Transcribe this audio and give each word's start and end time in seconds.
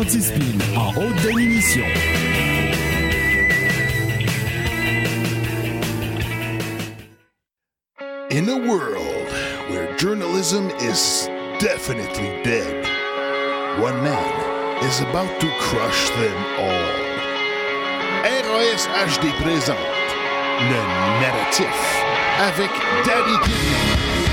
anti-spin 0.00 0.58
en 0.76 0.92
haute 0.92 1.14
définition. 1.16 1.84
In 8.30 8.48
a 8.48 8.56
world 8.66 9.28
where 9.68 9.94
journalism 9.98 10.70
is 10.80 11.28
definitely 11.58 12.30
dead, 12.42 12.86
one 13.78 14.02
man 14.02 14.84
is 14.84 15.00
about 15.00 15.38
to 15.40 15.48
crush 15.58 16.08
them 16.10 16.38
all. 16.58 17.10
RAS 18.24 18.86
HD 19.04 19.26
présente 19.42 19.76
le 20.60 20.80
narratif 21.20 22.04
avec 22.38 22.70
Danny 23.04 23.36
Kidney. 23.44 24.29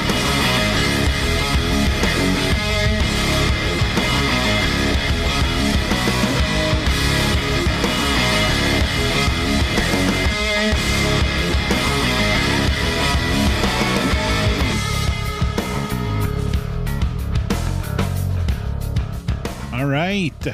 All 19.88 19.94
right. 19.94 20.50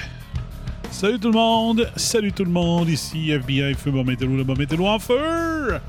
Salut 0.92 1.18
tout 1.18 1.32
le 1.32 1.34
monde. 1.34 1.90
Salut 1.96 2.32
tout 2.32 2.44
le 2.44 2.52
monde. 2.52 2.88
Ici 2.88 3.32
FBI 3.32 3.74
Feu 3.74 3.90
Bon 3.90 4.04
Métello, 4.04 4.38
le 4.38 4.44
Bon 4.44 4.54
Métello 4.54 4.86
en 4.86 5.00
feu. 5.00 5.80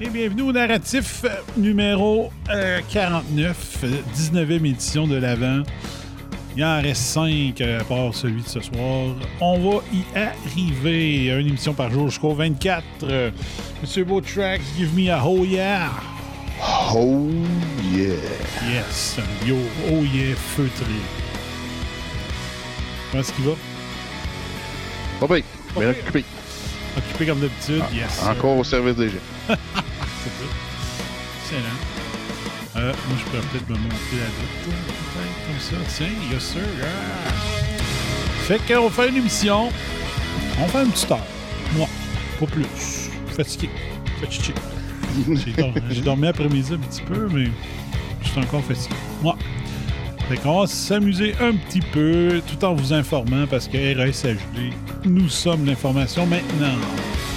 Et 0.00 0.08
bienvenue 0.08 0.40
au 0.40 0.52
narratif 0.52 1.26
numéro 1.54 2.32
euh, 2.48 2.80
49, 2.88 3.84
19e 4.16 4.64
édition 4.64 5.06
de 5.06 5.16
l'Avent. 5.16 5.64
Il 6.56 6.64
en 6.64 6.80
reste 6.80 7.02
5 7.02 7.60
à 7.60 7.84
part 7.84 8.14
celui 8.14 8.40
de 8.40 8.48
ce 8.48 8.60
soir. 8.60 9.16
On 9.42 9.58
va 9.58 9.82
y 9.92 10.02
arriver. 10.16 11.26
Une 11.26 11.48
émission 11.48 11.74
par 11.74 11.90
jour 11.90 12.08
jusqu'au 12.08 12.32
24. 12.32 12.84
Euh, 13.02 13.30
Monsieur 13.82 14.04
Beau 14.04 14.22
Tracks, 14.22 14.62
give 14.78 14.94
me 14.94 15.10
a 15.10 15.22
oh 15.22 15.44
yeah. 15.44 15.90
Oh 16.94 17.28
yeah. 17.92 18.14
Yes. 18.66 19.18
Yo, 19.46 19.56
oh 19.90 20.02
yeah, 20.04 20.34
feutré. 20.34 21.21
Comment 23.12 23.22
est-ce 23.24 23.32
qu'il 23.34 23.44
va? 23.44 23.52
Pas 25.20 25.26
bien, 25.26 25.42
bien 25.76 25.90
occupé. 25.90 26.24
Occupé 26.96 27.26
comme 27.26 27.40
d'habitude, 27.40 27.82
Ah, 27.82 27.94
yes. 27.94 28.22
Encore 28.26 28.56
au 28.56 28.64
service 28.64 28.96
des 28.96 29.10
gens. 29.10 29.14
C'est 29.48 29.54
ça. 29.54 30.46
Excellent. 31.44 31.76
Euh, 32.76 32.92
moi, 33.08 33.18
je 33.18 33.24
pourrais 33.24 33.42
peut-être 33.42 33.68
me 33.68 33.74
monter 33.74 34.16
la 34.16 34.24
peut-être, 34.64 35.46
comme 35.46 35.60
ça. 35.60 35.76
Tiens, 35.94 36.06
yes 36.32 36.42
sir. 36.42 36.62
Ah. 36.82 37.32
Fait 38.44 38.58
qu'on 38.66 38.88
fait 38.88 39.10
une 39.10 39.16
émission. 39.18 39.68
On 40.58 40.66
fait 40.68 40.82
une 40.82 40.90
petite 40.90 41.10
heure. 41.10 41.18
Moi, 41.76 41.86
pas 42.40 42.46
plus. 42.46 43.10
Fatigué. 43.36 43.68
Fatigué. 44.22 44.54
J'ai 45.44 45.52
dormi, 45.52 45.74
j'ai 45.90 46.00
dormi 46.00 46.26
après-midi 46.28 46.72
un 46.72 46.78
petit 46.78 47.02
peu, 47.02 47.28
mais 47.30 47.44
je 48.22 48.28
suis 48.30 48.40
encore 48.40 48.64
fatigué. 48.64 48.94
Moi. 49.22 49.36
Fait 50.32 50.38
qu'on 50.38 50.60
va 50.60 50.66
s'amuser 50.66 51.34
un 51.40 51.54
petit 51.54 51.82
peu 51.92 52.40
tout 52.48 52.64
en 52.64 52.72
vous 52.72 52.94
informant 52.94 53.46
parce 53.46 53.68
que 53.68 53.76
RSHD, 53.76 54.72
nous 55.04 55.28
sommes 55.28 55.66
l'information 55.66 56.26
maintenant. 56.26 56.74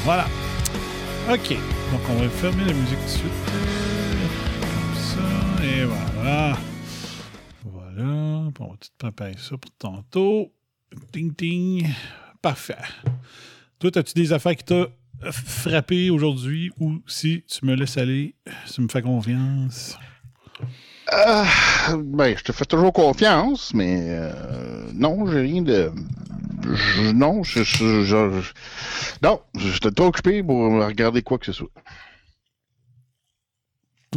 Voilà. 0.05 0.25
OK. 1.29 1.49
Donc, 1.49 2.01
on 2.09 2.15
va 2.15 2.29
fermer 2.29 2.63
la 2.63 2.71
musique 2.71 2.97
tout 2.99 3.03
de 3.03 3.09
suite. 3.09 3.31
Comme 4.61 4.95
ça. 4.95 5.65
Et 5.65 5.83
voilà. 5.83 6.57
Voilà. 7.65 8.03
On 8.05 8.65
va 8.65 8.77
tout 8.79 8.89
préparer 8.97 9.35
ça 9.39 9.57
pour 9.57 9.71
tantôt. 9.77 10.53
Ting, 11.11 11.35
ting. 11.35 11.89
Parfait. 12.41 12.77
Toi, 13.77 13.91
as-tu 13.93 14.13
des 14.13 14.31
affaires 14.31 14.55
qui 14.55 14.63
t'ont 14.63 14.87
frappé 15.19 16.09
aujourd'hui 16.09 16.71
ou 16.79 17.01
si 17.07 17.43
tu 17.45 17.65
me 17.65 17.75
laisses 17.75 17.97
aller, 17.97 18.35
tu 18.73 18.79
me 18.79 18.87
fais 18.87 19.01
confiance? 19.01 19.97
Ah, 21.11 21.45
ben, 21.97 22.35
je 22.37 22.43
te 22.43 22.51
fais 22.51 22.65
toujours 22.65 22.91
confiance, 22.93 23.73
mais 23.73 24.05
euh, 24.09 24.89
non, 24.93 25.27
j'ai 25.27 25.41
rien 25.41 25.61
de. 25.61 25.91
je- 26.63 27.11
non, 27.11 27.43
je, 27.43 27.63
je, 27.63 28.03
je- 28.03 28.41
je- 28.41 28.53
non, 29.21 29.41
trop 29.95 30.07
occupé 30.07 30.41
pour 30.41 30.57
regarder 30.83 31.21
quoi 31.21 31.37
que 31.37 31.45
ce 31.45 31.53
soit. 31.53 31.69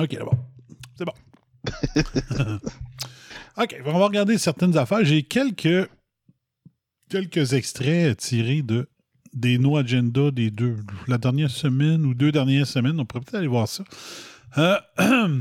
OK, 0.01 0.11
d'abord. 0.11 0.35
C'est 0.97 1.05
bon. 1.05 1.13
OK, 3.59 3.77
on 3.85 3.99
va 3.99 4.07
regarder 4.07 4.39
certaines 4.39 4.77
affaires. 4.79 5.05
J'ai 5.05 5.25
quelques, 5.25 5.91
quelques 7.11 7.53
extraits 7.53 8.17
tirés 8.17 8.63
de 8.63 8.89
des 9.35 9.59
No 9.59 9.77
Agenda 9.77 10.31
des 10.31 10.51
deux, 10.51 10.77
la 11.07 11.19
dernière 11.19 11.51
semaine 11.51 12.07
ou 12.07 12.15
deux 12.15 12.33
dernières 12.33 12.67
semaines. 12.67 12.99
On 12.99 13.05
pourrait 13.05 13.21
peut-être 13.25 13.39
aller 13.39 13.47
voir 13.47 13.69
ça. 13.69 13.85
Euh, 14.57 14.79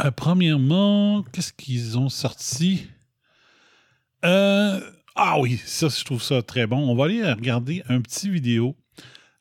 euh, 0.00 0.10
premièrement, 0.10 1.22
qu'est-ce 1.32 1.52
qu'ils 1.52 1.98
ont 1.98 2.08
sorti? 2.08 2.88
Euh, 4.24 4.80
ah 5.14 5.38
oui, 5.40 5.60
ça, 5.64 5.88
je 5.88 6.04
trouve 6.04 6.22
ça 6.22 6.42
très 6.42 6.66
bon. 6.66 6.78
On 6.78 6.94
va 6.94 7.04
aller 7.04 7.32
regarder 7.32 7.82
un 7.88 8.00
petit 8.00 8.28
vidéo. 8.28 8.76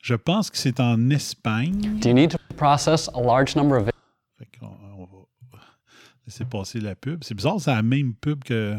Je 0.02 0.14
pense 0.14 0.50
que 0.50 0.58
c'est 0.58 0.80
en 0.80 1.10
Espagne. 1.10 2.00
Do 2.00 2.10
you 2.10 2.14
need 2.14 2.32
to 2.32 2.38
process 2.56 3.10
a 3.10 3.22
large 3.22 3.56
number 3.56 3.82
of 3.82 3.90
Fait 4.38 4.48
on 4.62 5.06
va 5.52 5.60
laisser 6.26 6.46
passer 6.46 6.80
la 6.80 6.96
pub. 6.96 7.24
C'est 7.24 7.34
bizarre, 7.34 7.60
c'est 7.60 7.72
la 7.72 7.82
même 7.82 8.14
pub 8.14 8.44
que 8.44 8.78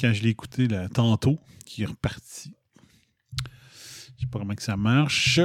quand 0.00 0.12
je 0.12 0.22
l'ai 0.22 0.30
écouté 0.30 0.68
là, 0.68 0.88
tantôt, 0.88 1.38
qui 1.64 1.82
est 1.82 1.86
reparti. 1.86 2.54
Je 4.16 4.22
sais 4.22 4.26
pas 4.30 4.38
comment 4.38 4.54
que 4.54 4.62
ça 4.62 4.76
marche. 4.76 5.40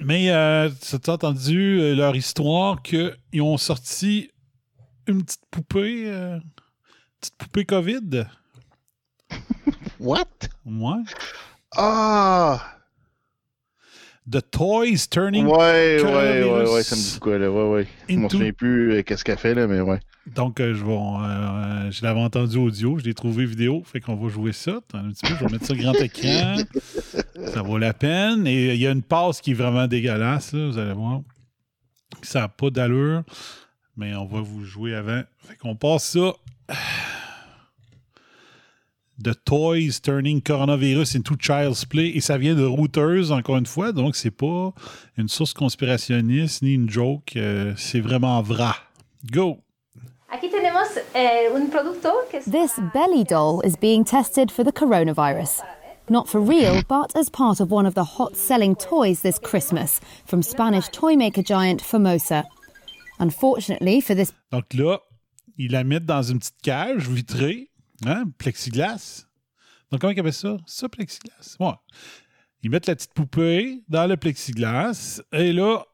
Mais 0.00 0.30
euh, 0.30 0.70
tu 0.80 0.96
as 0.96 1.12
entendu 1.12 1.80
euh, 1.80 1.94
leur 1.94 2.14
histoire 2.14 2.82
qu'ils 2.82 3.42
ont 3.42 3.56
sorti 3.56 4.30
une 5.08 5.24
petite 5.24 5.44
poupée, 5.50 6.04
euh, 6.06 6.38
petite 7.20 7.34
poupée 7.36 7.64
COVID? 7.64 8.26
What? 10.00 10.26
Moi. 10.64 10.98
Ah! 11.76 12.74
The 14.30 14.42
Toys 14.50 15.06
Turning. 15.10 15.46
Ouais, 15.46 16.02
ouais, 16.02 16.42
ouais, 16.44 16.70
ouais, 16.70 16.82
ça 16.82 16.94
me 16.96 17.00
dit 17.00 17.18
quoi, 17.18 17.38
là, 17.38 17.50
ouais, 17.50 17.68
ouais. 17.70 17.86
Je 18.10 18.14
me 18.16 18.24
into- 18.26 18.36
souviens 18.36 18.52
plus 18.52 18.92
euh, 18.92 19.02
qu'est-ce 19.02 19.24
qu'elle 19.24 19.38
fait, 19.38 19.54
là, 19.54 19.66
mais 19.66 19.80
ouais. 19.80 20.00
Donc, 20.26 20.60
euh, 20.60 20.74
je, 20.74 20.84
vais, 20.84 20.92
euh, 20.92 21.90
je 21.90 22.02
l'avais 22.04 22.20
entendu 22.20 22.58
audio, 22.58 22.98
je 22.98 23.04
l'ai 23.04 23.14
trouvé 23.14 23.46
vidéo, 23.46 23.82
fait 23.86 24.00
qu'on 24.00 24.16
va 24.16 24.28
jouer 24.28 24.52
ça. 24.52 24.72
Attends 24.76 24.98
un 24.98 25.10
petit 25.12 25.24
peu, 25.26 25.34
je 25.40 25.44
vais 25.46 25.52
mettre 25.52 25.64
ça 25.64 25.74
grand 25.74 25.94
écran. 25.94 26.56
Ça 27.54 27.62
vaut 27.62 27.78
la 27.78 27.94
peine. 27.94 28.46
Et 28.46 28.74
il 28.74 28.80
y 28.80 28.86
a 28.86 28.90
une 28.90 29.02
passe 29.02 29.40
qui 29.40 29.52
est 29.52 29.54
vraiment 29.54 29.86
dégueulasse, 29.86 30.52
là, 30.52 30.66
vous 30.68 30.76
allez 30.76 30.92
voir. 30.92 31.20
Ça 32.20 32.40
n'a 32.40 32.48
pas 32.48 32.68
d'allure, 32.68 33.22
mais 33.98 34.14
on 34.14 34.24
va 34.24 34.40
vous 34.40 34.64
jouer 34.64 34.94
avant. 34.94 35.22
Fait 35.38 35.56
qu'on 35.56 35.74
passe 35.76 36.10
ça. 36.16 36.32
The 39.20 39.34
Toys 39.44 40.00
Turning 40.00 40.40
Coronavirus 40.40 41.16
into 41.16 41.34
Child's 41.36 41.84
Play. 41.84 42.12
Et 42.14 42.20
ça 42.20 42.38
vient 42.38 42.54
de 42.54 42.64
Reuters, 42.64 43.32
encore 43.32 43.56
une 43.56 43.66
fois. 43.66 43.90
Donc, 43.90 44.14
c'est 44.14 44.30
pas 44.30 44.72
une 45.16 45.28
source 45.28 45.52
conspirationniste 45.52 46.62
ni 46.62 46.74
une 46.74 46.88
joke. 46.88 47.32
euh, 47.36 47.74
c'est 47.76 47.98
vraiment 47.98 48.40
vrai. 48.42 48.70
Go! 49.32 49.58
Eh, 50.30 51.48
This 52.46 52.78
belly 52.94 53.24
doll 53.24 53.60
is 53.64 53.76
being 53.76 54.04
tested 54.04 54.52
for 54.52 54.62
the 54.64 54.70
coronavirus. 54.72 55.62
Not 56.08 56.28
for 56.28 56.40
real, 56.40 56.82
but 56.88 57.16
as 57.16 57.28
part 57.28 57.60
of 57.60 57.72
one 57.72 57.86
of 57.86 57.94
the 57.94 58.04
hot 58.04 58.36
selling 58.36 58.76
toys 58.76 59.22
this 59.22 59.38
Christmas 59.38 60.00
from 60.26 60.42
Spanish 60.42 60.88
toy 60.88 61.16
maker 61.16 61.42
giant 61.42 61.82
Formosa. 61.82 62.44
Unfortunately 63.18 64.00
for 64.00 64.14
this 64.14 64.32
Donc 64.50 64.72
là, 64.74 65.00
ils 65.56 65.72
la 65.72 65.84
mettent 65.84 66.06
dans 66.06 66.22
une 66.22 66.38
petite 66.38 66.60
cage 66.62 67.08
vitrée, 67.08 67.70
hein, 68.06 68.24
plexiglas. 68.38 69.26
Donc 69.90 70.00
comment 70.00 70.12
ils 70.12 70.20
appellent 70.20 70.32
ça? 70.32 70.56
Ça, 70.66 70.88
plexiglas? 70.88 71.56
Ils 72.62 72.70
mettent 72.70 72.86
la 72.86 72.96
petite 72.96 73.14
poupée 73.14 73.82
dans 73.88 74.06
le 74.06 74.16
plexiglas. 74.16 75.20
Et 75.32 75.52
là, 75.52 75.84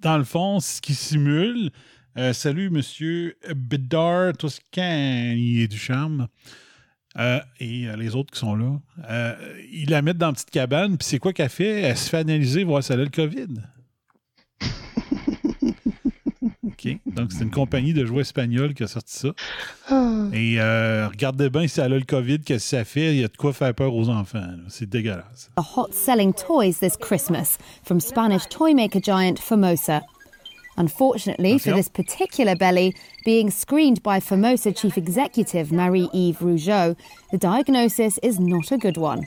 dans 0.00 0.18
le 0.18 0.24
fond, 0.24 0.60
ce 0.60 0.80
qui 0.80 0.94
simule, 0.94 1.70
euh, 2.18 2.32
salut 2.32 2.70
monsieur 2.70 3.36
Bédard 3.54 4.34
Toscan, 4.36 5.32
il 5.36 5.62
est 5.62 5.68
du 5.68 5.78
charme. 5.78 6.28
Euh, 7.18 7.40
et 7.60 7.88
euh, 7.88 7.96
les 7.96 8.14
autres 8.14 8.32
qui 8.32 8.38
sont 8.38 8.54
là. 8.54 8.80
Ils 9.70 9.90
la 9.90 10.02
mettent 10.02 10.18
dans 10.18 10.28
une 10.28 10.34
petite 10.34 10.50
cabane, 10.50 10.96
puis 10.96 11.06
c'est 11.06 11.18
quoi 11.18 11.32
qu'elle 11.32 11.50
fait? 11.50 11.82
Elle 11.82 11.96
se 11.96 12.08
fait 12.08 12.18
analyser, 12.18 12.64
voir 12.64 12.82
si 12.82 12.92
elle 12.92 13.00
a 13.00 13.04
le 13.04 13.10
COVID. 13.10 13.48
OK. 16.84 16.98
Donc, 17.06 17.32
c'est 17.32 17.44
une 17.44 17.50
compagnie 17.50 17.92
de 17.92 18.04
jouets 18.04 18.22
espagnols 18.22 18.74
qui 18.74 18.82
a 18.82 18.86
sorti 18.86 19.18
ça. 19.18 19.28
Et 20.32 20.56
euh, 20.58 21.08
regardez 21.08 21.50
bien 21.50 21.66
si 21.66 21.80
elle 21.80 21.92
a 21.92 21.98
le 21.98 22.04
COVID, 22.04 22.40
qu'est-ce 22.40 22.70
que 22.70 22.76
ça 22.76 22.84
fait. 22.84 23.14
Il 23.14 23.20
y 23.20 23.24
a 23.24 23.28
de 23.28 23.36
quoi 23.36 23.52
faire 23.52 23.74
peur 23.74 23.94
aux 23.94 24.08
enfants. 24.08 24.46
C'est 24.68 24.88
dégueulasse. 24.88 25.50
are 25.56 25.64
hot 25.76 25.92
selling 25.92 26.32
toys 26.32 26.78
this 26.80 26.96
Christmas 26.96 27.58
from 27.84 28.00
Spanish 28.00 28.46
toy 28.48 28.74
maker 28.74 29.00
giant 29.00 29.38
Formosa. 29.38 30.02
Unfortunately, 30.78 31.58
for 31.58 31.70
Attention. 31.70 31.76
this 31.76 31.88
particular 31.88 32.56
belly, 32.56 32.94
being 33.26 33.50
screened 33.50 34.02
by 34.02 34.20
Formosa 34.20 34.72
Chief 34.72 34.96
Executive 34.96 35.70
Marie 35.70 36.08
Yves 36.14 36.38
Rougeau, 36.38 36.96
the 37.30 37.36
diagnosis 37.36 38.18
is 38.22 38.40
not 38.40 38.72
a 38.72 38.78
good 38.78 38.96
one. 38.96 39.26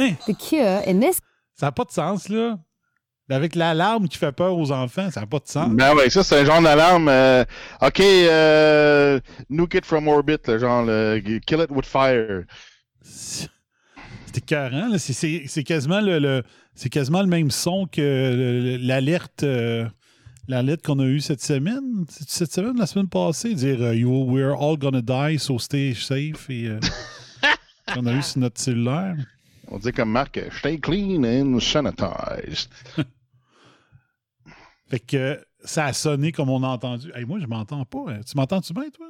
Hein? 0.00 0.14
The 0.26 0.36
cure 0.36 0.82
in 0.86 1.00
this 1.00 1.18
Ça 1.54 1.66
n'a 1.66 1.72
pas 1.72 1.84
de 1.84 1.90
sens, 1.90 2.28
là. 2.28 2.58
Avec 3.32 3.54
l'alarme 3.54 4.08
qui 4.08 4.18
fait 4.18 4.32
peur 4.32 4.56
aux 4.58 4.72
enfants, 4.72 5.08
ça 5.12 5.20
n'a 5.20 5.26
pas 5.26 5.38
de 5.38 5.46
sens. 5.46 5.68
Ben 5.70 5.94
ouais, 5.94 6.10
ça, 6.10 6.24
c'est 6.24 6.40
un 6.40 6.44
genre 6.44 6.60
d'alarme. 6.62 7.08
euh, 7.08 7.44
OK, 7.80 8.00
euh, 8.00 9.20
nuke 9.48 9.74
it 9.74 9.84
from 9.84 10.08
orbit, 10.08 10.38
là, 10.48 10.58
genre, 10.58 10.82
le- 10.84 11.20
kill 11.46 11.60
it 11.60 11.70
with 11.70 11.86
fire. 11.86 12.42
C'est 13.02 13.48
écœurant, 14.36 14.88
là. 14.88 14.98
C'est- 14.98 15.62
quasiment 15.64 16.00
le, 16.00 16.18
le- 16.18 16.42
c'est 16.74 16.88
quasiment 16.88 17.20
le 17.20 17.28
même 17.28 17.50
son 17.52 17.86
que 17.86 18.00
le- 18.00 18.60
le- 18.60 18.76
l'alerte 18.78 19.44
euh, 19.44 19.86
l'alerte 20.48 20.82
qu'on 20.84 20.98
a 20.98 21.04
eue 21.04 21.20
cette 21.20 21.42
semaine. 21.42 22.04
C'est 22.08 22.28
cette 22.28 22.52
semaine, 22.52 22.76
la 22.76 22.86
semaine 22.86 23.08
passée, 23.08 23.54
dire 23.54 23.80
euh, 23.80 23.94
you, 23.94 24.24
We're 24.28 24.60
all 24.60 24.76
gonna 24.76 25.02
die, 25.02 25.38
so 25.38 25.58
stay 25.60 25.94
safe 25.94 26.50
et 26.50 26.66
euh, 26.66 26.80
qu'on 27.94 28.06
a 28.06 28.12
eu 28.12 28.22
sur 28.22 28.40
notre 28.40 28.60
cellulaire. 28.60 29.14
On 29.70 29.78
dit 29.78 29.92
comme 29.92 30.10
Marc, 30.10 30.38
stay 30.58 30.78
clean 30.80 31.22
and 31.24 31.60
sanitized. 31.60 32.68
Fait 34.88 34.98
que 35.00 35.44
ça 35.64 35.86
a 35.86 35.92
sonné 35.92 36.32
comme 36.32 36.50
on 36.50 36.62
a 36.64 36.68
entendu. 36.68 37.12
Hey, 37.14 37.24
moi, 37.24 37.38
je 37.40 37.46
m'entends 37.46 37.84
pas. 37.84 38.04
hein. 38.08 38.20
Tu 38.26 38.36
m'entends-tu 38.36 38.72
bien, 38.72 38.90
toi? 38.90 39.06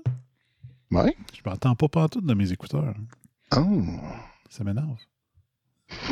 Ouais. 0.91 1.17
Je 1.33 1.41
m'entends 1.49 1.75
pas 1.75 1.89
pantoute 1.89 2.27
de 2.27 2.35
mes 2.35 2.53
écouteurs. 2.53 2.95
Oh. 3.57 3.83
Ça 4.51 4.63
m'énerve. 4.65 4.97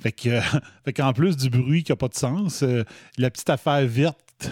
Fait 0.00 0.12
que, 0.12 0.28
euh, 0.30 0.40
fait 0.84 0.92
qu'en 0.94 1.12
plus 1.12 1.36
du 1.36 1.50
bruit 1.50 1.82
qui 1.82 1.92
n'a 1.92 1.96
pas 1.96 2.08
de 2.08 2.14
sens, 2.14 2.62
euh, 2.62 2.84
la 3.18 3.30
petite 3.30 3.50
affaire 3.50 3.86
verte 3.86 4.50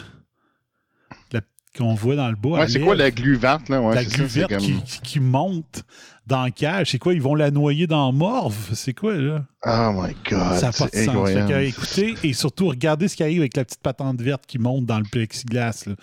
qu'on 1.77 1.95
voit 1.95 2.17
dans 2.17 2.29
le 2.29 2.35
bas. 2.35 2.49
Ouais, 2.61 2.69
c'est 2.69 2.81
quoi 2.81 2.97
la 2.97 3.11
glu 3.11 3.37
verte, 3.37 3.69
là? 3.69 3.81
Ouais, 3.81 3.95
la 3.95 4.05
glu 4.05 4.25
verte 4.25 4.51
comme- 4.51 4.59
qui, 4.59 4.83
qui- 4.83 5.01
qui 5.01 5.21
monte 5.21 5.85
dans 6.29 6.45
le 6.45 6.51
cage? 6.51 6.91
C'est 6.91 6.99
quoi? 6.99 7.15
Ils 7.15 7.23
vont 7.23 7.35
la 7.35 7.51
noyer 7.51 7.87
dans 7.87 8.13
morve? 8.13 8.55
C'est 8.75 8.95
quoi, 8.95 9.15
là? 9.15 9.45
Oh 9.67 9.91
my 9.95 10.15
God. 10.29 10.59
ça 10.59 10.67
n'a 10.67 10.73
pas 10.73 10.87
de 10.87 11.05
sens. 11.05 11.49
Que, 11.49 11.65
écoutez, 11.65 12.15
et 12.23 12.33
surtout, 12.33 12.69
regardez 12.69 13.09
ce 13.09 13.17
qui 13.17 13.23
arrive 13.23 13.41
avec 13.41 13.57
la 13.57 13.65
petite 13.65 13.83
patente 13.83 14.21
verte 14.21 14.45
qui 14.47 14.59
monte 14.59 14.87
dans 14.87 14.99
le 14.99 15.07
plexiglas. 15.11 15.85
là. 15.87 15.95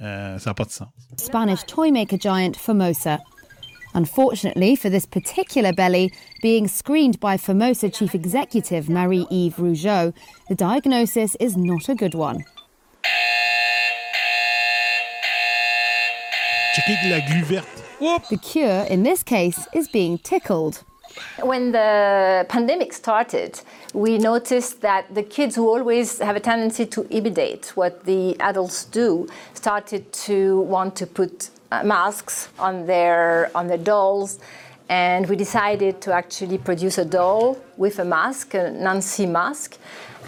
Euh, 0.00 0.38
ça 0.38 0.50
n'a 0.50 0.54
pas 0.54 0.64
de 0.64 0.70
sens. 0.70 0.88
Spanish 1.16 1.64
toymaker 1.66 2.18
giant 2.18 2.56
Formosa. 2.56 3.18
Unfortunately, 3.94 4.74
for 4.74 4.90
this 4.90 5.04
particular 5.06 5.72
belly, 5.72 6.10
being 6.40 6.66
screened 6.66 7.20
by 7.20 7.36
Formosa 7.36 7.90
Chief 7.90 8.14
Executive 8.14 8.88
Marie 8.88 9.26
Yves 9.30 9.58
Rougeau, 9.58 10.14
the 10.48 10.54
diagnosis 10.54 11.36
is 11.38 11.56
not 11.56 11.88
a 11.90 11.94
good 11.94 12.14
one. 12.14 12.38
Checkez 16.74 17.10
la 17.10 17.20
glu 17.20 17.44
verte. 17.44 17.82
Oups! 18.00 18.30
The 18.30 18.38
cure 18.38 18.84
in 18.88 19.02
this 19.02 19.22
case 19.22 19.68
is 19.74 19.88
being 19.88 20.16
tickled. 20.16 20.82
When 21.42 21.72
the 21.72 22.46
pandemic 22.48 22.94
started, 22.94 23.60
we 23.92 24.16
noticed 24.16 24.80
that 24.80 25.14
the 25.14 25.22
kids 25.22 25.54
who 25.54 25.68
always 25.68 26.18
have 26.20 26.34
a 26.34 26.40
tendency 26.40 26.86
to 26.86 27.06
imitate 27.10 27.76
what 27.76 28.04
the 28.06 28.40
adults 28.40 28.86
do 28.86 29.28
started 29.52 30.10
to 30.24 30.62
want 30.62 30.96
to 30.96 31.06
put 31.06 31.50
uh, 31.70 31.82
masks 31.84 32.48
on 32.58 32.86
their 32.86 33.50
on 33.54 33.66
their 33.66 33.76
dolls. 33.76 34.38
And 34.88 35.28
we 35.28 35.36
decided 35.36 36.00
to 36.00 36.12
actually 36.14 36.56
produce 36.56 36.96
a 36.96 37.04
doll 37.04 37.58
with 37.76 37.98
a 37.98 38.04
mask, 38.04 38.54
a 38.54 38.70
Nancy 38.70 39.26
mask. 39.26 39.76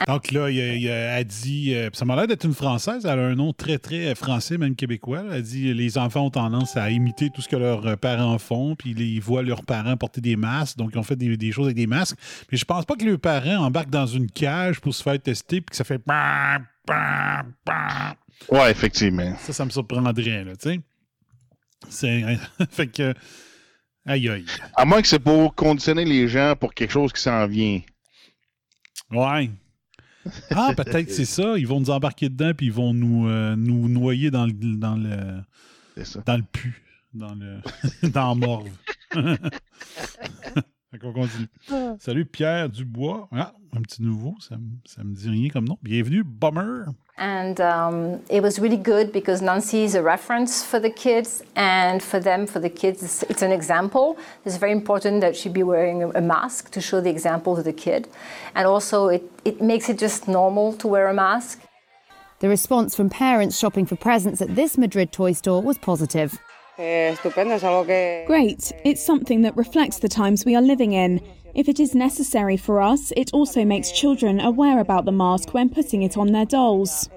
Donc 0.09 0.33
là, 0.33 0.51
il, 0.51 0.57
il- 0.57 0.87
elle 0.89 1.25
dit, 1.25 1.75
euh, 1.75 1.89
ça 1.93 2.05
m'a 2.05 2.17
l'air 2.17 2.27
d'être 2.27 2.45
une 2.45 2.55
Française, 2.55 3.05
elle 3.07 3.19
a 3.19 3.23
un 3.27 3.35
nom 3.35 3.53
très, 3.53 3.79
très 3.79 4.09
euh, 4.09 4.15
français, 4.15 4.59
même 4.59 4.75
québécois. 4.75 5.23
Elle 5.33 5.43
dit 5.43 5.73
les 5.73 5.99
enfants 5.99 6.27
ont 6.27 6.31
tendance 6.31 6.77
à 6.77 6.91
imiter 6.91 7.31
tout 7.31 7.41
ce 7.41 7.49
que 7.49 7.57
leurs 7.57 7.87
euh, 7.87 7.97
parents 7.97 8.39
font, 8.39 8.75
puis 8.75 8.91
ils 8.91 9.21
voient 9.21 9.43
leurs 9.43 9.65
parents 9.65 9.97
porter 9.97 10.21
des 10.21 10.37
masques, 10.37 10.77
donc 10.79 10.91
ils 10.95 10.99
ont 10.99 11.03
fait 11.05 11.17
des, 11.17 11.37
des 11.37 11.53
choses 11.53 11.67
avec 11.67 11.77
des 11.77 11.87
masques. 11.87 12.17
Mais 12.51 12.59
je 12.59 12.65
pense 12.65 12.85
pas 12.85 12.97
que 12.97 13.05
leurs 13.05 13.21
parents 13.21 13.65
embarquent 13.65 13.91
dans 13.91 14.07
une 14.07 14.31
cage 14.31 14.81
pour 14.81 14.95
se 14.95 15.03
faire 15.03 15.21
tester, 15.21 15.61
puis 15.61 15.71
que 15.71 15.77
ça 15.77 15.85
fait... 15.85 16.01
Ouais, 18.51 18.71
effectivement. 18.71 19.35
Ça, 19.39 19.53
ça 19.53 19.65
me 19.65 19.71
surprendrait, 19.71 20.45
là, 20.45 20.57
tu 20.57 20.71
sais. 20.71 20.81
C'est... 21.89 22.37
fait 22.71 22.89
que... 22.89 23.15
Aïe, 24.07 24.29
aïe. 24.29 24.45
À 24.77 24.85
moins 24.85 25.01
que 25.01 25.09
c'est 25.09 25.19
pour 25.19 25.55
conditionner 25.55 26.05
les 26.05 26.29
gens 26.29 26.55
pour 26.59 26.75
quelque 26.75 26.91
chose 26.91 27.13
qui 27.13 27.23
s'en 27.23 27.47
vient. 27.47 27.81
Ouais. 29.11 29.51
Ah, 30.51 30.73
peut-être 30.77 31.11
c'est 31.11 31.25
ça. 31.25 31.59
Ils 31.59 31.67
vont 31.67 31.81
nous 31.81 31.91
embarquer 31.91 32.29
dedans 32.29 32.53
puis 32.57 32.67
ils 32.67 32.73
vont 32.73 32.95
nous, 32.95 33.29
euh, 33.29 33.57
nous 33.57 33.89
noyer 33.89 34.31
dans 34.31 34.47
le, 34.47 34.53
dans 34.53 34.97
le, 34.97 36.05
ça. 36.05 36.21
dans 36.25 36.37
le 36.37 36.43
pu, 36.43 36.83
dans 37.13 37.35
le, 37.35 37.59
dans 38.11 38.29
la 38.29 38.35
morve. 38.35 38.69
Fait 40.95 41.01
qu'on 41.01 41.13
continue. 41.13 41.49
Salut 41.99 42.25
Pierre 42.25 42.69
Dubois. 42.69 43.29
Ah, 43.33 43.53
un 43.77 43.83
petit 43.83 44.01
nouveau, 44.01 44.37
ça, 44.39 44.55
ça 44.85 45.03
me 45.03 45.13
dit 45.13 45.29
rien 45.29 45.49
comme 45.49 45.67
nom. 45.67 45.77
Bienvenue, 45.83 46.23
Bummer. 46.23 46.85
And 47.19 47.61
um, 47.61 48.21
it 48.31 48.41
was 48.41 48.61
really 48.61 48.77
good 48.77 49.11
because 49.11 49.43
Nancy 49.43 49.83
is 49.83 49.97
a 49.97 50.03
reference 50.03 50.63
for 50.63 50.79
the 50.79 50.91
kids, 50.91 51.43
and 51.57 52.01
for 52.01 52.21
them, 52.21 52.47
for 52.47 52.61
the 52.61 52.71
kids, 52.71 53.03
it's, 53.03 53.25
it's 53.25 53.43
an 53.43 53.51
example. 53.51 54.17
It's 54.45 54.57
very 54.57 54.71
important 54.71 55.21
that 55.23 55.35
she 55.35 55.49
be 55.49 55.65
wearing 55.65 56.05
a, 56.05 56.11
a 56.11 56.21
mask 56.21 56.71
to 56.71 56.81
show 56.81 57.01
the 57.01 57.11
example 57.11 57.57
to 57.57 57.63
the 57.65 57.73
kid. 57.73 58.07
And 58.55 58.65
also, 58.65 59.09
it, 59.09 59.25
it 59.45 59.61
makes 59.61 59.89
it 59.89 59.99
just 59.99 60.29
normal 60.29 60.75
to 60.75 60.87
wear 60.87 61.09
a 61.09 61.15
mask. 61.15 61.61
The 62.39 62.49
response 62.49 62.95
from 62.95 63.11
parents 63.11 63.59
shopping 63.59 63.87
for 63.87 63.97
presents 63.97 64.41
at 64.41 64.55
this 64.55 64.79
Madrid 64.79 65.11
toy 65.11 65.33
store 65.33 65.61
was 65.61 65.77
positive. 65.77 66.39
Eh. 66.79 68.25
Great. 68.27 68.73
It's 68.85 69.05
something 69.05 69.43
that 69.43 69.57
reflects 69.57 69.99
the 69.99 70.09
times 70.09 70.45
we 70.45 70.57
are 70.57 70.63
living 70.63 70.93
in. 70.93 71.21
If 71.55 71.69
it 71.69 71.79
is 71.79 71.95
necessary 71.95 72.57
for 72.57 72.83
us, 72.83 73.13
it 73.17 73.31
also 73.33 73.65
makes 73.65 73.93
children 73.93 74.41
aware 74.41 74.81
about 74.81 75.05
the 75.05 75.13
mask 75.13 75.55
when 75.55 75.69
putting 75.69 76.03
it 76.03 76.17
on 76.17 76.33
their 76.33 76.47
dolls. 76.47 77.09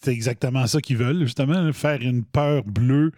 C'est 0.00 0.12
exactement 0.12 0.66
ça 0.66 0.80
qu'ils 0.80 0.96
veulent, 0.96 1.20
justement, 1.20 1.72
faire 1.72 2.00
une 2.00 2.24
peur 2.24 2.64
bleue. 2.64 3.12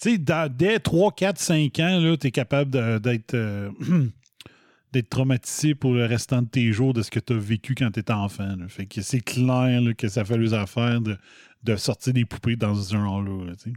Tu 0.00 0.16
sais, 0.16 0.48
dès 0.50 0.78
3, 0.78 1.12
4, 1.12 1.38
5 1.38 1.78
ans, 1.80 2.16
tu 2.18 2.26
es 2.28 2.30
capable 2.30 3.00
d'être 3.00 3.34
euh, 3.34 3.70
d'être 4.92 5.10
traumatisé 5.10 5.74
pour 5.74 5.92
le 5.92 6.06
restant 6.06 6.42
de 6.42 6.48
tes 6.48 6.72
jours 6.72 6.94
de 6.94 7.02
ce 7.02 7.10
que 7.10 7.20
tu 7.20 7.34
as 7.34 7.38
vécu 7.38 7.74
quand 7.74 7.90
tu 7.90 8.00
étais 8.00 8.12
enfant. 8.12 8.56
là. 8.56 8.68
Fait 8.68 8.86
que 8.86 9.02
c'est 9.02 9.20
clair 9.20 9.80
là, 9.80 9.92
que 9.94 10.08
ça 10.08 10.24
fait 10.24 10.38
les 10.38 10.54
affaires 10.54 11.00
de, 11.00 11.16
de 11.62 11.76
sortir 11.76 12.12
des 12.12 12.24
poupées 12.24 12.56
dans 12.56 12.74
ce 12.74 12.92
genre-là. 12.94 13.44
là, 13.46 13.52
tu 13.56 13.70
sais. 13.70 13.76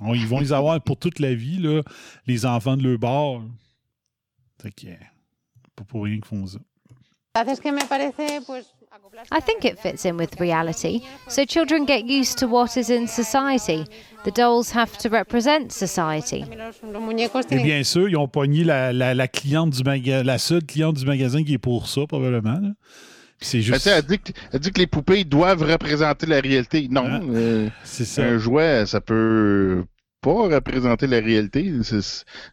On- 0.00 0.14
ils 0.14 0.26
vont 0.26 0.40
les 0.40 0.52
avoir 0.52 0.80
pour 0.80 0.96
toute 0.96 1.18
la 1.18 1.34
vie, 1.34 1.58
là, 1.58 1.82
les 2.26 2.46
enfants 2.46 2.76
de 2.76 2.82
leur 2.88 2.98
bord. 2.98 3.42
Fait 4.62 4.70
que, 4.70 4.86
pas 5.76 5.84
pour 5.84 6.04
rien 6.04 6.14
qu'ils 6.16 6.24
font 6.24 6.46
ça. 6.46 6.58
I 9.32 9.40
think 9.40 9.64
it 9.64 9.78
fits 9.78 10.04
in 10.04 10.16
with 10.18 10.34
reality, 10.40 11.02
so 11.28 11.44
children 11.44 11.86
get 11.86 12.02
used 12.06 12.38
to 12.38 12.46
what 12.48 12.76
is 12.76 12.90
in 12.90 13.06
society. 13.06 13.84
The 14.24 14.32
dolls 14.34 14.72
have 14.74 14.96
to 14.98 15.08
represent 15.08 15.70
society. 15.70 16.44
Muñecos 16.82 17.42
Et 17.50 17.62
bien 17.62 17.84
sûr, 17.84 18.08
ils 18.08 18.16
ont 18.16 18.26
pogné 18.28 18.64
la, 18.64 18.92
la, 18.92 19.14
la 19.14 19.28
cliente 19.28 19.70
du 19.70 19.82
maga- 19.84 20.22
la 20.24 20.38
seule 20.38 20.64
cliente 20.64 20.96
du 20.96 21.06
magasin 21.06 21.44
qui 21.44 21.54
est 21.54 21.58
pour 21.58 21.88
ça, 21.88 22.02
probablement. 22.06 22.58
là. 22.60 22.70
C'est 23.40 23.58
Mais 23.58 23.62
juste. 23.62 23.86
elle, 23.86 24.02
dit 24.04 24.18
que, 24.18 24.32
elle 24.52 24.60
dit 24.60 24.70
que 24.70 24.78
les 24.80 24.86
poupées 24.86 25.24
doivent 25.24 25.62
représenter 25.62 26.26
la 26.26 26.40
réalité. 26.40 26.88
Non. 26.90 27.04
Ah, 27.06 27.20
euh, 27.30 27.68
C'est 27.84 28.04
ça. 28.04 28.22
un 28.24 28.38
jouet, 28.38 28.84
ça 28.86 29.00
peut 29.00 29.84
pas 30.20 30.48
représenter 30.54 31.06
la 31.06 31.20
réalité. 31.20 31.72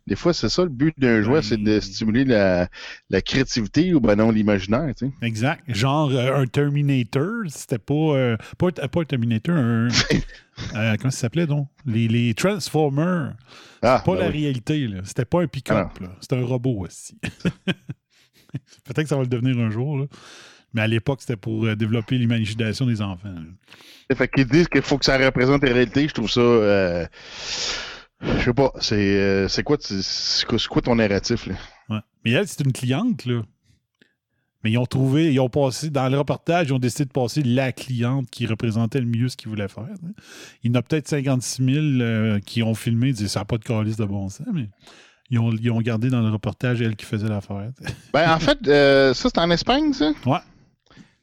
Des 0.07 0.15
fois, 0.15 0.33
c'est 0.33 0.47
ça 0.47 0.63
le 0.63 0.69
but 0.69 0.93
d'un 0.97 1.21
jouet, 1.21 1.41
c'est 1.41 1.61
de 1.61 1.81
stimuler 1.81 2.23
la, 2.23 2.69
la 3.09 3.21
créativité 3.21 3.93
ou 3.93 3.99
ben 3.99 4.15
non 4.15 4.31
l'imaginaire. 4.31 4.93
Tu 4.97 5.07
sais. 5.07 5.11
Exact. 5.21 5.61
Genre 5.67 6.09
euh, 6.13 6.41
un 6.41 6.45
Terminator, 6.47 7.41
c'était 7.49 7.77
pas, 7.77 7.93
euh, 7.93 8.37
pas, 8.57 8.67
un- 8.67 8.87
pas 8.87 9.01
un 9.01 9.03
Terminator, 9.03 9.55
un. 9.57 9.87
euh, 10.75 10.95
comment 10.97 11.11
ça 11.11 11.17
s'appelait 11.19 11.47
donc? 11.47 11.67
Les, 11.85 12.07
les 12.07 12.33
Transformers. 12.33 13.33
Ah, 13.81 14.01
Pas 14.05 14.13
ben 14.13 14.19
la 14.21 14.27
oui. 14.27 14.43
réalité, 14.43 14.87
là. 14.87 15.01
C'était 15.03 15.25
pas 15.25 15.41
un 15.41 15.47
pick-up, 15.47 15.99
là. 15.99 16.15
C'était 16.21 16.37
un 16.37 16.45
robot 16.45 16.85
aussi. 16.85 17.19
Peut-être 18.85 19.03
que 19.03 19.09
ça 19.09 19.15
va 19.17 19.23
le 19.23 19.27
devenir 19.27 19.57
un 19.59 19.69
jour, 19.69 19.97
là. 19.99 20.05
Mais 20.77 20.83
à 20.83 20.87
l'époque, 20.87 21.21
c'était 21.21 21.35
pour 21.35 21.65
euh, 21.65 21.75
développer 21.75 22.19
l'imagination 22.19 22.85
des 22.85 23.01
enfants. 23.01 23.33
Fait 24.15 24.27
qu'ils 24.27 24.45
disent 24.45 24.67
qu'il 24.67 24.83
faut 24.83 24.99
que 24.99 25.05
ça 25.05 25.17
représente 25.17 25.63
la 25.63 25.73
réalité. 25.73 26.07
Je 26.07 26.13
trouve 26.13 26.29
ça. 26.29 26.39
euh, 26.39 27.07
je 28.21 28.43
sais 28.43 28.53
pas. 28.53 28.71
C'est 28.79 28.95
euh, 28.95 29.47
c'est 29.47 29.63
quoi, 29.63 29.77
quoi 30.69 30.81
ton 30.83 30.93
narratif 30.95 31.47
là? 31.47 31.55
Ouais. 31.89 31.99
Mais 32.23 32.31
elle, 32.33 32.47
c'est 32.47 32.63
une 32.63 32.73
cliente, 32.73 33.25
là. 33.25 33.41
Mais 34.63 34.69
ils 34.71 34.77
ont 34.77 34.85
trouvé, 34.85 35.33
ils 35.33 35.39
ont 35.39 35.49
passé, 35.49 35.89
dans 35.89 36.09
le 36.09 36.17
reportage, 36.19 36.67
ils 36.67 36.73
ont 36.73 36.79
décidé 36.79 37.05
de 37.05 37.11
passer 37.11 37.41
la 37.41 37.71
cliente 37.71 38.29
qui 38.29 38.45
représentait 38.45 38.99
le 38.99 39.07
mieux 39.07 39.29
ce 39.29 39.35
qu'ils 39.37 39.49
voulaient 39.49 39.67
faire. 39.67 39.83
hein. 39.83 40.11
Il 40.63 40.69
y 40.71 40.75
en 40.75 40.79
a 40.79 40.83
peut-être 40.83 41.07
56 41.07 41.63
000 41.63 41.77
euh, 42.01 42.39
qui 42.39 42.61
ont 42.61 42.75
filmé, 42.75 43.07
ils 43.07 43.13
disaient 43.13 43.27
ça 43.29 43.39
n'a 43.39 43.45
pas 43.45 43.57
de 43.57 43.63
calice 43.63 43.97
de 43.97 44.05
bon 44.05 44.29
sens, 44.29 44.45
mais 44.53 44.69
ils 45.29 45.39
ont, 45.39 45.51
ils 45.53 45.69
ont 45.71 45.81
gardé 45.81 46.09
dans 46.09 46.21
le 46.21 46.29
reportage 46.29 46.81
elle 46.81 46.95
qui 46.95 47.05
faisait 47.05 47.29
l'affaire. 47.29 47.71
Ben, 48.13 48.31
en 48.31 48.39
fait, 48.39 48.57
euh, 48.67 49.13
ça, 49.13 49.29
c'est 49.29 49.39
en 49.39 49.49
Espagne, 49.51 49.91
ça? 49.93 50.11
Ouais. 50.25 50.39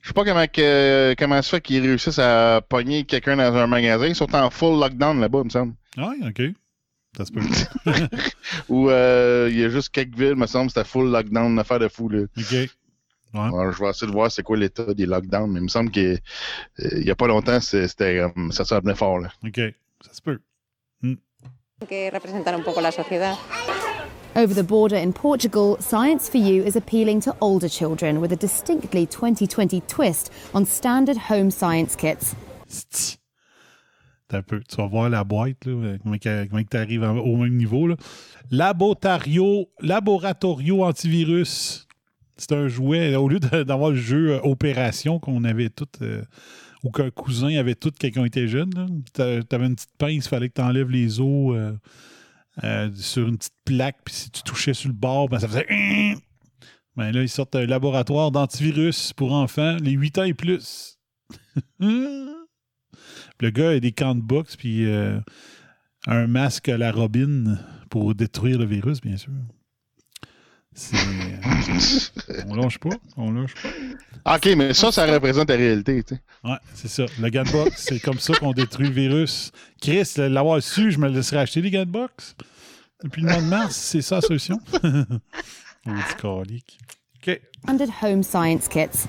Je 0.05 0.09
sais 0.09 0.13
pas 0.13 0.25
comment, 0.25 0.47
que, 0.47 1.15
comment 1.19 1.41
ça 1.41 1.49
fait 1.49 1.61
qu'ils 1.63 1.81
réussissent 1.81 2.19
à 2.19 2.61
pogner 2.61 3.05
quelqu'un 3.05 3.39
dans 3.39 3.57
un 3.57 3.67
magasin. 3.67 4.07
Ils 4.07 4.15
sont 4.15 4.35
en 4.35 4.51
full 4.51 4.79
lockdown 4.79 5.19
là-bas, 5.19 5.39
il 5.39 5.45
me 5.45 5.49
semble. 5.49 5.73
Ah, 5.97 6.11
oui, 6.11 6.29
OK. 6.29 6.43
Ça 7.17 7.25
se 7.25 7.33
peut. 7.33 7.41
Ou 8.69 8.91
euh, 8.91 9.49
il 9.51 9.59
y 9.59 9.65
a 9.65 9.71
juste 9.71 9.89
quelques 9.89 10.15
villes, 10.15 10.37
me 10.37 10.47
semble, 10.47 10.69
c'était 10.69 10.85
full 10.85 11.11
lockdown, 11.11 11.53
une 11.53 11.59
affaire 11.59 11.79
de 11.79 11.89
fou. 11.89 12.11
Là. 12.11 12.25
OK. 12.37 12.53
Ouais. 12.53 12.69
Alors, 13.35 13.73
je 13.73 13.83
vais 13.83 13.89
essayer 13.89 14.07
de 14.07 14.13
voir 14.13 14.31
c'est 14.31 14.43
quoi 14.43 14.59
l'état 14.59 14.93
des 14.93 15.07
lockdowns, 15.07 15.51
mais 15.51 15.61
il 15.61 15.65
me 15.65 15.69
semble 15.69 15.91
qu'il 15.91 16.21
n'y 16.79 17.11
a 17.11 17.15
pas 17.15 17.27
longtemps, 17.27 17.59
c'était, 17.61 18.19
euh, 18.19 18.29
ça 18.51 18.67
s'en 18.67 18.81
venait 18.81 18.95
fort. 18.95 19.21
Là. 19.21 19.31
OK. 19.43 19.59
Ça 20.03 20.13
se 20.13 20.21
peut. 20.21 20.39
Que 21.81 22.11
representar 22.13 22.55
un 22.55 22.61
poco 22.61 22.81
la 22.81 22.93
sociedad. 22.93 23.37
Over 24.37 24.53
the 24.53 24.65
border 24.65 24.97
in 24.97 25.13
Portugal, 25.13 25.77
Science 25.81 26.29
for 26.29 26.39
You 26.39 26.65
is 26.65 26.75
appealing 26.75 27.21
to 27.23 27.37
older 27.41 27.69
children 27.69 28.21
with 28.21 28.33
a 28.33 28.37
distinctly 28.37 29.07
2020 29.07 29.81
twist 29.87 30.33
on 30.55 30.65
standard 30.67 31.17
home 31.31 31.51
science 31.53 31.95
kits. 31.95 32.35
Un 34.33 34.43
peu. 34.43 34.61
Tu 34.69 34.75
vas 34.77 34.89
voir 34.89 35.09
la 35.09 35.23
boîte, 35.23 35.65
là, 35.67 35.97
comment 36.03 36.17
tu 36.19 36.77
arrives 36.77 37.05
au 37.05 37.37
même 37.37 37.55
niveau. 37.57 37.87
Là. 37.87 37.95
Laboratorio, 38.51 39.69
laboratorio 39.81 40.83
antivirus. 40.83 41.87
C'est 42.37 42.51
un 42.51 42.67
jouet. 42.67 43.15
Au 43.15 43.29
lieu 43.29 43.39
d'avoir 43.39 43.91
le 43.91 43.97
jeu 43.97 44.33
euh, 44.33 44.41
Opération 44.43 45.21
qu'on 45.21 45.45
avait 45.45 45.69
tout, 45.69 45.87
euh, 46.03 46.23
ou 46.83 46.91
qu'un 46.91 47.11
cousin 47.11 47.57
avait 47.57 47.77
tout 47.77 47.93
quand 48.01 48.09
on 48.17 48.25
était 48.25 48.49
jeune, 48.49 48.71
là. 48.75 48.87
T'a- 49.13 49.45
t'avais 49.45 49.67
une 49.67 49.77
petite 49.77 49.97
pince, 49.97 50.25
il 50.25 50.29
fallait 50.29 50.49
que 50.49 50.55
tu 50.55 50.63
enlèves 50.63 50.91
les 50.91 51.21
os 51.21 51.55
euh, 51.55 51.73
euh, 52.63 52.91
sur 52.95 53.27
une 53.27 53.37
petite 53.37 53.57
plaque, 53.65 53.97
puis 54.05 54.15
si 54.15 54.31
tu 54.31 54.43
touchais 54.43 54.75
sur 54.75 54.89
le 54.89 54.95
bord, 54.95 55.29
ben, 55.29 55.41
ça 55.41 55.49
faisait. 55.49 55.67
Ben 56.97 57.11
là, 57.11 57.23
ils 57.23 57.29
sortent 57.29 57.57
un 57.57 57.67
laboratoire 57.67 58.31
d'antivirus 58.31 59.13
pour 59.13 59.33
enfants, 59.33 59.77
les 59.81 59.91
8 59.93 60.19
ans 60.19 60.25
et 60.25 60.35
plus. 60.35 60.99
Le 63.41 63.51
gars 63.51 63.71
a 63.71 63.81
des 63.81 63.91
camps 63.91 64.15
de 64.15 64.21
boxe, 64.21 64.55
puis 64.55 64.87
euh, 64.87 65.19
un 66.07 66.29
masque 66.29 66.69
à 66.69 66.79
la 66.79 66.93
robine 66.93 67.59
pour 67.91 68.15
détruire 68.15 68.59
le 68.59 68.65
virus, 68.65 69.01
bien 69.01 69.17
sûr. 69.17 69.33
C'est. 70.75 70.97
euh, 70.97 72.43
on 72.49 72.55
lâche 72.57 72.79
pas. 72.79 72.91
On 73.17 73.31
lâche 73.33 73.55
pas. 73.55 74.37
OK, 74.37 74.49
mais 74.57 74.75
ça, 74.75 74.91
ça 74.91 75.07
représente 75.07 75.49
la 75.51 75.57
réalité. 75.57 76.03
Tu 76.03 76.15
sais. 76.17 76.21
Ouais, 76.43 76.57
c'est 76.75 76.89
ça. 76.89 77.05
Le 77.21 77.29
gun 77.31 77.45
box, 77.45 77.85
c'est 77.89 78.01
comme 78.01 78.19
ça 78.19 78.35
qu'on 78.35 78.53
détruit 78.53 78.89
le 78.89 78.93
virus. 78.95 79.53
Chris, 79.81 80.09
l'avoir 80.17 80.63
su, 80.63 80.91
je 80.91 80.99
me 80.99 81.09
laisserais 81.09 81.39
acheter 81.43 81.63
des 81.63 81.71
gun 81.71 81.85
box. 81.87 82.35
Depuis 83.03 83.23
le 83.23 83.29
mois 83.31 83.41
de 83.41 83.47
mars, 83.47 83.77
c'est 83.77 84.03
ça 84.03 84.17
la 84.17 84.21
solution. 84.23 84.59
Oh, 85.87 85.91
petit 85.91 86.17
calique. 86.23 86.79
OK. 87.19 87.41
Standard 87.63 87.91
home 88.03 88.23
science 88.23 88.69
kits. 88.69 89.07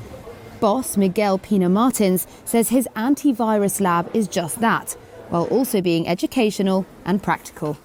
Boss 0.59 0.97
Miguel 0.97 1.37
Pina 1.37 1.69
Martins 1.69 2.27
says 2.43 2.67
his 2.67 2.85
antivirus 2.97 3.79
lab 3.79 4.09
is 4.13 4.27
just 4.27 4.59
that, 4.59 4.97
while 5.29 5.47
also 5.49 5.79
being 5.81 6.05
educational 6.05 6.85
and 7.05 7.19
practical. 7.23 7.77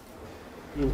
Um 0.77 0.93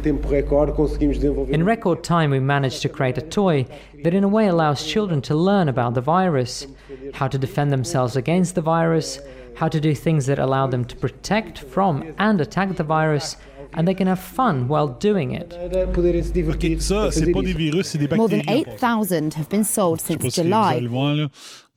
in 1.51 1.61
um 1.61 1.67
record 1.67 2.03
time, 2.03 2.31
we 2.31 2.39
managed 2.39 2.81
to 2.81 2.89
create 2.89 3.17
a 3.17 3.21
toy 3.21 3.65
that, 4.03 4.13
in 4.13 4.23
a 4.23 4.27
way, 4.27 4.47
allows 4.47 4.83
children 4.83 5.21
to 5.21 5.35
learn 5.35 5.69
about 5.69 5.93
the 5.93 6.01
virus, 6.01 6.67
how 7.13 7.27
to 7.27 7.37
defend 7.37 7.71
themselves 7.71 8.15
against 8.15 8.55
the 8.55 8.61
virus, 8.61 9.19
how 9.55 9.67
to 9.67 9.79
do 9.79 9.93
things 9.93 10.25
that 10.25 10.39
allow 10.39 10.67
them 10.67 10.83
to 10.85 10.95
protect 10.95 11.59
from 11.59 12.03
and 12.17 12.41
attack 12.41 12.75
the 12.75 12.83
virus, 12.83 13.37
and 13.73 13.87
they 13.87 13.93
can 13.93 14.07
have 14.07 14.19
fun 14.19 14.67
while 14.67 14.87
doing 14.87 15.31
it. 15.33 15.49
Poderem 15.93 16.23
se 16.23 16.31
divertir. 16.31 16.81
Ça, 16.81 17.11
c'est 17.11 17.31
pas 17.31 17.41
des 17.41 17.53
virus, 17.53 17.87
c'est 17.87 17.99
des 17.99 18.07
More 18.15 18.29
than 18.29 18.41
8,000 18.47 19.33
have 19.35 19.49
been 19.49 19.63
sold 19.63 19.99
Je 19.99 20.05
sais 20.07 20.17
pas 20.17 20.23
since 20.23 20.33
si 20.35 20.41
vous 20.41 20.53
allez 20.53 20.79
July. 20.79 20.81
le 20.81 20.89
voir, 20.89 21.13
là. 21.15 21.27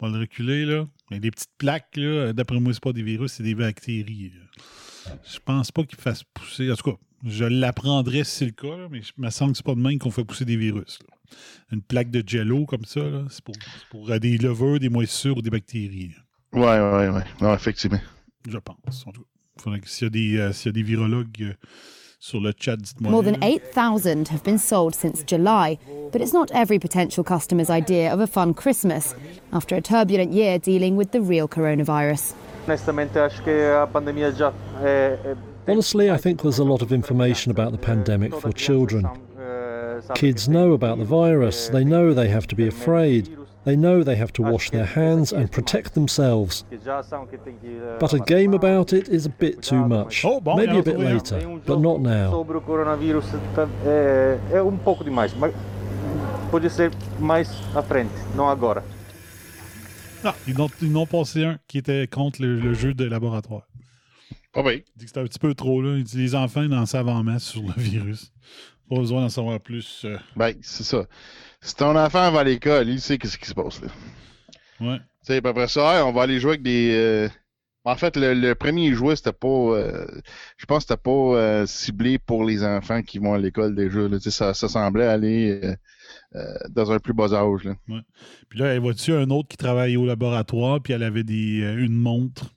On 0.01 0.07
va 0.09 0.13
le 0.17 0.21
reculer, 0.21 0.65
là. 0.65 0.87
Il 1.11 1.15
y 1.15 1.17
a 1.19 1.21
des 1.21 1.31
petites 1.31 1.51
plaques, 1.59 1.97
là. 1.97 2.33
D'après 2.33 2.59
moi, 2.61 2.73
c'est 2.73 2.83
pas 2.83 2.93
des 2.93 3.03
virus, 3.03 3.33
c'est 3.33 3.43
des 3.43 3.55
bactéries. 3.55 4.33
là. 4.35 5.13
Je 5.31 5.39
pense 5.45 5.71
pas 5.71 5.83
qu'ils 5.85 5.99
fassent 5.99 6.25
pousser. 6.33 6.71
En 6.71 6.77
tout 6.77 6.93
cas, 6.93 6.97
je 7.25 7.45
l'apprendrais 7.45 8.25
si 8.25 8.37
c'est 8.37 8.45
le 8.47 8.51
cas, 8.53 8.77
là, 8.77 8.89
mais 8.91 9.03
je 9.03 9.13
me 9.19 9.31
semble 9.31 9.53
que 9.53 9.59
c'est 9.59 9.67
pas 9.67 9.75
de 9.75 9.81
même 9.81 9.99
qu'on 9.99 10.11
fait 10.11 10.25
pousser 10.25 10.45
des 10.45 10.57
virus. 10.57 10.99
là. 11.09 11.17
Une 11.73 11.83
plaque 11.83 12.11
de 12.11 12.23
jello 12.27 12.67
comme 12.67 12.85
ça, 12.85 13.01
c'est 13.29 13.45
pour, 13.45 13.55
pour 13.91 14.11
euh, 14.11 14.19
des 14.19 14.37
levures, 14.39 14.81
des 14.81 14.89
moisissures 14.89 15.37
ou 15.37 15.43
des 15.43 15.51
bactéries. 15.51 16.13
là. 16.17 16.23
Ouais, 16.53 17.07
ouais, 17.09 17.15
ouais. 17.15 17.25
Non, 17.41 17.55
effectivement. 17.55 18.01
Je 18.49 18.59
pense. 18.59 19.07
En 19.07 19.13
tout 19.13 19.25
cas, 19.65 19.71
s'il 19.85 20.05
y 20.05 20.07
a 20.07 20.11
des, 20.11 20.39
euh, 20.39 20.53
s'il 20.53 20.67
y 20.67 20.71
a 20.71 20.73
des 20.73 20.83
virologues 20.83 21.43
euh, 21.43 21.53
sur 22.19 22.41
le 22.41 22.53
chat, 22.59 22.77
dites-moi. 22.77 23.11
More 23.11 23.23
than 23.23 23.39
là. 23.41 23.47
8,000 23.49 24.29
have 24.31 24.43
been 24.43 24.59
sold 24.59 24.95
since 24.95 25.23
July, 25.25 25.79
but 26.13 26.21
it's 26.21 26.33
not 26.33 26.51
every 26.53 26.79
potential 26.79 27.23
customer's 27.23 27.71
idea 27.71 28.13
of 28.13 28.21
a 28.21 28.27
fun 28.27 28.53
Christmas 28.55 29.15
after 29.53 29.77
a 29.77 29.81
turbulent 29.81 30.33
year 30.33 30.59
dealing 30.59 30.97
with 30.97 31.13
the 31.13 31.21
real 31.21 31.47
coronavirus. 31.47 32.35
Honestamente, 32.67 33.19
acho 33.19 33.43
que 33.43 33.51
a 33.51 33.87
pandemia 33.87 34.31
já 34.33 34.53
é, 34.83 35.19
é 35.25 35.37
Honestly, 35.71 36.11
I 36.11 36.19
think 36.19 36.43
there's 36.43 36.59
a 36.59 36.65
lot 36.65 36.83
of 36.83 36.93
information 36.95 37.51
about 37.51 37.71
the 37.73 37.79
pandemic 37.79 38.35
for 38.35 38.53
children. 38.53 39.09
Kids 40.15 40.49
know 40.49 40.73
about 40.73 40.99
the 40.99 41.05
virus, 41.05 41.69
they 41.69 41.85
know 41.85 42.15
they 42.15 42.29
have 42.33 42.47
to 42.49 42.57
be 42.57 42.67
afraid, 42.67 43.29
they 43.65 43.77
know 43.77 44.03
they 44.03 44.17
have 44.17 44.33
to 44.33 44.43
wash 44.43 44.71
their 44.71 44.87
hands 44.87 45.33
and 45.33 45.49
protect 45.51 45.93
themselves. 45.95 46.65
que 46.69 46.79
já 46.79 47.03
são 47.03 47.27
que 47.27 47.37
tem 47.39 47.55
que 47.61 47.69
eh, 47.69 47.99
But 48.01 48.15
a 48.15 48.19
game 48.19 48.55
about 48.57 48.95
it 48.95 49.09
is 49.15 49.27
a 49.27 49.33
bit 49.39 49.61
too 49.61 49.87
much. 49.87 50.25
Maybe 50.57 50.79
a 50.79 50.83
bit 50.83 50.99
later, 50.99 51.47
um 51.47 51.59
but 51.59 51.79
not 51.79 52.01
now. 52.01 52.31
Sobre 52.31 52.57
o 52.57 52.61
coronavírus 52.61 53.27
tá- 53.55 53.69
é, 53.85 54.39
é 54.53 54.63
um 54.63 54.77
pouco 54.77 55.05
demais, 55.05 55.33
mas 55.35 55.53
pode 56.51 56.69
ser 56.71 56.91
mais 57.19 57.49
à 57.75 57.83
frente, 57.83 58.15
não 58.35 58.49
agora. 58.49 58.83
Non, 60.25 60.33
ils 60.47 60.55
n'ont, 60.57 60.69
ils 60.83 60.93
n'ont 60.93 61.07
passé 61.07 61.45
un 61.45 61.59
qui 61.67 61.79
était 61.79 62.07
contre 62.07 62.43
le, 62.43 62.61
le 62.61 62.75
jeu 62.75 62.93
de 62.93 63.05
laboratoire. 63.05 63.67
Pas 64.53 64.63
bien. 64.63 64.73
Il 64.73 64.83
dit 64.97 65.05
que 65.05 65.07
c'était 65.07 65.21
un 65.21 65.25
petit 65.25 65.39
peu 65.39 65.55
trop, 65.55 65.81
là. 65.81 65.97
Il 65.97 66.05
dit 66.05 66.19
les 66.19 66.35
enfants, 66.35 66.63
ils 66.63 66.75
en 66.75 66.85
savent 66.87 67.09
en 67.09 67.23
masse 67.23 67.45
sur 67.45 67.63
le 67.63 67.73
virus. 67.77 68.33
Pas 68.89 68.97
besoin 68.97 69.23
d'en 69.23 69.29
savoir 69.29 69.61
plus. 69.61 70.03
euh. 70.05 70.19
Ben, 70.37 70.53
c'est 70.63 70.83
ça. 70.83 71.07
Si 71.63 71.75
ton 71.75 71.97
enfant 71.97 72.31
va 72.33 72.41
à 72.41 72.45
l'école, 72.45 72.89
il 72.89 73.01
sait 73.01 73.17
qu'est-ce 73.19 73.39
qui 73.39 73.47
se 73.47 73.55
passe 73.55 73.81
là. 73.81 73.89
Ouais. 74.81 74.99
Tu 74.99 75.05
sais, 75.35 75.47
après 75.47 75.69
ça, 75.69 76.05
on 76.07 76.13
va 76.13 76.23
aller 76.23 76.41
jouer 76.41 76.51
avec 76.53 76.63
des. 76.63 76.91
euh, 76.95 77.29
En 77.85 77.95
fait, 77.97 78.17
le, 78.17 78.35
le 78.35 78.55
premier 78.55 78.93
jouet, 78.93 79.15
c'était 79.17 79.33
pas. 79.33 79.47
euh, 79.49 80.07
Je 80.57 80.67
pense 80.67 80.85
que 80.85 80.89
c'était 80.89 81.03
pas 81.03 81.67
ciblé 81.67 82.19
pour 82.19 82.45
les 82.45 82.65
enfants 82.65 83.03
qui 83.03 83.19
vont 83.19 83.35
à 83.35 83.39
l'école 83.39 83.75
déjà. 83.75 84.01
là. 84.09 84.19
Ça 84.21 84.55
semblait 84.55 85.07
aller 85.07 85.61
euh, 86.37 86.55
dans 86.71 86.93
un 86.93 86.99
plus 86.99 87.15
bas 87.15 87.33
âge. 87.33 87.65
Là. 87.65 87.75
Ouais. 87.89 88.01
Puis 88.49 88.59
là, 88.59 88.67
elle 88.75 88.81
voit-tu 88.81 89.13
un 89.13 89.31
autre 89.31 89.49
qui 89.49 89.57
travaille 89.57 89.97
au 89.97 90.07
laboratoire, 90.07 90.81
puis 90.81 90.93
elle 90.93 91.03
avait 91.03 91.25
des, 91.25 91.63
euh, 91.63 91.85
une 91.85 91.95
montre 91.97 92.55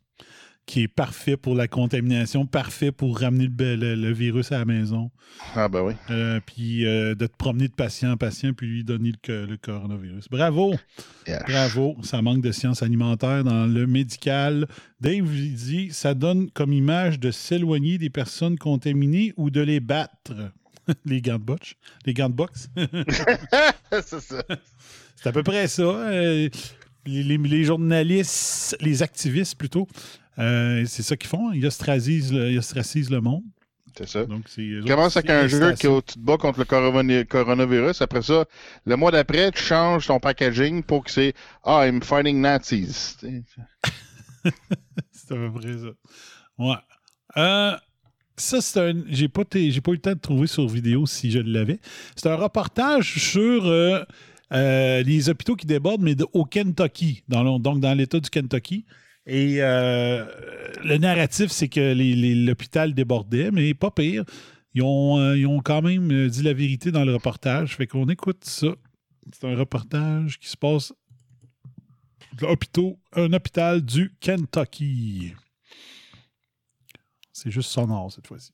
qui 0.65 0.83
est 0.83 0.87
parfait 0.87 1.35
pour 1.35 1.55
la 1.55 1.67
contamination, 1.67 2.45
parfait 2.45 2.93
pour 2.93 3.19
ramener 3.19 3.49
le, 3.59 3.75
le- 3.75 3.95
le 3.95 4.13
virus 4.13 4.53
à 4.53 4.59
la 4.59 4.63
maison. 4.65 5.11
Ah, 5.55 5.67
ben 5.67 5.81
oui. 5.81 5.93
Euh, 6.09 6.39
puis 6.45 6.85
euh, 6.85 7.15
de 7.15 7.27
te 7.27 7.35
promener 7.35 7.67
de 7.67 7.73
patient 7.73 8.11
en 8.13 8.15
patient, 8.17 8.53
puis 8.53 8.67
lui 8.67 8.83
donner 8.85 9.11
le, 9.11 9.17
co- 9.21 9.45
le 9.51 9.57
coronavirus. 9.57 10.29
Bravo! 10.29 10.73
Bravo! 11.49 11.97
Ça 12.03 12.21
manque 12.21 12.41
de 12.41 12.53
sciences 12.53 12.81
alimentaires 12.81 13.43
dans 13.43 13.65
le 13.65 13.85
médical. 13.87 14.65
Dave 15.01 15.25
dit 15.29 15.89
ça 15.91 16.13
donne 16.13 16.49
comme 16.51 16.71
image 16.71 17.19
de 17.19 17.31
s'éloigner 17.31 17.97
des 17.97 18.09
personnes 18.09 18.57
contaminées 18.57 19.33
ou 19.35 19.49
de 19.49 19.59
les 19.59 19.81
battre. 19.81 20.31
les 21.05 21.21
gants 21.21 21.39
de 21.39 21.43
boxe. 21.43 21.73
Les 22.05 22.13
gants 22.13 22.29
de 22.29 22.35
boxe. 22.35 22.67
c'est 23.91 24.19
ça. 24.21 24.43
C'est 25.15 25.29
à 25.29 25.31
peu 25.31 25.43
près 25.43 25.67
ça. 25.67 25.81
Euh, 25.83 26.49
les, 27.05 27.23
les- 27.23 27.37
les 27.37 27.63
journalistes, 27.63 28.75
les 28.81 29.03
activistes 29.03 29.57
plutôt, 29.57 29.87
euh, 30.39 30.83
c'est 30.87 31.03
ça 31.03 31.15
qu'ils 31.17 31.29
font. 31.29 31.51
Ils 31.51 31.65
ostracisent 31.65 32.33
le, 32.33 32.51
ils 32.51 32.57
ostracisent 32.57 33.09
le 33.09 33.21
monde. 33.21 33.43
C'est 33.95 34.07
ça. 34.09 34.25
Donc, 34.25 34.49
Tu 34.49 34.81
commences 34.87 35.15
avec 35.17 35.29
un 35.29 35.45
jeu 35.47 35.71
que 35.73 35.99
tu 36.01 36.13
te 36.15 36.19
bats 36.19 36.37
contre 36.37 36.57
le 36.59 36.65
corona- 36.65 37.23
coronavirus. 37.25 38.01
Après 38.01 38.23
ça, 38.23 38.45
le 38.85 38.95
mois 38.95 39.11
d'après, 39.11 39.51
tu 39.51 39.61
changes 39.61 40.07
ton 40.07 40.19
packaging 40.19 40.81
pour 40.81 41.03
que 41.03 41.11
c'est 41.11 41.33
Ah, 41.63 41.85
I'm 41.87 42.01
fighting 42.01 42.41
Nazis. 42.41 43.17
C'est 45.11 45.33
à 45.33 45.35
peu 45.37 45.53
près 45.53 45.73
ça. 45.77 45.87
Ouais. 46.57 46.75
Euh, 47.37 47.77
ça, 48.37 48.61
c'est 48.61 48.79
un. 48.79 49.03
J'ai 49.07 49.27
pas, 49.27 49.45
pas 49.45 49.59
eu 49.59 49.69
le 49.69 49.97
temps 49.97 50.13
de 50.13 50.19
trouver 50.19 50.47
sur 50.47 50.67
vidéo 50.67 51.05
si 51.05 51.31
je 51.31 51.39
l'avais. 51.39 51.79
C'est 52.15 52.29
un 52.29 52.35
reportage 52.35 53.19
sur 53.19 53.65
euh, 53.67 54.03
euh, 54.53 55.03
les 55.03 55.29
hôpitaux 55.29 55.55
qui 55.55 55.67
débordent, 55.67 56.01
mais 56.01 56.15
au 56.33 56.45
Kentucky, 56.45 57.23
donc 57.27 57.61
dans 57.61 57.93
l'État 57.93 58.19
du 58.19 58.29
Kentucky. 58.29 58.85
Et 59.25 59.57
euh, 59.59 60.25
le 60.83 60.97
narratif, 60.97 61.51
c'est 61.51 61.69
que 61.69 61.93
l'hôpital 62.45 62.93
débordait, 62.93 63.51
mais 63.51 63.73
pas 63.73 63.91
pire. 63.91 64.25
Ils 64.73 64.81
ont, 64.81 65.61
quand 65.63 65.83
même 65.83 66.27
dit 66.27 66.41
la 66.41 66.53
vérité 66.53 66.91
dans 66.91 67.05
le 67.05 67.13
reportage. 67.13 67.75
Fait 67.75 67.87
qu'on 67.87 68.09
écoute 68.09 68.43
ça. 68.43 68.69
C'est 69.31 69.47
un 69.47 69.55
reportage 69.55 70.39
qui 70.39 70.49
se 70.49 70.57
passe 70.57 70.91
l'hôpital, 72.41 72.95
un 73.13 73.31
hôpital 73.31 73.81
du 73.81 74.11
Kentucky. 74.19 75.33
C'est 77.43 77.51
juste 77.51 77.71
sonore 77.71 78.09
cette 78.09 78.25
fois-ci. 78.25 78.53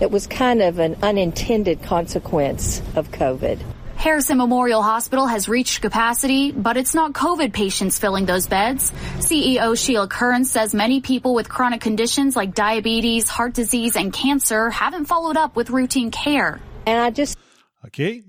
It 0.00 0.10
was 0.10 0.26
kind 0.26 0.62
of 0.62 0.78
an 0.78 0.96
unintended 1.02 1.82
consequence 1.82 2.80
of 2.96 3.10
COVID. 3.10 3.58
Harrison 3.96 4.38
Memorial 4.38 4.82
Hospital 4.82 5.26
has 5.26 5.46
reached 5.46 5.82
capacity, 5.82 6.50
but 6.50 6.78
it's 6.78 6.94
not 6.94 7.12
COVID 7.12 7.52
patients 7.52 7.98
filling 7.98 8.24
those 8.24 8.46
beds. 8.46 8.90
CEO 9.18 9.76
Sheila 9.76 10.08
Curran 10.08 10.46
says 10.46 10.74
many 10.74 11.02
people 11.02 11.34
with 11.34 11.50
chronic 11.50 11.82
conditions 11.82 12.36
like 12.36 12.54
diabetes, 12.54 13.28
heart 13.28 13.52
disease, 13.52 13.96
and 13.96 14.10
cancer 14.10 14.70
haven't 14.70 15.04
followed 15.04 15.36
up 15.36 15.56
with 15.56 15.68
routine 15.68 16.10
care. 16.10 16.58
And 16.86 16.98
I 16.98 17.10
just 17.10 17.36
OK. 17.84 18.22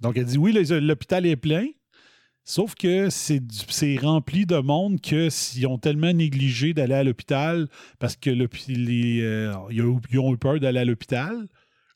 Donc, 0.00 0.16
elle 0.16 0.24
dit 0.24 0.36
oui, 0.36 0.52
l'hôpital 0.52 1.26
est 1.26 1.36
plein, 1.36 1.68
sauf 2.44 2.74
que 2.74 3.08
c'est 3.10 3.98
rempli 3.98 4.46
de 4.46 4.58
monde 4.58 5.00
que 5.00 5.30
s'ils 5.30 5.66
ont 5.66 5.78
tellement 5.78 6.12
négligé 6.12 6.74
d'aller 6.74 6.94
à 6.94 7.04
l'hôpital 7.04 7.68
parce 7.98 8.16
que 8.16 8.30
euh, 8.30 9.52
ils 9.70 10.18
ont 10.18 10.32
eu 10.32 10.38
peur 10.38 10.60
d'aller 10.60 10.80
à 10.80 10.84
l'hôpital 10.84 11.48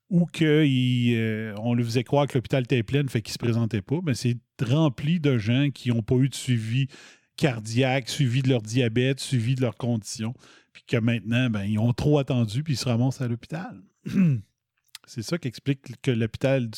ou 0.08 0.26
qu'on 0.26 1.74
lui 1.74 1.84
faisait 1.84 2.04
croire 2.04 2.26
que 2.26 2.34
l'hôpital 2.38 2.62
était 2.62 2.82
plein, 2.82 3.06
fait 3.08 3.22
qu'ils 3.22 3.30
ne 3.30 3.34
se 3.34 3.38
présentaient 3.38 3.82
pas, 3.82 3.98
mais 4.04 4.14
c'est 4.14 4.36
rempli 4.62 5.18
de 5.18 5.36
gens 5.36 5.70
qui 5.74 5.88
n'ont 5.88 6.02
pas 6.02 6.14
eu 6.16 6.28
de 6.28 6.34
suivi 6.34 6.86
cardiaque, 7.36 8.08
suivi 8.08 8.42
de 8.42 8.48
leur 8.48 8.62
diabète, 8.62 9.20
suivi 9.20 9.56
de 9.56 9.62
leurs 9.62 9.76
conditions, 9.76 10.34
puis 10.72 10.84
que 10.86 10.96
maintenant, 10.96 11.50
ben, 11.50 11.64
ils 11.64 11.78
ont 11.78 11.92
trop 11.92 12.18
attendu, 12.18 12.62
puis 12.62 12.74
ils 12.74 12.78
se 12.78 12.88
ramassent 12.88 13.20
à 13.20 13.28
l'hôpital. 13.28 13.82
C'est 15.06 15.22
ça 15.22 15.38
qui 15.38 15.46
explique 15.48 16.00
que 16.02 16.10
l'hôpital 16.10 16.68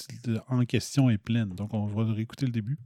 en 0.49 0.64
question 0.64 1.08
est 1.08 1.18
plein. 1.18 1.47
Donc, 1.47 1.73
on 1.73 1.87
va 1.87 2.04
réécouter 2.12 2.47
le 2.47 2.52
début. 2.52 2.78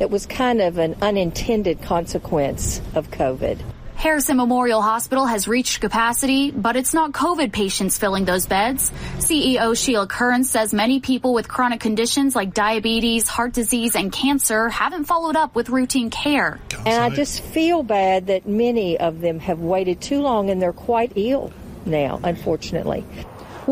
it 0.00 0.10
was 0.10 0.26
kind 0.26 0.60
of 0.60 0.78
an 0.78 0.94
unintended 1.02 1.80
consequence 1.82 2.80
of 2.94 3.10
COVID. 3.10 3.58
Harrison 3.96 4.36
Memorial 4.36 4.82
Hospital 4.82 5.24
has 5.24 5.48
reached 5.48 5.80
capacity, 5.80 6.50
but 6.50 6.76
it's 6.76 6.92
not 6.92 7.12
COVID 7.12 7.50
patients 7.50 7.96
filling 7.96 8.26
those 8.26 8.44
beds. 8.44 8.92
CEO 9.16 9.74
Sheila 9.74 10.06
Curran 10.06 10.44
says 10.44 10.74
many 10.74 11.00
people 11.00 11.32
with 11.32 11.48
chronic 11.48 11.80
conditions 11.80 12.36
like 12.36 12.52
diabetes, 12.52 13.26
heart 13.26 13.54
disease, 13.54 13.96
and 13.96 14.12
cancer 14.12 14.68
haven't 14.68 15.04
followed 15.06 15.34
up 15.34 15.54
with 15.54 15.70
routine 15.70 16.10
care. 16.10 16.60
And 16.84 17.02
I 17.02 17.08
just 17.08 17.42
feel 17.42 17.82
bad 17.82 18.26
that 18.26 18.46
many 18.46 18.98
of 18.98 19.22
them 19.22 19.40
have 19.40 19.60
waited 19.60 20.02
too 20.02 20.20
long 20.20 20.50
and 20.50 20.60
they're 20.60 20.74
quite 20.74 21.12
ill 21.16 21.50
now, 21.86 22.20
unfortunately. 22.22 23.02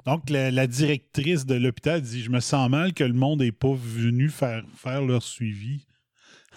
Donc, 0.06 0.30
la, 0.30 0.50
la 0.50 0.66
directrice 0.66 1.46
de 1.46 1.54
l'hôpital 1.54 2.00
dit 2.00 2.22
Je 2.22 2.30
me 2.30 2.40
sens 2.40 2.68
mal 2.68 2.92
que 2.92 3.04
le 3.04 3.12
monde 3.12 3.40
n'ait 3.40 3.52
pas 3.52 3.74
venu 3.74 4.28
faire, 4.28 4.64
faire 4.76 5.02
leur 5.02 5.22
suivi. 5.22 5.86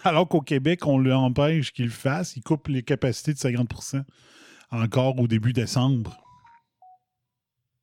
Alors 0.04 0.28
qu'au 0.28 0.42
Québec, 0.42 0.86
on 0.86 0.98
l'empêche 1.00 1.72
qu'il 1.74 1.86
le 1.86 1.92
fasse. 1.92 2.36
Il 2.36 2.44
coupe 2.44 2.68
les 2.68 2.84
capacités 2.84 3.34
de 3.34 3.40
50% 3.40 4.04
encore 4.72 5.20
au 5.20 5.28
début 5.28 5.54
décembre. 5.54 6.24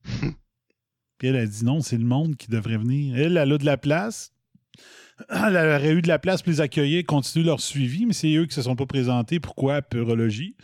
Puis 1.18 1.28
elle 1.28 1.36
a 1.36 1.46
dit 1.46 1.64
non, 1.64 1.80
c'est 1.80 1.98
le 1.98 2.04
monde 2.04 2.36
qui 2.36 2.48
devrait 2.48 2.76
venir. 2.76 3.16
Elle, 3.16 3.36
elle 3.36 3.52
a 3.52 3.58
de 3.58 3.64
la 3.64 3.76
place. 3.76 4.32
Elle 5.30 5.56
aurait 5.56 5.92
eu 5.92 6.02
de 6.02 6.08
la 6.08 6.18
place 6.18 6.42
pour 6.42 6.50
les 6.50 6.60
accueillir, 6.60 7.04
continuer 7.06 7.46
leur 7.46 7.60
suivi, 7.60 8.04
mais 8.04 8.12
c'est 8.12 8.34
eux 8.34 8.46
qui 8.46 8.54
se 8.54 8.62
sont 8.62 8.74
pas 8.74 8.84
présentés. 8.84 9.38
Pourquoi? 9.38 9.80
Purologie. 9.80 10.56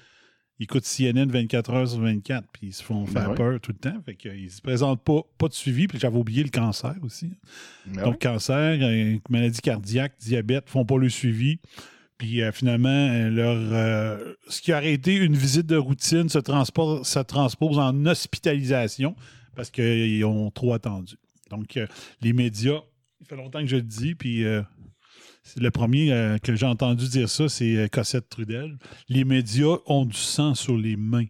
Ils 0.60 0.64
écoutent 0.64 0.84
CNN 0.84 1.26
24 1.26 1.70
heures 1.70 1.88
sur 1.88 2.00
24, 2.00 2.46
puis 2.52 2.66
ils 2.68 2.72
se 2.74 2.82
font 2.82 3.06
faire 3.06 3.22
Ben 3.24 3.28
ouais. 3.30 3.34
peur 3.34 3.60
tout 3.60 3.72
le 3.72 3.78
temps. 3.78 3.98
Fait 4.04 4.14
qu'ils 4.14 4.50
se 4.50 4.60
présentent 4.60 5.02
pas, 5.02 5.22
pas 5.38 5.48
de 5.48 5.54
suivi, 5.54 5.88
puis 5.88 5.98
j'avais 5.98 6.18
oublié 6.18 6.42
le 6.42 6.50
cancer 6.50 6.94
aussi. 7.02 7.32
Ben 7.86 8.04
Donc, 8.04 8.20
cancer, 8.20 8.78
euh, 8.82 9.16
maladie 9.30 9.60
cardiaque, 9.62 10.12
diabète, 10.20 10.68
font 10.68 10.84
pas 10.84 10.98
le 10.98 11.08
suivi. 11.08 11.58
Puis 12.18 12.42
euh, 12.42 12.52
finalement, 12.52 12.90
euh, 12.90 13.30
leur, 13.30 13.56
euh, 13.56 14.34
ce 14.48 14.60
qui 14.60 14.74
aurait 14.74 14.92
été 14.92 15.16
une 15.16 15.34
visite 15.34 15.64
de 15.64 15.76
routine 15.76 16.28
se, 16.28 16.38
transpose, 16.38 17.06
se 17.06 17.20
transpose 17.20 17.78
en 17.78 18.04
hospitalisation 18.04 19.16
parce 19.56 19.70
qu'ils 19.70 20.22
ont 20.26 20.50
trop 20.50 20.74
attendu. 20.74 21.14
Donc, 21.48 21.78
euh, 21.78 21.86
les 22.20 22.34
médias, 22.34 22.80
il 23.22 23.26
fait 23.26 23.36
longtemps 23.36 23.60
que 23.60 23.66
je 23.66 23.76
le 23.76 23.82
dis, 23.82 24.14
puis 24.14 24.44
le 25.56 25.70
premier 25.70 26.12
euh, 26.12 26.38
que 26.38 26.54
j'ai 26.54 26.66
entendu 26.66 27.08
dire 27.08 27.28
ça, 27.28 27.48
c'est 27.48 27.76
euh, 27.76 27.88
Cossette 27.88 28.28
Trudel. 28.28 28.76
Les 29.08 29.24
médias 29.24 29.78
ont 29.86 30.04
du 30.04 30.16
sang 30.16 30.54
sur 30.54 30.76
les 30.76 30.96
mains. 30.96 31.26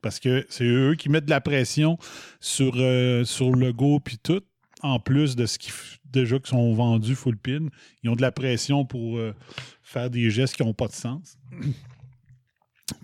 Parce 0.00 0.20
que 0.20 0.46
c'est 0.48 0.64
eux 0.64 0.94
qui 0.94 1.08
mettent 1.08 1.26
de 1.26 1.30
la 1.30 1.40
pression 1.40 1.98
sur, 2.40 2.74
euh, 2.76 3.24
sur 3.24 3.50
le 3.50 3.72
go 3.72 4.00
puis 4.00 4.18
tout, 4.18 4.42
en 4.82 4.98
plus 4.98 5.36
de 5.36 5.46
ce 5.46 5.58
qui 5.58 5.70
déjà 6.04 6.38
qui 6.38 6.50
sont 6.50 6.72
vendus 6.72 7.14
full 7.14 7.36
pin. 7.36 7.68
Ils 8.02 8.10
ont 8.10 8.16
de 8.16 8.22
la 8.22 8.32
pression 8.32 8.84
pour 8.84 9.18
euh, 9.18 9.34
faire 9.82 10.08
des 10.10 10.30
gestes 10.30 10.56
qui 10.56 10.62
n'ont 10.62 10.74
pas 10.74 10.88
de 10.88 10.92
sens. 10.92 11.38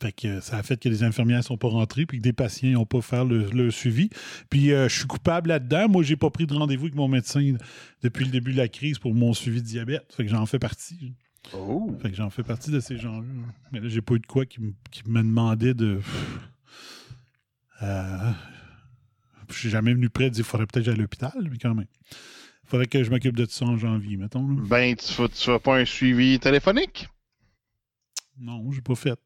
Fait 0.00 0.12
que 0.12 0.40
ça 0.40 0.58
a 0.58 0.62
fait 0.62 0.76
que 0.80 0.88
les 0.88 1.02
infirmières 1.02 1.38
ne 1.38 1.42
sont 1.42 1.56
pas 1.56 1.66
rentrées 1.68 2.06
puis 2.06 2.18
que 2.18 2.22
des 2.22 2.32
patients 2.32 2.70
n'ont 2.70 2.86
pas 2.86 3.00
fait 3.00 3.24
le, 3.24 3.48
le 3.50 3.70
suivi. 3.72 4.10
Puis 4.48 4.72
euh, 4.72 4.88
je 4.88 4.96
suis 4.98 5.06
coupable 5.08 5.48
là-dedans. 5.48 5.88
Moi, 5.88 6.04
j'ai 6.04 6.16
pas 6.16 6.30
pris 6.30 6.46
de 6.46 6.54
rendez-vous 6.54 6.84
avec 6.84 6.94
mon 6.94 7.08
médecin 7.08 7.56
depuis 8.02 8.24
le 8.24 8.30
début 8.30 8.52
de 8.52 8.58
la 8.58 8.68
crise 8.68 8.98
pour 9.00 9.12
mon 9.12 9.32
suivi 9.34 9.60
de 9.60 9.66
diabète. 9.66 10.12
Fait 10.16 10.24
que 10.24 10.30
j'en 10.30 10.46
fais 10.46 10.60
partie. 10.60 11.14
Fait 12.00 12.10
que 12.10 12.16
j'en 12.16 12.30
fais 12.30 12.44
partie 12.44 12.70
de 12.70 12.78
ces 12.78 12.96
gens-là. 12.96 13.26
Mais 13.72 13.80
là, 13.80 13.88
j'ai 13.88 14.02
pas 14.02 14.14
eu 14.14 14.20
de 14.20 14.26
quoi 14.26 14.46
qui, 14.46 14.60
me- 14.60 14.72
qui 14.92 15.02
me 15.08 15.20
demandait 15.20 15.74
de. 15.74 16.00
Euh, 17.82 18.30
je 19.48 19.54
suis 19.58 19.70
jamais 19.70 19.92
venu 19.92 20.08
près 20.08 20.24
de 20.24 20.34
dire 20.34 20.44
qu'il 20.44 20.50
faudrait 20.50 20.66
peut-être 20.66 20.84
j'aille 20.84 20.94
à 20.94 20.98
l'hôpital, 20.98 21.32
mais 21.50 21.58
quand 21.58 21.74
même. 21.74 21.86
Il 22.64 22.68
faudrait 22.68 22.86
que 22.86 23.02
je 23.02 23.10
m'occupe 23.10 23.36
de 23.36 23.44
ça 23.46 23.64
en 23.64 23.76
janvier, 23.76 24.16
mettons. 24.16 24.46
là. 24.46 24.62
Ben, 24.64 24.94
tu 24.94 25.06
tu 25.06 25.44
fais 25.44 25.58
pas 25.58 25.78
un 25.78 25.84
suivi 25.84 26.38
téléphonique? 26.38 27.08
Non, 28.38 28.70
j'ai 28.72 28.80
pas 28.80 28.94
fait. 28.94 29.18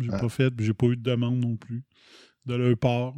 J'ai 0.00 0.08
Ah. 0.12 0.18
pas 0.18 0.28
fait, 0.28 0.52
j'ai 0.58 0.74
pas 0.74 0.86
eu 0.86 0.96
de 0.96 1.02
demande 1.02 1.36
non 1.38 1.56
plus 1.56 1.82
de 2.46 2.54
leur 2.54 2.76
part. 2.76 3.14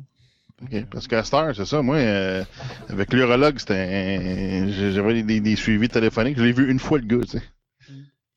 Parce 0.90 1.07
qu'à 1.07 1.22
cette 1.22 1.35
heure, 1.35 1.54
c'est 1.54 1.64
ça. 1.64 1.83
Moi, 1.83 1.96
euh, 1.96 2.44
avec 2.88 3.12
l'urologue, 3.12 3.59
c'était. 3.59 4.72
J'avais 4.92 5.22
des, 5.22 5.57
suivis 5.57 5.88
téléphoniques. 5.88 6.37
Je 6.37 6.42
l'ai 6.42 6.52
vu 6.52 6.68
une 6.70 6.81
fois, 6.81 6.98
le 6.98 7.07
gars, 7.07 7.20
tu 7.24 7.38
sais. 7.38 7.42
Mm. 7.88 7.94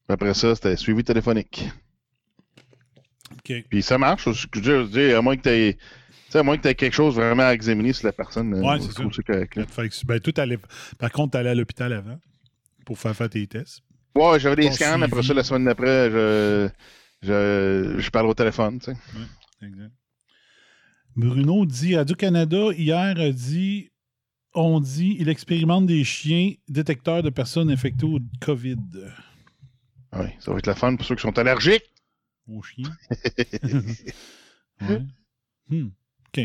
Après 0.09 0.33
ça, 0.35 0.53
c'était 0.53 0.75
suivi 0.75 1.03
téléphonique. 1.03 1.67
Puis 3.69 3.81
ça 3.81 3.97
marche. 3.97 4.29
Je 4.53 4.71
veux 4.71 4.87
dire, 4.87 5.17
à 5.17 5.21
moins 5.21 5.35
que 5.35 5.41
tu 5.41 5.49
aies. 5.49 5.73
Tu 5.73 6.33
sais, 6.33 6.39
à 6.39 6.43
moins 6.43 6.57
que 6.57 6.61
tu 6.61 6.67
aies 6.69 6.75
quelque 6.75 6.93
chose 6.93 7.15
vraiment 7.15 7.43
à 7.43 7.53
examiner 7.53 7.91
sur 7.91 8.05
la 8.05 8.13
personne. 8.13 8.53
euh, 8.53 8.77
je 8.77 8.83
c'est 8.83 8.91
ça. 8.93 9.45
que 9.45 10.05
ben, 10.05 10.19
tout 10.19 10.33
allait- 10.37 10.59
Par 10.97 11.11
contre, 11.11 11.31
t'allais 11.31 11.49
à 11.49 11.55
l'hôpital 11.55 11.91
avant 11.91 12.19
pour 12.85 12.97
faire 12.97 13.15
faire 13.15 13.29
tes 13.29 13.45
tests. 13.47 13.81
Ouais, 14.15 14.39
j'avais 14.39 14.55
des 14.57 14.71
scans. 14.71 14.91
suivi. 14.91 15.03
Après 15.03 15.23
ça, 15.23 15.33
la 15.33 15.43
semaine 15.43 15.65
d'après, 15.65 16.09
je, 16.11 16.69
je, 17.21 17.95
je 17.97 18.09
parle 18.09 18.27
au 18.27 18.33
téléphone, 18.33 18.79
tu 18.79 18.91
sais. 18.91 18.97
Exact. 19.61 19.91
Bruno 21.15 21.65
dit 21.65 21.95
Radio-Canada, 21.95 22.71
hier, 22.73 23.19
a 23.19 23.31
dit 23.31 23.89
on 24.53 24.79
dit 24.79 25.15
il 25.19 25.29
expérimente 25.29 25.85
des 25.85 26.03
chiens 26.03 26.53
détecteurs 26.67 27.23
de 27.23 27.29
personnes 27.29 27.69
infectées 27.69 28.05
au 28.05 28.19
COVID. 28.41 28.77
Oui, 30.13 30.25
ça 30.39 30.51
va 30.51 30.57
être 30.57 30.67
la 30.67 30.75
fun 30.75 30.95
pour 30.95 31.05
ceux 31.05 31.15
qui 31.15 31.21
sont 31.21 31.37
allergiques. 31.37 31.91
Aux 32.47 32.61
chiens. 32.61 32.91
Ouais. 34.81 34.99
Hmm. 35.69 35.89
OK. 36.29 36.43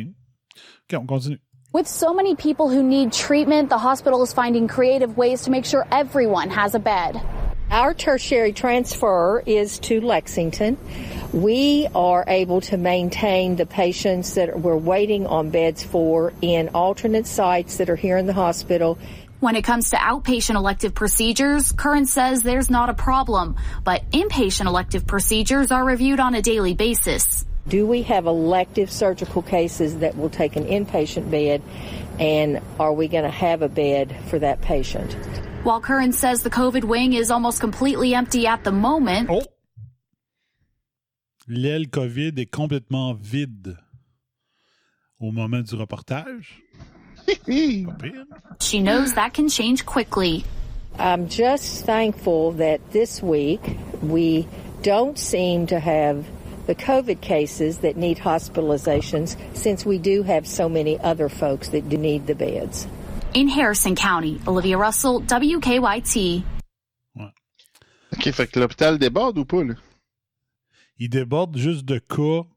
OK, 0.93 1.01
on 1.01 1.07
continue. 1.07 1.39
With 1.73 1.87
so 1.89 2.13
many 2.13 2.35
people 2.37 2.69
who 2.69 2.83
need 2.83 3.11
treatment, 3.11 3.71
the 3.71 3.79
hospital 3.79 4.23
is 4.23 4.35
finding 4.35 4.69
creative 4.69 5.17
ways 5.17 5.43
to 5.45 5.51
make 5.51 5.65
sure 5.65 5.87
everyone 5.91 6.51
has 6.51 6.75
a 6.75 6.79
bed. 6.79 7.19
Our 7.71 7.95
tertiary 7.95 8.53
transfer 8.53 9.43
is 9.45 9.81
to 9.81 10.01
Lexington. 10.01 10.79
We 11.33 11.89
are 11.97 12.25
able 12.29 12.61
to 12.63 12.77
maintain 12.77 13.57
the 13.57 13.67
patients 13.67 14.37
that 14.37 14.61
we're 14.61 14.77
waiting 14.77 15.27
on 15.27 15.51
beds 15.51 15.83
for 15.83 16.33
in 16.41 16.69
alternate 16.69 17.27
sites 17.27 17.79
that 17.79 17.91
are 17.91 17.97
here 17.97 18.19
in 18.19 18.27
the 18.27 18.33
hospital. 18.33 18.99
When 19.41 19.57
it 19.57 19.63
comes 19.63 19.91
to 19.91 19.97
outpatient 19.97 20.55
elective 20.55 20.95
procedures, 20.95 21.73
Curran 21.73 22.07
says 22.07 22.45
there's 22.45 22.71
not 22.71 22.89
a 22.89 22.95
problem, 22.95 23.57
but 23.83 24.09
inpatient 24.13 24.67
elective 24.67 25.05
procedures 25.05 25.73
are 25.73 25.85
reviewed 25.85 26.21
on 26.21 26.37
a 26.37 26.43
daily 26.43 26.75
basis. 26.75 27.45
Do 27.67 27.85
we 27.85 28.03
have 28.03 28.27
elective 28.27 28.93
surgical 28.93 29.43
cases 29.43 29.99
that 29.99 30.17
will 30.17 30.31
take 30.31 30.55
an 30.55 30.67
inpatient 30.67 31.33
bed? 31.33 31.63
And 32.21 32.63
are 32.79 32.93
we 32.93 33.09
going 33.09 33.25
to 33.25 33.31
have 33.31 33.63
a 33.63 33.69
bed 33.69 34.17
for 34.29 34.39
that 34.39 34.61
patient? 34.61 35.17
While 35.63 35.81
Curran 35.81 36.13
says 36.13 36.43
the 36.43 36.51
COVID 36.51 36.85
wing 36.85 37.13
is 37.13 37.31
almost 37.31 37.61
completely 37.61 38.15
empty 38.15 38.47
at 38.47 38.65
the 38.65 38.73
moment, 38.73 39.29
oh. 39.31 39.43
L'aile 41.49 41.89
COVID 41.89 42.39
est 42.39 42.51
complètement 42.51 43.15
vide 43.15 43.77
au 45.21 45.31
moment 45.31 45.63
du 45.63 45.77
reportage. 45.77 46.63
She 48.61 48.81
knows 48.81 49.15
that 49.15 49.35
can 49.35 49.49
change 49.49 49.85
quickly. 49.85 50.45
I'm 50.99 51.29
just 51.29 51.85
thankful 51.85 52.53
that 52.53 52.81
this 52.93 53.23
week 53.23 53.61
we 54.03 54.47
don't 54.83 55.19
seem 55.19 55.67
to 55.69 55.79
have 55.79 56.27
the 56.67 56.75
COVID 56.75 57.21
cases 57.21 57.79
that 57.79 57.97
need 57.97 58.19
hospitalizations 58.19 59.37
since 59.55 59.85
we 59.85 59.99
do 59.99 60.23
have 60.23 60.47
so 60.47 60.69
many 60.69 60.99
other 61.01 61.29
folks 61.29 61.69
that 61.71 61.89
do 61.89 61.97
need 61.97 62.27
the 62.27 62.35
beds. 62.35 62.87
In 63.37 63.49
Harrison 63.51 63.95
County, 63.95 64.39
Olivia 64.47 64.79
Russell, 64.79 65.21
WKYT. 65.31 66.43
OK, 68.13 68.31
fait 68.31 68.47
que 68.47 68.59
l'hôpital 68.59 68.99
déborde 68.99 69.37
ou 69.39 69.45
pas, 69.45 69.63
là? 69.63 69.75
Il 70.99 71.11
déborde 71.11 71.57
juste 71.59 71.85
de 71.85 71.99
cas 71.99 72.49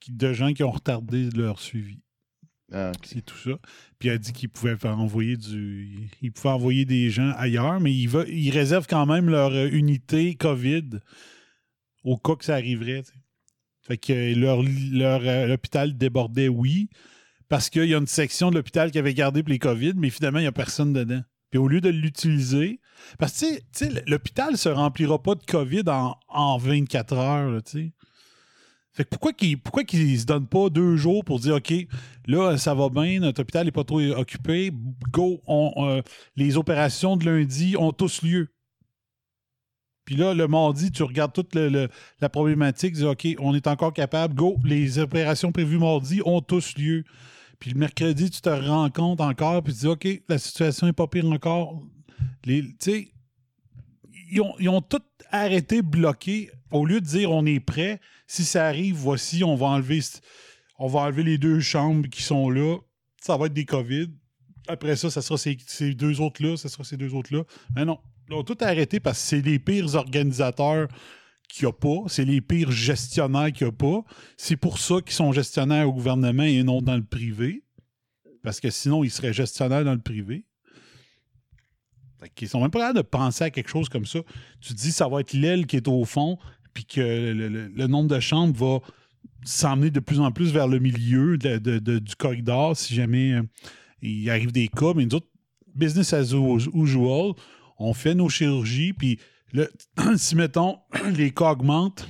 qui- 0.00 0.12
de 0.12 0.32
gens 0.32 0.54
qui 0.54 0.62
ont 0.64 0.70
retardé 0.70 1.28
leur 1.36 1.60
suivi. 1.60 1.98
C'est 3.02 3.22
tout 3.22 3.36
ça. 3.36 3.50
Puis 3.98 4.08
il 4.08 4.12
a 4.12 4.16
dit 4.16 4.32
qu'il 4.32 4.48
pouvait 4.48 4.78
faire 4.78 4.98
envoyer 4.98 5.36
du. 5.36 6.08
Il 6.22 6.32
pouvait 6.32 6.48
envoyer 6.54 6.86
des 6.86 7.10
gens 7.10 7.30
ailleurs, 7.36 7.78
mais 7.80 7.92
il, 7.92 8.06
va, 8.08 8.24
il 8.26 8.48
réserve 8.50 8.86
quand 8.88 9.04
même 9.04 9.28
leur 9.28 9.50
euh, 9.52 9.68
unité 9.70 10.34
COVID 10.36 11.00
au 12.04 12.16
cas 12.16 12.36
que 12.36 12.46
ça 12.46 12.54
arriverait. 12.54 13.02
Fait 13.82 13.98
que 13.98 14.34
leur, 14.34 14.62
leur 14.62 15.20
euh, 15.26 15.46
l'hôpital 15.48 15.98
débordait, 15.98 16.48
oui, 16.48 16.88
parce 17.52 17.68
qu'il 17.68 17.84
y 17.84 17.94
a 17.94 17.98
une 17.98 18.06
section 18.06 18.48
de 18.48 18.54
l'hôpital 18.54 18.90
qui 18.90 18.98
avait 18.98 19.12
gardé 19.12 19.42
pour 19.42 19.50
les 19.50 19.58
COVID, 19.58 19.92
mais 19.96 20.08
finalement, 20.08 20.38
il 20.38 20.44
n'y 20.44 20.48
a 20.48 20.52
personne 20.52 20.94
dedans. 20.94 21.20
Puis 21.50 21.58
au 21.58 21.68
lieu 21.68 21.82
de 21.82 21.90
l'utiliser, 21.90 22.80
parce 23.18 23.38
que 23.38 23.56
tu 23.56 23.62
sais, 23.72 24.04
l'hôpital 24.06 24.56
se 24.56 24.70
remplira 24.70 25.22
pas 25.22 25.34
de 25.34 25.44
COVID 25.44 25.82
en, 25.86 26.16
en 26.28 26.56
24 26.56 27.12
heures, 27.12 27.62
tu 27.62 27.70
sais. 27.70 27.92
Fait 28.94 29.04
que 29.04 29.10
pourquoi 29.10 29.34
qu'ils 29.34 29.60
pourquoi 29.60 29.82
se 29.86 30.24
donnent 30.24 30.46
pas 30.46 30.70
deux 30.70 30.96
jours 30.96 31.26
pour 31.26 31.40
dire 31.40 31.56
OK, 31.56 31.74
là, 32.26 32.56
ça 32.56 32.72
va 32.72 32.88
bien, 32.88 33.20
notre 33.20 33.42
hôpital 33.42 33.66
n'est 33.66 33.70
pas 33.70 33.84
trop 33.84 34.00
occupé, 34.00 34.72
go, 35.10 35.42
on, 35.46 35.74
euh, 35.76 36.00
les 36.36 36.56
opérations 36.56 37.18
de 37.18 37.26
lundi 37.26 37.76
ont 37.78 37.92
tous 37.92 38.22
lieu. 38.22 38.48
Puis 40.06 40.16
là, 40.16 40.32
le 40.32 40.48
mardi, 40.48 40.90
tu 40.90 41.02
regardes 41.02 41.34
toute 41.34 41.54
la 41.54 42.28
problématique, 42.30 42.94
dis 42.94 43.04
OK, 43.04 43.28
on 43.40 43.54
est 43.54 43.66
encore 43.66 43.92
capable, 43.92 44.34
go, 44.34 44.56
les 44.64 44.98
opérations 44.98 45.52
prévues 45.52 45.76
mardi 45.76 46.22
ont 46.24 46.40
tous 46.40 46.78
lieu. 46.78 47.04
Puis 47.62 47.70
le 47.70 47.78
mercredi, 47.78 48.28
tu 48.28 48.40
te 48.40 48.48
rends 48.48 48.90
compte 48.90 49.20
encore, 49.20 49.62
puis 49.62 49.72
tu 49.72 49.78
dis 49.78 49.86
OK, 49.86 50.08
la 50.28 50.36
situation 50.36 50.84
n'est 50.88 50.92
pas 50.92 51.06
pire 51.06 51.26
encore. 51.26 51.80
Les- 52.44 52.64
ils 54.32 54.40
ont, 54.40 54.52
ils 54.58 54.68
ont 54.68 54.80
tout 54.80 54.98
arrêté, 55.30 55.80
bloqué. 55.80 56.50
Au 56.72 56.84
lieu 56.84 57.00
de 57.00 57.06
dire 57.06 57.30
on 57.30 57.46
est 57.46 57.60
prêt, 57.60 58.00
si 58.26 58.44
ça 58.44 58.66
arrive, 58.66 58.96
voici, 58.96 59.44
on 59.44 59.54
va 59.54 59.66
enlever, 59.66 60.00
on 60.76 60.88
va 60.88 61.02
enlever 61.02 61.22
les 61.22 61.38
deux 61.38 61.60
chambres 61.60 62.08
qui 62.08 62.22
sont 62.24 62.50
là. 62.50 62.78
Ça 63.20 63.36
va 63.36 63.46
être 63.46 63.52
des 63.54 63.64
COVID. 63.64 64.08
Après 64.66 64.96
ça, 64.96 65.08
ça 65.08 65.22
sera 65.22 65.38
ces, 65.38 65.56
ces 65.64 65.94
deux 65.94 66.20
autres-là, 66.20 66.56
ça 66.56 66.68
sera 66.68 66.82
ces 66.82 66.96
deux 66.96 67.14
autres-là. 67.14 67.44
Mais 67.76 67.84
non, 67.84 68.00
ils 68.28 68.34
ont 68.34 68.42
tout 68.42 68.58
arrêté 68.60 68.98
parce 68.98 69.20
que 69.22 69.28
c'est 69.28 69.40
les 69.40 69.60
pires 69.60 69.94
organisateurs 69.94 70.88
qu'il 71.52 71.66
n'y 71.66 71.70
a 71.70 71.72
pas. 71.72 72.08
C'est 72.08 72.24
les 72.24 72.40
pires 72.40 72.72
gestionnaires 72.72 73.52
qu'il 73.52 73.66
n'y 73.66 73.72
a 73.72 73.72
pas. 73.72 74.04
C'est 74.36 74.56
pour 74.56 74.78
ça 74.78 75.00
qu'ils 75.02 75.12
sont 75.12 75.32
gestionnaires 75.32 75.88
au 75.88 75.92
gouvernement 75.92 76.44
et 76.44 76.62
non 76.62 76.80
dans 76.80 76.96
le 76.96 77.04
privé. 77.04 77.62
Parce 78.42 78.58
que 78.58 78.70
sinon, 78.70 79.04
ils 79.04 79.10
seraient 79.10 79.32
gestionnaires 79.32 79.84
dans 79.84 79.92
le 79.92 80.00
privé. 80.00 80.46
Qu'ils 82.34 82.48
sont 82.48 82.60
même 82.60 82.70
pas 82.70 82.78
capables 82.78 82.98
de 82.98 83.02
penser 83.02 83.44
à 83.44 83.50
quelque 83.50 83.68
chose 83.68 83.88
comme 83.88 84.06
ça. 84.06 84.20
Tu 84.60 84.74
te 84.74 84.80
dis 84.80 84.92
ça 84.92 85.08
va 85.08 85.20
être 85.20 85.32
l'aile 85.32 85.66
qui 85.66 85.76
est 85.76 85.88
au 85.88 86.04
fond, 86.04 86.38
puis 86.72 86.84
que 86.84 87.00
le, 87.00 87.86
nombre 87.86 88.08
de 88.08 88.20
chambres 88.20 88.54
va 88.56 88.78
s'emmener 89.44 89.90
de 89.90 90.00
plus 90.00 90.20
en 90.20 90.30
plus 90.30 90.52
vers 90.52 90.68
le 90.68 90.78
milieu 90.78 91.36
de- 91.36 91.98
du 91.98 92.14
corridor 92.14 92.76
si 92.76 92.94
jamais 92.94 93.32
euh, 93.32 93.42
il 94.00 94.30
arrive 94.30 94.52
des 94.52 94.68
cas. 94.68 94.92
Mais 94.94 95.04
nous 95.04 95.16
autres, 95.16 95.26
business 95.74 96.12
as 96.12 96.32
usual, 96.74 97.32
on 97.78 97.92
fait 97.92 98.14
nos 98.14 98.28
chirurgies, 98.28 98.92
puis 98.92 99.18
si 100.16 100.36
mettons 100.36 100.78
les 101.16 101.30
cas 101.32 101.50
augmentent, 101.52 102.08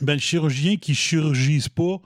ben, 0.00 0.14
le 0.14 0.18
chirurgien 0.20 0.76
qui 0.76 0.94
chirurgise 0.94 1.68
pas, 1.68 2.00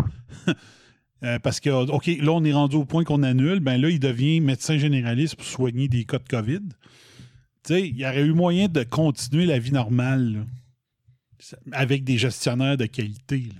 euh, 1.24 1.38
parce 1.40 1.58
que, 1.60 1.70
OK, 1.70 2.06
là, 2.06 2.32
on 2.32 2.44
est 2.44 2.52
rendu 2.52 2.76
au 2.76 2.84
point 2.84 3.04
qu'on 3.04 3.22
annule, 3.22 3.60
ben 3.60 3.80
là, 3.80 3.88
il 3.90 3.98
devient 4.00 4.40
médecin 4.40 4.76
généraliste 4.78 5.36
pour 5.36 5.46
soigner 5.46 5.88
des 5.88 6.04
cas 6.04 6.18
de 6.18 6.28
COVID. 6.28 6.60
Tu 7.64 7.74
sais, 7.74 7.88
il 7.88 7.96
y 7.96 8.04
aurait 8.06 8.22
eu 8.24 8.32
moyen 8.32 8.68
de 8.68 8.82
continuer 8.84 9.46
la 9.46 9.58
vie 9.58 9.72
normale 9.72 10.32
là, 10.34 11.58
avec 11.72 12.04
des 12.04 12.18
gestionnaires 12.18 12.76
de 12.76 12.86
qualité. 12.86 13.38
là. 13.48 13.54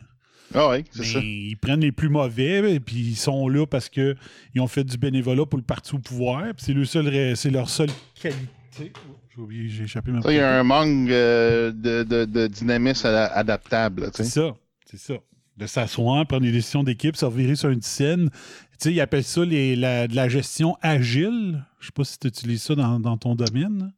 Ah 0.54 0.70
oui, 0.70 0.84
c'est 0.90 1.04
ça. 1.04 1.18
Ils 1.22 1.56
prennent 1.56 1.80
les 1.80 1.92
plus 1.92 2.08
mauvais, 2.08 2.74
et 2.74 2.80
puis 2.80 2.96
ils 2.96 3.16
sont 3.16 3.48
là 3.48 3.66
parce 3.66 3.88
qu'ils 3.90 4.16
ont 4.58 4.66
fait 4.66 4.84
du 4.84 4.96
bénévolat 4.96 5.44
pour 5.44 5.58
le 5.58 5.64
parti 5.64 5.94
au 5.94 5.98
pouvoir, 5.98 6.42
puis 6.54 6.64
c'est 6.64 6.72
le 6.72 6.84
seul, 6.86 7.06
ré- 7.08 7.34
c'est 7.36 7.50
leur 7.50 7.68
seule 7.68 7.90
qualité. 8.20 8.92
J'ai 9.38 9.44
oublié, 9.44 9.68
j'ai 9.68 9.84
échappé 9.84 10.10
ma 10.10 10.20
Ça, 10.20 10.32
il 10.32 10.36
y 10.36 10.40
a 10.40 10.58
un 10.58 10.64
manque 10.64 11.08
euh, 11.10 11.70
de, 11.70 12.02
de, 12.02 12.24
de 12.24 12.48
dynamisme 12.48 13.06
ada- 13.06 13.26
adaptable. 13.34 14.10
C'est 14.12 14.24
ça, 14.24 14.52
c'est 14.84 14.98
ça. 14.98 15.14
De 15.56 15.66
s'asseoir, 15.66 16.26
prendre 16.26 16.42
des 16.42 16.50
décisions 16.50 16.82
d'équipe, 16.82 17.14
se 17.16 17.24
revirer 17.24 17.54
sur 17.54 17.68
une 17.70 17.80
scène. 17.82 18.30
Tu 18.30 18.38
sais, 18.78 18.92
ils 18.92 19.00
appellent 19.00 19.22
ça 19.22 19.44
les- 19.44 19.76
la, 19.76 20.08
de 20.08 20.16
la 20.16 20.28
gestion 20.28 20.76
agile. 20.82 21.64
Je 21.78 21.86
sais 21.86 21.92
pas 21.92 22.02
si 22.02 22.18
tu 22.18 22.26
utilises 22.26 22.62
ça 22.62 22.74
dans, 22.74 22.98
dans 22.98 23.16
ton 23.16 23.36
domaine. 23.36 23.92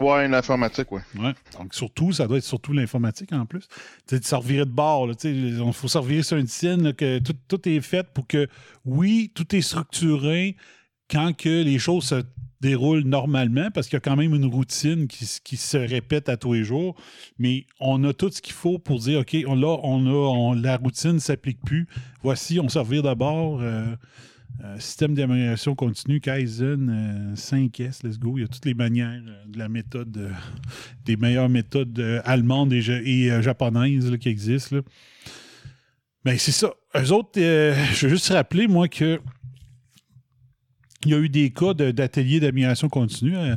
Ouais, 0.00 0.26
l'informatique, 0.28 0.90
ouais. 0.92 1.02
Ouais. 1.18 1.34
Donc, 1.58 1.74
surtout, 1.74 2.12
ça 2.12 2.26
doit 2.26 2.38
être 2.38 2.44
surtout 2.44 2.72
l'informatique 2.72 3.32
en 3.34 3.44
plus. 3.44 3.66
Tu 3.68 4.14
sais, 4.16 4.20
de 4.20 4.24
se 4.24 4.34
revirer 4.34 4.64
de 4.64 4.70
bord. 4.70 5.06
là, 5.08 5.14
tu 5.14 5.28
sais, 5.28 5.34
Il 5.34 5.72
faut 5.74 5.88
se 5.88 5.98
revirer 5.98 6.22
sur 6.22 6.38
une 6.38 6.46
scène, 6.46 6.84
là, 6.84 6.92
que 6.94 7.18
tout, 7.18 7.34
tout 7.48 7.68
est 7.68 7.80
fait 7.82 8.06
pour 8.14 8.26
que, 8.26 8.48
oui, 8.86 9.30
tout 9.34 9.54
est 9.54 9.60
structuré 9.60 10.56
quand 11.10 11.36
que 11.36 11.62
les 11.64 11.78
choses 11.78 12.04
se 12.04 12.22
déroulent 12.60 13.04
normalement, 13.04 13.70
parce 13.70 13.86
qu'il 13.88 13.94
y 13.94 13.98
a 13.98 14.00
quand 14.00 14.16
même 14.16 14.34
une 14.34 14.44
routine 14.46 15.06
qui, 15.08 15.24
se 15.56 15.76
répète 15.76 16.28
à 16.28 16.36
tous 16.36 16.52
les 16.52 16.64
jours. 16.64 16.94
Mais 17.38 17.66
on 17.80 18.02
a 18.04 18.12
tout 18.12 18.30
ce 18.30 18.42
qu'il 18.42 18.52
faut 18.54 18.78
pour 18.78 18.98
dire, 19.00 19.20
OK, 19.20 19.36
on, 19.46 19.54
là, 19.54 20.54
la 20.60 20.76
routine 20.76 21.12
ne 21.12 21.18
s'applique 21.18 21.60
plus. 21.64 21.86
Voici, 22.22 22.60
on 22.60 22.68
se 22.68 22.78
d'abord. 23.02 23.60
euh, 23.62 23.84
euh, 24.64 24.78
système 24.78 25.14
d'amélioration 25.14 25.74
continue, 25.74 26.20
Kaizen, 26.20 26.90
euh, 26.90 27.34
5S, 27.34 28.04
let's 28.06 28.18
go. 28.18 28.36
Il 28.36 28.42
y 28.42 28.44
a 28.44 28.48
toutes 28.48 28.66
les 28.66 28.74
manières 28.74 29.22
euh, 29.26 29.44
de 29.46 29.58
la 29.58 29.68
méthode, 29.70 30.14
euh, 30.18 30.30
des 31.06 31.16
meilleures 31.16 31.48
méthodes 31.48 31.98
euh, 31.98 32.20
allemandes 32.24 32.72
et, 32.72 32.82
ja- 32.82 33.00
et, 33.02 33.30
euh, 33.30 33.40
japonaises 33.40 34.14
qui 34.20 34.28
existent. 34.28 34.76
là. 34.76 34.82
Ben, 36.24 36.36
c'est 36.36 36.52
ça. 36.52 36.74
Eux 36.94 37.12
autres, 37.12 37.38
euh, 37.40 37.74
je 37.94 38.06
veux 38.06 38.12
juste 38.14 38.28
rappeler, 38.28 38.66
moi, 38.66 38.88
que 38.88 39.20
il 41.04 41.10
y 41.10 41.14
a 41.14 41.18
eu 41.18 41.28
des 41.28 41.50
cas 41.50 41.74
de- 41.74 41.90
d'ateliers 41.90 42.40
d'amélioration 42.40 42.88
continue 42.88 43.36
euh, 43.36 43.56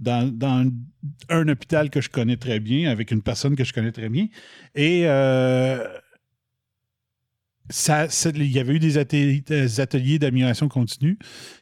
dans, 0.00 0.70
un 1.28 1.48
hôpital 1.48 1.90
que 1.90 2.00
je 2.00 2.08
connais 2.08 2.36
très 2.36 2.60
bien, 2.60 2.90
avec 2.90 3.10
une 3.10 3.22
personne 3.22 3.56
que 3.56 3.64
je 3.64 3.72
connais 3.72 3.92
très 3.92 4.08
bien. 4.08 4.28
Et 4.74 5.02
euh, 5.04 5.86
ça, 7.68 8.06
il 8.34 8.50
y 8.50 8.58
avait 8.58 8.74
eu 8.74 8.78
des 8.78 8.98
ateliers, 8.98 10.18
d'amélioration 10.18 10.68
continue. 10.68 11.18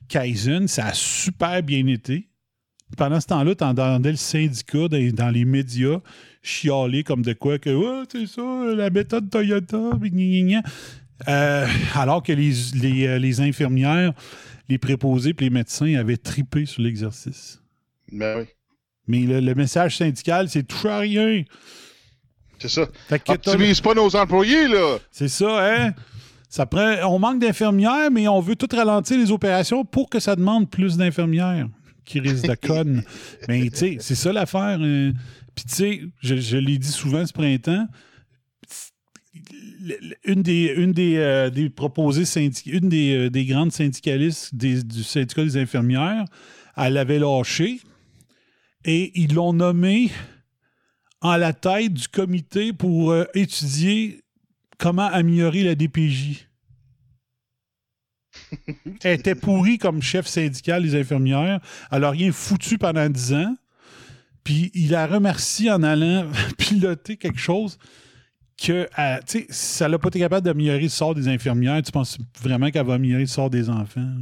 Kaizen, 0.09 0.69
ça 0.69 0.87
a 0.87 0.93
super 0.93 1.63
bien 1.63 1.87
été. 1.87 2.29
Pendant 2.97 3.21
ce 3.21 3.27
temps-là, 3.29 3.55
tu 3.55 3.65
entendais 3.65 4.11
le 4.11 4.17
syndicat 4.17 4.89
dans, 4.89 5.31
les 5.31 5.45
médias 5.47 6.01
chialer 6.43 7.05
comme 7.05 7.23
de 7.23 7.33
quoi 7.33 7.59
que 7.59 7.71
ouais, 7.71 8.05
c'est 8.11 8.27
ça, 8.27 8.43
la 8.77 8.91
méthode 8.91 9.31
Toyota. 9.31 9.93
Euh, 11.29 11.67
alors 11.95 12.23
que 12.23 12.33
les 12.33 13.41
infirmières, 13.41 14.13
les 14.73 14.79
préposés 14.79 15.31
et 15.31 15.43
les 15.43 15.51
médecins 15.51 15.95
avaient 15.95 16.17
tripé 16.17 16.65
sur 16.67 16.83
l'exercice. 16.83 17.61
Ben 18.11 18.39
oui. 18.41 18.45
Mais 19.07 19.21
le, 19.21 19.41
le 19.41 19.55
message 19.55 19.99
syndical, 19.99 20.49
c'est 20.49 20.63
touche 20.63 20.85
à 20.87 20.99
rien. 20.99 21.43
C'est 22.59 22.69
ça. 22.69 22.89
Optimise 23.29 23.81
pas 23.81 23.95
nos 23.95 24.15
employés, 24.17 24.69
là. 24.69 24.99
C'est 25.11 25.29
ça, 25.29 25.67
hein? 25.89 25.93
Ça 26.49 26.65
prend, 26.67 26.95
on 27.11 27.19
manque 27.19 27.41
d'infirmières, 27.41 28.11
mais 28.11 28.29
on 28.29 28.41
veut 28.41 28.57
tout 28.57 28.69
ralentir 28.75 29.19
les 29.19 29.31
opérations 29.31 29.85
pour 29.85 30.09
que 30.09 30.21
ça 30.21 30.37
demande 30.37 30.71
plus 30.71 30.97
d'infirmières 30.97 31.67
qui 32.05 32.21
risquent 32.21 32.49
de 32.49 32.55
connes. 32.55 33.03
Mais 33.49 33.69
tu 33.71 33.77
sais, 33.77 33.97
c'est 34.01 34.15
ça 34.15 34.33
l'affaire. 34.33 34.79
hein. 34.81 35.13
Puis 35.55 35.65
tu 35.67 35.75
sais, 35.75 36.01
je, 36.21 36.37
je 36.37 36.57
l'ai 36.59 36.79
dit 36.79 36.89
souvent 36.93 37.25
ce 37.27 37.33
printemps, 37.33 37.87
une 40.25 40.43
des, 40.43 40.73
une 40.77 40.93
des, 40.93 41.17
euh, 41.17 41.51
des 41.51 41.71
proposées 41.71 42.25
syndic- 42.25 42.67
une 42.67 42.89
des, 42.89 43.15
euh, 43.15 43.31
des 43.31 43.45
grandes 43.45 43.73
syndicalistes 43.73 44.55
des- 44.55 44.83
du 44.83 45.03
syndicat 45.03 45.45
des 45.45 45.57
infirmières, 45.57 46.25
elle 46.77 46.97
avait 46.97 47.19
lâché 47.19 47.81
et 48.85 49.13
ils 49.21 49.35
l'ont 49.35 49.53
nommée 49.53 50.11
en 51.21 51.37
la 51.37 51.53
tête 51.53 51.93
du 51.93 52.09
comité 52.09 52.73
pour 52.73 53.13
euh, 53.13 53.25
étudier 53.35 54.21
comment 54.79 55.07
améliorer 55.07 55.63
la 55.63 55.75
DPJ. 55.75 56.49
Elle 59.05 59.21
était 59.21 59.35
pourrie 59.35 59.79
comme 59.79 60.03
chef 60.03 60.27
syndical 60.27 60.83
des 60.83 60.99
infirmières. 61.01 61.61
Elle 61.91 62.01
n'a 62.01 62.11
rien 62.11 62.33
foutu 62.33 62.79
pendant 62.79 63.09
10 63.09 63.35
ans. 63.35 63.57
Puis 64.45 64.71
il 64.75 64.91
la 64.91 65.07
remercie 65.07 65.71
en 65.71 65.83
allant 65.83 66.27
piloter 66.59 67.17
quelque 67.17 67.39
chose 67.39 67.79
que, 68.57 68.89
euh, 68.99 69.21
sais, 69.27 69.47
si 69.51 69.83
elle 69.83 69.93
n'a 69.93 69.99
pas 69.99 70.09
été 70.09 70.19
capable 70.19 70.45
d'améliorer 70.45 70.83
le 70.83 70.89
sort 70.89 71.15
des 71.15 71.29
infirmières, 71.29 71.83
tu 71.83 71.93
penses 71.93 72.19
vraiment 72.41 72.71
qu'elle 72.71 72.87
va 72.87 72.95
améliorer 72.95 73.23
le 73.23 73.29
sort 73.29 73.51
des 73.51 73.69
enfants? 73.69 74.15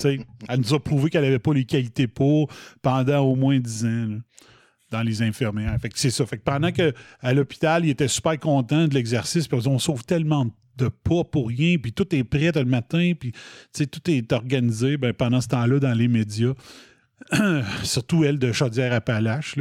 Elle 0.00 0.60
nous 0.60 0.74
a 0.74 0.80
prouvé 0.80 1.10
qu'elle 1.10 1.24
n'avait 1.24 1.38
pas 1.38 1.52
les 1.52 1.64
qualités 1.64 2.06
pour 2.06 2.50
pendant 2.82 3.20
au 3.20 3.34
moins 3.34 3.58
10 3.58 3.84
ans 3.84 4.18
dans 4.90 5.02
les 5.02 5.22
infirmières. 5.22 5.76
Fait 5.80 5.88
que 5.88 5.98
c'est 5.98 6.10
ça. 6.10 6.24
Fait 6.26 6.38
que 6.38 6.44
pendant 6.44 6.70
qu'à 6.70 6.92
l'hôpital, 7.34 7.84
il 7.84 7.90
était 7.90 8.08
super 8.08 8.38
content 8.38 8.86
de 8.86 8.94
l'exercice, 8.94 9.48
puis 9.48 9.58
on 9.66 9.78
sauve 9.78 10.04
tellement 10.04 10.46
de 10.76 10.88
pas 10.88 11.24
pour 11.24 11.48
rien, 11.48 11.78
puis 11.78 11.92
tout 11.92 12.14
est 12.14 12.24
prêt 12.24 12.52
le 12.54 12.64
matin, 12.64 13.12
puis 13.18 13.32
tout 13.72 14.10
est 14.10 14.32
organisé. 14.32 14.96
Ben, 14.96 15.12
pendant 15.12 15.40
ce 15.40 15.48
temps-là, 15.48 15.80
dans 15.80 15.94
les 15.94 16.08
médias, 16.08 16.52
surtout 17.82 18.24
elle 18.24 18.38
de 18.38 18.52
Chaudière-Appalaches, 18.52 19.56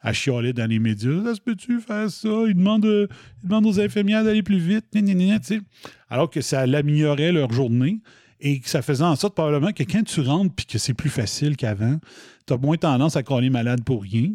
à 0.00 0.12
chialer 0.12 0.52
dans 0.52 0.68
les 0.68 0.78
médias. 0.78 1.24
Ça 1.24 1.34
se 1.34 1.40
peut-tu 1.40 1.80
faire 1.80 2.10
ça? 2.10 2.28
Ils 2.46 2.54
demandent, 2.54 2.84
euh, 2.84 3.06
ils 3.42 3.48
demandent 3.48 3.66
aux 3.66 3.80
infirmières 3.80 4.24
d'aller 4.24 4.42
plus 4.42 4.58
vite. 4.58 4.86
Gna, 4.92 5.00
gna, 5.02 5.14
gna, 5.14 5.40
tu 5.40 5.46
sais. 5.46 5.60
Alors 6.08 6.30
que 6.30 6.40
ça 6.40 6.66
l'améliorait 6.66 7.32
leur 7.32 7.52
journée 7.52 8.00
et 8.40 8.60
que 8.60 8.68
ça 8.68 8.82
faisait 8.82 9.04
en 9.04 9.16
sorte 9.16 9.34
probablement 9.34 9.72
que 9.72 9.82
quand 9.82 10.04
tu 10.04 10.20
rentres 10.20 10.54
puis 10.54 10.66
que 10.66 10.78
c'est 10.78 10.94
plus 10.94 11.10
facile 11.10 11.56
qu'avant, 11.56 11.98
tu 12.46 12.52
as 12.52 12.56
moins 12.56 12.76
tendance 12.76 13.16
à 13.16 13.22
coller 13.22 13.50
malade 13.50 13.82
pour 13.84 14.02
rien. 14.02 14.30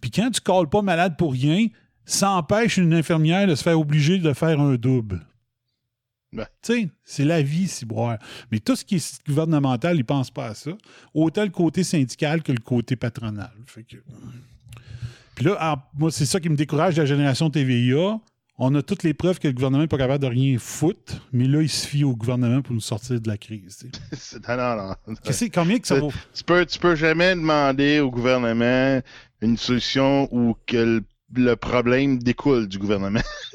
Puis 0.00 0.10
quand 0.10 0.30
tu 0.30 0.40
colles 0.40 0.68
pas 0.68 0.82
malade 0.82 1.16
pour 1.16 1.32
rien, 1.32 1.66
ça 2.04 2.30
empêche 2.32 2.76
une 2.76 2.94
infirmière 2.94 3.46
de 3.46 3.54
se 3.54 3.62
faire 3.62 3.78
obliger 3.78 4.18
de 4.18 4.32
faire 4.32 4.60
un 4.60 4.76
double. 4.76 5.20
Ben. 6.32 6.46
Tu 6.62 6.72
sais, 6.72 6.90
c'est 7.02 7.24
la 7.24 7.42
vie, 7.42 7.66
si 7.66 7.84
boire. 7.84 8.18
Mais 8.52 8.60
tout 8.60 8.76
ce 8.76 8.84
qui 8.84 8.96
est 8.96 9.26
gouvernemental, 9.26 9.96
ils 9.96 10.00
ne 10.00 10.04
pensent 10.04 10.30
pas 10.30 10.46
à 10.46 10.54
ça. 10.54 10.70
Autant 11.12 11.42
le 11.42 11.50
côté 11.50 11.82
syndical 11.82 12.42
que 12.42 12.52
le 12.52 12.60
côté 12.60 12.94
patronal. 12.94 13.50
Fait 13.66 13.82
que... 13.82 13.96
Puis 15.34 15.44
là, 15.46 15.56
en- 15.74 15.98
moi, 15.98 16.10
c'est 16.10 16.26
ça 16.26 16.40
qui 16.40 16.48
me 16.48 16.56
décourage 16.56 16.94
de 16.96 17.00
la 17.02 17.06
génération 17.06 17.50
TVA. 17.50 18.18
On 18.62 18.74
a 18.74 18.82
toutes 18.82 19.04
les 19.04 19.14
preuves 19.14 19.38
que 19.38 19.48
le 19.48 19.54
gouvernement 19.54 19.82
n'est 19.84 19.88
pas 19.88 19.96
capable 19.96 20.22
de 20.22 20.28
rien 20.28 20.58
foutre, 20.58 21.26
mais 21.32 21.46
là, 21.46 21.62
il 21.62 21.68
se 21.70 21.86
fie 21.86 22.04
au 22.04 22.14
gouvernement 22.14 22.60
pour 22.60 22.74
nous 22.74 22.80
sortir 22.80 23.18
de 23.18 23.26
la 23.28 23.38
crise. 23.38 23.86
Non, 24.46 24.56
non, 24.56 24.94
non. 25.06 25.14
Qu'est-ce 25.24 25.46
combien 25.46 25.78
que 25.78 25.86
ça 25.86 25.98
vaut? 25.98 26.12
Tu 26.34 26.44
peux, 26.44 26.66
tu 26.66 26.78
peux 26.78 26.94
jamais 26.94 27.34
demander 27.34 28.00
au 28.00 28.10
gouvernement 28.10 29.00
une 29.40 29.56
solution 29.56 30.28
où 30.30 30.54
que 30.66 30.76
le, 30.76 31.04
le 31.34 31.54
problème 31.56 32.18
découle 32.18 32.68
du 32.68 32.78
gouvernement. 32.78 33.22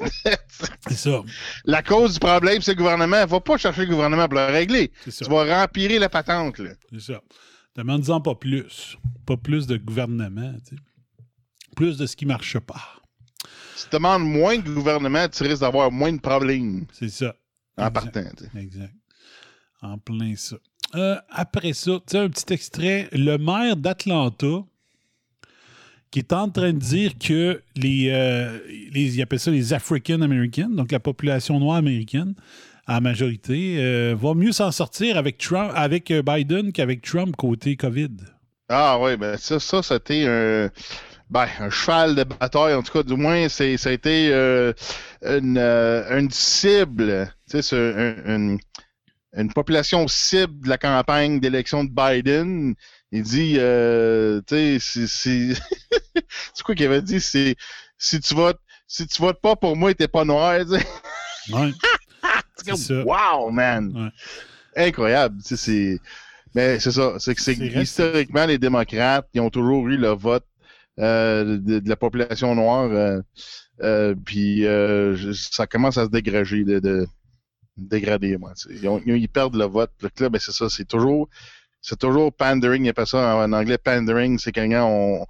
c'est 0.88 0.94
ça. 0.96 1.22
La 1.64 1.82
cause 1.84 2.14
du 2.14 2.18
problème, 2.18 2.60
c'est 2.62 2.72
le 2.72 2.78
gouvernement. 2.78 3.24
Va 3.26 3.40
pas 3.40 3.58
chercher 3.58 3.82
le 3.86 3.92
gouvernement 3.92 4.26
pour 4.26 4.38
le 4.40 4.46
régler. 4.46 4.90
ça. 5.08 5.24
Tu 5.24 5.30
vas 5.30 5.60
rempirer 5.60 6.00
la 6.00 6.08
patente. 6.08 6.58
Là. 6.58 6.70
C'est 6.92 7.12
ça. 7.12 7.20
Demande-en 7.76 8.20
pas 8.20 8.34
plus. 8.34 8.96
Pas 9.24 9.36
plus 9.36 9.66
de 9.68 9.76
gouvernement. 9.76 10.52
tu 10.68 10.74
sais. 10.74 10.82
Plus 11.76 11.96
de 11.96 12.06
ce 12.06 12.16
qui 12.16 12.26
marche 12.26 12.58
pas. 12.58 12.82
Si 13.76 13.84
tu 13.84 13.90
demandes 13.96 14.24
moins 14.24 14.58
de 14.58 14.68
gouvernement, 14.68 15.28
tu 15.28 15.44
risques 15.44 15.60
d'avoir 15.60 15.92
moins 15.92 16.12
de 16.12 16.18
problèmes. 16.20 16.86
C'est 16.92 17.10
ça. 17.10 17.36
En 17.76 17.86
Exact. 17.86 18.12
partant. 18.12 18.58
Exact. 18.58 18.94
En 19.82 19.98
plein 19.98 20.34
ça. 20.34 20.56
Euh, 20.96 21.16
après 21.30 21.72
ça, 21.74 21.92
tu 21.92 22.12
sais, 22.12 22.18
un 22.18 22.28
petit 22.28 22.52
extrait. 22.52 23.08
Le 23.12 23.36
maire 23.36 23.76
d'Atlanta 23.76 24.64
qui 26.10 26.20
est 26.20 26.32
en 26.32 26.48
train 26.48 26.72
de 26.72 26.78
dire 26.78 27.12
que 27.18 27.62
les, 27.74 28.08
euh, 28.10 28.58
les 28.92 29.16
il 29.16 29.22
appelle 29.22 29.40
ça 29.40 29.50
les 29.50 29.74
African 29.74 30.22
Americans, 30.22 30.74
donc 30.74 30.90
la 30.90 31.00
population 31.00 31.60
noire 31.60 31.76
américaine, 31.76 32.34
en 32.88 33.00
majorité, 33.00 33.76
euh, 33.78 34.14
va 34.18 34.32
mieux 34.34 34.52
s'en 34.52 34.70
sortir 34.70 35.18
avec, 35.18 35.36
Trump, 35.38 35.72
avec 35.74 36.10
euh, 36.10 36.22
Biden 36.22 36.72
qu'avec 36.72 37.02
Trump 37.02 37.36
côté 37.36 37.76
COVID. 37.76 38.10
Ah 38.68 38.98
oui, 39.00 39.16
ben 39.16 39.36
ça, 39.36 39.60
ça, 39.60 39.82
c'était 39.82 40.24
un, 40.26 40.70
ben, 41.30 41.48
un 41.58 41.70
cheval 41.70 42.14
de 42.14 42.24
bataille. 42.24 42.74
En 42.74 42.82
tout 42.82 42.92
cas, 42.92 43.02
du 43.02 43.16
moins, 43.16 43.48
c'est, 43.48 43.76
ça 43.76 43.90
a 43.90 43.92
été 43.92 44.30
euh, 44.32 44.72
une, 45.22 45.58
euh, 45.58 46.18
une 46.18 46.30
cible. 46.30 47.32
Tu 47.50 47.62
sais, 47.62 47.76
une, 47.76 48.58
une 49.36 49.52
population 49.52 50.06
cible 50.08 50.64
de 50.64 50.68
la 50.68 50.78
campagne 50.78 51.40
d'élection 51.40 51.84
de 51.84 51.90
Biden. 51.90 52.74
Il 53.12 53.22
dit, 53.22 53.56
euh, 53.58 54.40
tu 54.46 54.80
sais, 54.80 55.06
c'est, 55.06 56.62
quoi 56.64 56.74
qu'il 56.74 56.86
avait 56.86 57.02
dit? 57.02 57.20
C'est, 57.20 57.56
si 57.98 58.20
tu 58.20 58.34
votes, 58.34 58.60
si 58.86 59.06
tu 59.06 59.20
votes 59.20 59.40
pas 59.40 59.56
pour 59.56 59.76
moi, 59.76 59.94
t'es 59.94 60.08
pas 60.08 60.24
noir. 60.24 60.58
Ouais. 61.50 61.72
C'est 62.74 63.02
wow, 63.04 63.50
man! 63.50 64.10
Incroyable. 64.74 65.40
Tu 65.42 65.56
sais, 65.56 65.56
c'est... 65.56 66.00
Mais 66.54 66.80
c'est 66.80 66.90
ça. 66.90 67.14
C'est 67.18 67.34
que 67.34 67.40
c'est 67.40 67.54
historiquement, 67.54 68.46
les 68.46 68.58
démocrates, 68.58 69.28
ils 69.34 69.40
ont 69.40 69.50
toujours 69.50 69.86
eu 69.88 69.96
le 69.96 70.08
vote 70.08 70.44
de, 71.58 71.88
la 71.88 71.96
population 71.96 72.54
noire. 72.54 72.90
euh, 72.90 73.20
euh, 73.82 74.14
puis 74.24 74.66
euh, 74.66 75.32
ça 75.34 75.66
commence 75.66 75.98
à 75.98 76.04
se 76.06 76.10
dégrader, 76.10 76.64
de, 76.64 76.78
de- 76.78 77.06
dégrader, 77.76 78.36
moi. 78.38 78.52
Ils, 78.70 79.28
perdent 79.28 79.56
le 79.56 79.66
vote. 79.66 79.92
Là, 80.18 80.28
ben, 80.28 80.38
c'est 80.38 80.52
ça. 80.52 80.68
C'est 80.70 80.86
toujours, 80.86 81.28
c'est 81.82 81.98
toujours 81.98 82.32
pandering. 82.32 82.84
Il 82.84 82.88
appelle 82.88 83.06
ça 83.06 83.36
en, 83.36 83.52
anglais 83.52 83.78
pandering. 83.78 84.38
C'est 84.38 84.52
quand 84.52 84.66
on, 84.72 85.26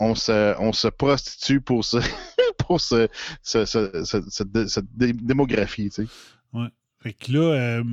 on 0.00 0.14
se, 0.14 0.54
on 0.60 0.72
se 0.72 0.88
prostitue 0.88 1.60
pour 1.60 1.84
pour 2.58 2.80
ce, 2.80 3.08
ce- 3.42 3.64
ce- 3.64 4.04
ce- 4.04 4.28
cette, 4.30 4.50
dé- 4.52 4.68
cette 4.68 4.96
dé- 4.96 5.12
démographie, 5.12 5.90
tu 5.90 6.06
sais. 6.06 6.08
Là, 7.28 7.40
euh, 7.40 7.84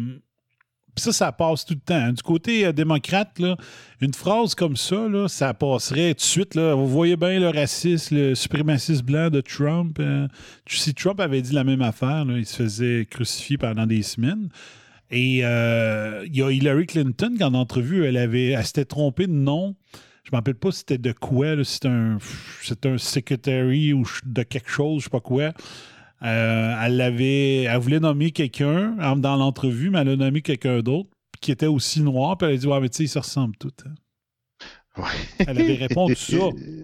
pis 0.96 1.04
ça, 1.04 1.12
ça 1.12 1.32
passe 1.32 1.66
tout 1.66 1.74
le 1.76 1.80
temps. 1.80 1.96
hein. 1.96 2.14
Du 2.14 2.24
côté 2.24 2.66
euh, 2.66 2.72
démocrate, 2.72 3.38
là, 3.40 3.58
une 4.02 4.14
phrase 4.14 4.56
comme 4.56 4.76
ça, 4.78 5.08
là, 5.08 5.28
ça 5.28 5.54
passerait 5.54 6.14
tout 6.14 6.20
de 6.20 6.22
suite. 6.22 6.56
Là, 6.56 6.74
vous 6.74 6.88
voyez 6.88 7.18
bien 7.18 7.40
le 7.40 7.50
racisme, 7.50 8.16
le 8.16 8.36
suprémaciste 8.36 9.04
blanc 9.04 9.30
de 9.30 9.42
Trump. 9.42 9.98
euh, 10.00 10.28
si 10.68 10.94
Trump 10.94 11.20
avait 11.20 11.42
dit 11.42 11.54
la 11.54 11.64
même 11.64 11.82
affaire, 11.82 12.26
là, 12.26 12.38
il 12.38 12.46
se 12.46 12.56
faisait 12.56 13.08
crucifier 13.10 13.58
pendant 13.58 13.86
des 13.86 14.02
semaines. 14.02 14.50
Et 15.12 15.42
euh, 15.44 16.24
il 16.26 16.36
y 16.36 16.42
a 16.42 16.50
Hillary 16.52 16.88
Clinton, 16.88 17.36
qui 17.38 17.44
en 17.44 17.54
entrevue, 17.54 18.06
elle 18.06 18.18
avait, 18.18 18.50
elle 18.50 18.66
s'était 18.66 18.86
trompée 18.86 19.28
de 19.28 19.34
nom. 19.34 19.76
Je 20.24 20.32
ne 20.32 20.38
rappelle 20.38 20.56
pas 20.56 20.72
si 20.72 20.80
c'était 20.80 20.98
de 20.98 21.12
quoi, 21.12 21.64
si 21.64 21.74
c'était 21.74 21.88
un, 21.90 22.18
un 22.94 22.98
secretary 22.98 23.94
ou 23.94 24.04
de 24.26 24.42
quelque 24.42 24.70
chose, 24.70 25.02
je 25.02 25.04
sais 25.04 25.10
pas 25.12 25.20
quoi. 25.20 25.52
Euh, 26.26 26.76
elle 26.84 26.98
l'avait, 26.98 27.64
elle 27.64 27.78
voulait 27.80 28.00
nommer 28.00 28.32
quelqu'un 28.32 29.16
dans 29.18 29.36
l'entrevue, 29.36 29.90
mais 29.92 30.00
elle 30.00 30.10
a 30.10 30.16
nommé 30.16 30.42
quelqu'un 30.42 30.80
d'autre 30.82 31.10
qui 31.40 31.52
était 31.52 31.68
aussi 31.68 32.02
noir. 32.02 32.38
Puis 32.38 32.48
elle 32.48 32.56
a 32.56 32.58
dit 32.58 32.68
Ouais, 32.68 32.80
mais 32.82 32.90
tu 32.90 32.98
sais, 32.98 33.04
ils 33.04 33.10
se 33.10 33.20
ressemblent 33.20 33.56
tous. 33.58 33.72
hein. 33.86 33.94
Elle 35.40 35.60
avait 35.60 35.76
répondu 35.76 36.16
ça. 36.16 36.38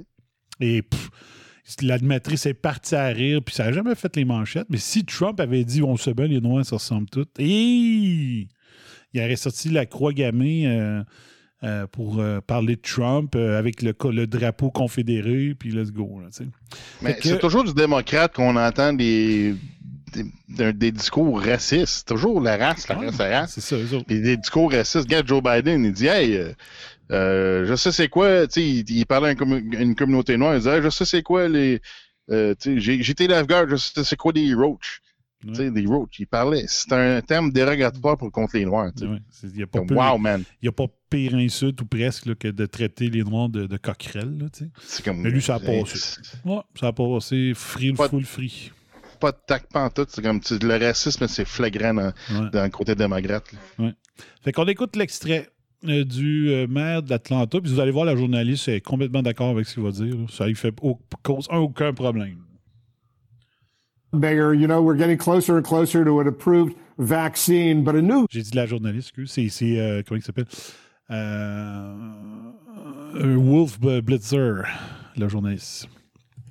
Et 0.60 0.82
pff, 0.84 1.10
l'admettrice 1.82 2.46
est 2.46 2.54
partie 2.54 2.94
à 2.96 3.08
rire, 3.08 3.42
puis 3.44 3.56
ça 3.56 3.66
n'a 3.66 3.72
jamais 3.72 3.96
fait 3.96 4.16
les 4.16 4.26
manchettes. 4.26 4.68
Mais 4.70 4.78
si 4.78 5.06
Trump 5.06 5.40
avait 5.40 5.64
dit 5.64 5.82
On 5.82 5.98
sait 5.98 6.14
bien, 6.14 6.28
les 6.28 6.40
noirs 6.42 6.66
se 6.66 6.76
ressemblent 6.76 7.10
tous, 7.10 7.26
et 7.40 8.48
il 9.14 9.20
aurait 9.20 9.36
sorti 9.36 9.70
la 9.70 9.86
croix 9.86 10.14
gammée. 10.14 10.68
euh, 10.68 11.04
euh, 11.64 11.86
pour 11.86 12.20
euh, 12.20 12.42
parler 12.42 12.76
de 12.76 12.82
Trump 12.82 13.36
euh, 13.36 13.60
avec 13.60 13.84
le, 13.84 13.94
drapeau 14.26 14.72
confédéré, 14.72 15.56
puis 15.58 15.72
let's 15.72 15.92
go. 15.92 16.20
là. 16.20 16.28
Mais 17.02 17.16
que- 17.16 17.28
c'est 17.28 17.38
toujours 17.40 17.64
du 17.64 17.74
démocrate 17.74 18.34
qu'on 18.34 18.56
entend 18.56 18.94
des, 18.94 19.54
des, 20.50 20.92
discours 20.92 21.40
racistes. 21.40 22.08
Toujours 22.08 22.42
la 22.42 22.58
race, 22.58 22.88
la 22.88 22.96
race, 22.96 23.18
la 23.20 23.42
race. 23.42 23.52
C'est 23.54 23.62
ça, 23.62 23.76
eux 23.76 23.94
autres. 23.94 24.06
Puis 24.08 24.22
des 24.22 24.38
discours 24.38 24.72
racistes. 24.72 25.06
Regarde 25.06 25.28
Joe 25.28 25.44
Biden, 25.44 25.86
il 25.86 25.94
dit 25.94 26.08
Hey, 26.08 26.40
je 27.10 27.74
sais 27.78 27.92
c'est 27.92 28.10
quoi, 28.10 28.48
tu 28.48 28.54
sais, 28.54 28.68
il, 28.68 28.90
il 28.90 29.06
parlait 29.06 29.30
à 29.30 29.32
une, 29.34 29.38
commu- 29.38 29.80
une 29.80 29.96
communauté 29.96 30.38
noire, 30.38 30.56
il 30.56 30.60
disait 30.60 30.78
Hey, 30.78 30.82
je 30.82 30.90
sais 30.90 31.06
c'est 31.06 31.22
quoi 31.22 31.48
les. 31.48 31.80
j'étais 32.28 33.28
lifeguard, 33.28 33.70
je 33.70 33.76
sais 33.76 34.04
c'est 34.04 34.18
quoi 34.18 34.32
des 34.34 34.52
roaches. 34.56 35.02
Tu 35.48 35.56
sais, 35.56 35.72
des 35.72 35.86
roaches, 35.86 36.20
il 36.20 36.28
parlait. 36.28 36.66
C'est 36.68 36.92
un 36.94 37.22
terme 37.22 37.52
dérogatoire 37.52 38.18
pour 38.18 38.32
contre 38.32 38.56
les 38.58 38.66
noirs. 38.66 38.92
Ouais, 39.02 39.18
a 39.64 39.66
wow. 39.96 40.18
Il 40.62 40.66
n'y 40.66 40.70
a 40.70 40.72
pas 40.72 40.86
pire 41.10 41.36
insulte 41.36 41.82
ou 41.82 41.86
presque 41.86 42.26
là, 42.28 42.36
que 42.36 42.48
de 42.48 42.66
traiter 42.66 43.10
les 43.10 43.24
Noirs 43.24 43.50
de, 43.50 43.66
de 43.66 43.78
coquerelles. 43.78 44.38
C'est 44.82 45.04
comme. 45.04 45.22
Mais 45.22 45.30
lui, 45.30 45.42
ça 45.42 45.56
a 45.56 45.60
passé. 45.60 46.22
Ouais, 46.46 46.60
ça 46.80 46.88
a 46.88 46.94
passé 46.94 47.54
free, 47.56 47.94
Pas 47.94 48.08
full 48.10 48.24
free. 48.24 48.72
Pas 49.20 49.32
de 49.32 49.38
tac 49.46 49.68
pantoute, 49.72 50.10
c'est 50.10 50.22
comme 50.24 50.40
le 50.50 50.78
racisme, 50.86 51.28
c'est 51.28 51.46
flagrant 51.46 51.94
dans, 51.94 52.14
dans 52.52 52.64
le 52.64 52.70
côté 52.70 52.96
démocrate. 52.96 53.44
Fait 54.44 54.52
qu'on 54.52 54.66
écoute 54.66 54.96
l'extrait 54.96 55.48
euh, 55.88 56.04
du 56.04 56.50
euh, 56.50 56.66
maire 56.68 57.04
de 57.04 57.10
l'Atlanta, 57.12 57.60
puis 57.62 57.72
vous 57.72 57.80
allez 57.80 57.92
voir, 57.92 58.06
la 58.06 58.16
journaliste 58.16 58.68
est 58.68 58.82
complètement 58.82 59.22
d'accord 59.22 59.50
avec 59.50 59.68
ce 59.68 59.76
qu'il 59.76 59.84
va 59.84 59.92
dire. 59.92 60.16
là. 60.16 60.26
Ça 60.30 60.48
lui 60.48 60.56
fait 60.56 60.74
au- 60.82 61.00
cause 61.24 61.48
un 61.52 61.58
aucun 61.58 61.94
problème. 61.94 62.38
Mayor, 64.14 64.54
you 64.54 64.68
know, 64.68 64.82
we're 64.82 64.96
getting 64.96 65.18
closer 65.18 65.58
and 65.58 65.66
closer 65.66 66.04
to 66.04 66.20
an 66.20 66.28
approved 66.28 66.76
vaccine, 66.98 67.84
but 67.84 67.96
a 67.96 68.02
new 68.02 68.28
J'ai 68.30 68.42
dit 68.44 68.56
la 68.56 68.66
journaliste, 68.66 69.10
excuse. 69.10 69.32
C'est, 69.32 69.50
c'est, 69.50 69.80
euh, 69.80 70.04
comment 70.06 70.20
il 70.20 70.24
s'appelle? 70.24 70.48
Euh, 71.10 72.52
euh, 73.16 73.36
Wolf 73.38 73.80
Blitzer, 73.80 74.64
le 75.18 75.28
journaliste. 75.30 75.88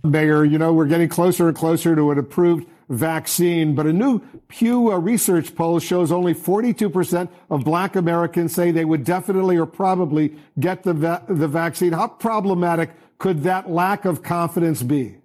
Mayor, 0.03 0.45
you 0.47 0.59
know, 0.59 0.73
we're 0.73 0.87
getting 0.89 1.09
closer 1.09 1.49
and 1.49 1.55
closer 1.57 1.95
to 1.95 2.11
an 2.11 2.19
approved 2.19 2.67
vaccine, 2.89 3.75
but 3.75 3.87
a 3.87 3.93
new 3.93 4.21
Pew 4.49 4.91
uh, 4.91 4.97
Research 4.99 5.55
poll 5.55 5.79
shows 5.79 6.11
only 6.11 6.35
42% 6.35 7.29
of 7.51 7.65
black 7.65 7.95
Americans 7.95 8.55
say 8.55 8.71
they 8.71 8.87
would 8.87 9.05
definitely 9.05 9.59
or 9.59 9.67
probably 9.67 10.35
get 10.59 10.83
the, 10.83 10.95
va- 10.95 11.23
the 11.29 11.47
vaccine. 11.47 11.93
How 11.93 12.09
problematic 12.09 12.91
could 13.19 13.43
that 13.43 13.71
lack 13.71 14.07
of 14.07 14.23
confidence 14.23 14.83
be? 14.83 15.20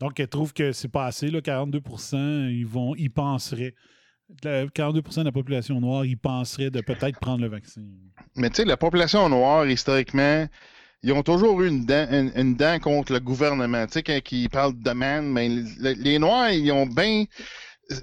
Donc, 0.00 0.20
elle 0.20 0.28
trouve 0.28 0.52
que 0.52 0.72
c'est 0.72 0.88
pas 0.88 1.06
assez, 1.06 1.28
là, 1.28 1.40
42 1.40 1.80
ils, 2.50 2.64
vont, 2.66 2.94
ils 2.96 3.10
penseraient. 3.10 3.74
la- 4.42 4.66
42% 4.66 5.20
de 5.20 5.24
la 5.24 5.32
population 5.32 5.80
noire, 5.80 6.04
ils 6.04 6.18
penseraient 6.18 6.70
de 6.70 6.80
peut-être 6.80 7.18
prendre 7.18 7.40
le 7.42 7.48
vaccin. 7.48 7.82
Mais 8.36 8.50
tu 8.50 8.56
sais, 8.56 8.64
la 8.64 8.76
population 8.76 9.28
noire, 9.28 9.66
historiquement, 9.66 10.46
ils 11.02 11.12
ont 11.12 11.22
toujours 11.22 11.62
eu 11.62 11.68
une 11.68 11.84
dent, 11.84 12.06
une, 12.10 12.32
une 12.36 12.54
dent 12.56 12.78
contre 12.80 13.12
le 13.12 13.20
gouvernement. 13.20 13.86
Tu 13.86 13.94
sais, 13.94 14.02
quand 14.02 14.18
ils 14.32 14.48
parlent 14.48 14.78
de 14.80 14.90
man, 14.90 15.30
mais 15.30 15.48
les, 15.48 15.94
les 15.94 16.18
Noirs, 16.18 16.50
ils 16.50 16.70
ont 16.72 16.86
bien. 16.86 17.24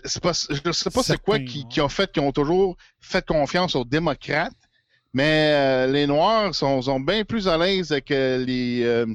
c'est 0.05 0.21
Pas, 0.21 0.31
je 0.33 0.71
sais 0.71 0.89
pas 0.89 1.03
c'est 1.03 1.21
quoi 1.21 1.37
qui, 1.39 1.67
qui 1.67 1.81
ont 1.81 1.89
fait, 1.89 2.11
qui 2.11 2.19
ont 2.19 2.31
toujours 2.31 2.77
fait 3.01 3.25
confiance 3.25 3.75
aux 3.75 3.83
démocrates, 3.85 4.53
mais 5.13 5.51
euh, 5.53 5.87
les 5.91 6.07
Noirs 6.07 6.55
sont, 6.55 6.81
sont 6.81 6.99
bien 6.99 7.25
plus 7.25 7.47
à 7.47 7.57
l'aise 7.57 7.91
avec 7.91 8.09
euh, 8.11 8.37
les, 8.45 8.83
euh, 8.83 9.05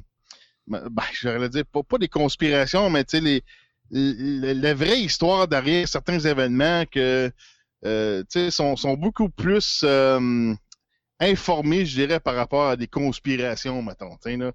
ben, 0.91 1.03
j'aurais 1.21 1.49
dire, 1.49 1.65
pas, 1.67 1.83
pas 1.83 1.99
des 1.99 2.09
conspirations, 2.09 2.91
mais 2.91 3.05
tu 3.05 3.19
sais, 3.19 3.21
les, 3.23 3.43
les- 3.91 4.55
la 4.55 4.75
vraie 4.75 5.01
histoire 5.01 5.49
derrière 5.49 5.89
certains 5.89 6.19
événements 6.21 6.85
que, 6.91 7.31
euh, 7.85 8.21
tu 8.23 8.27
sais, 8.41 8.51
sont, 8.51 8.77
sont 8.77 8.95
beaucoup 8.95 9.29
plus 9.31 9.81
euh, 9.85 10.55
informés, 11.21 11.85
je 11.87 11.95
dirais, 11.97 12.21
par 12.21 12.35
rapport 12.35 12.69
à 12.69 12.77
des 12.77 12.87
conspirations, 12.87 13.83
mettons, 13.83 14.11
tu 14.23 14.31
sais, 14.31 14.37
là. 14.37 14.53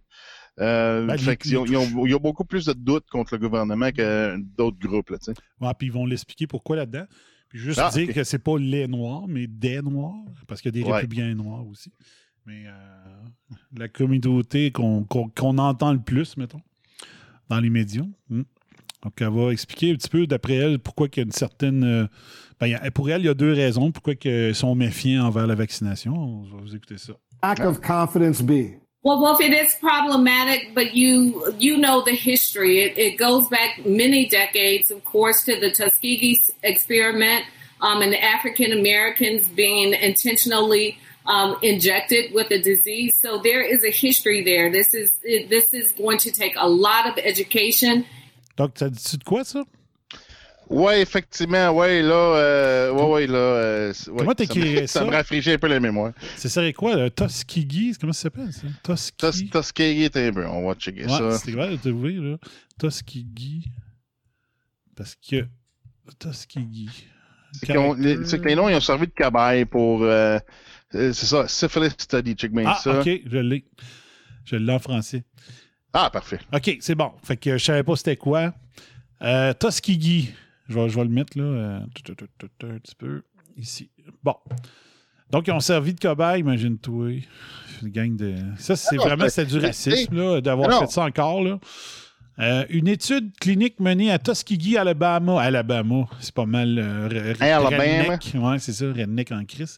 Euh, 0.59 1.07
Ben, 1.07 1.17
fait 1.17 1.31
ont- 1.57 1.65
ils 1.65 1.75
ont- 1.75 2.05
il 2.05 2.11
y 2.11 2.13
a 2.13 2.19
beaucoup 2.19 2.45
plus 2.45 2.65
de 2.67 2.73
doutes 2.73 3.09
contre 3.09 3.33
le 3.33 3.39
gouvernement 3.39 3.91
que 3.91 4.37
d'autres 4.55 4.77
groupes, 4.77 5.09
là, 5.09 5.17
tu 5.17 5.25
sais. 5.25 5.33
Ouais, 5.59 5.71
puis 5.77 5.87
ils 5.87 5.93
vont 5.93 6.05
l'expliquer 6.05 6.45
pourquoi 6.45 6.75
là-dedans. 6.75 7.05
Puis 7.49 7.57
juste 7.59 7.79
Ah, 7.83 7.89
dire 7.91 8.07
ok. 8.09 8.13
que 8.13 8.23
c'est 8.23 8.37
pas 8.39 8.57
les 8.59 8.87
noirs, 8.87 9.27
mais 9.27 9.47
des 9.47 9.81
noirs, 9.81 10.13
parce 10.47 10.61
qu'il 10.61 10.75
y 10.75 10.79
a 10.79 10.83
des 10.83 10.87
Ouais. 10.87 10.97
républicains 10.97 11.33
noirs 11.33 11.65
aussi. 11.67 11.91
Mais 12.45 12.63
euh, 12.67 13.55
la 13.77 13.87
communauté 13.87 14.71
qu'on 14.71 15.03
qu'on- 15.03 15.29
qu'on 15.29 15.57
entend 15.57 15.93
le 15.93 15.99
plus, 15.99 16.35
mettons, 16.37 16.61
dans 17.49 17.59
les 17.59 17.69
médias. 17.69 18.03
Hmm. 18.29 18.43
Donc, 19.03 19.13
elle 19.19 19.29
va 19.29 19.51
expliquer 19.51 19.91
un 19.91 19.95
petit 19.95 20.09
peu, 20.09 20.27
d'après 20.27 20.53
elle, 20.55 20.79
pourquoi 20.79 21.07
il 21.11 21.17
y 21.17 21.19
a 21.19 21.23
une 21.23 21.31
certaine... 21.31 21.83
euh, 21.83 22.07
ben, 22.59 22.77
pour 22.93 23.09
elle, 23.09 23.21
il 23.21 23.25
y 23.25 23.29
a 23.29 23.33
deux 23.33 23.51
raisons 23.51 23.91
pourquoi 23.91 24.13
ils 24.23 24.55
sont 24.55 24.75
méfiants 24.75 25.25
envers 25.25 25.45
la 25.47 25.55
vaccination. 25.55 26.13
On 26.15 26.43
va 26.43 26.61
vous 26.61 26.73
écouter 26.75 26.97
ça. 26.97 27.13
Lack 27.43 27.59
of 27.59 27.81
confidence 27.81 28.41
be? 28.41 28.79
Well, 29.03 29.19
Wolf, 29.19 29.41
it 29.41 29.51
is 29.51 29.75
problematic, 29.81 30.73
but 30.73 30.95
you 30.95 31.43
you 31.59 31.77
know 31.77 32.01
the 32.01 32.15
history. 32.15 32.79
It, 32.79 32.97
it 32.97 33.17
goes 33.19 33.49
back 33.49 33.85
many 33.85 34.29
decades, 34.29 34.91
of 34.91 35.03
course, 35.03 35.43
to 35.43 35.59
the 35.59 35.71
Tuskegee 35.71 36.37
s- 36.39 36.51
experiment 36.63 37.43
um, 37.81 38.01
and 38.01 38.13
the 38.13 38.23
African 38.23 38.71
Americans 38.71 39.49
being 39.49 39.93
intentionally 39.93 40.97
um, 41.25 41.55
injected 41.61 42.33
with 42.33 42.51
a 42.51 42.59
disease. 42.59 43.11
So 43.21 43.39
there 43.41 43.61
is 43.61 43.83
a 43.83 43.91
history 43.91 44.43
there. 44.43 44.69
This 44.71 44.93
is 44.93 45.11
it, 45.23 45.49
this 45.49 45.73
is 45.73 45.91
going 45.97 46.17
to 46.19 46.31
take 46.31 46.53
a 46.57 46.67
lot 46.67 47.07
of 47.07 47.17
education. 47.17 48.03
Donc, 48.57 48.71
ça 48.77 48.89
dit 48.89 49.17
de 49.17 49.23
quoi, 49.23 49.43
ça? 49.43 49.63
Ouais, 50.69 51.01
effectivement, 51.01 51.71
ouais, 51.71 52.01
là, 52.01 52.13
euh, 52.15 52.91
ouais, 52.93 53.03
ouais, 53.03 53.27
là. 53.27 53.37
euh, 53.37 53.89
ouais, 53.89 54.03
Comment 54.17 54.19
ça 54.19 54.25
me- 54.29 54.33
t'écrirais 54.35 54.87
ça? 54.87 54.99
Ça? 55.01 55.05
me 55.05 55.11
rafraîchit 55.11 55.51
un 55.51 55.57
peu 55.57 55.67
la 55.67 55.79
mémoire. 55.79 56.13
C'est 56.37 56.49
serait 56.49 56.71
quoi, 56.73 56.95
le 56.95 57.09
Tuskegee? 57.11 57.95
Comment 57.99 58.13
ça 58.13 58.21
s'appelle, 58.23 58.51
ça? 58.53 58.67
Tuskegee? 58.83 59.49
Tus- 59.49 59.49
Tuskegee? 59.51 60.03
Est 60.05 60.17
un 60.17 60.31
peu, 60.33 60.45
on 60.47 60.67
va 60.67 60.73
checker 60.75 61.03
Ouais, 61.05 61.09
ça. 61.09 61.37
c'est 61.37 61.51
vrai, 61.51 61.77
t'as 61.81 61.91
vu, 61.91 62.21
là. 62.31 62.37
Tuskegee. 62.79 63.65
Parce 64.95 65.15
que. 65.15 65.45
Tuskegee. 66.19 66.89
C'est 67.53 67.67
que 68.41 68.47
les 68.47 68.55
noms, 68.55 68.69
ils 68.69 68.75
ont 68.75 68.79
servi 68.79 69.07
de 69.07 69.11
cabaye 69.13 69.65
pour. 69.65 70.03
euh, 70.03 70.39
c'est 71.13 71.25
ça, 71.25 71.47
Syphilis 71.47 71.91
Study, 71.97 72.33
check 72.35 72.51
bien 72.51 72.65
Ah, 72.67 72.79
ça? 72.81 72.99
ok, 72.99 73.09
je 73.25 73.37
l'ai. 73.37 73.65
Je 74.45 74.55
l'ai 74.55 74.73
en 74.73 74.79
français. 74.79 75.23
Ah, 75.93 76.09
parfait. 76.09 76.39
Ok, 76.53 76.77
c'est 76.81 76.95
bon. 76.95 77.11
Fait 77.23 77.37
que 77.37 77.57
je 77.57 77.63
savais 77.63 77.83
pas 77.83 77.95
c'était 77.95 78.17
quoi. 78.17 78.53
Euh, 79.21 79.53
Tuskegee. 79.53 80.33
Je 80.69 80.73
vais, 80.75 80.89
je 80.89 80.95
vais 80.95 81.03
le 81.03 81.09
mettre 81.09 81.37
là. 81.37 81.43
euh, 81.43 81.79
un 81.79 81.87
petit 82.79 82.95
peu. 82.95 83.21
Ici. 83.57 83.89
Bon. 84.23 84.35
Donc, 85.29 85.47
ils 85.47 85.51
ont 85.51 85.59
servi 85.59 85.93
de 85.93 85.99
cobaye, 85.99 86.39
imagine-toi. 86.41 87.21
Une 87.81 87.89
gang 87.89 88.15
de. 88.15 88.35
Ça, 88.57 88.75
c'est 88.75 88.97
Ah 88.99 89.03
vraiment 89.03 89.29
c'est- 89.29 89.45
du 89.45 89.57
racisme, 89.59 90.15
là, 90.15 90.41
d'avoir 90.41 90.79
fait 90.79 90.91
ça 90.91 91.03
encore, 91.05 91.43
là. 91.43 91.59
Euh, 92.39 92.65
une 92.69 92.87
étude 92.87 93.31
clinique 93.39 93.79
menée 93.79 94.11
à 94.11 94.17
Tuskegee, 94.17 94.75
Alabama. 94.77 95.39
Alabama, 95.41 96.05
c'est 96.19 96.33
pas 96.33 96.45
mal. 96.47 96.79
euh, 96.79 97.33
Hey, 97.39 97.53
redneck. 98.07 98.31
Ouais, 98.35 98.59
c'est 98.59 98.73
ça, 98.73 98.85
redneck 98.87 99.31
en 99.31 99.45
crise. 99.45 99.77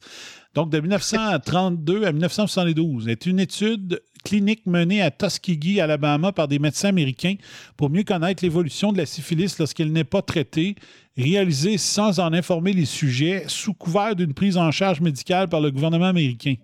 Donc, 0.53 0.69
de 0.69 0.79
1932 0.79 2.05
à 2.05 2.11
1972, 2.13 3.09
est 3.09 3.25
une 3.25 3.39
étude 3.41 4.01
clinique 4.23 4.65
menée 4.65 5.01
à 5.01 5.11
Tuskegee, 5.11 5.81
Alabama, 5.81 6.31
par 6.31 6.47
des 6.47 6.57
médecins 6.59 6.89
américains 6.89 7.35
pour 7.75 7.89
mieux 7.89 8.03
connaître 8.03 8.41
l'évolution 8.43 8.93
de 8.93 8.97
la 8.99 9.05
syphilis 9.05 9.59
lorsqu'elle 9.59 9.91
n'est 9.91 10.05
pas 10.05 10.21
traitée, 10.21 10.75
réalisée 11.17 11.77
sans 11.77 12.19
en 12.21 12.31
informer 12.33 12.71
les 12.71 12.85
sujets, 12.85 13.43
sous 13.47 13.73
couvert 13.73 14.15
d'une 14.15 14.33
prise 14.33 14.55
en 14.57 14.71
charge 14.71 15.01
médicale 15.01 15.49
par 15.49 15.59
le 15.59 15.71
gouvernement 15.71 16.05
américain. 16.07 16.55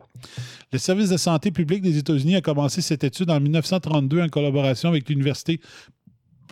Le 0.71 0.77
service 0.77 1.09
de 1.09 1.17
santé 1.17 1.51
publique 1.51 1.81
des 1.81 1.97
États-Unis 1.97 2.35
a 2.35 2.41
commencé 2.41 2.81
cette 2.81 3.03
étude 3.03 3.29
en 3.29 3.39
1932 3.39 4.21
en 4.21 4.29
collaboration 4.29 4.89
avec 4.89 5.09
l'université 5.09 5.59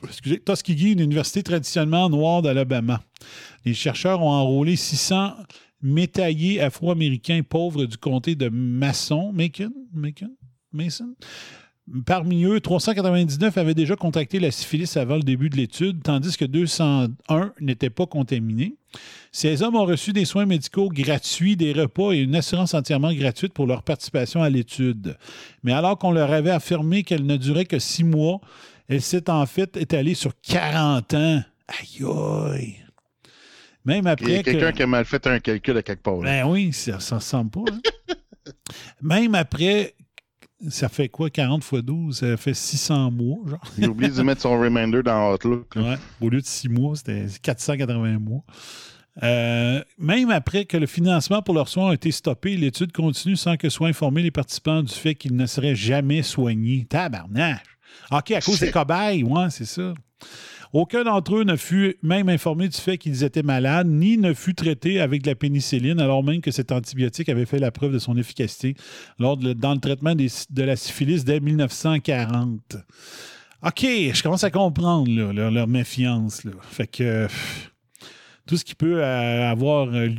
excusez, 0.07 0.39
Tuskegee, 0.39 0.93
une 0.93 0.99
université 0.99 1.43
traditionnellement 1.43 2.09
noire 2.09 2.41
d'Alabama. 2.41 3.01
Les 3.65 3.73
chercheurs 3.73 4.21
ont 4.21 4.31
enrôlé 4.31 4.75
600 4.75 5.33
métaillés 5.81 6.61
afro-américains 6.61 7.41
pauvres 7.47 7.85
du 7.85 7.97
comté 7.97 8.35
de 8.35 8.49
Mason, 8.49 9.31
Macon, 9.33 9.71
Mason. 10.71 11.15
Parmi 12.05 12.43
eux, 12.43 12.59
399 12.59 13.57
avaient 13.57 13.73
déjà 13.73 13.95
contracté 13.95 14.39
la 14.39 14.51
syphilis 14.51 14.95
avant 14.95 15.15
le 15.15 15.23
début 15.23 15.49
de 15.49 15.57
l'étude, 15.57 16.03
tandis 16.03 16.37
que 16.37 16.45
201 16.45 17.53
n'étaient 17.59 17.89
pas 17.89 18.05
contaminés. 18.05 18.75
Ces 19.31 19.61
hommes 19.61 19.75
ont 19.75 19.85
reçu 19.85 20.11
des 20.13 20.25
soins 20.25 20.45
médicaux 20.45 20.89
gratuits, 20.89 21.55
des 21.55 21.71
repas 21.73 22.11
et 22.13 22.17
une 22.17 22.35
assurance 22.35 22.73
entièrement 22.73 23.13
gratuite 23.13 23.53
pour 23.53 23.67
leur 23.67 23.83
participation 23.83 24.41
à 24.41 24.49
l'étude. 24.49 25.15
Mais 25.63 25.73
alors 25.73 25.97
qu'on 25.99 26.11
leur 26.11 26.31
avait 26.31 26.49
affirmé 26.49 27.03
qu'elle 27.03 27.25
ne 27.25 27.37
durait 27.37 27.65
que 27.65 27.77
six 27.79 28.03
mois, 28.03 28.41
elle 28.87 29.01
s'est 29.01 29.29
en 29.29 29.45
fait 29.45 29.77
étalée 29.77 30.15
sur 30.15 30.31
40 30.41 31.13
ans. 31.13 31.41
Aïe 31.67 32.03
aïe! 32.03 32.75
Même 33.85 34.03
Il 34.05 34.07
y 34.07 34.09
après 34.09 34.37
a 34.37 34.43
quelqu'un 34.43 34.71
que... 34.71 34.77
qui 34.77 34.83
a 34.83 34.87
mal 34.87 35.05
fait 35.05 35.25
un 35.27 35.39
calcul 35.39 35.77
à 35.77 35.83
quelque 35.83 36.01
part. 36.01 36.17
là. 36.17 36.23
Ben 36.43 36.49
oui, 36.49 36.73
ça 36.73 36.99
s'en 36.99 37.17
ressemble 37.17 37.51
pas. 37.51 37.71
hein. 37.71 38.13
Même 39.01 39.35
après, 39.35 39.95
ça 40.67 40.89
fait 40.89 41.09
quoi, 41.09 41.29
40 41.29 41.63
fois 41.63 41.81
12? 41.81 42.17
Ça 42.17 42.37
fait 42.37 42.53
600 42.53 43.11
mois, 43.11 43.37
genre. 43.47 43.61
Il 43.77 43.85
a 43.85 43.87
oublié 43.87 44.11
de 44.11 44.21
mettre 44.21 44.41
son 44.41 44.59
reminder 44.59 45.01
dans 45.03 45.33
Outlook. 45.33 45.73
Ouais, 45.75 45.97
au 46.19 46.29
lieu 46.29 46.41
de 46.41 46.45
6 46.45 46.69
mois, 46.69 46.95
c'était 46.95 47.25
480 47.41 48.19
mois. 48.19 48.43
Euh, 49.23 49.83
même 49.97 50.29
après 50.29 50.65
que 50.65 50.77
le 50.77 50.85
financement 50.85 51.41
pour 51.41 51.53
leurs 51.53 51.67
soins 51.67 51.91
a 51.91 51.93
été 51.93 52.11
stoppé, 52.11 52.55
l'étude 52.55 52.91
continue 52.91 53.35
sans 53.35 53.57
que 53.57 53.69
soient 53.69 53.89
informés 53.89 54.21
les 54.21 54.31
participants 54.31 54.81
du 54.81 54.93
fait 54.93 55.15
qu'ils 55.15 55.35
ne 55.35 55.45
seraient 55.45 55.75
jamais 55.75 56.23
soignés. 56.23 56.85
Tabarnache! 56.89 57.63
OK, 58.11 58.31
à 58.31 58.41
cause 58.41 58.59
des 58.59 58.71
cobayes, 58.71 59.23
ouais, 59.23 59.49
c'est 59.49 59.65
ça. 59.65 59.93
Aucun 60.71 61.03
d'entre 61.03 61.37
eux 61.37 61.43
ne 61.43 61.55
fut 61.55 61.97
même 62.03 62.29
informé 62.29 62.67
du 62.67 62.77
fait 62.77 62.97
qu'ils 62.97 63.23
étaient 63.23 63.43
malades, 63.43 63.87
ni 63.87 64.17
ne 64.17 64.33
fut 64.33 64.53
traité 64.53 64.99
avec 64.99 65.23
de 65.23 65.29
la 65.29 65.35
pénicilline, 65.35 65.99
alors 65.99 66.23
même 66.23 66.41
que 66.41 66.51
cet 66.51 66.71
antibiotique 66.71 67.27
avait 67.29 67.45
fait 67.45 67.59
la 67.59 67.71
preuve 67.71 67.91
de 67.91 67.99
son 67.99 68.17
efficacité 68.17 68.75
lors 69.17 69.35
dans 69.37 69.73
le 69.73 69.79
traitement 69.79 70.13
de 70.15 70.63
la 70.63 70.75
syphilis 70.75 71.23
dès 71.23 71.39
1940. 71.39 72.77
OK, 73.61 73.81
je 73.81 74.23
commence 74.23 74.43
à 74.43 74.51
comprendre 74.51 75.09
leur, 75.33 75.67
méfiance. 75.67 76.43
Fait 76.61 76.87
que 76.87 77.27
tout 78.45 78.55
ce 78.55 78.63
qui 78.63 78.75
peut 78.75 79.03
euh, 79.03 79.49
avoir 79.49 79.93
euh, 79.93 80.09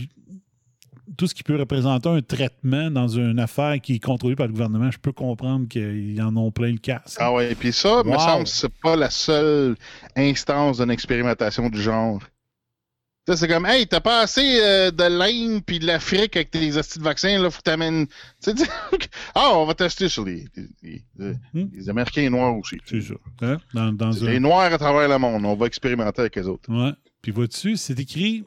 tout 1.17 1.27
ce 1.27 1.35
qui 1.35 1.43
peut 1.43 1.57
représenter 1.57 2.09
un 2.09 2.23
traitement 2.23 2.91
dans 2.91 3.09
une 3.09 3.39
affaire 3.41 3.81
qui 3.81 3.95
est 3.95 3.99
contrôlée 3.99 4.37
par 4.37 4.47
le 4.47 4.53
gouvernement, 4.53 4.91
je 4.91 4.99
peux 4.99 5.13
comprendre 5.13 5.67
qu'ils 5.69 6.21
en 6.23 6.37
ont 6.37 6.51
plein 6.51 6.71
le 6.73 6.79
casse. 6.79 7.17
Ah 7.19 7.33
ouais, 7.33 7.55
puis 7.55 7.73
ça, 7.73 8.03
me 8.05 8.11
Wow. 8.11 8.19
semble 8.19 8.45
que 8.45 8.51
c'est 8.51 8.73
pas 8.83 8.97
la 8.97 9.11
seule 9.11 9.77
instance 10.17 10.79
d'une 10.79 10.91
expérimentation 10.91 11.69
du 11.69 11.81
genre. 11.81 12.21
Ça, 13.29 13.37
c'est 13.37 13.49
comme, 13.49 13.67
hey, 13.67 13.87
t'as 13.87 14.01
pas 14.01 14.21
assez 14.23 14.59
euh, 14.61 14.91
de 14.91 15.05
l'Inde 15.05 15.63
puis 15.65 15.79
de 15.79 15.87
l'Afrique 15.87 16.35
avec 16.37 16.51
tes 16.51 16.77
astuces 16.77 16.99
de 16.99 17.05
vaccins, 17.05 17.41
là, 17.41 17.51
faut 17.51 17.59
que 17.59 17.63
t'amènes. 17.65 18.07
Tu 18.43 18.57
sais, 18.57 18.65
ah, 19.35 19.51
on 19.55 19.67
va 19.67 19.75
tester 19.75 20.09
sur 20.09 20.25
les, 20.25 20.47
les- 20.83 21.03
les- 21.19 21.67
les 21.73 21.89
Américains 21.91 22.29
noirs 22.31 22.57
aussi. 22.57 22.79
C'est 22.87 23.03
ça. 23.03 23.15
Hein? 23.43 23.59
Dans, 23.75 23.93
dans 23.93 24.11
Les 24.23 24.41
noirs 24.41 24.73
à 24.73 24.79
travers 24.79 25.09
le 25.09 25.19
monde, 25.19 25.45
on 25.45 25.55
va 25.55 25.67
expérimenter 25.67 26.23
avec 26.23 26.35
les 26.37 26.49
autres. 26.49 26.71
Ouais. 26.73 26.93
Puis 27.23 27.31
vois-tu, 27.31 27.77
c'est 27.77 28.01
écrit 28.01 28.45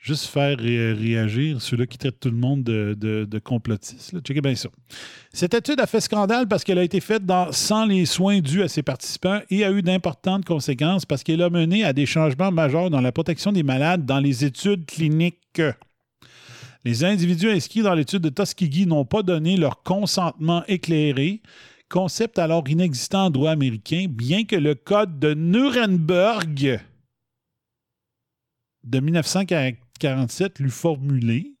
juste 0.00 0.26
faire 0.26 0.58
ré- 0.58 0.94
réagir 0.94 1.60
ceux-là 1.60 1.86
qui 1.86 1.98
traitent 1.98 2.20
tout 2.20 2.30
le 2.30 2.36
monde 2.36 2.64
de, 2.64 2.94
de, 2.98 3.38
complotistes. 3.38 4.18
Checkez 4.22 4.40
bien 4.40 4.54
ça. 4.54 4.70
Cette 5.32 5.54
étude 5.54 5.78
a 5.80 5.86
fait 5.86 6.00
scandale 6.00 6.48
parce 6.48 6.64
qu'elle 6.64 6.78
a 6.78 6.84
été 6.84 7.00
faite 7.00 7.22
sans 7.52 7.84
les 7.84 8.06
soins 8.06 8.40
dus 8.40 8.62
à 8.62 8.68
ses 8.68 8.82
participants 8.82 9.40
et 9.50 9.64
a 9.64 9.70
eu 9.70 9.82
d'importantes 9.82 10.44
conséquences 10.44 11.04
parce 11.04 11.22
qu'elle 11.22 11.42
a 11.42 11.50
mené 11.50 11.84
à 11.84 11.92
des 11.92 12.06
changements 12.06 12.50
majeurs 12.50 12.90
dans 12.90 13.00
la 13.00 13.12
protection 13.12 13.52
des 13.52 13.62
malades 13.62 14.06
dans 14.06 14.20
les 14.20 14.44
études 14.44 14.86
cliniques. 14.86 15.62
Les 16.84 17.04
individus 17.04 17.50
inscrits 17.50 17.82
dans 17.82 17.94
l'étude 17.94 18.22
de 18.22 18.30
Tuskegee 18.30 18.86
n'ont 18.86 19.04
pas 19.04 19.22
donné 19.22 19.58
leur 19.58 19.82
consentement 19.82 20.64
éclairé, 20.66 21.42
concept 21.90 22.38
alors 22.38 22.66
inexistant 22.66 23.26
en 23.26 23.30
droit 23.30 23.50
américain, 23.50 24.06
bien 24.08 24.44
que 24.44 24.56
le 24.56 24.74
code 24.74 25.18
de 25.18 25.34
Nuremberg 25.34 26.80
de 28.82 29.00
1947 30.00 30.58
l'eût 30.60 30.70
formulé 30.70 31.54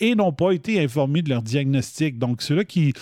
et 0.00 0.14
n'ont 0.14 0.32
pas 0.32 0.52
été 0.52 0.82
informés 0.82 1.22
de 1.22 1.28
leur 1.28 1.42
diagnostic. 1.42 2.18
Donc, 2.18 2.42
ceux-là 2.42 2.64
qui, 2.64 2.92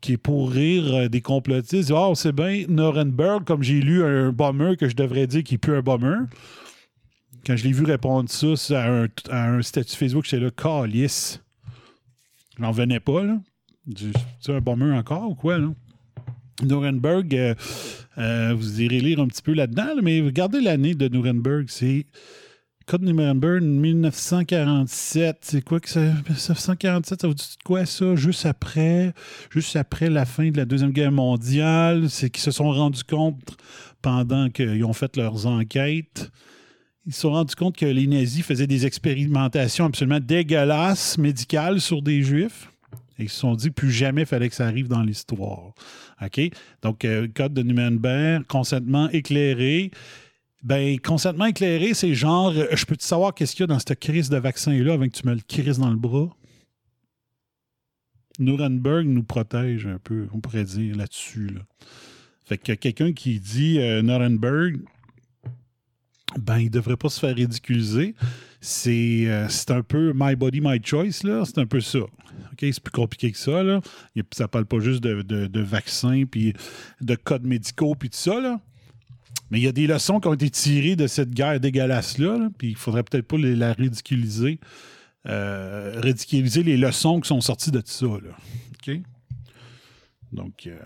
qui 0.00 0.12
est 0.12 0.16
pour 0.16 0.50
rire 0.50 0.94
euh, 0.94 1.08
des 1.08 1.20
complotistes, 1.20 1.92
Ah, 1.94 2.12
c'est 2.14 2.32
bien 2.32 2.64
Nuremberg, 2.68 3.44
comme 3.44 3.62
j'ai 3.62 3.80
lu 3.80 4.02
un 4.02 4.32
bomber 4.32 4.76
que 4.76 4.88
je 4.88 4.96
devrais 4.96 5.26
dire 5.26 5.44
qui 5.44 5.54
n'est 5.54 5.58
plus 5.58 5.76
un 5.76 5.82
bomber. 5.82 6.16
Quand 7.46 7.56
je 7.56 7.64
l'ai 7.64 7.72
vu 7.72 7.84
répondre 7.84 8.28
ça 8.28 8.54
à 9.30 9.50
un, 9.50 9.62
statut 9.62 9.96
Facebook, 9.96 10.24
j'étais 10.24 10.42
là, 10.42 10.50
calice. 10.50 11.40
J'en 12.58 12.72
venais 12.72 13.00
pas, 13.00 13.22
là. 13.22 13.38
C'est 14.40 14.52
un 14.52 14.60
bomber 14.60 14.92
encore 14.92 15.30
ou 15.30 15.34
quoi, 15.34 15.58
là? 15.58 15.68
Nuremberg, 16.62 17.34
euh, 17.34 17.54
euh, 18.16 18.54
vous 18.56 18.80
irez 18.80 19.00
lire 19.00 19.20
un 19.20 19.28
petit 19.28 19.42
peu 19.42 19.52
là-dedans, 19.52 19.94
là, 19.94 20.00
mais 20.02 20.22
regardez 20.22 20.60
l'année 20.62 20.94
de 20.94 21.06
Nuremberg. 21.06 21.66
C'est 21.68 22.06
Code 22.86 23.02
de 23.02 23.10
Nuremberg 23.10 23.64
1947. 23.64 25.38
C'est 25.40 25.62
quoi 25.62 25.80
que 25.80 25.88
ça 25.88 26.02
1947, 26.02 27.20
ça 27.20 27.26
vous 27.26 27.34
dit 27.34 27.56
quoi 27.64 27.84
ça? 27.84 28.14
Juste 28.14 28.46
après, 28.46 29.12
juste 29.50 29.74
après 29.74 30.08
la 30.08 30.24
fin 30.24 30.50
de 30.50 30.56
la 30.56 30.64
Deuxième 30.64 30.92
Guerre 30.92 31.10
mondiale, 31.10 32.08
c'est 32.08 32.30
qu'ils 32.30 32.44
se 32.44 32.52
sont 32.52 32.70
rendus 32.70 33.02
compte 33.02 33.56
pendant 34.02 34.50
qu'ils 34.50 34.84
ont 34.84 34.92
fait 34.92 35.16
leurs 35.16 35.46
enquêtes. 35.46 36.30
Ils 37.06 37.12
se 37.12 37.22
sont 37.22 37.32
rendus 37.32 37.56
compte 37.56 37.76
que 37.76 37.86
les 37.86 38.06
nazis 38.06 38.44
faisaient 38.44 38.68
des 38.68 38.86
expérimentations 38.86 39.86
absolument 39.86 40.20
dégueulasses 40.20 41.18
médicales 41.18 41.80
sur 41.80 42.02
des 42.02 42.22
juifs. 42.22 42.70
Et 43.18 43.24
ils 43.24 43.28
se 43.28 43.40
sont 43.40 43.56
dit 43.56 43.70
plus 43.70 43.90
jamais 43.90 44.24
fallait 44.26 44.48
que 44.48 44.54
ça 44.54 44.66
arrive 44.66 44.86
dans 44.86 45.02
l'histoire. 45.02 45.74
OK? 46.22 46.40
Donc, 46.82 47.04
euh, 47.04 47.26
code 47.34 47.52
de 47.52 47.62
Nuremberg, 47.62 48.44
consentement 48.46 49.08
éclairé. 49.10 49.90
Ben, 50.66 50.98
consentement 50.98 51.46
éclairé, 51.46 51.94
c'est 51.94 52.12
genre, 52.16 52.48
euh, 52.50 52.66
je 52.72 52.84
peux 52.86 52.96
te 52.96 53.04
savoir 53.04 53.32
qu'est-ce 53.32 53.52
qu'il 53.54 53.60
y 53.62 53.64
a 53.64 53.66
dans 53.68 53.78
cette 53.78 54.00
crise 54.00 54.28
de 54.28 54.36
vaccin-là 54.36 54.94
avant 54.94 55.06
que 55.06 55.16
tu 55.16 55.24
me 55.24 55.32
le 55.32 55.40
crises 55.46 55.78
dans 55.78 55.90
le 55.90 55.96
bras? 55.96 56.28
Nuremberg 58.40 59.06
nous 59.06 59.22
protège 59.22 59.86
un 59.86 59.98
peu, 60.00 60.26
on 60.32 60.40
pourrait 60.40 60.64
dire 60.64 60.96
là-dessus. 60.96 61.46
Là. 61.50 61.60
Fait 62.44 62.58
que 62.58 62.72
quelqu'un 62.72 63.12
qui 63.12 63.38
dit 63.38 63.78
euh, 63.78 64.02
Nuremberg, 64.02 64.78
ben, 66.36 66.58
il 66.58 66.70
devrait 66.70 66.96
pas 66.96 67.10
se 67.10 67.20
faire 67.20 67.36
ridiculiser. 67.36 68.16
C'est 68.60 69.24
euh, 69.28 69.48
c'est 69.48 69.70
un 69.70 69.82
peu 69.82 70.12
my 70.16 70.34
body, 70.34 70.60
my 70.60 70.80
choice, 70.82 71.22
là. 71.22 71.44
C'est 71.44 71.58
un 71.58 71.66
peu 71.66 71.80
ça. 71.80 72.00
OK? 72.00 72.08
C'est 72.60 72.80
plus 72.80 72.90
compliqué 72.90 73.30
que 73.30 73.38
ça, 73.38 73.62
là. 73.62 73.80
Il- 74.16 74.24
Ça 74.34 74.48
parle 74.48 74.66
pas 74.66 74.80
juste 74.80 75.02
de 75.04 75.60
vaccins, 75.60 76.24
puis 76.28 76.54
de 77.00 77.14
codes 77.14 77.44
médicaux, 77.44 77.94
puis 77.94 78.10
tout 78.10 78.18
ça, 78.18 78.40
là. 78.40 78.60
Mais 79.50 79.58
il 79.60 79.62
y 79.64 79.68
a 79.68 79.72
des 79.72 79.86
leçons 79.86 80.18
qui 80.20 80.28
ont 80.28 80.34
été 80.34 80.50
tirées 80.50 80.96
de 80.96 81.06
cette 81.06 81.30
guerre 81.30 81.60
dégueulasse-là, 81.60 82.36
là, 82.38 82.48
puis 82.58 82.70
il 82.70 82.76
faudrait 82.76 83.02
peut-être 83.04 83.26
pas 83.26 83.36
les- 83.38 83.54
la 83.56 83.72
ridiculiser. 83.72 84.58
Euh, 85.28 86.00
ridiculiser 86.00 86.62
les 86.62 86.76
leçons 86.76 87.20
qui 87.20 87.28
sont 87.28 87.40
sorties 87.40 87.70
de 87.72 87.80
tout 87.80 87.86
ça, 87.90 88.06
là. 88.06 88.36
OK? 88.88 89.00
Donc... 90.32 90.66
euh, 90.66 90.76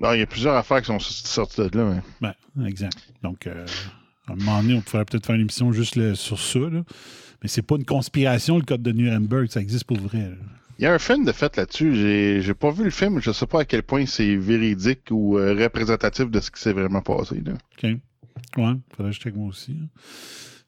Non, 0.00 0.12
il 0.12 0.20
y 0.20 0.22
a 0.22 0.26
plusieurs 0.26 0.54
affaires 0.54 0.80
qui 0.80 0.86
sont 0.86 0.98
sorties 0.98 1.60
de 1.70 1.78
là. 1.78 2.02
mais- 2.20 2.32
ben, 2.56 2.66
exact. 2.66 2.96
Donc, 3.22 3.46
euh, 3.46 3.66
à 4.26 4.32
un 4.32 4.36
moment 4.36 4.62
donné, 4.62 4.74
on 4.74 4.80
pourrait 4.80 5.04
peut-être 5.04 5.26
faire 5.26 5.34
une 5.36 5.42
émission 5.42 5.72
juste 5.72 5.96
le- 5.96 6.14
sur 6.14 6.38
ça. 6.38 6.58
Là. 6.58 6.82
Mais 7.42 7.48
c'est 7.48 7.62
pas 7.62 7.76
une 7.76 7.84
conspiration, 7.84 8.56
le 8.58 8.64
code 8.64 8.82
de 8.82 8.92
Nuremberg. 8.92 9.48
Ça 9.50 9.60
existe 9.60 9.84
pour 9.84 9.98
vrai. 9.98 10.20
là. 10.30 10.36
Il 10.78 10.84
y 10.84 10.86
a 10.86 10.92
un 10.94 10.98
film 10.98 11.24
de 11.24 11.32
fait 11.32 11.56
là-dessus. 11.56 11.94
J'ai 11.94 12.40
j'ai 12.40 12.54
pas 12.54 12.70
vu 12.70 12.84
le 12.84 12.90
film. 12.90 13.20
Je 13.20 13.32
sais 13.32 13.46
pas 13.46 13.60
à 13.60 13.64
quel 13.64 13.82
point 13.82 14.06
c'est 14.06 14.36
véridique 14.36 15.08
ou 15.10 15.36
euh, 15.38 15.54
représentatif 15.54 16.30
de 16.30 16.38
ce 16.40 16.50
qui 16.50 16.60
s'est 16.60 16.72
vraiment 16.72 17.02
passé. 17.02 17.42
Là. 17.44 17.52
OK. 17.52 17.90
Ouais, 18.56 18.72
faudrait 18.96 19.10
que 19.10 19.16
je 19.16 19.20
check 19.20 19.34
moi 19.36 19.48
aussi. 19.48 19.76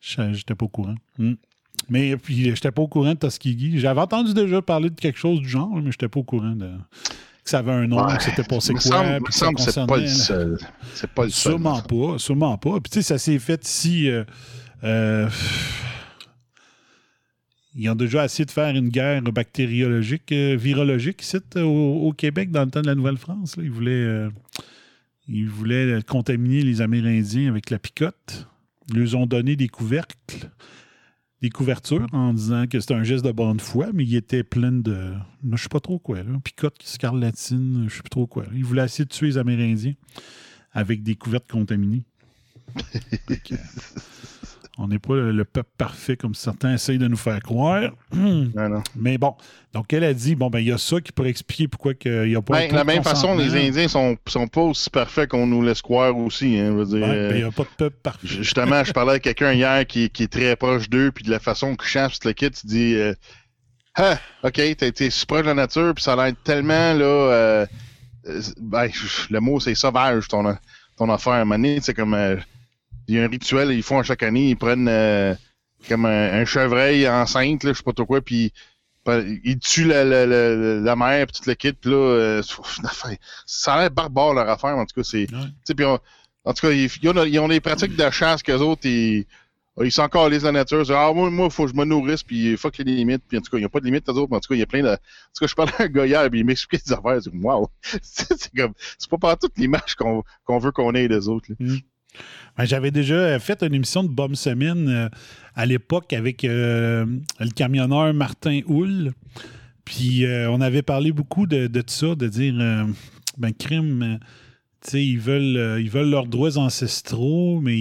Je- 0.00 0.32
J'étais 0.32 0.54
pas 0.54 0.64
au 0.64 0.68
courant. 0.68 0.96
Hmm. 1.18 1.34
Mais 1.88 2.16
puis, 2.16 2.34
j'étais 2.54 2.70
pas 2.72 2.82
au 2.82 2.88
courant 2.88 3.14
de 3.14 3.18
Tuskegee. 3.18 3.78
J'avais 3.78 4.00
entendu 4.00 4.34
déjà 4.34 4.60
parler 4.60 4.90
de 4.90 5.00
quelque 5.00 5.18
chose 5.18 5.40
du 5.40 5.48
genre, 5.48 5.70
mais 5.76 5.90
j'étais 5.92 6.08
pas 6.08 6.20
au 6.20 6.24
courant 6.24 6.54
de 6.56 6.70
que 7.42 7.48
ça 7.48 7.60
avait 7.60 7.72
un 7.72 7.86
nom, 7.86 8.04
Ouais. 8.06 8.16
que 8.18 8.22
c'était 8.22 8.42
passé 8.44 8.72
quoi, 8.74 8.80
semble- 8.82 9.20
puis 9.24 9.32
ça 9.32 9.48
c'est 9.56 9.86
pas 9.86 9.96
le 9.96 10.06
seul. 10.08 10.58
C'est 10.94 11.10
pas 11.10 11.24
le 11.24 11.30
seul. 11.30 11.52
Sûrement 11.52 11.80
pas, 11.80 12.18
sûrement 12.18 12.58
pas. 12.58 12.80
Puis 12.80 12.90
tu 12.90 12.98
sais, 12.98 13.02
ça 13.02 13.16
s'est 13.18 13.38
fait 13.38 13.64
ici. 13.66 14.10
euh, 14.10 14.24
euh, 14.84 15.28
ils 17.74 17.88
ont 17.88 17.94
déjà 17.94 18.24
essayé 18.24 18.44
de 18.44 18.50
faire 18.50 18.74
une 18.74 18.88
guerre 18.88 19.22
bactériologique, 19.22 20.32
euh, 20.32 20.56
virologique 20.56 21.22
ici 21.22 21.38
euh, 21.56 21.62
au, 21.62 22.08
au 22.08 22.12
Québec 22.12 22.50
dans 22.50 22.64
le 22.64 22.70
temps 22.70 22.82
de 22.82 22.86
la 22.86 22.94
Nouvelle-France. 22.94 23.56
Ils 23.58 23.70
voulaient, 23.70 23.90
euh, 23.92 24.28
ils 25.28 25.48
voulaient 25.48 26.02
contaminer 26.02 26.62
les 26.62 26.80
Amérindiens 26.80 27.48
avec 27.48 27.70
la 27.70 27.78
picote. 27.78 28.48
Ils 28.88 28.98
leur 28.98 29.14
ont 29.20 29.26
donné 29.26 29.54
des 29.54 29.68
couvercles, 29.68 30.50
des 31.42 31.50
couvertures 31.50 32.08
en 32.12 32.34
disant 32.34 32.66
que 32.66 32.80
c'était 32.80 32.94
un 32.94 33.04
geste 33.04 33.24
de 33.24 33.30
bonne 33.30 33.60
foi, 33.60 33.90
mais 33.94 34.04
il 34.04 34.16
était 34.16 34.42
plein 34.42 34.72
de. 34.72 35.12
Je 35.52 35.62
sais 35.62 35.68
pas 35.68 35.78
trop 35.78 36.00
quoi, 36.00 36.24
là. 36.24 36.38
Picote, 36.42 36.82
scarlatine, 36.82 37.86
je 37.88 37.94
sais 37.94 38.02
plus 38.02 38.10
trop 38.10 38.26
quoi. 38.26 38.46
Ils 38.52 38.64
voulaient 38.64 38.84
essayer 38.84 39.04
de 39.04 39.10
tuer 39.10 39.28
les 39.28 39.38
Amérindiens 39.38 39.94
avec 40.72 41.04
des 41.04 41.14
couvertes 41.14 41.50
contaminées. 41.50 42.02
on 44.78 44.88
n'est 44.88 44.98
pas 44.98 45.14
le, 45.14 45.32
le 45.32 45.44
peuple 45.44 45.68
parfait 45.76 46.16
comme 46.16 46.34
certains 46.34 46.72
essayent 46.74 46.98
de 46.98 47.08
nous 47.08 47.16
faire 47.16 47.40
croire. 47.42 47.90
Mais 48.96 49.18
bon, 49.18 49.34
donc 49.74 49.92
elle 49.92 50.04
a 50.04 50.14
dit 50.14 50.34
bon 50.34 50.48
ben 50.50 50.58
il 50.60 50.66
y 50.68 50.72
a 50.72 50.78
ça 50.78 51.00
qui 51.00 51.12
pourrait 51.12 51.28
expliquer 51.30 51.68
pourquoi 51.68 51.92
il 52.04 52.28
n'y 52.28 52.36
a 52.36 52.42
pas 52.42 52.54
Ben, 52.60 52.70
de 52.70 52.74
la 52.74 52.84
même 52.84 53.02
façon, 53.04 53.36
les. 53.36 53.54
Indiens 53.68 53.88
sont, 53.88 54.16
sont 54.26 54.46
pas 54.48 54.62
aussi 54.62 54.88
parfaits 54.90 55.28
qu'on 55.30 55.46
nous 55.46 55.62
laisse 55.62 55.82
croire 55.82 56.16
aussi. 56.16 56.58
Hein, 56.58 56.72
Ouais, 56.72 56.94
euh, 56.94 57.28
ben, 57.30 57.36
il 57.36 57.42
n'y 57.42 57.48
a 57.48 57.50
pas 57.50 57.64
de 57.64 57.68
peuple 57.76 57.96
parfait. 58.02 58.26
Justement, 58.26 58.82
je 58.84 58.92
parlais 58.92 59.10
avec 59.12 59.22
quelqu'un 59.24 59.52
hier 59.52 59.86
qui, 59.86 60.08
qui 60.10 60.22
est 60.24 60.32
très 60.32 60.56
proche 60.56 60.88
d'eux, 60.88 61.10
puis 61.12 61.24
de 61.24 61.30
la 61.30 61.40
façon 61.40 61.76
qu'ils 61.76 61.88
chassent 61.88 62.24
le 62.24 62.32
kit, 62.32 62.50
tu 62.50 62.66
dis 62.66 62.94
euh, 62.94 63.12
Ah, 63.96 64.18
ok, 64.44 64.54
t'as 64.78 64.86
été 64.86 65.10
si 65.10 65.26
proche 65.26 65.42
de 65.42 65.46
la 65.48 65.54
nature, 65.54 65.94
puis 65.94 66.02
ça 66.04 66.14
a 66.14 66.16
l'air 66.26 66.34
tellement 66.44 66.94
là. 66.94 67.04
euh, 67.04 67.66
euh, 68.28 68.40
ben, 68.60 68.88
le 69.30 69.40
mot 69.40 69.60
c'est 69.60 69.74
sauvage 69.74 70.28
ton, 70.28 70.56
ton 70.96 71.10
affaire. 71.10 71.34
À 71.34 71.36
un 71.40 71.44
moment 71.44 71.56
donné, 71.56 71.80
c'est 71.82 71.94
comme. 71.94 72.14
euh, 72.14 72.36
il 73.10 73.16
y 73.16 73.20
a 73.20 73.24
un 73.24 73.28
rituel, 73.28 73.70
ils 73.72 73.82
font 73.82 73.98
à 73.98 74.02
chaque 74.02 74.22
année, 74.22 74.50
ils 74.50 74.56
prennent 74.56 74.88
euh, 74.88 75.34
comme 75.88 76.06
un, 76.06 76.32
un 76.40 76.44
chevreuil 76.44 77.08
enceinte, 77.08 77.64
là, 77.64 77.72
je 77.72 77.78
sais 77.78 77.82
pas 77.84 77.92
trop 77.92 78.06
quoi, 78.06 78.20
puis 78.20 78.52
ils 79.44 79.58
tuent 79.58 79.86
la, 79.86 80.04
la, 80.04 80.26
la, 80.26 80.54
la 80.80 80.96
mère, 80.96 81.26
puis 81.26 81.40
tout 81.40 81.48
le 81.48 81.54
kit, 81.54 81.72
puis 81.72 81.90
là, 81.90 81.96
euh, 81.96 82.42
ça 83.46 83.74
a 83.74 83.80
l'air 83.80 83.90
barbare 83.90 84.34
leur 84.34 84.48
affaire, 84.48 84.76
en 84.76 84.84
tout 84.86 84.94
cas, 85.00 85.04
c'est. 85.04 85.26
on- 85.84 85.98
en 86.44 86.54
tout 86.54 86.66
cas, 86.66 86.72
ils, 86.72 86.88
ils 87.02 87.08
ont, 87.10 87.24
ils 87.24 87.38
ont 87.38 87.48
des 87.48 87.60
pratiques 87.60 87.96
de 87.96 88.10
chasse 88.10 88.42
qu'eux 88.42 88.58
autres, 88.58 88.86
ils, 88.86 89.26
ils 89.82 89.92
sont 89.92 90.02
encore 90.02 90.28
les 90.30 90.38
la 90.40 90.52
nature. 90.52 90.84
Ah, 90.90 91.12
moi, 91.12 91.28
moi, 91.30 91.50
faut 91.50 91.64
que 91.66 91.70
je 91.72 91.76
me 91.76 91.84
nourrisse, 91.84 92.22
puis 92.22 92.56
fuck 92.56 92.78
les 92.78 92.84
limites. 92.84 93.22
Puis 93.28 93.36
en 93.36 93.40
tout 93.42 93.50
cas, 93.50 93.58
il 93.58 93.60
n'y 93.60 93.66
a 93.66 93.68
pas 93.68 93.80
de 93.80 93.84
limites, 93.84 94.08
eux 94.08 94.12
autres, 94.12 94.28
mais 94.30 94.36
en 94.38 94.40
tout 94.40 94.48
cas, 94.48 94.54
il 94.54 94.60
y 94.60 94.62
a 94.62 94.66
plein 94.66 94.82
de. 94.82 94.88
En 94.88 94.94
tout 94.94 95.40
cas, 95.40 95.46
je 95.46 95.54
parlais 95.54 95.72
à 95.78 95.82
un 95.82 95.86
gars 95.88 96.06
hier, 96.06 96.30
puis 96.30 96.40
il 96.40 96.46
m'expliquait 96.46 96.82
des 96.86 96.92
affaires. 96.94 97.18
C'est 97.22 97.30
wow! 97.34 97.68
c'est 98.02 98.26
c'est 98.38 98.54
comme. 98.56 98.72
C'est 98.98 99.10
pas 99.10 99.18
par 99.18 99.38
toute 99.38 99.56
l'image 99.58 99.94
qu'on 99.96 100.22
qu'on 100.44 100.58
veut 100.58 100.72
qu'on 100.72 100.94
ait 100.94 101.08
des 101.08 101.28
autres. 101.28 101.46
là. 101.50 101.56
Ben, 102.56 102.64
J'avais 102.64 102.90
déjà 102.90 103.38
fait 103.38 103.62
une 103.62 103.74
émission 103.74 104.02
de 104.02 104.08
Bombe 104.08 104.34
Semaine 104.34 104.88
euh, 104.88 105.08
à 105.54 105.66
l'époque 105.66 106.12
avec 106.12 106.44
euh, 106.44 107.06
le 107.38 107.50
camionneur 107.50 108.12
Martin 108.14 108.60
Houle. 108.66 109.12
Puis 109.84 110.24
euh, 110.24 110.50
on 110.50 110.60
avait 110.60 110.82
parlé 110.82 111.12
beaucoup 111.12 111.46
de, 111.46 111.70
ça, 111.86 112.14
de 112.14 112.28
dire 112.28 112.54
ben 113.38 113.52
crime, 113.52 114.18
ils 114.92 115.18
veulent 115.18 115.80
ils 115.80 115.90
veulent 115.90 116.10
leurs 116.10 116.26
droits 116.26 116.58
ancestraux, 116.58 117.60
mais 117.60 117.78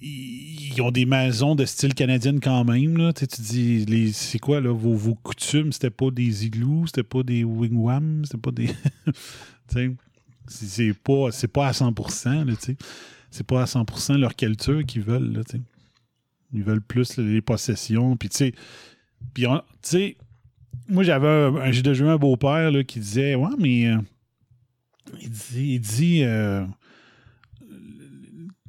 ils, 0.00 0.80
ont 0.80 0.90
des 0.90 1.06
maisons 1.06 1.54
de 1.54 1.64
style 1.64 1.94
canadienne 1.94 2.40
quand 2.40 2.64
même. 2.64 2.96
Là. 2.96 3.12
Tu 3.12 3.26
dis 3.40 4.12
c'est 4.12 4.38
quoi 4.38 4.60
là, 4.60 4.72
vos, 4.72 4.94
vos 4.94 5.14
coutumes, 5.14 5.72
c'était 5.72 5.90
pas 5.90 6.10
des 6.10 6.46
igloos, 6.46 6.86
c'était 6.86 7.02
pas 7.02 7.22
des 7.22 7.44
wigwams, 7.44 8.24
c'était 8.24 8.38
pas 8.38 8.50
des. 8.50 8.68
c'est 10.48 10.94
pas, 10.94 11.28
pas 11.52 11.68
à 11.68 11.72
100%, 11.72 12.44
là, 12.44 12.52
tu. 12.56 12.76
C'est 13.30 13.46
pas 13.46 13.62
à 13.62 13.64
100% 13.66 14.16
leur 14.16 14.34
culture 14.34 14.84
qu'ils 14.84 15.02
veulent. 15.02 15.42
Ils 16.52 16.62
veulent 16.62 16.80
plus 16.80 17.18
les 17.18 17.42
possessions, 17.42 18.16
puis 18.16 18.28
tu. 18.28 18.54
Puis, 19.34 19.44
tu 19.44 19.48
sais, 19.82 20.16
moi, 20.88 21.02
j'avais 21.02 21.28
un, 21.28 21.70
j'ai 21.70 21.82
déjà 21.82 22.04
eu 22.04 22.08
un 22.08 22.16
beau-père, 22.16 22.72
qui 22.86 23.00
disait, 23.00 23.34
ouais, 23.34 23.50
mais... 23.58 23.88
euh, 23.88 23.98
il 25.20 25.30
dit... 25.30 25.74
Il 25.74 25.80
dit 25.80 26.20
euh, 26.24 26.64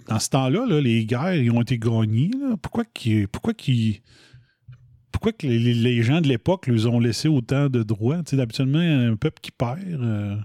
dans 0.08 0.20
ce 0.20 0.30
temps-là, 0.30 0.66
là, 0.66 0.82
les 0.82 1.06
guerres, 1.06 1.36
ils 1.36 1.52
ont 1.52 1.62
été 1.62 1.78
gagnées. 1.78 2.32
Pourquoi. 2.62 2.84
Pourquoi 3.32 3.54
qu'ils 3.54 4.02
pourquoi 5.12 5.34
que 5.34 5.48
les, 5.48 6.02
gens 6.02 6.22
de 6.22 6.30
l'époque 6.30 6.68
les 6.68 6.86
ont 6.86 7.00
laissé 7.00 7.28
autant 7.28 7.68
de 7.68 7.84
droits? 7.84 8.24
Tu 8.24 8.36
sais, 8.36 8.42
habituellement, 8.42 8.80
un 8.80 9.16
peuple 9.18 9.40
qui 9.42 9.52
perd, 9.52 9.80
euh, 9.86 10.38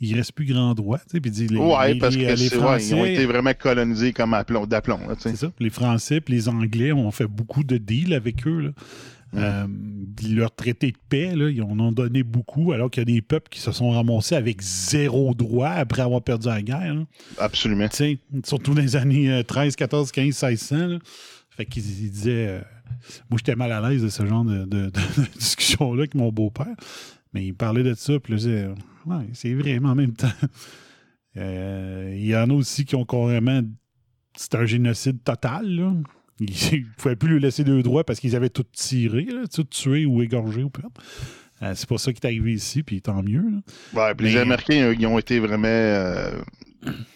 il 0.00 0.14
reste 0.16 0.32
plus 0.32 0.46
grand 0.46 0.74
droit. 0.74 0.98
tu 0.98 1.04
sais, 1.12 1.20
Puis 1.20 1.30
il 1.30 1.34
dit, 1.34 1.46
les, 1.48 1.58
ouais, 1.58 1.92
les- 1.94 1.98
parce 2.00 2.16
les- 2.16 2.24
que 2.24 2.30
les 2.30 2.36
c'est- 2.36 2.54
ouais, 2.56 2.60
Français, 2.62 2.88
ils 2.88 2.94
ont 2.94 3.04
été 3.04 3.26
vraiment 3.26 3.52
colonisés 3.54 4.12
comme 4.12 4.34
d'aplomb. 4.68 4.98
c'est 5.18 5.36
ça. 5.36 5.52
Les 5.60 5.70
Français 5.70 6.16
et 6.18 6.30
les 6.30 6.48
Anglais 6.48 6.92
ont 6.92 7.10
fait 7.10 7.26
beaucoup 7.26 7.64
de 7.64 7.76
deals 7.76 8.14
avec 8.14 8.46
eux. 8.46 8.60
Là. 8.60 8.70
Euh, 9.36 9.66
leur 10.28 10.52
traité 10.52 10.90
de 10.90 10.96
paix, 11.08 11.36
là, 11.36 11.48
ils 11.50 11.62
en 11.62 11.78
ont 11.78 11.92
donné 11.92 12.24
beaucoup, 12.24 12.72
alors 12.72 12.90
qu'il 12.90 13.02
y 13.02 13.12
a 13.12 13.14
des 13.14 13.22
peuples 13.22 13.48
qui 13.48 13.60
se 13.60 13.70
sont 13.70 13.90
ramassés 13.90 14.34
avec 14.34 14.60
zéro 14.60 15.34
droit 15.34 15.68
après 15.68 16.02
avoir 16.02 16.20
perdu 16.22 16.48
la 16.48 16.60
guerre. 16.62 16.94
là. 16.94 17.04
Absolument. 17.38 17.86
Surtout 18.44 18.74
dans 18.74 18.82
les 18.82 18.96
années 18.96 19.30
euh, 19.30 19.42
13, 19.44 19.76
14, 19.76 20.10
15, 20.10 20.34
1600. 20.34 20.86
Là. 20.88 20.98
Fait 21.50 21.64
qu'ils 21.66 21.84
ils 22.04 22.10
disaient. 22.10 22.46
euh, 22.48 22.60
moi, 23.30 23.38
j'étais 23.38 23.54
mal 23.54 23.70
à 23.70 23.88
l'aise 23.88 24.02
de 24.02 24.08
ce 24.08 24.26
genre 24.26 24.44
de, 24.44 24.64
de- 24.64 24.86
de 24.90 25.38
discussion-là 25.38 26.00
avec 26.00 26.14
mon 26.16 26.32
beau-père. 26.32 26.74
Mais 27.32 27.44
il 27.46 27.54
parlait 27.54 27.84
de 27.84 27.94
ça, 27.94 28.18
puis 28.18 28.32
là, 28.34 28.38
ouais, 29.06 29.26
c'est 29.32 29.54
vrai, 29.54 29.78
mais 29.80 29.88
en 29.88 29.94
même 29.94 30.12
temps. 30.14 30.28
euh, 31.36 32.12
Il 32.16 32.26
y 32.26 32.36
en 32.36 32.50
a 32.50 32.52
aussi 32.52 32.84
qui 32.84 32.96
ont 32.96 33.04
carrément. 33.04 33.62
C'est 34.36 34.54
un 34.54 34.64
génocide 34.66 35.22
total, 35.22 35.66
là. 35.68 35.92
Ils 36.40 36.46
ne 36.72 36.84
pouvaient 36.96 37.16
plus 37.16 37.28
lui 37.34 37.40
laisser 37.40 37.64
deux 37.64 37.82
droits 37.82 38.04
parce 38.04 38.20
qu'ils 38.20 38.34
avaient 38.36 38.48
tout 38.50 38.64
tiré, 38.72 39.24
là, 39.24 39.42
tout 39.52 39.64
tué 39.64 40.06
ou 40.06 40.22
égorgé 40.22 40.62
ou 40.62 40.70
peu. 40.70 40.82
Euh, 41.62 41.72
c'est 41.74 41.88
pas 41.88 41.98
ça 41.98 42.12
qui 42.12 42.20
est 42.22 42.26
arrivé 42.26 42.52
ici, 42.54 42.82
puis 42.82 43.02
tant 43.02 43.22
mieux. 43.22 43.42
là. 43.42 43.58
Ouais, 44.08 44.14
puis 44.14 44.26
les 44.28 44.36
Américains, 44.38 44.94
ils 44.98 45.06
ont 45.06 45.18
été 45.18 45.38
vraiment. 45.40 45.66
euh, 45.68 46.32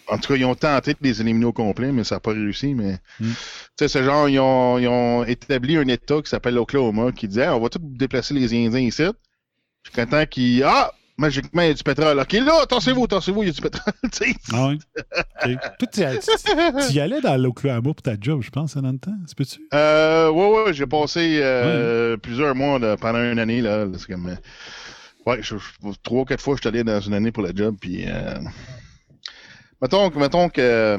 En 0.07 0.19
tout 0.19 0.27
cas, 0.27 0.35
ils 0.35 0.45
ont 0.45 0.53
tenté 0.53 0.91
de 0.93 0.99
les 1.01 1.19
éliminer 1.21 1.45
au 1.45 1.53
complet, 1.53 1.91
mais 1.91 2.03
ça 2.03 2.17
n'a 2.17 2.19
pas 2.19 2.33
réussi. 2.33 2.75
Mais 2.75 2.99
Mm. 3.19 3.29
tu 3.29 3.35
sais, 3.79 3.87
c'est 3.87 4.03
genre, 4.03 4.29
ils 4.29 4.37
ont, 4.39 4.77
ils 4.77 4.87
ont 4.87 5.23
établi 5.23 5.77
un 5.77 5.87
État 5.87 6.21
qui 6.21 6.29
s'appelle 6.29 6.53
l'Oklahoma 6.53 7.11
qui 7.11 7.27
disait 7.27 7.47
on 7.47 7.59
va 7.59 7.69
tout 7.69 7.79
déplacer 7.81 8.35
les 8.35 8.53
Indiens 8.53 8.79
ici. 8.81 9.03
Jusqu'à 9.83 10.05
temps 10.05 10.25
qu'ils. 10.27 10.61
Ah 10.63 10.91
Magiquement, 11.17 11.61
il 11.61 11.67
y 11.67 11.71
a 11.71 11.73
du 11.73 11.83
pétrole. 11.83 12.19
Ok, 12.19 12.33
là, 12.33 12.65
tassez-vous, 12.67 13.07
tassez-vous, 13.07 13.43
il 13.43 13.45
y 13.47 13.49
a 13.49 13.53
du 13.53 13.61
pétrole. 13.61 13.93
Ah. 14.53 14.73
Toi, 15.79 15.87
tu 15.91 16.01
tu- 16.19 16.87
tu 16.87 16.93
y 16.93 16.99
allais 16.99 17.21
dans 17.21 17.37
l'Oklahoma 17.41 17.81
pour 17.93 18.01
ta 18.01 18.15
job, 18.19 18.41
je 18.41 18.49
pense, 18.49 18.75
dans 18.75 18.91
le 18.91 18.97
temps. 18.97 19.15
C'est 19.27 19.37
peux-tu? 19.37 19.59
Euh, 19.73 20.29
ouais, 20.29 20.63
ouais, 20.65 20.73
j'ai 20.73 20.85
passé 20.85 21.39
euh, 21.41 22.17
plusieurs 22.17 22.53
mois 22.55 22.79
là, 22.79 22.97
pendant 22.97 23.19
une 23.23 23.39
année. 23.39 23.61
Là, 23.61 23.85
c'est 23.97 24.07
comme, 24.11 24.35
ouais, 25.25 25.37
je- 25.41 25.55
je- 25.57 25.89
trois 26.03 26.21
ou 26.21 26.25
quatre 26.25 26.41
fois, 26.41 26.55
je 26.55 26.61
suis 26.61 26.67
allé 26.67 26.83
dans 26.83 26.99
une 26.99 27.13
année 27.13 27.31
pour 27.31 27.43
la 27.43 27.53
job. 27.55 27.75
Puis, 27.79 28.05
euh, 28.07 28.35
mettons, 29.81 30.09
que- 30.09 30.19
mettons 30.19 30.49
que. 30.49 30.97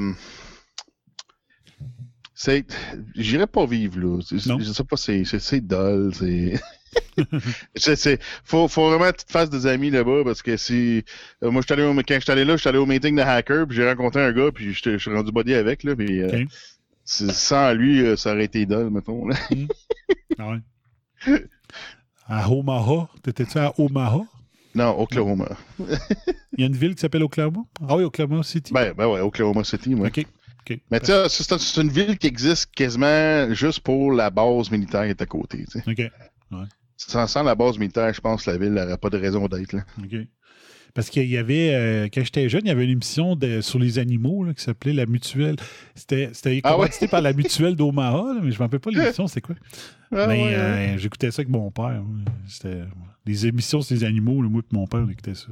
c'est. 2.34 2.64
J'irais 3.14 3.46
pas 3.46 3.66
vivre 3.66 3.98
là. 4.00 4.20
Je 4.30 4.38
sais 4.72 4.84
pas, 4.84 4.96
c'est, 4.96 5.60
dull. 5.60 6.12
C'est. 7.76 8.20
faut, 8.44 8.68
faut 8.68 8.88
vraiment 8.90 9.10
que 9.10 9.18
tu 9.18 9.24
te 9.24 9.32
fasses 9.32 9.50
des 9.50 9.66
amis 9.66 9.90
là-bas 9.90 10.22
parce 10.24 10.42
que 10.42 10.56
si. 10.56 11.04
euh, 11.42 11.50
moi, 11.50 11.62
je 11.62 11.66
suis 11.66 11.72
allé 11.72 11.82
au, 11.88 11.94
quand 11.94 12.14
je 12.14 12.20
suis 12.20 12.30
allé 12.32 12.44
là, 12.44 12.54
je 12.56 12.60
suis 12.60 12.68
allé 12.68 12.78
au 12.78 12.86
meeting 12.86 13.16
de 13.16 13.22
hacker, 13.22 13.66
puis 13.66 13.76
j'ai 13.76 13.88
rencontré 13.88 14.22
un 14.22 14.32
gars, 14.32 14.50
puis 14.52 14.72
je 14.74 14.96
suis 14.98 15.10
rendu 15.12 15.32
body 15.32 15.54
avec, 15.54 15.82
là, 15.84 15.96
puis. 15.96 16.22
euh, 16.22 16.44
sans 17.04 17.72
lui, 17.72 18.00
euh, 18.02 18.16
ça 18.16 18.32
aurait 18.32 18.44
été 18.44 18.66
dull, 18.66 18.90
mettons. 18.90 19.28
Là. 19.28 19.36
Ah 20.38 20.50
ouais. 20.50 21.44
À 22.28 22.50
Omaha? 22.50 23.08
T'étais-tu 23.22 23.58
à 23.58 23.72
Omaha? 23.78 24.20
Non, 24.74 25.00
Oklahoma. 25.00 25.48
Il 25.78 26.60
y 26.60 26.62
a 26.64 26.66
une 26.66 26.76
ville 26.76 26.94
qui 26.94 27.00
s'appelle 27.00 27.22
Oklahoma? 27.22 27.60
Ah 27.88 27.96
oui, 27.96 28.04
Oklahoma 28.04 28.42
City. 28.42 28.72
Ben, 28.74 28.92
ben 28.92 29.06
ouais, 29.06 29.20
Oklahoma 29.20 29.64
City, 29.64 29.94
moi. 29.94 30.08
OK. 30.08 30.26
Mais 30.90 30.98
tu 30.98 31.06
sais, 31.06 31.28
c'est 31.58 31.80
une 31.80 31.90
ville 31.90 32.18
qui 32.18 32.26
existe 32.26 32.72
quasiment 32.74 33.54
juste 33.54 33.80
pour 33.80 34.12
la 34.12 34.30
base 34.30 34.70
militaire 34.70 35.04
qui 35.04 35.10
est 35.10 35.22
à 35.22 35.26
côté. 35.26 35.64
OK. 35.86 35.98
Ouais. 35.98 36.64
Sans, 36.96 37.26
sans 37.26 37.42
la 37.42 37.54
base 37.54 37.78
militaire, 37.78 38.12
je 38.14 38.20
pense 38.20 38.44
que 38.44 38.50
la 38.50 38.58
ville 38.58 38.72
n'aurait 38.72 38.96
pas 38.98 39.10
de 39.10 39.18
raison 39.18 39.46
d'être 39.48 39.72
là. 39.72 39.84
OK. 40.02 40.16
Parce 40.94 41.10
qu'il 41.10 41.26
y 41.28 41.36
avait, 41.36 41.74
euh, 41.74 42.08
quand 42.12 42.24
j'étais 42.24 42.48
jeune, 42.48 42.62
il 42.64 42.68
y 42.68 42.70
avait 42.70 42.84
une 42.84 42.92
émission 42.92 43.36
de- 43.36 43.60
sur 43.60 43.78
les 43.78 43.98
animaux 43.98 44.44
là, 44.44 44.54
qui 44.54 44.62
s'appelait 44.64 44.94
La 44.94 45.04
Mutuelle. 45.04 45.56
C'était 45.94 46.30
c'était 46.32 46.60
Ah 46.64 46.78
ouais? 46.78 46.88
par 47.10 47.20
la 47.20 47.34
Mutuelle 47.34 47.76
d'Omaha, 47.76 48.32
là, 48.34 48.40
mais 48.42 48.50
je 48.50 48.54
ne 48.56 48.58
me 48.60 48.64
rappelle 48.64 48.80
pas 48.80 48.90
l'émission, 48.90 49.26
c'est 49.26 49.42
quoi? 49.42 49.56
Ah 50.10 50.26
mais 50.26 50.42
ouais, 50.42 50.54
euh, 50.54 50.96
j'écoutais 50.98 51.30
ça 51.30 51.40
avec 51.42 51.50
mon 51.50 51.70
père. 51.70 52.02
C'était 52.48 52.84
des 53.26 53.46
émissions 53.46 53.82
sur 53.82 53.94
les 53.94 54.04
animaux, 54.04 54.40
là, 54.40 54.48
moi 54.48 54.62
et 54.62 54.74
mon 54.74 54.86
père, 54.86 55.00
on 55.06 55.10
écoutait 55.10 55.34
ça. 55.34 55.48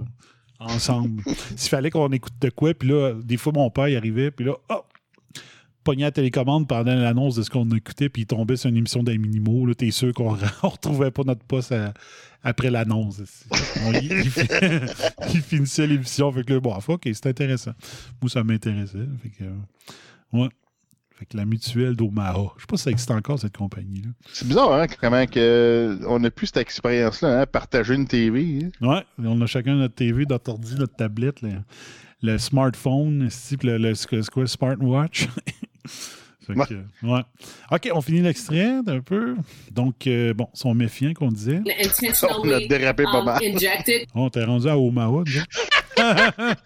Ensemble. 0.60 1.22
S'il 1.56 1.68
fallait 1.68 1.90
qu'on 1.90 2.08
écoute 2.12 2.32
de 2.40 2.48
quoi, 2.48 2.72
puis 2.72 2.88
là, 2.88 3.12
des 3.22 3.36
fois, 3.36 3.52
mon 3.54 3.68
père, 3.68 3.88
il 3.88 3.96
arrivait, 3.96 4.30
puis 4.30 4.46
là, 4.46 4.52
hop! 4.70 4.86
Pognait 5.84 6.04
la 6.04 6.10
télécommande 6.10 6.66
pendant 6.66 6.94
l'annonce 6.94 7.36
de 7.36 7.42
ce 7.42 7.50
qu'on 7.50 7.68
écoutait, 7.70 8.08
puis 8.08 8.22
il 8.22 8.26
tombait 8.26 8.56
sur 8.56 8.70
une 8.70 8.76
émission 8.78 9.02
d'animaux. 9.02 9.66
Là, 9.66 9.74
t'es 9.74 9.90
sûr 9.90 10.12
qu'on 10.12 10.34
ne 10.36 10.40
retrouvait 10.62 11.10
pas 11.10 11.22
notre 11.24 11.44
poste 11.44 11.72
à- 11.72 11.94
après 12.42 12.70
l'annonce. 12.70 13.22
On- 13.86 13.92
il, 13.92 14.04
il 14.12 14.30
il 15.34 15.40
finissait 15.42 15.86
l'émission. 15.86 16.32
Fait 16.32 16.42
que 16.44 16.54
là, 16.54 16.60
bon, 16.60 16.74
ok, 16.88 17.02
c'est 17.12 17.26
intéressant. 17.26 17.72
Moi, 18.20 18.30
ça 18.30 18.42
m'intéressait. 18.44 19.06
Fait 19.22 19.28
que, 19.30 19.44
euh, 19.44 19.52
ouais. 20.40 20.48
Fait 21.16 21.26
que 21.26 21.36
la 21.36 21.44
mutuelle 21.44 21.94
d'Omaha. 21.94 22.34
Je 22.56 22.62
sais 22.62 22.66
pas 22.66 22.76
si 22.76 22.82
ça 22.82 22.90
existe 22.90 23.10
encore, 23.12 23.38
cette 23.38 23.56
compagnie-là. 23.56 24.08
C'est 24.32 24.48
bizarre, 24.48 24.72
hein, 24.72 24.86
comment 25.00 25.24
que, 25.26 25.96
on 26.08 26.18
n'a 26.18 26.30
plus 26.32 26.48
cette 26.48 26.56
expérience-là, 26.56 27.42
hein, 27.42 27.46
partager 27.46 27.94
une 27.94 28.08
TV. 28.08 28.64
hein. 28.80 28.86
Ouais, 28.88 29.04
on 29.18 29.40
a 29.40 29.46
chacun 29.46 29.76
notre 29.76 29.94
TV, 29.94 30.26
notre 30.28 30.50
ordi, 30.50 30.74
notre 30.74 30.96
tablette, 30.96 31.40
le, 31.40 31.50
le 32.20 32.36
smartphone, 32.36 33.28
le, 33.62 33.78
le, 33.78 33.94
c'est 33.94 34.28
quoi, 34.28 34.46
smartwatch? 34.48 35.28
Fait 36.46 36.54
que, 36.54 37.06
ouais. 37.06 37.20
OK, 37.70 37.90
on 37.94 38.00
finit 38.02 38.20
l'extrait 38.20 38.80
un 38.86 39.00
peu. 39.00 39.34
Donc, 39.70 40.06
euh, 40.06 40.34
bon, 40.34 40.48
sont 40.52 40.74
méfiants 40.74 41.14
qu'on 41.14 41.30
disait. 41.30 41.60
On 42.22 42.50
a 42.50 42.60
dérapé 42.60 43.04
pas 43.04 43.22
mal. 43.24 43.40
On 44.14 44.28
t'est 44.28 44.44
rendu 44.44 44.68
à 44.68 44.78
Omaha, 44.78 45.24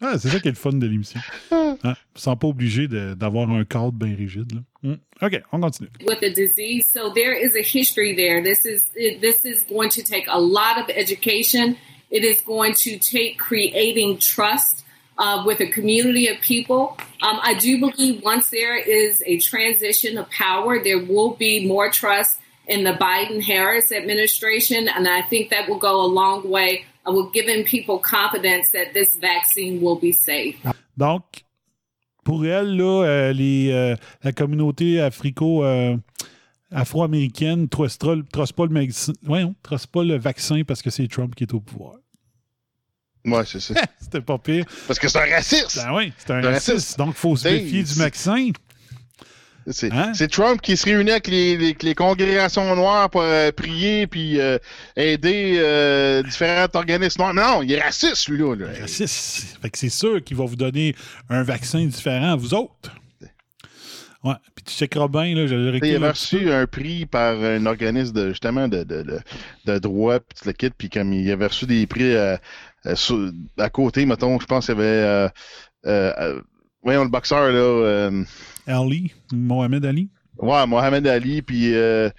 ah, 0.00 0.18
c'est 0.18 0.28
ça 0.28 0.40
qui 0.40 0.48
est 0.48 0.52
le 0.52 0.56
fun 0.56 0.72
de 0.72 0.86
l'émission. 0.86 1.20
Hein, 1.50 1.94
sans 2.14 2.36
pas 2.36 2.46
obligé 2.46 2.86
d'avoir 2.88 3.50
un 3.50 3.64
cadre 3.64 3.92
bien 3.92 4.14
rigide. 4.14 4.52
là. 4.52 4.60
Hmm. 4.82 4.96
OK, 5.20 5.42
on 5.52 5.60
continue. 5.60 5.90
with 6.06 6.20
the 6.20 6.32
disease. 6.32 6.84
So 6.94 7.12
there 7.12 7.34
is 7.34 7.56
a 7.56 7.62
history 7.62 8.14
there. 8.14 8.42
This 8.42 8.64
is 8.64 8.82
it, 8.94 9.20
this 9.20 9.44
is 9.44 9.64
going 9.68 9.90
to 9.90 10.02
take 10.02 10.26
a 10.28 10.38
lot 10.38 10.78
of 10.78 10.88
education. 10.94 11.76
It 12.10 12.24
is 12.24 12.40
going 12.46 12.74
to 12.84 12.98
take 12.98 13.38
creating 13.38 14.18
trust 14.18 14.84
uh, 15.18 15.42
with 15.46 15.60
a 15.60 15.66
community 15.66 16.28
of 16.28 16.40
people. 16.40 16.96
Um, 17.22 17.38
I 17.42 17.54
do 17.54 17.78
believe 17.80 18.22
once 18.22 18.50
there 18.50 18.76
is 18.76 19.22
a 19.26 19.38
transition 19.38 20.18
of 20.18 20.30
power, 20.30 20.82
there 20.82 21.02
will 21.02 21.34
be 21.34 21.66
more 21.66 21.90
trust 21.90 22.38
in 22.66 22.84
the 22.84 22.92
Biden 22.92 23.42
Harris 23.42 23.92
administration, 23.92 24.88
and 24.88 25.06
I 25.08 25.22
think 25.22 25.50
that 25.50 25.68
will 25.68 25.78
go 25.78 26.00
a 26.04 26.06
long 26.06 26.48
way. 26.50 26.84
I 27.06 27.10
will 27.10 27.30
giving 27.30 27.64
people 27.64 27.98
confidence 27.98 28.70
that 28.72 28.92
this 28.92 29.14
vaccine 29.16 29.80
will 29.80 29.96
be 29.96 30.12
safe. 30.12 30.56
Donc, 30.96 31.22
pour 32.24 32.44
elle, 32.44 32.76
là, 32.76 33.04
euh, 33.04 33.32
les, 33.32 33.70
euh, 33.70 33.94
la 34.24 34.32
communauté 34.32 35.00
africo, 35.00 35.64
euh, 35.64 35.96
afro-américaine 36.72 37.62
ne 37.62 37.66
truste 37.66 38.02
pas, 38.02 38.14
le 38.14 38.24
pas 39.92 40.04
le 40.04 40.18
vaccin 40.18 40.62
parce 40.64 40.82
que 40.82 40.90
c'est 40.90 41.06
Trump 41.06 41.34
qui 41.36 41.44
est 41.44 41.54
au 41.54 41.60
pouvoir. 41.60 41.94
Ouais, 43.26 43.42
c'est 43.44 43.60
ça. 43.60 43.74
C'était 44.00 44.20
pas 44.20 44.38
pire. 44.38 44.64
Parce 44.86 44.98
que 44.98 45.08
c'est 45.08 45.18
un 45.18 45.28
raciste. 45.34 45.76
Ben 45.76 45.92
oui, 45.94 46.12
c'est 46.18 46.30
un 46.32 46.40
raciste. 46.40 46.70
raciste. 46.72 46.98
Donc, 46.98 47.08
il 47.10 47.18
faut 47.18 47.36
se 47.36 47.48
méfier 47.48 47.82
du 47.82 47.94
vaccin. 47.94 48.48
C'est 49.68 49.92
Hein? 49.92 50.12
c'est 50.14 50.30
Trump 50.30 50.60
qui 50.60 50.76
se 50.76 50.84
réunit 50.84 51.10
avec 51.10 51.26
les, 51.26 51.56
les- 51.56 51.76
les 51.82 51.94
congrégations 51.96 52.76
noires 52.76 53.10
pour 53.10 53.22
euh, 53.22 53.50
prier 53.50 54.06
puis 54.06 54.38
euh, 54.40 54.58
aider 54.94 55.56
euh, 55.58 56.22
différents 56.22 56.68
organismes 56.74 57.20
noirs. 57.22 57.34
Mais 57.34 57.42
non, 57.42 57.62
il 57.62 57.72
est 57.72 57.80
raciste, 57.82 58.28
lui-là. 58.28 58.54
là. 58.54 58.66
Raciste. 58.82 59.58
Fait 59.60 59.68
que 59.70 59.76
c'est 59.76 59.88
sûr 59.88 60.22
qu'il 60.22 60.36
va 60.36 60.44
vous 60.44 60.54
donner 60.54 60.94
un 61.28 61.42
vaccin 61.42 61.84
différent 61.84 62.34
à 62.34 62.36
vous 62.36 62.54
autres. 62.54 62.92
Ouais. 64.22 64.34
Puis 64.54 64.64
tu 64.64 64.74
checkeras 64.74 65.06
bien, 65.08 65.34
là, 65.36 65.46
je 65.46 65.54
le 65.54 65.84
Il 65.84 65.94
avait 65.96 66.10
reçu 66.10 66.50
un 66.52 66.66
prix 66.66 67.06
par 67.06 67.34
un 67.40 67.64
organisme 67.66 68.12
de 68.12 68.28
justement 68.30 68.66
de, 68.66 68.82
de, 68.82 69.02
de, 69.02 69.20
de 69.66 69.78
droit, 69.78 70.18
puis 70.20 70.38
le 70.46 70.52
kit, 70.52 70.70
puis 70.76 70.90
comme 70.90 71.12
il 71.12 71.30
avait 71.30 71.46
reçu 71.46 71.66
des 71.66 71.86
prix 71.86 72.16
sur- 72.94 73.32
à 73.58 73.68
côté, 73.70 74.06
mettons, 74.06 74.38
je 74.38 74.46
pense 74.46 74.66
qu'il 74.66 74.74
y 74.74 74.78
avait 74.78 74.84
euh, 74.86 75.28
euh, 75.86 76.12
euh, 76.18 76.40
voyons 76.82 77.04
le 77.04 77.10
boxeur 77.10 77.50
là. 77.50 77.58
euh, 77.58 78.24
Ali, 78.66 79.12
Mohamed 79.32 79.84
Ali. 79.84 80.10
Ouais, 80.38 80.66
Mohamed 80.66 81.06
Ali, 81.06 81.42
puis 81.42 81.74
euh, 81.74 82.10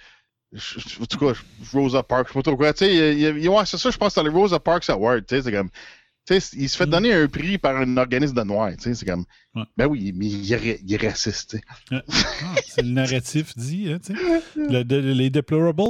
je- 0.52 0.80
je- 0.80 1.00
en 1.02 1.06
tout 1.06 1.18
cas, 1.18 1.32
Rosa 1.72 2.02
Parks, 2.02 2.28
je 2.28 2.32
sais 2.32 2.38
pas 2.38 2.42
trop 2.42 2.56
quoi. 2.56 2.72
Tu 2.72 2.84
sais, 2.86 3.48
ouais, 3.48 3.62
c'est 3.66 3.78
ça, 3.78 3.90
je 3.90 3.96
pense 3.96 4.14
que 4.14 4.20
c'est 4.20 4.24
le 4.24 4.30
Rosa 4.30 4.58
Parks 4.58 4.88
Award, 4.90 5.24
tu 5.26 5.36
sais, 5.36 5.42
c'est 5.42 5.52
comme. 5.52 5.70
Tu 6.26 6.38
sais, 6.40 6.56
il 6.58 6.68
se 6.68 6.76
fait 6.76 6.84
donner 6.86 7.14
un 7.14 7.26
prix 7.26 7.56
par 7.56 7.74
un 7.76 7.96
organisme 7.96 8.34
de 8.34 8.42
noirs, 8.42 8.72
tu 8.76 8.82
sais, 8.82 8.94
c'est 8.94 9.06
comme. 9.06 9.24
Ouais. 9.54 9.62
Ben 9.78 9.86
oui, 9.86 10.12
mais 10.14 10.26
il 10.26 10.52
est, 10.52 10.56
ra- 10.56 10.78
il 10.84 10.92
est 10.92 11.08
raciste, 11.08 11.50
tu 11.52 11.56
sais. 11.56 11.62
Ah, 11.90 12.02
c'est 12.66 12.82
le 12.82 12.90
narratif 12.90 13.56
dit, 13.56 13.90
hein, 13.92 13.98
tu 14.04 14.14
sais. 14.14 14.42
Le- 14.56 14.84
de- 14.84 14.96
les 14.96 15.30
deplorables, 15.30 15.82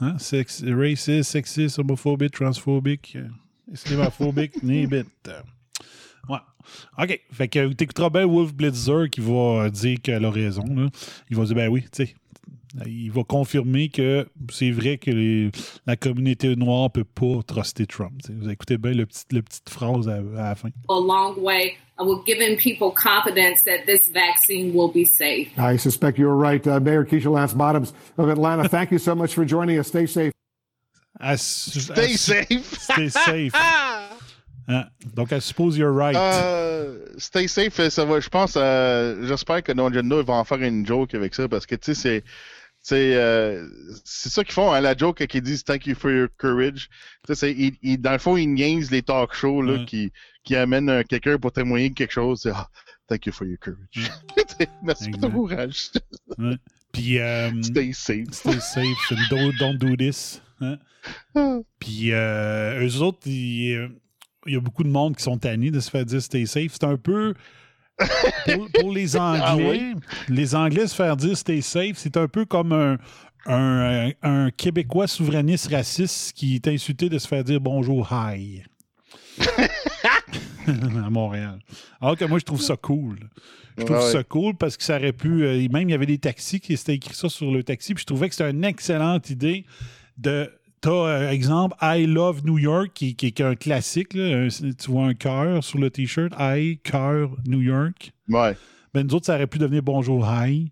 hein, 0.00 0.16
sex, 0.18 0.62
racist, 0.66 1.30
sexist, 1.30 1.78
homophobique, 1.78 2.32
transphobique, 2.32 3.18
euh, 3.68 3.72
islamophobique, 3.74 4.62
nibit. 4.62 5.04
Ouais. 6.28 6.38
OK. 6.98 7.20
Fait 7.32 7.48
que 7.48 7.72
t'écouteras 7.72 8.10
bien 8.10 8.26
Wolf 8.26 8.54
Blitzer 8.54 9.08
qui 9.10 9.20
va 9.20 9.68
dire 9.70 9.98
qu'elle 10.02 10.24
a 10.24 10.30
raison. 10.30 10.64
Là. 10.74 10.88
Il 11.30 11.36
va 11.36 11.44
dire, 11.44 11.54
ben 11.56 11.68
oui, 11.68 11.82
tu 11.82 12.06
sais. 12.06 12.14
Il 12.86 13.12
va 13.12 13.22
confirmer 13.22 13.88
que 13.88 14.26
c'est 14.50 14.72
vrai 14.72 14.98
que 14.98 15.10
les- 15.12 15.50
la 15.86 15.94
communauté 15.94 16.56
noire 16.56 16.84
ne 16.96 17.02
peut 17.02 17.04
pas 17.04 17.40
truster 17.46 17.86
Trump. 17.86 18.20
tu 18.24 18.32
sais. 18.32 18.38
Vous 18.38 18.48
écoutez 18.50 18.78
bien 18.78 18.92
le 18.92 19.06
petit, 19.06 19.24
le 19.30 19.42
petite 19.42 19.68
phrase 19.70 20.08
à, 20.08 20.14
à 20.16 20.48
la 20.48 20.54
fin. 20.56 20.70
A 20.88 20.94
long 20.94 21.36
way. 21.38 21.74
I 22.00 22.02
will 22.02 22.22
giving 22.26 22.56
people 22.56 22.90
confidence 22.90 23.62
that 23.64 23.84
this 23.86 24.10
vaccine 24.12 24.72
will 24.74 24.90
be 24.92 25.04
safe. 25.06 25.48
I 25.56 25.76
suspect 25.78 26.18
you're 26.18 26.34
right. 26.34 26.66
Uh, 26.66 26.80
Mayor 26.80 27.04
Keisha 27.04 27.30
Lance 27.30 27.54
Bottoms 27.54 27.92
of 28.18 28.28
Atlanta, 28.28 28.68
thank 28.68 28.90
you 28.90 28.98
so 28.98 29.14
much 29.14 29.32
for 29.34 29.44
joining 29.44 29.78
us. 29.78 29.86
Stay 29.86 30.06
safe. 30.06 30.32
À- 31.20 31.36
Stay 31.36 32.14
à- 32.14 32.16
safe. 32.16 32.78
Stay 32.78 33.08
safe. 33.10 33.52
Hein? 34.66 34.86
Donc, 35.14 35.30
I 35.30 35.40
suppose 35.42 35.76
you're 35.76 35.92
right. 35.94 36.16
Euh, 36.16 37.04
stay 37.18 37.46
safe, 37.48 37.86
ça 37.90 38.06
va, 38.06 38.18
je 38.18 38.30
pense, 38.30 38.54
euh, 38.56 39.26
j'espère 39.26 39.62
que 39.62 39.72
Don 39.72 39.88
Agenda 39.90 40.22
va 40.22 40.32
en 40.34 40.44
faire 40.44 40.62
une 40.62 40.86
joke 40.86 41.14
avec 41.14 41.34
ça 41.34 41.46
parce 41.48 41.66
que, 41.66 41.74
tu 41.74 41.94
sais, 41.94 42.00
c'est. 42.00 42.24
C'est 42.86 43.14
euh, 43.14 43.66
c'est 44.04 44.30
ça 44.30 44.42
qu'ils 44.44 44.52
font, 44.54 44.70
hein, 44.72 44.80
la 44.82 44.94
joke 44.96 45.26
qu'ils 45.26 45.40
disent 45.42 45.64
Thank 45.64 45.86
you 45.86 45.94
for 45.94 46.10
your 46.10 46.28
courage. 46.38 46.88
Tu 47.26 47.28
sais, 47.28 47.34
c'est- 47.34 47.52
ils- 47.52 47.76
ils- 47.82 47.98
dans 47.98 48.12
le 48.12 48.18
fond, 48.18 48.36
ils 48.38 48.46
niaisent 48.46 48.90
les 48.90 49.00
talk 49.02 49.34
shows 49.34 49.62
là, 49.62 49.72
Ouais. 49.74 49.84
qui, 49.86 50.12
qui 50.44 50.54
amènent 50.56 50.88
euh, 50.90 51.02
quelqu'un 51.02 51.38
pour 51.38 51.52
témoigner 51.52 51.90
de 51.90 51.94
quelque 51.94 52.12
chose. 52.12 52.40
C'est, 52.42 52.50
Ah, 52.54 52.68
Thank 53.08 53.24
you 53.26 53.32
for 53.32 53.46
your 53.46 53.58
courage. 53.58 54.10
Merci 54.82 55.10
pour 55.10 55.20
ton 55.20 55.30
courage. 55.30 55.90
Ouais. 56.38 56.56
Puis. 56.94 57.18
euh, 57.18 57.50
Stay 57.62 57.92
safe. 57.92 58.30
Stay 58.32 58.58
safe. 58.60 59.12
don't, 59.28 59.52
don't 59.58 59.76
do 59.76 59.94
this. 59.96 60.40
hein. 60.62 60.78
Puis, 61.78 62.12
euh, 62.12 62.80
eux 62.86 63.02
autres, 63.02 63.26
il 63.26 63.74
euh, 63.74 63.88
il 64.46 64.54
y 64.54 64.56
a 64.56 64.60
beaucoup 64.60 64.84
de 64.84 64.88
monde 64.90 65.16
qui 65.16 65.22
sont 65.22 65.36
tannés 65.38 65.70
de 65.70 65.80
se 65.80 65.90
faire 65.90 66.04
dire 66.06 66.22
stay 66.22 66.46
safe. 66.46 66.72
C'est 66.72 66.84
un 66.84 66.96
peu. 66.96 67.34
Pour, 68.46 68.68
pour 68.80 68.92
les 68.92 69.16
Anglais, 69.16 69.42
Ah 69.44 69.56
oui? 69.56 69.94
les 70.28 70.54
Anglais 70.56 70.86
se 70.88 70.94
faire 70.96 71.16
dire 71.16 71.36
stay 71.36 71.60
safe, 71.60 71.92
c'est 71.96 72.16
un 72.16 72.26
peu 72.26 72.44
comme 72.44 72.72
un, 72.72 72.98
un, 73.46 74.10
un 74.22 74.50
Québécois 74.50 75.06
souverainiste 75.06 75.70
raciste 75.70 76.32
qui 76.32 76.56
est 76.56 76.66
insulté 76.66 77.08
de 77.08 77.18
se 77.18 77.28
faire 77.28 77.44
dire 77.44 77.60
bonjour, 77.60 78.08
hi. 78.12 78.62
à 81.04 81.10
Montréal. 81.10 81.58
Alors 82.00 82.16
que 82.16 82.24
moi, 82.24 82.38
je 82.38 82.44
trouve 82.44 82.60
ça 82.60 82.76
cool. 82.76 83.18
Je 83.76 83.84
trouve 83.84 83.96
Ouais, 83.98 84.12
ça 84.12 84.22
cool 84.22 84.54
parce 84.54 84.76
que 84.76 84.84
ça 84.84 84.96
aurait 84.96 85.12
pu. 85.12 85.44
euh, 85.44 85.68
même, 85.70 85.88
il 85.88 85.92
y 85.92 85.94
avait 85.94 86.06
des 86.06 86.18
taxis 86.18 86.60
qui 86.60 86.76
s'était 86.76 86.94
écrit 86.94 87.14
ça 87.14 87.28
sur 87.28 87.50
le 87.50 87.62
taxi. 87.64 87.94
Puis 87.94 88.02
je 88.02 88.06
trouvais 88.06 88.28
que 88.28 88.34
c'était 88.34 88.50
une 88.50 88.64
excellente 88.64 89.30
idée 89.30 89.64
de. 90.18 90.50
T'as, 90.80 90.90
euh, 90.90 91.30
exemple, 91.30 91.74
I 91.80 92.04
Love 92.06 92.44
New 92.44 92.58
York, 92.58 92.90
qui, 92.94 93.14
qui 93.16 93.26
est 93.26 93.40
un 93.40 93.54
classique. 93.54 94.12
là. 94.14 94.24
Un- 94.44 94.48
tu 94.48 94.90
vois 94.90 95.06
un 95.06 95.14
cœur 95.14 95.64
sur 95.64 95.78
le 95.78 95.90
T-shirt. 95.90 96.32
I, 96.38 96.78
cœur, 96.84 97.30
New 97.46 97.62
York. 97.62 98.12
Ouais. 98.28 98.54
Ben, 98.92 99.06
nous 99.06 99.14
autres, 99.14 99.26
ça 99.26 99.34
aurait 99.34 99.46
pu 99.46 99.58
devenir 99.58 99.82
Bonjour, 99.82 100.24
hi. 100.30 100.70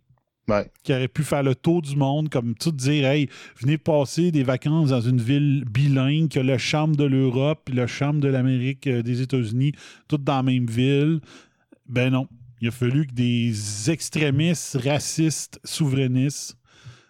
Qui 0.82 0.92
aurait 0.92 1.08
pu 1.08 1.22
faire 1.22 1.42
le 1.42 1.54
tour 1.54 1.82
du 1.82 1.96
monde, 1.96 2.28
comme 2.28 2.54
tout 2.54 2.72
dire, 2.72 3.06
hey, 3.06 3.28
venez 3.60 3.78
passer 3.78 4.32
des 4.32 4.42
vacances 4.42 4.90
dans 4.90 5.00
une 5.00 5.20
ville 5.20 5.64
bilingue 5.70 6.28
qui 6.28 6.38
a 6.38 6.42
le 6.42 6.58
charme 6.58 6.96
de 6.96 7.04
l'Europe 7.04 7.70
le 7.72 7.86
charme 7.86 8.20
de 8.20 8.28
l'Amérique 8.28 8.86
euh, 8.86 9.02
des 9.02 9.22
États-Unis, 9.22 9.72
toutes 10.08 10.24
dans 10.24 10.36
la 10.36 10.42
même 10.42 10.66
ville. 10.66 11.20
Ben 11.88 12.10
non. 12.10 12.28
Il 12.60 12.68
a 12.68 12.70
fallu 12.70 13.06
que 13.06 13.12
des 13.12 13.90
extrémistes, 13.90 14.78
racistes, 14.84 15.60
souverainistes 15.64 16.56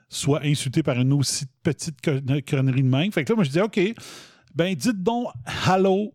soient 0.09 0.43
insultés 0.45 0.83
par 0.83 0.99
une 1.01 1.13
aussi 1.13 1.47
petite 1.63 2.01
con- 2.03 2.23
connerie 2.47 2.83
de 2.83 2.89
même. 2.89 3.13
Fait 3.13 3.25
que 3.25 3.33
là, 3.33 3.37
moi, 3.37 3.45
je 3.45 3.51
dis, 3.51 3.61
OK, 3.61 3.81
ben 4.55 4.75
dites 4.75 5.03
donc 5.03 5.29
hello. 5.67 6.13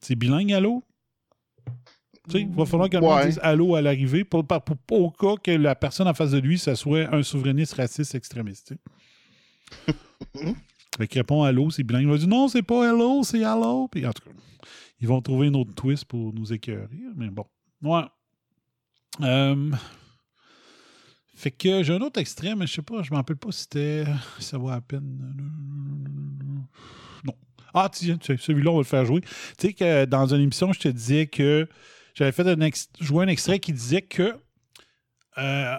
C'est 0.00 0.16
bilingue, 0.16 0.50
hello? 0.50 0.82
Tu 2.28 2.32
sais, 2.38 2.40
il 2.42 2.48
va 2.50 2.64
falloir 2.66 2.88
que 2.88 2.96
Ouais. 2.98 3.26
dise 3.26 3.40
allô 3.42 3.74
à 3.74 3.82
l'arrivée 3.82 4.22
pour, 4.24 4.46
pour- 4.46 4.62
pour- 4.62 4.76
pour- 4.76 5.00
au 5.00 5.10
cas 5.10 5.34
que 5.42 5.50
la 5.50 5.74
personne 5.74 6.06
en 6.06 6.14
face 6.14 6.30
de 6.30 6.38
lui, 6.38 6.58
ça 6.58 6.76
soit 6.76 7.12
un 7.12 7.22
souverainiste 7.22 7.74
raciste 7.74 8.14
extrémiste. 8.14 8.74
fait 10.98 11.08
qu'il 11.08 11.20
répond 11.20 11.42
allô, 11.42 11.70
c'est 11.70 11.82
bilingue. 11.82 12.02
Il 12.04 12.08
va 12.10 12.18
dire 12.18 12.28
non, 12.28 12.48
c'est 12.48 12.62
pas 12.62 12.84
hello, 12.88 13.22
c'est 13.24 13.40
hello. 13.40 13.88
Puis 13.88 14.06
en 14.06 14.12
tout 14.12 14.22
cas, 14.22 14.30
ils 15.00 15.08
vont 15.08 15.20
trouver 15.20 15.48
une 15.48 15.56
autre 15.56 15.74
twist 15.74 16.04
pour 16.04 16.32
nous 16.32 16.52
écœurer. 16.52 16.88
Mais 17.16 17.28
bon. 17.30 17.44
Ouais. 17.82 18.02
Euh, 19.20 19.70
fait 21.34 21.50
que 21.50 21.82
j'ai 21.82 21.92
un 21.94 22.00
autre 22.00 22.20
extrait, 22.20 22.54
mais 22.54 22.66
je 22.68 22.74
sais 22.74 22.82
pas, 22.82 23.02
je 23.02 23.10
me 23.10 23.16
rappelle 23.16 23.36
pas 23.36 23.50
si 23.50 23.62
c'était. 23.62 24.04
ça 24.38 24.58
vaut 24.58 24.70
la 24.70 24.80
peine. 24.80 25.18
Non. 27.24 27.34
Ah, 27.74 27.88
tiens, 27.92 28.16
tiens, 28.18 28.36
celui-là, 28.38 28.70
on 28.70 28.74
va 28.74 28.80
le 28.80 28.84
faire 28.84 29.04
jouer. 29.04 29.22
Tu 29.22 29.68
sais 29.68 29.72
que 29.72 30.04
dans 30.04 30.32
une 30.32 30.42
émission, 30.42 30.72
je 30.72 30.78
te 30.80 30.88
disais 30.88 31.26
que 31.26 31.66
j'avais 32.14 32.32
fait 32.32 32.46
un 32.46 32.60
ex- 32.60 32.88
jouer 33.00 33.24
un 33.24 33.28
extrait 33.28 33.58
qui 33.58 33.72
disait 33.72 34.02
que 34.02 34.34
euh, 35.38 35.74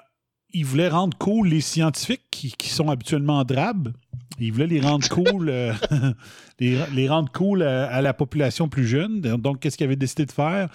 il 0.52 0.66
voulait 0.66 0.90
rendre 0.90 1.18
cool 1.18 1.48
les 1.48 1.62
scientifiques 1.62 2.24
qui, 2.32 2.52
qui 2.52 2.70
sont 2.70 2.90
habituellement 2.90 3.44
drabes. 3.44 3.94
Il 4.40 4.52
voulait 4.52 4.68
les 4.68 4.82
rendre 4.82 5.08
cool, 5.10 5.50
euh, 5.50 5.74
les, 6.60 6.80
les 6.94 7.08
rendre 7.08 7.32
cool 7.32 7.64
à, 7.64 7.88
à 7.88 8.02
la 8.02 8.14
population 8.14 8.68
plus 8.68 8.88
jeune. 8.88 9.22
Donc, 9.22 9.60
qu'est-ce 9.60 9.78
qu'il 9.78 9.86
avait 9.86 9.96
décidé 9.96 10.26
de 10.26 10.32
faire? 10.32 10.70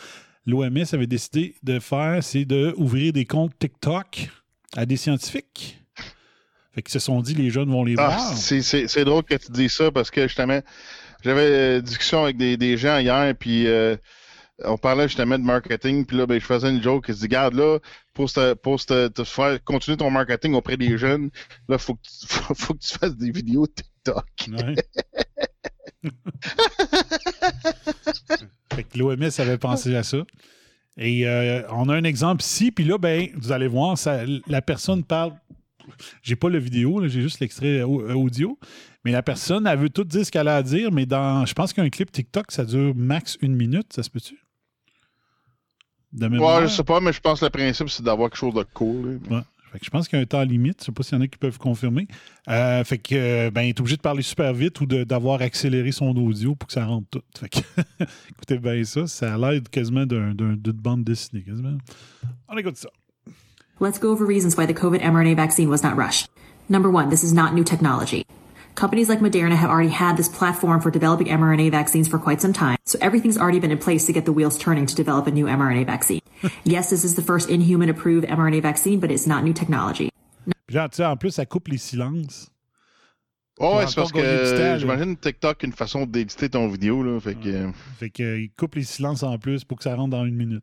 L'OMS 0.47 0.85
avait 0.93 1.07
décidé 1.07 1.55
de 1.63 1.79
faire, 1.79 2.23
c'est 2.23 2.45
d'ouvrir 2.45 3.13
des 3.13 3.25
comptes 3.27 3.53
TikTok 3.59 4.31
à 4.77 4.87
des 4.87 4.97
scientifiques. 4.97 5.79
Fait 6.73 6.83
qu'ils 6.83 6.93
se 6.93 6.99
sont 7.01 7.21
dit, 7.21 7.35
les 7.35 7.51
jeunes 7.51 7.71
vont 7.71 7.85
les 7.85 7.95
Ah, 7.99 8.07
voir. 8.17 8.21
c'est- 8.37 9.05
drôle 9.05 9.25
que 9.25 9.35
tu 9.35 9.51
dis 9.53 9.69
ça 9.69 9.91
parce 9.91 10.11
que 10.11 10.23
justement, 10.29 10.61
j'avais 11.25 11.77
une 11.79 11.83
discussion 11.83 12.23
avec 12.23 12.37
des, 12.37 12.57
des 12.57 12.77
gens 12.79 12.99
hier, 12.99 13.35
puis 13.39 13.67
euh, 13.67 13.97
on 14.65 14.77
parlait 14.77 15.09
justement 15.09 15.39
de 15.39 15.45
marketing, 15.45 16.05
puis 16.05 16.17
là, 16.17 16.27
ben, 16.27 16.41
je 16.41 16.45
faisais 16.47 16.69
une 16.71 16.83
joke 16.83 17.07
qui 17.07 17.15
se 17.15 17.21
dit, 17.21 17.29
garde 17.29 17.55
là, 17.55 17.79
pour, 18.15 18.31
te, 18.33 18.55
pour 18.55 18.85
te, 18.85 19.09
te 19.09 19.25
faire 19.25 19.63
continuer 19.65 19.97
ton 19.97 20.11
marketing 20.11 20.55
auprès 20.55 20.77
des 20.77 20.99
jeunes, 20.99 21.31
là, 21.69 21.79
faut 21.79 21.95
que 21.95 22.03
tu, 22.03 22.27
faut, 22.27 22.55
faut 22.55 22.75
que 22.75 22.81
tu 22.81 22.99
fasses 22.99 23.17
des 23.17 23.31
vidéos 23.31 23.67
TikTok. 23.67 24.25
Ouais. 24.49 24.75
Fait 28.73 28.85
que 28.85 28.99
l'OMS 28.99 29.31
avait 29.39 29.59
pensé 29.59 29.95
à 29.97 30.03
ça. 30.03 30.19
Et 30.97 31.27
euh, 31.27 31.63
on 31.71 31.89
a 31.89 31.95
un 31.95 32.05
exemple 32.05 32.43
ici, 32.43 32.71
puis 32.73 32.85
là, 32.85 32.99
ben, 32.99 33.29
vous 33.37 33.53
allez 33.53 33.69
voir, 33.69 33.97
ça, 33.97 34.23
la 34.47 34.63
personne 34.63 35.05
parle. 35.05 35.33
J'ai 36.23 36.37
pas 36.37 36.49
le 36.49 36.59
vidéo, 36.59 37.07
j'ai 37.09 37.23
juste 37.23 37.41
l'extrait 37.41 37.83
au- 37.83 38.09
audio. 38.11 38.59
Mais 39.05 39.13
la 39.13 39.23
personne, 39.23 39.67
elle 39.67 39.79
veut 39.79 39.91
tout 39.91 40.05
dire 40.05 40.27
ce 40.27 40.31
qu'elle 40.31 40.49
a 40.49 40.57
à 40.57 40.63
dire, 40.63 40.93
mais 40.93 41.07
dans. 41.07 41.47
Je 41.47 41.55
pense 41.55 41.73
qu'un 41.73 41.89
clip 41.89 42.11
TikTok, 42.13 42.53
ça 42.53 42.65
dure 42.65 42.95
max 42.95 43.39
une 43.41 43.55
minute, 43.55 43.93
ça 43.93 44.03
se 44.03 44.11
peut-tu? 44.11 44.37
De 46.13 46.29
mémoire? 46.29 46.61
Ouais, 46.63 46.69
je 46.69 46.73
sais 46.75 46.85
pas, 46.85 47.01
mais 47.01 47.13
je 47.13 47.21
pense 47.21 47.41
que 47.41 47.45
le 47.45 47.51
principe, 47.51 47.89
c'est 47.91 48.03
d'avoir 48.03 48.31
quelque 48.31 48.39
chose 48.39 48.55
de 48.55 48.65
cool. 48.75 49.21
là. 49.31 49.37
Ouais. 49.37 49.43
Fait 49.71 49.79
que 49.81 49.85
je 49.85 49.91
pense 49.91 50.09
qu'il 50.09 50.17
y 50.19 50.21
a 50.21 50.23
un 50.23 50.27
temps 50.27 50.43
limite. 50.43 50.79
Je 50.81 50.87
sais 50.87 50.93
pas 50.93 51.03
s'il 51.03 51.19
y 51.19 51.21
en 51.21 51.25
a 51.25 51.27
qui 51.29 51.37
peuvent 51.37 51.59
confirmer. 51.59 52.09
Euh, 52.49 52.83
fait 52.85 52.97
que 52.97 53.15
euh, 53.15 53.51
ben, 53.51 53.61
il 53.63 53.69
est 53.69 53.81
obligé 53.81 53.97
de 53.99 54.01
parler 54.01 54.23
super 54.23 54.55
vite 54.55 54.81
ou 54.81 54.87
d'avoir 54.87 55.43
accéléré 55.43 55.93
son 55.93 56.17
audio 56.17 56.55
pour 56.55 56.69
que 56.69 56.73
ça 56.73 56.87
rentre 56.87 57.07
tout. 57.11 57.21
Fait 57.39 57.51
que 57.51 57.59
écoutez 58.31 58.57
bien 58.59 58.83
ça. 58.85 59.07
Ça 59.07 59.35
a 59.35 59.37
l'air 59.37 59.61
quasiment 59.71 60.07
d'un- 60.07 60.33
d'un- 60.35 60.57
d'une 60.57 60.73
bande 60.73 61.05
dessinée. 61.05 61.43
Quasiment. 61.43 61.77
On 62.49 62.57
écoute 62.57 62.79
ça. 62.79 62.89
Let's 63.79 64.01
go 64.01 64.11
over 64.11 64.25
reasons 64.27 64.57
why 64.57 64.67
the 64.67 64.75
COVID 64.75 65.01
mRNA 65.03 65.35
vaccine 65.37 65.69
was 65.69 65.83
not 65.83 65.97
rushed. 65.97 66.29
Number 66.71 66.91
one, 66.91 67.11
this 67.11 67.23
is 67.23 67.35
not 67.35 67.53
new 67.55 67.63
technology. 67.63 68.25
Companies 68.79 69.09
like 69.09 69.19
Moderna 69.19 69.57
have 69.57 69.71
already 69.71 69.89
had 69.89 70.17
this 70.17 70.29
platform 70.29 70.81
for 70.81 70.89
developing 70.93 71.27
mRNA 71.27 71.73
vaccines 71.73 72.07
for 72.07 72.17
quite 72.17 72.41
some 72.41 72.53
time, 72.53 72.77
so 72.87 72.97
everything's 73.01 73.37
already 73.37 73.59
been 73.59 73.73
in 73.73 73.79
place 73.79 74.07
to 74.07 74.13
get 74.13 74.25
the 74.25 74.33
wheels 74.33 74.57
turning 74.57 74.87
to 74.87 74.95
develop 74.95 75.27
a 75.27 75.33
new 75.33 75.47
mRNA 75.47 75.85
vaccine. 75.85 76.21
yes, 76.65 76.89
this 76.91 77.03
is 77.03 77.17
the 77.17 77.23
first 77.23 77.51
in-human 77.51 77.89
approved 77.89 78.29
mRNA 78.29 78.63
vaccine, 78.63 79.01
but 79.01 79.11
it's 79.11 79.27
not 79.27 79.43
new 79.43 79.53
technology. 79.53 80.11
Puis 80.69 80.77
là, 80.77 80.89
tu 80.89 80.99
sais, 80.99 81.05
en 81.05 81.17
plus, 81.17 81.33
ça 81.33 81.45
coupe 81.45 81.67
les 81.67 81.79
silences. 81.79 82.53
Ouais, 83.59 83.67
Pour 83.67 83.89
c'est 83.89 83.97
parce 83.97 84.11
encore 84.11 84.23
gagner 84.23 84.45
du 84.45 84.51
temps, 84.51 84.57
que 84.57 84.63
là. 84.63 84.79
j'imagine 84.79 85.17
TikTok 85.17 85.63
une 85.65 85.73
façon 85.73 86.07
d'éditer 86.07 86.49
ton 86.49 86.69
vidéo, 86.69 87.03
là. 87.03 87.19
Fait 87.19 87.35
que. 87.35 87.73
Fait 87.99 88.11
qu'il 88.11 88.49
coupe 88.57 88.77
les 88.77 88.85
silences 88.85 89.25
en 89.25 89.39
plus 89.39 89.65
pour 89.65 89.79
que 89.79 89.83
ça 89.83 89.97
rentre 89.97 90.11
dans 90.11 90.25
une 90.25 90.37
minute. 90.37 90.63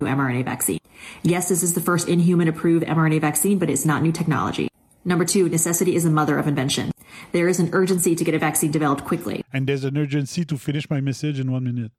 mRNA 0.00 0.44
vaccine. 0.44 0.78
Yes, 1.24 1.48
this 1.48 1.62
is 1.62 1.74
the 1.74 1.84
first 1.84 2.08
in-human 2.08 2.48
approved 2.48 2.86
mRNA 2.86 3.20
vaccine, 3.20 3.58
but 3.58 3.68
it's 3.68 3.84
not 3.84 4.00
new 4.00 4.12
technology. 4.12 4.69
Number 5.04 5.24
two, 5.24 5.48
necessity 5.48 5.94
is 5.94 6.04
the 6.04 6.10
mother 6.10 6.38
of 6.38 6.46
invention. 6.46 6.92
There 7.32 7.48
is 7.48 7.58
an 7.58 7.70
urgency 7.72 8.14
to 8.14 8.24
get 8.24 8.34
a 8.34 8.38
vaccine 8.38 8.70
developed 8.70 9.04
quickly. 9.04 9.42
And 9.52 9.66
there's 9.66 9.84
an 9.84 9.96
urgency 9.96 10.44
to 10.44 10.58
finish 10.58 10.88
my 10.90 11.00
message 11.00 11.40
in 11.40 11.50
one 11.50 11.64
minute. 11.64 11.92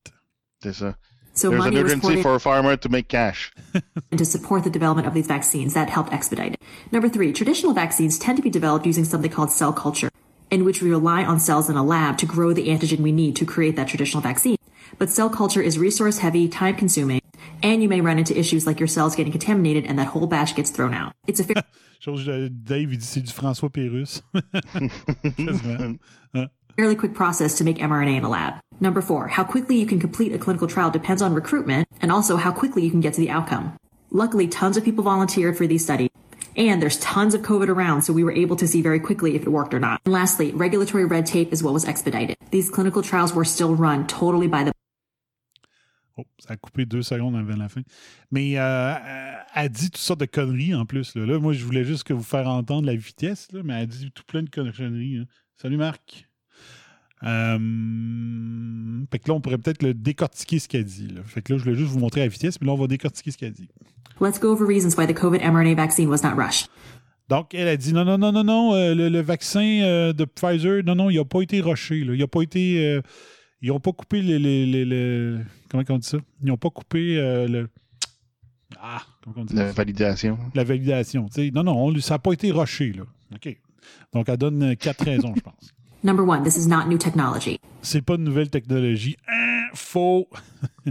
C'est 0.61 0.73
ça. 0.73 0.95
So 1.33 1.49
There's 1.49 1.65
an 1.65 1.73
money 1.73 1.83
was 1.83 1.93
urgency 1.93 2.21
for 2.21 2.35
a 2.35 2.39
farmer 2.39 2.75
to 2.75 2.89
make 2.89 3.07
cash. 3.07 3.51
and 3.73 4.17
to 4.17 4.25
support 4.25 4.63
the 4.63 4.69
development 4.69 5.07
of 5.07 5.13
these 5.13 5.27
vaccines 5.27 5.73
that 5.73 5.89
helped 5.89 6.11
expedite 6.11 6.53
it. 6.53 6.61
Number 6.91 7.07
three, 7.09 7.31
traditional 7.31 7.73
vaccines 7.73 8.19
tend 8.19 8.37
to 8.37 8.43
be 8.43 8.49
developed 8.49 8.85
using 8.85 9.05
something 9.05 9.31
called 9.31 9.49
cell 9.49 9.71
culture, 9.73 10.11
in 10.51 10.65
which 10.65 10.81
we 10.81 10.89
rely 10.89 11.23
on 11.23 11.39
cells 11.39 11.69
in 11.69 11.77
a 11.77 11.83
lab 11.83 12.17
to 12.19 12.25
grow 12.25 12.53
the 12.53 12.67
antigen 12.67 12.99
we 12.99 13.13
need 13.13 13.35
to 13.37 13.45
create 13.45 13.77
that 13.77 13.87
traditional 13.87 14.21
vaccine. 14.21 14.57
But 14.99 15.09
cell 15.09 15.29
culture 15.29 15.61
is 15.61 15.79
resource 15.79 16.17
heavy, 16.19 16.49
time 16.49 16.75
consuming, 16.75 17.20
and 17.63 17.81
you 17.81 17.89
may 17.89 18.01
run 18.01 18.17
into 18.19 18.37
issues 18.37 18.65
like 18.67 18.79
your 18.79 18.87
cells 18.87 19.15
getting 19.15 19.31
contaminated 19.31 19.85
and 19.85 19.97
that 19.99 20.07
whole 20.07 20.27
batch 20.27 20.55
gets 20.55 20.69
thrown 20.71 20.93
out. 20.93 21.13
It's 21.27 21.39
a 21.39 21.43
fair- 21.45 21.63
euh, 22.07 22.49
Dave, 22.51 22.91
il 22.91 22.97
dit 22.97 23.05
c'est 23.05 23.21
du 23.21 23.31
François 23.31 23.69
Pérus. 23.69 24.21
Fairly 26.77 26.95
quick 26.95 27.13
process 27.13 27.57
to 27.57 27.63
make 27.63 27.77
mRNA 27.77 28.17
in 28.17 28.23
a 28.23 28.29
lab. 28.29 28.55
Number 28.79 29.01
four, 29.01 29.27
how 29.27 29.43
quickly 29.43 29.77
you 29.77 29.85
can 29.85 29.99
complete 29.99 30.33
a 30.33 30.39
clinical 30.39 30.67
trial 30.67 30.89
depends 30.89 31.21
on 31.21 31.33
recruitment 31.33 31.87
and 32.01 32.11
also 32.11 32.37
how 32.37 32.51
quickly 32.51 32.83
you 32.83 32.89
can 32.89 33.01
get 33.01 33.13
to 33.13 33.19
the 33.19 33.29
outcome. 33.29 33.77
Luckily, 34.09 34.47
tons 34.47 34.77
of 34.77 34.83
people 34.83 35.03
volunteered 35.03 35.57
for 35.57 35.67
these 35.67 35.83
studies. 35.83 36.09
And 36.57 36.81
there's 36.81 36.99
tons 36.99 37.33
of 37.33 37.43
COVID 37.43 37.69
around, 37.69 38.01
so 38.01 38.11
we 38.11 38.25
were 38.25 38.31
able 38.31 38.57
to 38.57 38.67
see 38.67 38.81
very 38.81 38.99
quickly 38.99 39.35
if 39.35 39.43
it 39.43 39.49
worked 39.49 39.73
or 39.73 39.79
not. 39.79 40.01
And 40.03 40.13
lastly, 40.13 40.51
regulatory 40.51 41.05
red 41.05 41.25
tape 41.25 41.53
is 41.53 41.63
what 41.63 41.73
was 41.73 41.85
expedited. 41.85 42.35
These 42.49 42.69
clinical 42.69 43.01
trials 43.01 43.33
were 43.33 43.45
still 43.45 43.73
run 43.73 44.05
totally 44.07 44.47
by 44.47 44.65
the 44.65 44.70
Oh, 46.21 46.25
ça 46.39 46.53
a 46.53 46.57
coupé 46.57 46.85
deux 46.85 47.01
secondes 47.01 47.35
avant 47.35 47.55
la 47.57 47.67
fin. 47.69 47.81
Mais 48.31 48.57
euh, 48.57 48.61
euh, 48.93 49.31
elle 49.55 49.69
dit 49.69 49.85
toutes 49.89 49.97
sortes 49.97 50.19
de 50.19 50.25
conneries 50.25 50.75
en 50.75 50.85
plus. 50.85 51.15
Là. 51.15 51.25
Là, 51.25 51.39
moi, 51.39 51.53
je 51.53 51.63
voulais 51.65 51.83
juste 51.83 52.03
que 52.03 52.13
vous 52.13 52.23
faire 52.23 52.47
entendre 52.47 52.85
la 52.85 52.95
vitesse, 52.95 53.47
là, 53.51 53.61
mais 53.63 53.81
elle 53.81 53.87
dit 53.87 54.11
tout 54.11 54.23
plein 54.27 54.43
de 54.43 54.49
conneries. 54.49 55.17
hein. 55.17 55.25
Salut 55.57 55.77
Marc. 55.77 56.27
Euh, 57.23 59.01
fait 59.11 59.19
que 59.19 59.27
là, 59.29 59.35
on 59.35 59.41
pourrait 59.41 59.57
peut-être 59.57 59.83
le 59.83 59.93
décortiquer 59.93 60.59
ce 60.59 60.67
qu'elle 60.67 60.85
dit. 60.85 61.07
là. 61.07 61.21
Fait 61.25 61.41
que 61.41 61.53
là, 61.53 61.59
je 61.59 61.63
voulais 61.63 61.75
juste 61.75 61.89
vous 61.91 61.99
montrer 61.99 62.21
la 62.21 62.27
vitesse, 62.27 62.59
mais 62.61 62.67
là, 62.67 62.73
on 62.73 62.77
va 62.77 62.87
décortiquer 62.87 63.31
ce 63.31 63.37
qu'elle 63.37 63.53
dit. 63.53 63.67
Let's 64.19 64.39
go 64.39 64.51
over 64.51 64.65
reasons 64.65 64.95
why 64.97 65.07
the 65.07 65.13
COVID 65.17 65.39
mRNA 65.39 65.75
vaccine 65.75 66.07
was 66.09 66.21
not 66.23 66.35
rushed. 66.35 66.67
Donc, 67.29 67.53
elle 67.53 67.67
a 67.67 67.77
dit 67.77 67.93
non, 67.93 68.03
non, 68.05 68.17
non, 68.17 68.31
non, 68.31 68.43
non, 68.43 68.73
euh, 68.73 68.93
le, 68.93 69.09
le 69.09 69.21
vaccin 69.21 69.61
euh, 69.83 70.13
de 70.13 70.25
Pfizer, 70.25 70.83
non, 70.83 70.95
non, 70.95 71.09
il 71.09 71.17
n'a 71.17 71.25
pas 71.25 71.41
été 71.41 71.61
rushé. 71.61 72.03
là. 72.03 72.13
Il 72.13 72.19
n'a 72.19 72.27
pas 72.27 72.41
été. 72.41 72.99
ils 73.61 73.69
n'ont 73.69 73.79
pas 73.79 73.91
coupé 73.93 74.21
les, 74.21 74.37
les, 74.39 74.65
les- 74.65 74.85
les- 74.85 75.37
Comment 75.71 75.83
on 75.89 75.97
dit 75.97 76.07
ça? 76.07 76.17
Ils 76.41 76.47
n'ont 76.47 76.57
pas 76.57 76.69
coupé 76.69 77.17
euh, 77.17 77.47
le. 77.47 77.69
Ah, 78.79 79.01
comment 79.23 79.37
on 79.39 79.45
dit 79.45 79.55
La 79.55 79.67
ça? 79.67 79.73
validation. 79.73 80.37
La 80.53 80.63
validation. 80.65 81.27
tu 81.27 81.33
sais. 81.45 81.51
Non, 81.53 81.63
non, 81.63 81.77
on- 81.77 81.99
ça 81.99 82.15
n'a 82.15 82.19
pas 82.19 82.33
été 82.33 82.51
rushé, 82.51 82.91
là. 82.93 83.03
OK. 83.33 83.57
Donc, 84.13 84.27
elle 84.29 84.37
donne 84.37 84.61
euh, 84.63 84.75
quatre 84.75 85.03
raisons, 85.05 85.33
je 85.35 85.41
pense. 85.41 85.73
Number 86.03 86.27
one, 86.27 86.43
this 86.43 86.57
is 86.57 86.67
not 86.67 86.87
new 86.87 86.97
technology. 86.97 87.59
C'est 87.81 88.01
pas 88.01 88.15
une 88.15 88.23
nouvelle 88.23 88.49
technologie. 88.49 89.15
Hein, 89.27 89.67
faux. 89.73 90.27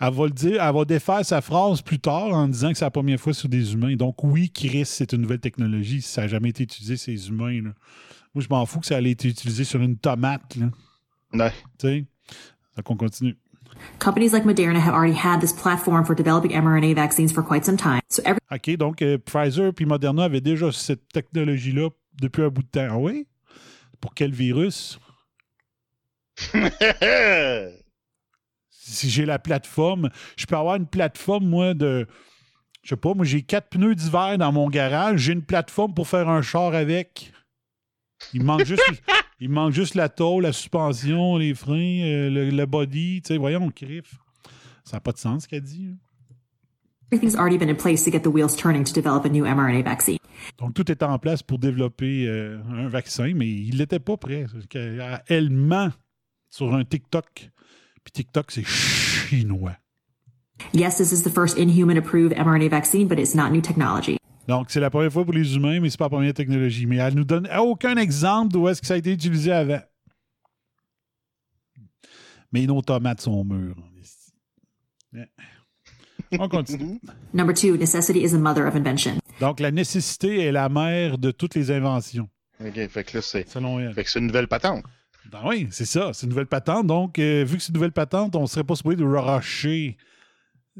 elle 0.00 0.12
va 0.14 0.24
le 0.24 0.30
dire, 0.30 0.62
elle 0.62 0.74
va 0.74 0.84
défaire 0.84 1.24
sa 1.24 1.40
phrase 1.40 1.82
plus 1.82 1.98
tard 1.98 2.28
en 2.32 2.46
disant 2.48 2.70
que 2.72 2.78
c'est 2.78 2.84
la 2.84 2.90
première 2.90 3.18
fois 3.20 3.32
sur 3.34 3.48
des 3.48 3.72
humains. 3.72 3.96
Donc, 3.96 4.22
oui, 4.24 4.50
Chris, 4.50 4.84
c'est 4.86 5.12
une 5.12 5.22
nouvelle 5.22 5.40
technologie. 5.40 6.02
Ça 6.02 6.22
n'a 6.22 6.28
jamais 6.28 6.50
été 6.50 6.62
utilisé 6.64 6.96
sur 6.96 7.12
les 7.12 7.28
humains. 7.28 7.62
là. 7.62 7.70
Moi, 8.34 8.44
je 8.44 8.48
m'en 8.48 8.64
fous 8.66 8.80
que 8.80 8.86
ça 8.86 8.96
allait 8.96 9.10
été 9.10 9.28
utilisé 9.28 9.64
sur 9.64 9.80
une 9.80 9.96
tomate. 9.96 10.56
Là. 10.56 10.70
Ouais. 11.32 11.52
Tu 11.78 11.86
sais? 11.88 12.06
Donc, 12.76 12.90
on 12.90 12.96
continue. 12.96 13.36
Companies 13.98 14.32
like 14.32 14.44
Moderna 14.44 14.80
have 14.80 14.94
already 14.94 15.14
had 15.14 15.40
this 15.40 15.52
platform 15.52 16.04
for 16.04 16.14
developing 16.14 16.52
mRNA 16.52 16.94
vaccines 16.94 17.32
for 17.32 17.42
quite 17.42 17.64
some 17.64 17.76
time. 17.76 18.00
So 18.08 18.22
every 18.24 18.40
OK, 18.50 18.76
donc 18.76 19.02
euh, 19.02 19.18
Pfizer 19.18 19.72
puis 19.72 19.86
Moderna 19.86 20.24
avaient 20.24 20.40
déjà 20.40 20.72
cette 20.72 21.08
technologie-là 21.08 21.90
depuis 22.20 22.42
un 22.42 22.48
bout 22.48 22.62
de 22.62 22.68
temps. 22.68 22.88
Ah 22.90 22.98
oui? 22.98 23.26
Pour 24.00 24.14
quel 24.14 24.32
virus? 24.32 24.98
si 28.70 29.10
j'ai 29.10 29.26
la 29.26 29.38
plateforme, 29.38 30.10
je 30.36 30.46
peux 30.46 30.56
avoir 30.56 30.76
une 30.76 30.86
plateforme, 30.86 31.46
moi, 31.46 31.74
de. 31.74 32.06
Je 32.82 32.88
sais 32.90 32.96
pas, 32.96 33.12
moi, 33.14 33.26
j'ai 33.26 33.42
quatre 33.42 33.68
pneus 33.68 33.94
d'hiver 33.94 34.38
dans 34.38 34.52
mon 34.52 34.68
garage. 34.70 35.20
J'ai 35.20 35.34
une 35.34 35.44
plateforme 35.44 35.92
pour 35.92 36.08
faire 36.08 36.28
un 36.28 36.40
char 36.42 36.74
avec. 36.74 37.32
Il 38.32 38.40
me 38.40 38.46
manque 38.46 38.64
juste, 38.64 38.82
il 39.40 39.48
manque 39.48 39.72
juste 39.72 39.94
la 39.94 40.08
tôle, 40.08 40.42
la 40.44 40.52
suspension, 40.52 41.36
les 41.36 41.54
freins, 41.54 42.00
euh, 42.02 42.30
le, 42.30 42.50
le 42.50 42.66
body. 42.66 43.22
Tu 43.22 43.28
sais, 43.28 43.38
voyons, 43.38 43.64
on 43.64 43.70
criffe. 43.70 44.14
Ça 44.84 44.96
n'a 44.96 45.00
pas 45.00 45.12
de 45.12 45.18
sens, 45.18 45.44
ce 45.44 45.48
qu'elle 45.48 45.62
dit. 45.62 45.88
hein. 45.90 45.96
Donc, 50.58 50.74
tout 50.74 50.90
est 50.92 51.02
en 51.02 51.18
place 51.18 51.42
pour 51.42 51.58
développer 51.58 52.26
euh, 52.28 52.60
un 52.70 52.88
vaccin, 52.88 53.32
mais 53.34 53.48
il 53.50 53.78
n'était 53.78 53.98
pas 53.98 54.16
prêt. 54.16 54.46
Elle 55.26 55.50
ment 55.50 55.90
sur 56.48 56.72
un 56.72 56.84
TikTok. 56.84 57.50
Puis 58.04 58.12
TikTok, 58.12 58.52
c'est 58.52 58.64
chinois. 58.64 59.76
Yes, 60.72 60.98
this 60.98 61.10
is 61.10 61.22
the 61.22 61.30
first 61.32 61.58
in-human 61.58 61.96
approved 61.96 62.32
mRNA 62.36 62.68
vaccine, 62.68 63.08
but 63.08 63.18
it's 63.18 63.34
not 63.34 63.50
new 63.50 63.60
technology. 63.62 64.19
Donc, 64.48 64.70
c'est 64.70 64.80
la 64.80 64.90
première 64.90 65.12
fois 65.12 65.24
pour 65.24 65.34
les 65.34 65.54
humains, 65.54 65.80
mais 65.80 65.90
c'est 65.90 65.98
pas 65.98 66.06
la 66.06 66.10
première 66.10 66.34
technologie. 66.34 66.86
Mais 66.86 66.96
elle 66.96 67.14
nous 67.14 67.24
donne 67.24 67.48
aucun 67.58 67.96
exemple 67.96 68.52
d'où 68.52 68.68
est-ce 68.68 68.80
que 68.80 68.86
ça 68.86 68.94
a 68.94 68.96
été 68.96 69.12
utilisé 69.12 69.52
avant. 69.52 69.80
Mais 72.52 72.66
nos 72.66 72.82
tomates 72.82 73.20
sont 73.20 73.44
mûres. 73.44 73.76
On 76.38 76.48
continue. 76.48 77.00
Number 77.32 77.54
two, 77.54 77.76
necessity 77.76 78.22
is 78.22 78.32
the 78.32 78.38
mother 78.38 78.66
of 78.66 78.74
invention. 78.74 79.18
Donc, 79.40 79.60
la 79.60 79.70
nécessité 79.70 80.44
est 80.44 80.52
la 80.52 80.68
mère 80.68 81.18
de 81.18 81.30
toutes 81.30 81.54
les 81.54 81.70
inventions. 81.70 82.28
OK, 82.64 82.88
fait 82.88 83.04
que 83.04 83.16
là, 83.16 83.22
c'est. 83.22 83.48
Selon 83.48 83.80
elle. 83.80 83.94
Fait 83.94 84.04
que 84.04 84.10
c'est 84.10 84.18
une 84.18 84.26
nouvelle 84.26 84.48
patente. 84.48 84.84
Ben 85.30 85.40
oui, 85.44 85.68
c'est 85.70 85.84
ça. 85.84 86.12
C'est 86.12 86.26
une 86.26 86.30
nouvelle 86.30 86.46
patente. 86.46 86.86
Donc, 86.86 87.18
euh, 87.18 87.44
vu 87.44 87.56
que 87.56 87.62
c'est 87.62 87.68
une 87.68 87.74
nouvelle 87.74 87.92
patente, 87.92 88.34
on 88.36 88.42
ne 88.42 88.46
serait 88.46 88.64
pas 88.64 88.74
supposé 88.74 88.96
de 88.96 89.04
rusher 89.04 89.96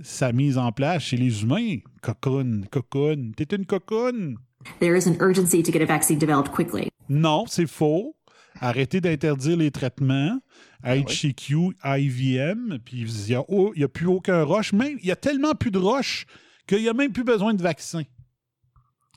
sa 0.02 0.32
mise 0.32 0.58
en 0.58 0.72
place 0.72 1.02
chez 1.02 1.16
les 1.16 1.42
humains. 1.42 1.78
Cocoon, 2.02 2.62
cocoon. 2.70 3.32
T'es 3.36 3.54
une 3.56 3.66
cocoon. 3.66 4.36
There 4.78 4.96
is 4.96 5.06
an 5.06 5.16
urgency 5.20 5.62
to 5.62 5.72
get 5.72 5.82
a 5.82 5.86
vaccine 5.86 6.18
developed 6.18 6.52
quickly. 6.52 6.90
Non, 7.08 7.46
c'est 7.46 7.66
faux. 7.66 8.14
Arrêtez 8.60 9.00
d'interdire 9.00 9.56
les 9.56 9.70
traitements. 9.70 10.38
HCQ, 10.84 11.76
IVM, 11.84 12.78
puis 12.84 13.02
il 13.02 13.26
n'y 13.28 13.34
a, 13.34 13.44
oh, 13.48 13.72
il 13.74 13.82
y 13.82 13.84
a 13.84 13.88
plus 13.88 14.06
aucun 14.06 14.44
rush. 14.44 14.72
Même, 14.72 14.98
il 15.00 15.06
y 15.06 15.10
a 15.10 15.16
tellement 15.16 15.54
plus 15.54 15.70
de 15.70 15.78
rush 15.78 16.26
qu'il 16.66 16.80
n'y 16.80 16.88
a 16.88 16.94
même 16.94 17.12
plus 17.12 17.24
besoin 17.24 17.54
de 17.54 17.62
vaccin. 17.62 18.02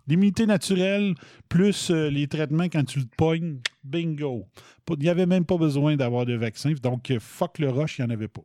L'immunité 0.08 0.46
naturelle 0.46 1.16
plus 1.48 1.90
euh, 1.90 2.10
les 2.10 2.28
traitements 2.28 2.66
quand 2.66 2.84
tu 2.84 3.00
le 3.00 3.06
pognes, 3.18 3.60
bingo. 3.84 4.46
Il 4.90 5.00
n'y 5.00 5.08
avait 5.08 5.26
même 5.26 5.46
pas 5.46 5.58
besoin 5.58 5.96
d'avoir 5.96 6.26
de 6.26 6.34
vaccin. 6.34 6.74
Donc, 6.82 7.10
euh, 7.10 7.20
fuck 7.22 7.60
le 7.60 7.70
rush, 7.70 8.00
il 8.00 8.06
n'y 8.06 8.12
en 8.12 8.14
avait 8.14 8.28
pas. 8.28 8.42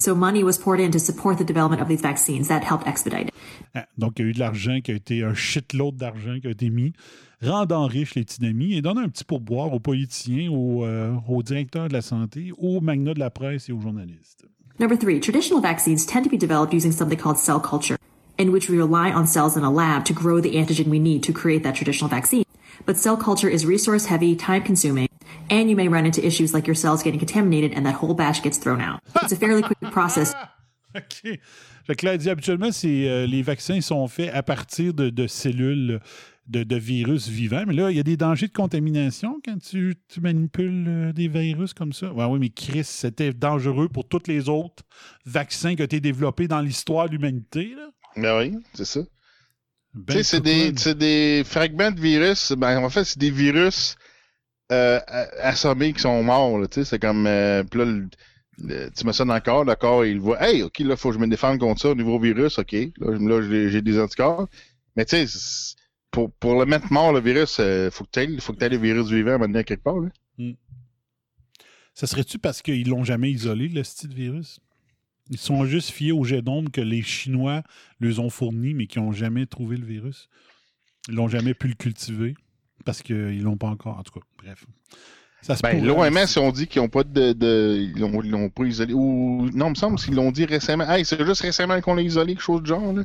So 0.00 0.14
money 0.14 0.44
was 0.44 0.58
poured 0.58 0.80
in 0.80 0.92
to 0.92 0.98
support 0.98 1.38
the 1.38 1.44
development 1.44 1.82
of 1.82 1.88
these 1.88 2.00
vaccines. 2.00 2.48
That 2.48 2.62
helped 2.62 2.86
expedite 2.86 3.28
it. 3.28 3.34
Ah, 3.74 3.86
Donc, 3.98 4.18
il 4.18 4.24
y 4.24 4.28
a 4.28 4.30
eu 4.30 4.32
de 4.32 4.38
l'argent 4.38 4.80
qui 4.80 4.92
a 4.92 4.94
été, 4.94 5.24
un 5.24 5.34
shitload 5.34 5.96
d'argent 5.96 6.38
qui 6.40 6.46
a 6.46 6.50
été 6.50 6.70
mis, 6.70 6.92
rendant 7.42 7.86
riches 7.86 8.14
les 8.14 8.22
tsunamis 8.22 8.76
et 8.76 8.82
donnant 8.82 9.02
un 9.02 9.08
petit 9.08 9.24
pourboire 9.24 9.72
aux 9.72 9.80
politiciens, 9.80 10.50
aux, 10.50 10.84
euh, 10.84 11.14
aux 11.28 11.42
directeurs 11.42 11.88
de 11.88 11.92
la 11.92 12.02
santé, 12.02 12.52
aux 12.58 12.80
magnats 12.80 13.14
de 13.14 13.20
la 13.20 13.30
presse 13.30 13.68
et 13.68 13.72
aux 13.72 13.80
journalistes. 13.80 14.44
Number 14.78 14.96
three, 14.96 15.18
traditional 15.18 15.60
vaccines 15.60 16.06
tend 16.06 16.22
to 16.22 16.30
be 16.30 16.38
developed 16.38 16.72
using 16.72 16.92
something 16.92 17.18
called 17.18 17.36
cell 17.36 17.58
culture, 17.58 17.96
in 18.38 18.52
which 18.52 18.70
we 18.70 18.78
rely 18.78 19.10
on 19.12 19.26
cells 19.26 19.56
in 19.56 19.64
a 19.64 19.70
lab 19.70 20.04
to 20.04 20.12
grow 20.14 20.40
the 20.40 20.56
antigen 20.56 20.88
we 20.88 21.00
need 21.00 21.24
to 21.24 21.32
create 21.32 21.64
that 21.64 21.74
traditional 21.74 22.08
vaccine. 22.08 22.44
But 22.86 22.96
cell 22.96 23.16
culture 23.16 23.48
is 23.48 23.66
resource 23.66 24.06
heavy, 24.06 24.36
time 24.36 24.62
consuming, 24.62 25.07
and 25.50 25.68
you 25.68 25.76
may 25.76 25.88
run 25.88 26.06
into 26.06 26.24
issues 26.24 26.52
like 26.52 26.66
your 26.66 26.76
cells 26.76 27.02
getting 27.02 27.18
contaminated 27.18 27.72
and 27.74 27.84
that 27.84 27.94
whole 27.94 28.14
batch 28.14 28.42
gets 28.42 28.58
thrown 28.58 28.80
out. 28.80 29.00
It's 29.22 29.32
a 29.32 29.36
fairly 29.36 29.62
quick 29.62 29.80
process. 29.92 30.34
OK. 30.96 31.38
Fait 31.86 31.94
que 31.96 32.04
là, 32.04 32.12
elle 32.14 32.18
dit 32.18 32.30
habituellement, 32.30 32.68
euh, 32.84 33.26
les 33.26 33.42
vaccins 33.42 33.80
sont 33.80 34.06
faits 34.08 34.30
à 34.34 34.42
partir 34.42 34.92
de, 34.92 35.08
de 35.10 35.26
cellules 35.26 36.00
de, 36.46 36.62
de 36.62 36.76
virus 36.76 37.28
vivants. 37.28 37.64
Mais 37.66 37.74
là, 37.74 37.90
il 37.90 37.96
y 37.96 38.00
a 38.00 38.02
des 38.02 38.16
dangers 38.16 38.48
de 38.48 38.52
contamination 38.52 39.40
quand 39.44 39.58
tu, 39.58 39.94
tu 40.08 40.20
manipules 40.20 40.84
euh, 40.88 41.12
des 41.12 41.28
virus 41.28 41.74
comme 41.74 41.92
ça. 41.92 42.12
Ouais, 42.12 42.24
oui, 42.24 42.38
mais 42.38 42.50
Chris, 42.50 42.84
c'était 42.84 43.32
dangereux 43.32 43.88
pour 43.88 44.06
tous 44.08 44.22
les 44.26 44.48
autres 44.48 44.82
vaccins 45.24 45.74
qui 45.74 45.82
ont 45.82 45.86
été 45.86 46.00
développés 46.00 46.48
dans 46.48 46.60
l'histoire 46.60 47.06
de 47.06 47.12
l'humanité. 47.12 47.74
Ben 48.16 48.38
oui, 48.38 48.56
c'est 48.74 48.84
ça. 48.84 49.00
Ben, 49.94 50.14
tu 50.14 50.18
sais, 50.18 50.22
c'est 50.22 50.40
des, 50.40 50.72
c'est 50.76 50.96
des 50.96 51.42
fragments 51.44 51.90
de 51.90 52.00
virus. 52.00 52.52
Ben, 52.52 52.82
en 52.82 52.90
fait, 52.90 53.04
c'est 53.04 53.18
des 53.18 53.30
virus 53.30 53.96
euh, 54.70 55.00
assommés 55.40 55.92
qui 55.92 56.00
sont 56.00 56.22
morts. 56.22 56.60
c'est 56.70 56.98
comme. 56.98 57.26
euh, 57.26 57.62
là, 57.72 58.90
tu 58.96 59.06
mets 59.06 59.12
ça 59.12 59.24
dans 59.24 59.34
le 59.34 59.74
corps, 59.76 60.04
il 60.04 60.18
voit. 60.18 60.42
Hey, 60.42 60.62
OK, 60.62 60.80
là, 60.80 60.96
faut 60.96 61.10
que 61.10 61.14
je 61.14 61.20
me 61.20 61.28
défende 61.28 61.58
contre 61.58 61.80
ça 61.80 61.90
au 61.90 61.94
niveau 61.94 62.18
virus. 62.18 62.58
OK. 62.58 62.72
Là, 62.98 63.68
j'ai 63.68 63.82
des 63.82 64.00
anticorps. 64.00 64.48
Mais 64.96 65.04
tu 65.04 65.26
sais, 65.26 65.76
pour, 66.10 66.58
le 66.58 66.66
mettre 66.66 66.92
mort, 66.92 67.12
le 67.12 67.20
virus, 67.20 67.58
euh, 67.60 67.90
faut 67.90 68.04
que 68.04 68.10
tu 68.12 68.20
aies, 68.20 68.40
faut 68.40 68.52
que 68.52 68.58
t'aies 68.58 68.68
le 68.68 68.78
virus 68.78 69.08
vivant 69.08 69.38
maintenant 69.38 69.62
quelque 69.62 69.82
part. 69.82 70.00
Là. 70.00 70.08
Ça 71.94 72.06
serait-tu 72.06 72.38
parce 72.38 72.62
qu'ils 72.62 72.88
l'ont 72.88 73.04
jamais 73.04 73.30
isolé, 73.30 73.68
le 73.68 73.84
style 73.84 74.14
virus? 74.14 74.60
Ils 75.30 75.38
sont 75.38 75.64
juste 75.66 75.90
fiés 75.90 76.12
au 76.12 76.24
génome 76.24 76.70
que 76.70 76.80
les 76.80 77.02
Chinois 77.02 77.62
les 78.00 78.18
ont 78.18 78.30
fourni, 78.30 78.74
mais 78.74 78.86
qui 78.86 78.98
n'ont 78.98 79.12
jamais 79.12 79.46
trouvé 79.46 79.76
le 79.76 79.84
virus. 79.84 80.28
Ils 81.08 81.14
l'ont 81.14 81.28
jamais 81.28 81.54
pu 81.54 81.68
le 81.68 81.74
cultiver 81.74 82.34
parce 82.84 83.02
qu'ils 83.02 83.42
l'ont 83.42 83.56
pas 83.56 83.68
encore. 83.68 83.98
En 83.98 84.02
tout 84.02 84.12
cas, 84.12 84.24
bref. 84.42 84.64
Ça 85.40 85.54
se 85.54 85.62
Ben, 85.62 85.84
l'OMS, 85.84 86.26
ont 86.38 86.50
dit 86.50 86.66
qu'ils 86.66 86.82
n'ont 86.82 86.88
pas 86.88 87.04
de. 87.04 87.32
de 87.32 87.90
ils 87.94 88.00
l'ont- 88.30 88.50
pas 88.50 88.64
isolé. 88.64 88.92
Ou, 88.92 89.48
non, 89.54 89.66
il 89.66 89.70
me 89.70 89.74
semble 89.76 89.96
qu'ils 89.98 90.14
l'ont 90.14 90.32
dit 90.32 90.44
récemment. 90.44 90.88
Hey, 90.90 91.04
c'est 91.04 91.24
juste 91.24 91.42
récemment 91.42 91.80
qu'on 91.80 91.94
l'a 91.94 92.02
isolé, 92.02 92.34
quelque 92.34 92.42
chose 92.42 92.62
de 92.62 92.66
genre. 92.66 92.92
Là. 92.92 93.02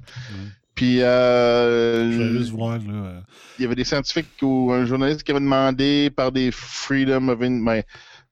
Puis, 0.74 1.02
euh, 1.04 2.12
Je 2.12 2.18
vais 2.24 2.38
juste 2.40 2.50
voir, 2.52 2.80
là. 2.80 2.84
euh, 2.92 3.20
il 3.60 3.62
y 3.62 3.66
avait 3.66 3.76
des 3.76 3.84
scientifiques 3.84 4.30
ou 4.42 4.72
un 4.74 4.86
journaliste 4.86 5.22
qui 5.24 5.30
avait 5.32 5.40
demandé 5.40 6.10
par 6.10 6.32
des 6.32 6.50
Freedom 6.52 7.28
of 7.30 7.40
In- 7.44 7.64
ben, 7.64 7.84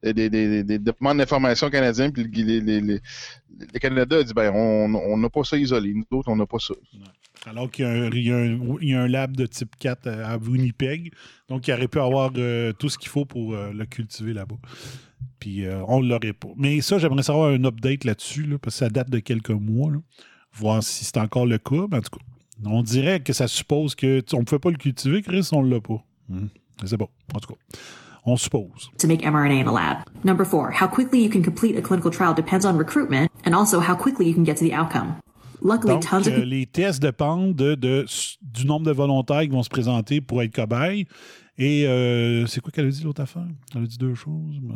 des, 0.04 0.14
des, 0.14 0.64
des, 0.64 0.80
départements 0.80 1.16
d'information 1.16 1.70
canadiens, 1.70 2.12
puis 2.12 2.24
les, 2.24 2.60
les, 2.62 2.82
les- 2.82 3.00
le 3.74 3.80
Canada 3.80 4.18
a 4.18 4.24
dit 4.24 4.34
ben 4.34 4.52
on 4.54 5.18
n'a 5.18 5.30
pas 5.30 5.44
ça 5.44 5.58
isolé, 5.58 5.94
nous 5.94 6.18
autres 6.18 6.30
on 6.30 6.36
n'a 6.36 6.46
pas 6.48 6.58
ça. 6.60 6.74
Alors 7.46 7.72
qu'il 7.72 7.86
y, 7.86 7.88
a 7.88 7.92
un- 7.92 8.10
il 8.12 8.88
y 8.88 8.90
y 8.92 8.94
a 8.94 9.02
un 9.02 9.08
lab 9.08 9.36
de 9.36 9.46
type 9.48 9.76
4 9.80 10.08
à 10.08 10.38
Winnipeg. 10.38 11.12
Donc, 11.50 11.68
il 11.68 11.74
aurait 11.74 11.88
pu 11.88 12.00
avoir 12.00 12.32
euh, 12.38 12.72
tout 12.74 12.88
ce 12.88 13.00
qu'il 13.00 13.10
faut 13.10 13.26
pour 13.26 13.56
euh, 13.56 13.72
le 13.74 13.86
cultiver 13.86 14.34
là-bas. 14.34 14.58
Puis, 15.40 15.66
euh, 15.66 15.84
on 15.88 16.02
ne 16.04 16.08
l'aurait 16.08 16.34
pas. 16.34 16.50
Mais 16.56 16.82
ça, 16.82 17.00
j'aimerais 17.00 17.24
savoir 17.24 17.50
un 17.50 17.64
update 17.66 18.04
là-dessus, 18.04 18.44
là, 18.44 18.60
parce 18.60 18.76
que 18.76 18.80
ça 18.86 18.90
date 18.90 19.10
de 19.10 19.18
quelques 19.20 19.50
mois. 19.50 19.92
là. 19.92 19.98
Voir 20.54 20.84
si 20.84 21.04
c'est 21.04 21.18
encore 21.18 21.48
le 21.48 21.58
cas. 21.58 21.76
En 21.92 22.02
tout 22.02 22.18
cas, 22.20 22.24
on 22.64 22.84
dirait 22.84 23.22
que 23.22 23.34
ça 23.34 23.48
suppose 23.48 23.96
que 23.96 24.22
on 24.34 24.40
ne 24.40 24.44
pouvait 24.44 24.60
pas 24.60 24.70
le 24.70 24.78
cultiver, 24.78 25.24
Chris, 25.24 25.50
on 25.52 25.64
ne 25.64 25.72
l'a 25.74 25.82
pas. 25.82 26.04
Hmm. 26.30 26.48
C'est 26.86 26.98
bon. 26.98 27.10
En 27.34 27.40
tout 27.40 27.54
cas, 27.54 27.60
on 28.26 28.38
suppose. 28.38 28.90
to 29.00 29.08
make 29.08 29.22
mRNA 29.24 29.62
in 29.62 29.68
a 29.68 29.72
lab. 29.72 29.98
Number 30.24 30.46
four, 30.46 30.72
how 30.72 30.88
quickly 30.88 31.24
you 31.24 31.30
can 31.30 31.42
complete 31.44 31.76
a 31.78 31.82
clinical 31.82 32.12
trial 32.12 32.34
depends 32.34 32.66
on 32.66 32.78
recruitment 32.78 33.30
and 33.46 33.54
also 33.54 33.80
how 33.80 33.96
quickly 33.96 34.28
you 34.28 34.34
can 34.34 34.44
get 34.44 34.58
to 34.58 34.64
the 34.66 34.74
outcome. 34.74 35.16
Luckily, 35.64 35.94
Donc, 35.94 36.04
tons 36.08 36.28
of 36.28 36.34
euh, 36.34 36.44
les 36.46 36.66
tests 36.66 37.02
dépendent 37.02 37.54
de, 37.56 37.76
de- 37.76 38.06
du 38.42 38.66
nombre 38.66 38.86
de 38.86 38.92
volontaires 38.92 39.42
qui 39.42 39.50
vont 39.50 39.62
se 39.64 39.70
présenter 39.70 40.20
pour 40.22 40.42
être 40.42 40.54
cobayes. 40.56 41.06
Et 41.58 41.86
euh, 41.88 42.48
c'est 42.48 42.62
quoi 42.62 42.72
qu'elle 42.72 42.88
a 42.88 42.90
dit 42.90 43.04
l'autre 43.04 43.22
affaire? 43.22 43.46
Elle 43.76 43.84
a 43.84 43.86
dit 43.86 43.98
deux 43.98 44.16
choses. 44.16 44.60
mais- 44.62 44.74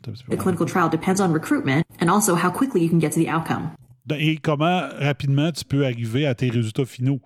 Attends 0.00 0.10
un 0.10 0.12
petit 0.14 0.24
peu. 0.24 0.36
the 0.36 0.38
clinical 0.38 0.66
trial 0.66 0.90
depends 0.90 1.20
on 1.20 1.32
recruitment 1.32 1.82
and 2.02 2.08
also 2.08 2.34
how 2.34 2.50
quickly 2.50 2.82
you 2.82 2.90
can 2.90 3.00
get 3.00 3.10
to 3.10 3.20
the 3.22 3.28
outcome. 3.28 3.70
Et 4.18 4.36
comment 4.38 4.88
rapidement 4.98 5.52
tu 5.52 5.64
peux 5.64 5.84
arriver 5.84 6.26
à 6.26 6.34
tes 6.34 6.50
résultats 6.50 6.84
finaux? 6.84 7.20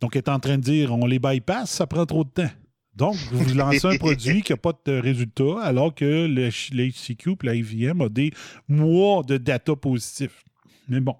Donc, 0.00 0.14
elle 0.14 0.22
est 0.22 0.28
en 0.28 0.38
train 0.38 0.56
de 0.58 0.62
dire, 0.62 0.92
on 0.92 1.06
les 1.06 1.18
bypass, 1.18 1.70
ça 1.70 1.86
prend 1.86 2.04
trop 2.04 2.22
de 2.24 2.28
temps. 2.30 2.50
Donc, 2.96 3.14
vous 3.30 3.54
lancez 3.54 3.86
un 3.86 3.96
produit 3.98 4.42
qui 4.42 4.52
n'a 4.52 4.56
pas 4.56 4.72
de 4.84 4.98
résultat, 4.98 5.60
alors 5.62 5.94
que 5.94 6.26
le, 6.26 6.48
le 6.48 6.90
HCQ 6.90 7.30
et 7.30 7.46
la 7.46 7.54
IVM 7.54 8.00
a 8.00 8.08
des 8.08 8.32
mois 8.68 9.22
de 9.22 9.36
data 9.36 9.76
positifs. 9.76 10.42
Mais 10.88 11.00
bon, 11.00 11.16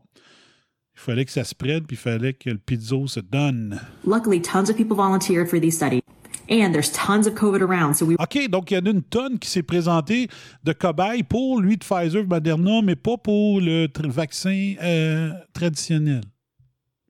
il 0.94 1.00
fallait 1.00 1.24
que 1.26 1.32
ça 1.32 1.44
se 1.44 1.54
prenne, 1.54 1.84
puis 1.84 1.96
il 1.96 2.00
fallait 2.00 2.32
que 2.32 2.48
le 2.48 2.58
pizzo 2.58 3.06
se 3.06 3.20
donne. 3.20 3.78
Luckily, 4.06 4.40
tons 4.40 4.70
of 4.70 4.76
people 4.76 4.96
volunteered 4.96 5.48
for 5.48 5.60
these 5.60 5.76
studies. 5.76 6.00
And 6.48 6.72
there's 6.72 6.92
tons 6.92 7.26
of 7.26 7.34
COVID 7.34 7.60
around, 7.60 7.94
so 7.94 8.06
we... 8.06 8.16
OK, 8.18 8.48
donc 8.48 8.70
il 8.70 8.74
y 8.74 8.78
en 8.78 8.86
a 8.86 8.90
une 8.90 9.02
tonne 9.02 9.38
qui 9.38 9.50
s'est 9.50 9.64
présentée 9.64 10.28
de 10.62 10.72
cobaye 10.72 11.24
pour 11.24 11.60
lui 11.60 11.76
de 11.76 11.84
Pfizer, 11.84 12.24
Moderna, 12.24 12.82
mais 12.82 12.94
pas 12.94 13.16
pour 13.18 13.60
le 13.60 13.88
vaccin 14.04 14.74
euh, 14.80 15.32
traditionnel. 15.52 16.22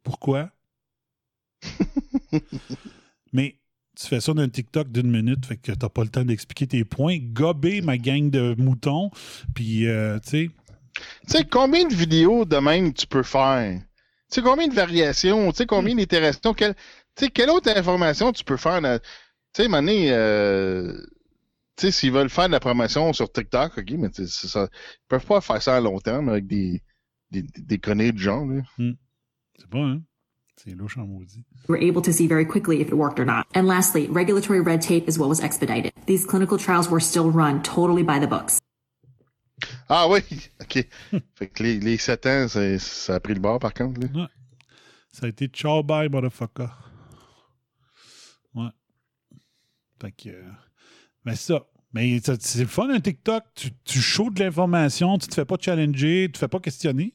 Pourquoi? 0.02 0.50
mais 3.32 3.56
tu 3.96 4.06
fais 4.06 4.20
ça 4.20 4.34
d'un 4.34 4.48
TikTok 4.48 4.92
d'une 4.92 5.10
minute, 5.10 5.46
fait 5.46 5.56
que 5.56 5.72
t'as 5.72 5.88
pas 5.88 6.02
le 6.04 6.10
temps 6.10 6.24
d'expliquer 6.24 6.66
tes 6.66 6.84
points. 6.84 7.16
Gober 7.18 7.80
ma 7.80 7.96
gang 7.98 8.30
de 8.30 8.54
moutons, 8.58 9.10
puis 9.54 9.86
euh, 9.88 10.18
tu 10.20 10.28
sais. 10.28 10.50
Tu 11.26 11.32
sais, 11.38 11.44
combien 11.44 11.86
de 11.86 11.94
vidéos 11.94 12.44
de 12.44 12.56
même 12.56 12.92
tu 12.92 13.06
peux 13.06 13.22
faire? 13.22 13.80
Tu 13.80 13.86
sais, 14.28 14.42
combien 14.42 14.68
de 14.68 14.74
variations? 14.74 15.50
Tu 15.52 15.58
sais, 15.58 15.66
combien 15.66 15.94
d'itérations? 15.94 16.54
Quelle, 16.54 16.74
tu 17.14 17.24
sais, 17.24 17.30
quelle 17.30 17.50
autre 17.50 17.70
information 17.76 18.32
tu 18.32 18.44
peux 18.44 18.56
faire? 18.56 18.80
dans- 18.80 18.98
Tu 19.54 19.62
sais, 19.62 19.68
Mané, 19.68 20.12
euh, 20.12 20.92
tu 21.76 21.86
sais, 21.86 21.90
s'ils 21.90 22.12
veulent 22.12 22.30
faire 22.30 22.46
de 22.46 22.52
la 22.52 22.60
promotion 22.60 23.12
sur 23.12 23.30
TikTok, 23.30 23.78
OK, 23.78 23.90
mais 23.98 24.10
tu 24.10 24.26
sais, 24.26 24.28
c'est 24.28 24.48
ça. 24.48 24.68
Ils 24.72 25.06
peuvent 25.08 25.26
pas 25.26 25.40
faire 25.40 25.62
ça 25.62 25.76
à 25.76 25.80
long 25.80 25.98
terme 26.00 26.28
avec 26.28 26.46
des, 26.46 26.82
des, 27.30 27.42
des 27.42 27.78
conneries 27.78 28.12
de 28.12 28.18
genre, 28.18 28.46
là. 28.46 28.62
C'est 29.58 29.68
pas, 29.68 29.78
hein? 29.78 30.02
C'est 30.56 30.74
louche 30.74 30.96
en 30.98 31.06
maudit. 31.06 31.44
were 31.68 31.76
able 31.78 32.00
to 32.02 32.12
see 32.12 32.26
very 32.26 32.44
quickly 32.46 32.80
if 32.80 32.88
it 32.88 32.94
worked 32.94 33.20
or 33.20 33.26
not. 33.26 33.44
And 33.54 33.66
lastly, 33.66 34.08
regulatory 34.08 34.60
red 34.60 34.80
tape 34.80 35.06
is 35.08 35.18
what 35.18 35.28
was 35.28 35.40
expedited. 35.40 35.92
These 36.06 36.24
clinical 36.26 36.58
trials 36.58 36.88
were 36.90 37.00
still 37.00 37.30
run 37.30 37.62
totally 37.62 38.02
by 38.02 38.18
the 38.18 38.26
books. 38.26 38.58
Ah 39.88 40.08
oui, 40.08 40.20
OK. 40.60 40.86
fait 41.34 41.48
que 41.48 41.62
les, 41.62 41.78
les 41.80 41.96
7 41.98 42.26
ans, 42.26 42.48
ça 42.48 43.14
a 43.14 43.20
pris 43.20 43.34
le 43.34 43.40
bord, 43.40 43.58
par 43.58 43.72
contre, 43.74 44.00
là. 44.00 44.06
Ouais. 44.22 44.28
Ça 45.12 45.26
a 45.26 45.28
été 45.28 45.46
ciao 45.48 45.82
bye, 45.82 46.08
motherfucker. 46.08 46.68
Ouais. 48.54 48.68
Fait 50.00 50.12
que. 50.12 50.28
euh, 50.30 50.50
Mais 51.24 51.36
ça. 51.36 51.66
Mais 51.92 52.18
ça- 52.20 52.36
c'est 52.38 52.60
le 52.60 52.66
fun 52.66 52.90
un 52.90 53.00
TikTok. 53.00 53.44
Tu, 53.54 53.70
tu 53.84 54.00
shows 54.00 54.28
de 54.30 54.40
l'information, 54.44 55.16
tu 55.18 55.28
te 55.28 55.34
fais 55.34 55.44
pas 55.46 55.56
challenger, 55.58 56.26
tu 56.26 56.32
te 56.32 56.38
fais 56.38 56.48
pas 56.48 56.60
questionner. 56.60 57.14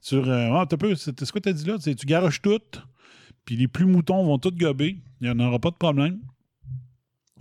Sur. 0.00 0.28
Euh, 0.28 0.50
ah, 0.52 0.66
t'as 0.68 0.76
peu, 0.76 0.94
c'est 0.94 1.18
c'est 1.18 1.30
quoi 1.30 1.40
t'as 1.40 1.52
dit 1.52 1.64
là? 1.64 1.76
C'est- 1.80 1.94
Tu 1.94 2.06
garoches 2.06 2.42
tout, 2.42 2.60
puis 3.44 3.56
les 3.56 3.68
plus 3.68 3.86
moutons 3.86 4.24
vont 4.24 4.38
tout 4.38 4.50
gober. 4.52 4.98
Il 5.20 5.30
n'y 5.30 5.30
en 5.30 5.46
aura 5.46 5.58
pas 5.58 5.70
de 5.70 5.76
problème. 5.76 6.18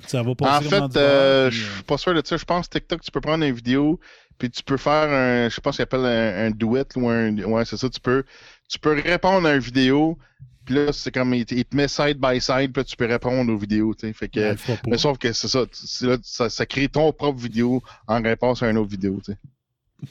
Ça 0.07 0.23
va 0.23 0.29
En 0.31 0.35
passer 0.35 0.69
fait, 0.69 0.97
euh, 0.97 1.51
je 1.51 1.61
puis, 1.65 1.73
suis 1.75 1.83
pas 1.83 1.97
sûr 1.97 2.13
de 2.13 2.21
ça. 2.25 2.37
Je 2.37 2.45
pense 2.45 2.67
que 2.67 2.77
TikTok, 2.77 3.01
tu 3.01 3.11
peux 3.11 3.19
prendre 3.19 3.43
une 3.43 3.53
vidéo, 3.53 3.99
puis 4.37 4.49
tu 4.49 4.63
peux 4.63 4.77
faire 4.77 5.09
un, 5.11 5.49
je 5.49 5.59
pense 5.59 5.75
qu'il 5.75 5.83
appelle 5.83 6.05
un, 6.05 6.45
un 6.47 6.51
duet 6.51 6.85
ou 6.95 7.09
un, 7.09 7.35
ouais, 7.37 7.65
c'est 7.65 7.75
ça. 7.77 7.89
Tu 7.89 7.99
peux, 7.99 8.23
tu 8.69 8.79
peux 8.79 8.93
répondre 8.93 9.45
à 9.47 9.55
une 9.55 9.59
vidéo, 9.61 10.17
puis 10.63 10.75
là, 10.75 10.93
c'est 10.93 11.11
comme 11.11 11.33
il, 11.33 11.45
te- 11.45 11.53
il 11.53 11.65
te 11.65 11.75
met 11.75 11.89
side 11.89 12.17
by 12.17 12.39
side, 12.39 12.71
puis 12.71 12.79
là, 12.81 12.83
tu 12.85 12.95
peux 12.95 13.07
répondre 13.07 13.51
aux 13.51 13.57
vidéos, 13.57 13.93
tu 13.93 14.07
sais. 14.07 14.13
Fait 14.13 14.29
que, 14.29 14.39
Ouais, 14.39 14.55
pas. 14.55 14.77
mais 14.87 14.97
sauf 14.97 15.17
que 15.17 15.33
c'est 15.33 15.49
ça, 15.49 15.65
là, 16.07 16.17
ça, 16.23 16.49
ça 16.49 16.65
crée 16.65 16.87
ton 16.87 17.11
propre 17.11 17.39
vidéo 17.39 17.81
en 18.07 18.21
réponse 18.21 18.63
à 18.63 18.69
une 18.69 18.77
autre 18.77 18.91
vidéo, 18.91 19.19
tu 19.25 19.33
sais. 19.33 19.37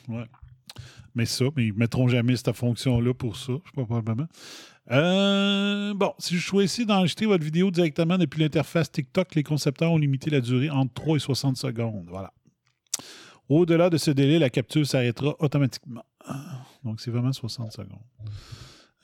Ouais. 0.08 0.26
Mais 1.14 1.26
ça, 1.26 1.46
mais 1.56 1.66
ils 1.66 1.72
ne 1.72 1.78
mettront 1.78 2.08
jamais 2.08 2.36
cette 2.36 2.52
fonction-là 2.52 3.14
pour 3.14 3.36
ça, 3.36 3.52
je 3.52 3.70
sais 3.70 3.74
pas 3.74 3.84
probablement. 3.84 4.28
Euh, 4.90 5.92
bon, 5.94 6.14
si 6.18 6.36
je 6.36 6.40
choisis 6.40 6.86
d'enregistrer 6.86 7.26
votre 7.26 7.44
vidéo 7.44 7.70
directement 7.70 8.16
depuis 8.16 8.40
l'interface 8.40 8.90
TikTok, 8.90 9.34
les 9.34 9.42
concepteurs 9.42 9.92
ont 9.92 9.98
limité 9.98 10.30
la 10.30 10.40
durée 10.40 10.70
entre 10.70 10.94
3 10.94 11.16
et 11.16 11.20
60 11.20 11.56
secondes. 11.56 12.06
Voilà. 12.08 12.32
Au-delà 13.48 13.90
de 13.90 13.96
ce 13.96 14.10
délai, 14.10 14.38
la 14.38 14.50
capture 14.50 14.86
s'arrêtera 14.86 15.34
automatiquement. 15.40 16.04
Donc, 16.84 17.00
c'est 17.00 17.10
vraiment 17.10 17.32
60 17.32 17.72
secondes. 17.72 17.98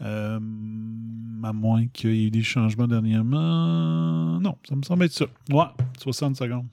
Euh, 0.00 0.36
à 0.36 1.52
moins 1.52 1.86
qu'il 1.88 2.14
y 2.14 2.24
ait 2.24 2.26
eu 2.26 2.30
des 2.30 2.42
changements 2.42 2.86
dernièrement. 2.86 4.40
Non, 4.40 4.56
ça 4.68 4.74
me 4.76 4.82
semble 4.82 5.04
être 5.04 5.12
ça. 5.12 5.26
Ouais, 5.50 5.64
60 5.98 6.36
secondes. 6.36 6.66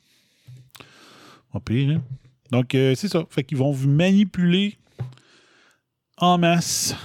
Pire, 1.65 1.97
hein? 1.97 2.01
Donc, 2.49 2.75
euh, 2.75 2.95
c'est 2.95 3.07
ça. 3.07 3.25
Fait 3.29 3.43
qu'ils 3.43 3.57
vont 3.57 3.71
vous 3.71 3.89
manipuler 3.89 4.77
en 6.22 6.38
masse 6.38 6.95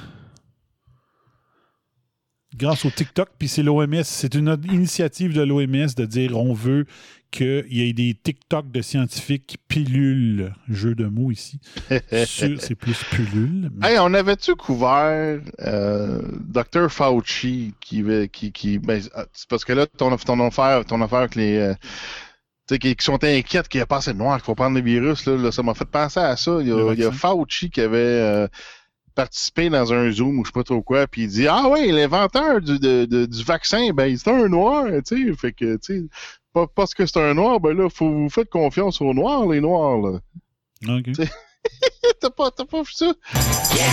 grâce 2.56 2.84
au 2.86 2.90
TikTok. 2.90 3.28
Puis 3.38 3.48
c'est 3.48 3.62
l'OMS. 3.62 4.02
C'est 4.04 4.34
une 4.34 4.56
initiative 4.70 5.32
de 5.34 5.42
l'OMS 5.42 5.94
de 5.96 6.04
dire 6.06 6.36
on 6.38 6.52
veut 6.54 6.86
qu'il 7.30 7.66
y 7.70 7.82
ait 7.88 7.92
des 7.92 8.14
TikTok 8.14 8.70
de 8.70 8.80
scientifiques 8.80 9.58
pilules. 9.68 10.54
Jeu 10.68 10.94
de 10.94 11.06
mots 11.06 11.30
ici. 11.32 11.60
C'est 12.12 12.74
plus 12.76 13.02
pilule. 13.10 13.70
mais- 13.74 13.90
Hey, 13.92 13.98
on 13.98 14.14
avait-tu 14.14 14.54
couvert 14.54 15.40
euh, 15.60 16.22
Dr. 16.48 16.88
Fauci 16.88 17.74
qui, 17.80 18.02
veut- 18.02 18.26
qui, 18.26 18.52
qui 18.52 18.78
ben, 18.78 19.02
c'est 19.32 19.48
parce 19.48 19.64
que 19.64 19.72
là, 19.72 19.86
ton, 19.86 20.16
ton 20.16 20.40
affaire, 20.46 20.84
ton 20.84 21.02
affaire 21.02 21.18
avec 21.18 21.34
les. 21.34 21.56
euh, 21.58 21.74
tu 22.68 22.74
sais, 22.74 22.78
qui, 22.78 22.96
qui 22.96 23.04
sont 23.04 23.22
inquiètes 23.22 23.68
qu'il 23.68 23.78
n'y 23.80 23.82
a 23.82 23.86
pas 23.86 23.98
assez 23.98 24.12
de 24.12 24.18
noirs, 24.18 24.36
qu'il 24.38 24.44
faut 24.46 24.54
prendre 24.56 24.76
le 24.76 24.82
virus, 24.82 25.26
là, 25.26 25.36
là, 25.36 25.52
ça 25.52 25.62
m'a 25.62 25.74
fait 25.74 25.84
penser 25.84 26.18
à 26.20 26.36
ça. 26.36 26.58
Il 26.60 26.68
y 26.68 26.72
a, 26.72 26.92
il 26.92 26.98
y 27.00 27.04
a 27.04 27.10
vaccin. 27.10 27.28
Fauci 27.34 27.70
qui 27.70 27.80
avait 27.80 27.98
euh, 27.98 28.48
participé 29.16 29.68
dans 29.70 29.92
un 29.92 30.10
Zoom 30.12 30.38
ou 30.38 30.44
je 30.44 30.50
sais 30.50 30.52
pas 30.52 30.62
trop 30.62 30.82
quoi, 30.82 31.08
puis 31.08 31.22
il 31.22 31.28
dit 31.28 31.48
Ah 31.48 31.64
oui, 31.68 31.90
l'inventeur 31.90 32.60
du, 32.60 32.78
de- 32.78 33.04
de- 33.06 33.26
du 33.26 33.42
vaccin, 33.42 33.90
ben 33.92 34.16
c'est 34.16 34.30
un 34.30 34.48
noir, 34.48 34.84
tu 35.04 35.26
sais. 35.26 35.32
Fait 35.36 35.52
que, 35.52 35.74
tu 35.76 36.00
sais, 36.00 36.02
pas 36.52 36.66
parce 36.68 36.94
que 36.94 37.04
c'est 37.06 37.18
un 37.20 37.34
noir, 37.34 37.58
ben 37.58 37.76
là, 37.76 37.88
faut 37.90 38.08
vous 38.08 38.30
faites 38.30 38.48
confiance 38.50 39.00
aux 39.00 39.12
noirs, 39.12 39.46
les 39.48 39.60
noirs, 39.60 39.96
là. 39.98 40.18
OK. 40.96 41.10
t'as 42.20 42.30
pas, 42.30 42.50
t'as 42.52 42.64
pas 42.64 42.82
vu 42.82 42.92
ça? 42.92 43.12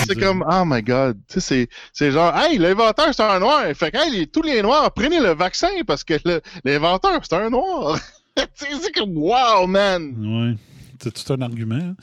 C'est 0.07 0.19
comme, 0.19 0.45
oh 0.47 0.63
my 0.65 0.81
god. 0.83 1.17
Tu 1.27 1.35
sais, 1.35 1.39
c'est, 1.41 1.67
c'est 1.93 2.11
genre, 2.11 2.35
hey, 2.37 2.57
l'inventeur, 2.59 3.07
c'est 3.13 3.23
un 3.23 3.39
noir. 3.39 3.63
Fait 3.73 3.89
que, 3.91 3.97
hey, 3.97 4.11
les- 4.11 4.27
tous 4.27 4.43
les 4.43 4.61
noirs, 4.61 4.91
prenez 4.93 5.19
le 5.19 5.33
vaccin 5.33 5.69
parce 5.87 6.03
que 6.03 6.15
le- 6.25 6.41
l'inventeur, 6.63 7.19
c'est 7.23 7.35
un 7.35 7.49
noir. 7.49 7.97
Tu 8.35 8.65
sais, 8.65 8.71
c'est 8.81 8.91
comme, 8.91 9.15
wow, 9.15 9.67
man. 9.67 10.13
Oui, 10.17 10.57
c'est 11.01 11.13
tout 11.13 11.33
un 11.33 11.41
argument. 11.41 11.75
hein. 11.75 11.95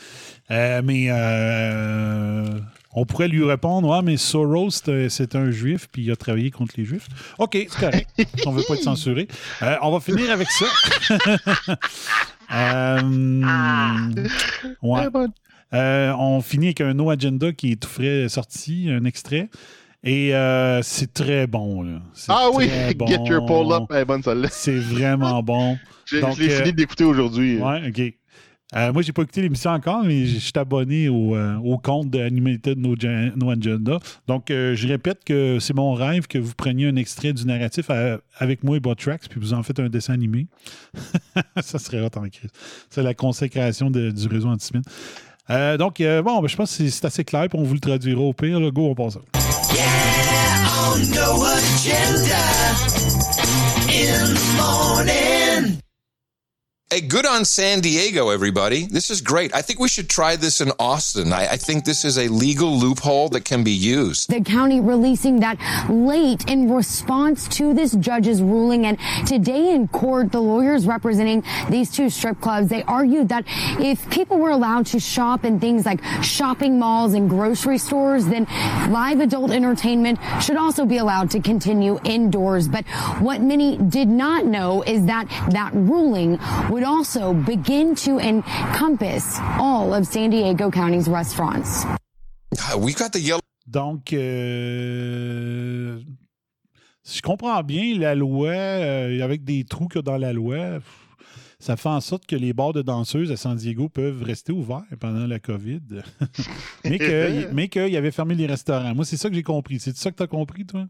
Euh, 0.52 0.80
mais 0.84 1.06
euh, 1.10 2.48
on 2.92 3.04
pourrait 3.06 3.28
lui 3.28 3.44
répondre 3.44 3.88
Ouais, 3.88 4.02
mais 4.02 4.16
Soros, 4.16 4.70
c'est 4.70 5.34
un- 5.36 5.50
juif, 5.50 5.88
puis 5.92 6.02
il 6.04 6.10
a 6.10 6.16
travaillé 6.16 6.50
contre 6.50 6.74
les 6.76 6.84
juifs. 6.84 7.06
OK, 7.38 7.52
c'est 7.68 7.80
correct. 7.80 8.08
on 8.46 8.50
veut 8.52 8.62
pas 8.66 8.74
être 8.74 8.82
censuré. 8.82 9.28
Euh, 9.62 9.76
on 9.82 9.90
va 9.92 10.00
finir 10.00 10.30
avec 10.30 10.48
ça. 10.50 10.66
Euh, 12.52 13.00
ouais. 14.82 15.06
Euh, 15.72 16.12
on 16.18 16.40
finit 16.40 16.66
avec 16.66 16.80
un 16.80 16.94
No 16.94 17.10
Agenda 17.10 17.52
qui 17.52 17.72
est 17.72 17.76
tout 17.76 17.88
frais 17.88 18.28
sorti, 18.28 18.88
un 18.90 19.04
extrait. 19.04 19.48
Et 20.02 20.34
euh, 20.34 20.82
c'est 20.82 21.12
très 21.14 21.46
bon. 21.46 21.82
Là. 21.82 22.00
C'est 22.12 22.32
Ah 22.32 22.48
oui, 22.52 22.68
Get. 23.06 23.18
Your 23.26 23.46
Pull 23.46 23.72
Up, 23.72 24.06
bonne 24.06 24.22
celle-là. 24.22 24.48
C'est 24.50 24.78
vraiment 24.78 25.42
bon. 25.44 25.78
J'ai- 26.06 26.20
Donc, 26.22 26.36
je 26.36 26.42
l'ai 26.42 26.50
fini 26.50 26.72
d'écouter 26.72 27.04
aujourd'hui. 27.04 27.58
Ouais, 27.58 27.88
OK. 27.88 28.14
Euh, 28.76 28.92
moi, 28.92 29.02
j'ai 29.02 29.12
pas 29.12 29.22
écouté 29.22 29.42
l'émission 29.42 29.70
encore, 29.72 30.04
mais 30.04 30.26
je 30.26 30.38
suis 30.38 30.52
abonné 30.54 31.08
au, 31.08 31.34
euh, 31.34 31.76
compte 31.82 32.10
de 32.10 32.20
Animated 32.20 32.78
No, 32.78 32.94
No 33.36 33.50
Agenda. 33.50 33.98
Donc, 34.28 34.50
euh, 34.50 34.76
je 34.76 34.86
répète 34.86 35.24
que 35.24 35.58
c'est 35.58 35.74
mon 35.74 35.92
rêve 35.92 36.28
que 36.28 36.38
vous 36.38 36.54
preniez 36.54 36.86
un 36.86 36.96
extrait 36.96 37.32
du 37.32 37.44
narratif 37.46 37.90
avec 38.38 38.62
moi 38.62 38.76
et 38.76 38.80
Botrax, 38.80 39.26
puis 39.28 39.40
vous 39.40 39.54
en 39.54 39.62
faites 39.64 39.80
un 39.80 39.88
dessin 39.88 40.14
animé. 40.14 40.46
ça 41.62 41.78
serait 41.78 42.00
hot 42.00 42.10
en 42.16 42.28
crise. 42.28 42.50
C'est 42.90 43.02
la 43.02 43.14
consécration 43.14 43.90
du 43.90 44.28
réseau 44.28 44.48
antisémite. 44.48 44.86
Euh, 45.50 45.76
donc, 45.76 45.98
bon, 46.00 46.40
ben, 46.40 46.46
je 46.46 46.56
pense 46.56 46.76
que 46.76 46.88
c'est- 46.88 47.04
assez 47.04 47.24
clair, 47.24 47.48
puis 47.48 47.58
on 47.58 47.64
vous 47.64 47.74
le 47.74 47.80
traduira 47.80 48.20
au 48.20 48.32
pire. 48.32 48.60
Là. 48.60 48.70
Go, 48.70 48.90
on 48.90 48.94
passe 48.94 49.14
ça. 49.14 49.20
on 50.92 50.98
no 51.12 51.44
agenda 51.44 52.36
in 53.88 54.34
the 54.34 54.56
morning. 54.56 55.80
Hey, 56.92 57.02
good 57.02 57.24
on 57.24 57.44
San 57.44 57.78
Diego, 57.78 58.30
everybody. 58.30 58.86
This 58.86 59.10
is 59.10 59.20
great. 59.20 59.54
I 59.54 59.62
think 59.62 59.78
we 59.78 59.86
should 59.86 60.10
try 60.10 60.34
this 60.34 60.60
in 60.60 60.72
Austin. 60.80 61.32
I, 61.32 61.52
I 61.52 61.56
think 61.56 61.84
this 61.84 62.04
is 62.04 62.18
a 62.18 62.26
legal 62.26 62.76
loophole 62.76 63.28
that 63.28 63.44
can 63.44 63.62
be 63.62 63.70
used. 63.70 64.28
The 64.28 64.40
county 64.40 64.80
releasing 64.80 65.38
that 65.38 65.56
late 65.88 66.50
in 66.50 66.68
response 66.68 67.46
to 67.58 67.72
this 67.74 67.92
judge's 67.92 68.42
ruling. 68.42 68.86
And 68.86 68.98
today 69.24 69.70
in 69.70 69.86
court, 69.86 70.32
the 70.32 70.40
lawyers 70.40 70.84
representing 70.84 71.44
these 71.68 71.92
two 71.92 72.10
strip 72.10 72.40
clubs, 72.40 72.70
they 72.70 72.82
argued 72.82 73.28
that 73.28 73.44
if 73.78 74.10
people 74.10 74.38
were 74.38 74.50
allowed 74.50 74.86
to 74.86 74.98
shop 74.98 75.44
in 75.44 75.60
things 75.60 75.86
like 75.86 76.02
shopping 76.24 76.80
malls 76.80 77.14
and 77.14 77.30
grocery 77.30 77.78
stores, 77.78 78.26
then 78.26 78.46
live 78.90 79.20
adult 79.20 79.52
entertainment 79.52 80.18
should 80.42 80.56
also 80.56 80.84
be 80.84 80.96
allowed 80.96 81.30
to 81.30 81.38
continue 81.38 82.00
indoors. 82.02 82.66
But 82.66 82.84
what 83.20 83.40
many 83.42 83.76
did 83.76 84.08
not 84.08 84.44
know 84.44 84.82
is 84.82 85.06
that 85.06 85.28
that 85.52 85.70
ruling 85.72 86.40
would 86.68 86.79
also 86.84 87.32
begin 87.34 87.94
to 87.96 88.18
encompass 88.18 89.38
all 89.58 89.92
of 89.94 90.04
San 90.06 90.30
Diego 90.30 90.70
County's 90.70 91.08
restaurants. 91.08 91.84
We 92.78 92.92
got 92.94 93.10
the 93.12 93.20
yellow. 93.20 93.40
Donc, 93.66 94.12
euh, 94.12 95.98
Si 97.02 97.18
je 97.18 97.22
comprends 97.22 97.62
bien, 97.62 97.98
la 97.98 98.14
loi, 98.14 98.50
euh, 98.50 99.22
avec 99.24 99.44
des 99.44 99.64
trous 99.64 99.88
qu'il 99.88 99.98
y 99.98 100.00
a 100.00 100.02
dans 100.02 100.16
la 100.18 100.32
loi, 100.32 100.78
ça 101.58 101.76
fait 101.76 101.88
en 101.88 102.00
sorte 102.00 102.26
que 102.26 102.36
les 102.36 102.52
bars 102.52 102.72
de 102.72 102.82
danseuses 102.82 103.30
à 103.32 103.36
San 103.36 103.56
Diego 103.56 103.88
peuvent 103.88 104.22
rester 104.22 104.52
ouverts 104.52 104.82
pendant 104.98 105.26
la 105.26 105.38
COVID. 105.38 105.80
mais 106.84 106.98
que- 106.98 107.52
mais 107.52 107.68
qu'il 107.68 107.96
avait 107.96 108.10
fermé 108.10 108.34
les 108.34 108.46
restaurants. 108.46 108.94
Moi, 108.94 109.04
c'est 109.04 109.16
ça 109.16 109.28
que 109.28 109.34
j'ai 109.34 109.42
compris. 109.42 109.78
C'est 109.80 109.96
ça 109.96 110.10
que 110.10 110.16
tu 110.16 110.22
as 110.22 110.26
compris, 110.28 110.66
toi? 110.66 110.86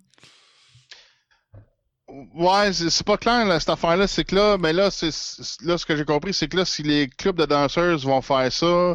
Ouais, 2.34 2.72
c'est 2.72 3.06
pas 3.06 3.16
clair, 3.16 3.46
là, 3.46 3.60
cette 3.60 3.70
affaire-là. 3.70 4.06
C'est 4.06 4.24
que 4.24 4.34
là, 4.34 4.56
mais 4.58 4.72
là, 4.72 4.90
c'est 4.90 5.10
là, 5.64 5.78
ce 5.78 5.86
que 5.86 5.96
j'ai 5.96 6.04
compris, 6.04 6.34
c'est 6.34 6.48
que 6.48 6.56
là, 6.56 6.64
si 6.64 6.82
les 6.82 7.08
clubs 7.08 7.36
de 7.36 7.44
danseuses 7.46 8.04
vont 8.04 8.20
faire 8.20 8.52
ça, 8.52 8.94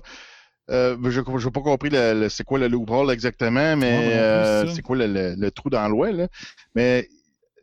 euh, 0.71 0.97
je 1.03 1.19
n'ai 1.19 1.51
pas 1.51 1.61
compris 1.61 1.89
le, 1.89 2.21
le- 2.21 2.29
c'est 2.29 2.43
quoi 2.43 2.59
le 2.59 2.67
loophole 2.67 3.11
exactement, 3.11 3.75
mais 3.77 3.97
Ouais, 4.07 4.13
euh, 4.17 4.73
c'est 4.75 4.81
quoi 4.81 4.95
le, 4.97 5.07
le- 5.07 5.35
le 5.37 5.51
trou 5.51 5.69
dans 5.69 5.87
loi, 5.87 6.11
là. 6.11 6.27
Mais 6.73 7.07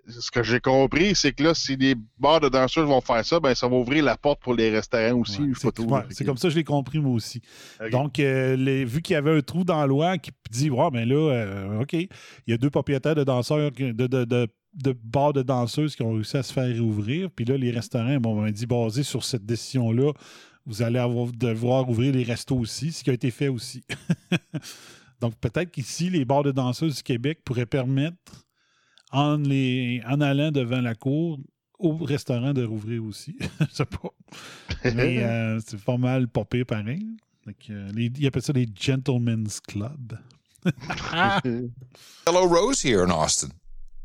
ce 0.08 0.30
que 0.30 0.42
j'ai 0.42 0.58
compris, 0.60 1.14
c'est 1.14 1.32
que 1.32 1.42
là, 1.44 1.54
si 1.54 1.76
les 1.76 1.94
bars 2.18 2.40
de 2.40 2.48
danseuses 2.48 2.86
vont 2.86 3.00
faire 3.00 3.24
ça, 3.24 3.38
ben 3.38 3.54
ça 3.54 3.68
va 3.68 3.76
ouvrir 3.76 4.02
la 4.04 4.16
porte 4.16 4.40
pour 4.40 4.54
les 4.54 4.70
restaurants 4.70 5.20
aussi. 5.20 5.40
Ouais, 5.92 6.00
c'est 6.10 6.24
comme 6.24 6.36
ça 6.36 6.48
que 6.48 6.50
je 6.54 6.58
l'ai 6.58 6.64
compris, 6.64 6.98
moi 6.98 7.12
aussi. 7.14 7.40
Donc, 7.90 8.18
euh, 8.18 8.56
les- 8.56 8.84
vu 8.84 9.00
qu'il 9.02 9.14
y 9.14 9.16
avait 9.16 9.36
un 9.36 9.40
trou 9.42 9.62
dans 9.64 9.80
la 9.80 9.86
loi 9.86 10.18
qui 10.18 10.30
dit, 10.50 10.70
ouais, 10.70 10.90
ben 10.90 11.08
là, 11.08 11.14
euh, 11.32 11.80
OK, 11.82 11.92
il 11.92 12.08
y 12.48 12.52
a 12.52 12.56
deux 12.56 12.70
propriétaires 12.70 13.14
de 13.14 13.24
danseurs, 13.24 13.70
qui- 13.72 13.92
de, 13.94 14.06
de, 14.06 14.24
de, 14.24 14.48
de 14.74 14.92
bars 14.92 15.32
de 15.32 15.42
danseuses 15.42 15.96
qui 15.96 16.02
ont 16.02 16.12
réussi 16.12 16.36
à 16.36 16.42
se 16.42 16.52
faire 16.52 16.76
rouvrir. 16.80 17.30
Puis 17.30 17.44
là, 17.44 17.56
les 17.56 17.70
restaurants, 17.70 18.18
bon, 18.18 18.42
on 18.42 18.50
dit, 18.50 18.66
basé 18.66 19.02
sur 19.02 19.24
cette 19.24 19.44
décision-là, 19.44 20.12
vous 20.66 20.82
allez 20.82 20.98
avoir, 20.98 21.26
devoir 21.32 21.88
ouvrir 21.88 22.12
les 22.12 22.22
restos 22.22 22.56
aussi, 22.56 22.92
ce 22.92 23.04
qui 23.04 23.10
a 23.10 23.12
été 23.12 23.30
fait 23.30 23.48
aussi. 23.48 23.84
Donc, 25.20 25.34
peut-être 25.36 25.70
qu'ici, 25.70 26.10
les 26.10 26.24
bars 26.24 26.42
de 26.42 26.52
danseuses 26.52 26.96
du 26.96 27.02
Québec 27.02 27.40
pourraient 27.44 27.66
permettre, 27.66 28.16
en, 29.12 29.42
allant 30.20 30.50
devant 30.50 30.80
la 30.80 30.94
cour, 30.94 31.38
au 31.78 31.96
restaurant 31.96 32.52
de 32.52 32.64
rouvrir 32.64 33.04
aussi. 33.04 33.36
Je 33.60 33.74
sais 33.74 33.84
pas. 33.84 34.10
Mais 34.94 35.22
euh, 35.22 35.60
c'est 35.60 35.80
pas 35.82 35.96
mal 35.96 36.28
pire 36.28 36.66
pareil. 36.66 37.06
Que, 37.44 37.72
euh, 37.72 37.90
ils 37.96 38.26
appellent 38.26 38.42
ça 38.42 38.52
les 38.52 38.68
Gentlemen's 38.72 39.60
Club. 39.60 40.18
Hello 42.24 42.46
Rose 42.46 42.84
here 42.84 43.02
in 43.02 43.10
Austin. 43.10 43.48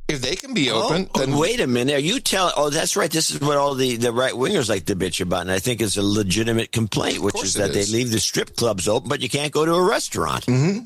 If 0.09 0.21
they 0.21 0.35
can 0.37 0.53
be 0.53 0.71
open, 0.71 1.09
oh, 1.13 1.19
then 1.19 1.35
wait 1.37 1.59
a 1.59 1.67
minute. 1.67 1.95
Are 1.95 1.99
you 1.99 2.19
telling? 2.21 2.53
Oh, 2.55 2.69
that's 2.69 2.95
right. 2.95 3.11
This 3.11 3.29
is 3.29 3.41
what 3.41 3.57
all 3.57 3.75
the, 3.75 3.97
the 3.97 4.13
right 4.13 4.31
wingers 4.33 4.69
like 4.69 4.85
to 4.85 4.95
bitch 4.95 5.19
about, 5.19 5.41
and 5.41 5.51
I 5.51 5.59
think 5.59 5.81
it's 5.81 5.97
a 5.97 6.01
legitimate 6.01 6.71
complaint, 6.71 7.19
which 7.19 7.35
is 7.43 7.55
that 7.55 7.75
is. 7.75 7.91
they 7.91 7.97
leave 7.97 8.11
the 8.11 8.19
strip 8.19 8.55
clubs 8.55 8.87
open, 8.87 9.09
but 9.09 9.19
you 9.21 9.27
can't 9.27 9.51
go 9.51 9.65
to 9.65 9.73
a 9.73 9.81
restaurant. 9.81 10.45
Mm-hmm. 10.45 10.83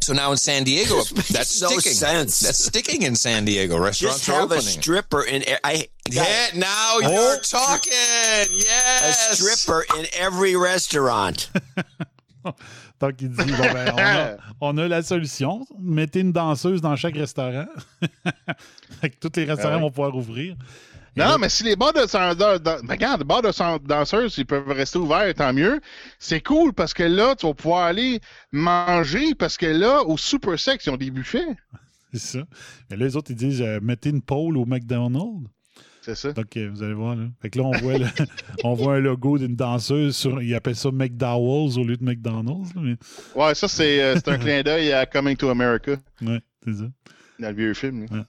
So 0.00 0.12
now 0.12 0.32
in 0.32 0.36
San 0.38 0.64
Diego, 0.64 0.96
that's 1.30 1.62
no 1.62 1.68
sticking. 1.68 1.92
sense. 1.92 2.40
That's 2.40 2.64
sticking 2.64 3.02
in 3.02 3.14
San 3.14 3.44
Diego. 3.44 3.78
Restaurants 3.78 4.18
Just 4.26 4.28
are 4.28 4.40
have 4.40 4.50
a 4.50 4.60
stripper 4.60 5.22
in. 5.24 5.44
I 5.62 5.86
Yeah, 6.10 6.48
now 6.56 6.98
Oh. 7.02 7.28
you're 7.30 7.38
talking. 7.38 7.92
Yes, 7.92 9.28
a 9.30 9.36
stripper 9.36 9.86
in 9.98 10.06
every 10.14 10.56
restaurant. 10.56 11.48
Donc, 13.00 13.14
il 13.20 13.30
dit 13.30 13.36
bon, 13.52 13.72
ben, 13.72 13.92
on, 13.94 13.98
a, 13.98 14.36
on 14.60 14.78
a 14.78 14.88
la 14.88 15.02
solution. 15.02 15.64
Mettez 15.80 16.20
une 16.20 16.32
danseuse 16.32 16.80
dans 16.80 16.96
chaque 16.96 17.16
restaurant. 17.16 17.66
Tous 19.20 19.30
les 19.36 19.44
restaurants 19.44 19.74
Ah 19.74 19.76
ouais. 19.76 19.82
vont 19.82 19.90
pouvoir 19.90 20.16
ouvrir. 20.16 20.56
Non, 21.16 21.24
là- 21.26 21.38
mais 21.38 21.48
si 21.48 21.62
les 21.62 21.76
bars 21.76 21.92
de 21.92 22.00
de- 22.00 22.58
de- 22.58 22.90
regarde, 22.90 23.20
les 23.20 23.24
bars 23.24 23.40
de 23.42 23.86
danseuses, 23.86 24.36
ils 24.38 24.46
peuvent 24.46 24.68
rester 24.68 24.98
ouverts, 24.98 25.32
tant 25.34 25.52
mieux. 25.52 25.80
C'est 26.18 26.40
cool 26.40 26.72
parce 26.72 26.92
que 26.92 27.04
là, 27.04 27.36
tu 27.36 27.46
vas 27.46 27.54
pouvoir 27.54 27.84
aller 27.84 28.20
manger 28.52 29.34
parce 29.34 29.56
que 29.56 29.66
là, 29.66 30.02
au 30.02 30.16
Super 30.18 30.58
Sex, 30.58 30.84
ils 30.86 30.90
ont 30.90 30.96
des 30.96 31.10
buffets. 31.10 31.46
C'est 32.12 32.20
ça. 32.20 32.38
Mais 32.90 32.96
là, 32.96 33.06
les 33.06 33.16
autres, 33.16 33.30
ils 33.30 33.36
disent 33.36 33.62
euh, 33.62 33.78
mettez 33.82 34.10
une 34.10 34.22
pole 34.22 34.56
au 34.56 34.64
McDonald's. 34.66 35.48
C'est 36.04 36.14
ça. 36.14 36.32
Donc, 36.34 36.54
vous 36.56 36.82
allez 36.82 36.92
voir. 36.92 37.16
Là. 37.16 37.24
Fait 37.40 37.48
que 37.48 37.58
là, 37.58 37.64
on 37.64 37.72
voit, 37.78 37.96
le- 37.96 38.06
on 38.64 38.74
voit 38.74 38.96
un 38.96 39.00
logo 39.00 39.38
d'une 39.38 39.56
danseuse. 39.56 40.14
Sur, 40.14 40.42
ils 40.42 40.54
appellent 40.54 40.76
ça 40.76 40.90
McDowell's 40.90 41.78
au 41.78 41.84
lieu 41.84 41.96
de 41.96 42.04
McDonald's. 42.04 42.74
là, 42.74 42.82
mais... 42.82 42.96
Ouais, 43.34 43.54
ça, 43.54 43.68
c'est 43.68 44.02
euh, 44.02 44.14
c'est 44.16 44.28
un 44.28 44.36
clin 44.38 44.62
d'œil 44.64 44.92
à 44.92 45.06
Coming 45.06 45.34
to 45.36 45.48
America, 45.48 45.92
Ouais, 46.20 46.40
c'est 46.62 46.74
ça. 46.74 46.84
dans 47.38 47.48
le 47.48 47.54
vieux 47.54 47.72
film. 47.72 48.02
Ouais. 48.10 48.20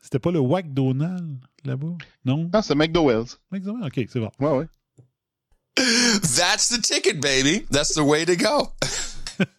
C'était 0.00 0.18
pas 0.20 0.30
le 0.30 0.38
Wack 0.38 0.72
Donald 0.72 1.38
là-bas? 1.64 1.96
Non? 2.24 2.48
Non, 2.52 2.62
c'est 2.62 2.74
McDowell's. 2.74 3.38
McDonald's? 3.50 3.86
OK, 3.88 4.06
c'est 4.10 4.20
bon. 4.20 4.30
Ouais, 4.40 4.56
ouais. 4.58 4.66
That's 6.22 6.68
the 6.70 6.80
ticket, 6.80 7.20
baby. 7.20 7.66
That's 7.70 7.92
the 7.94 8.02
way 8.02 8.24
to 8.24 8.36
go. 8.36 8.72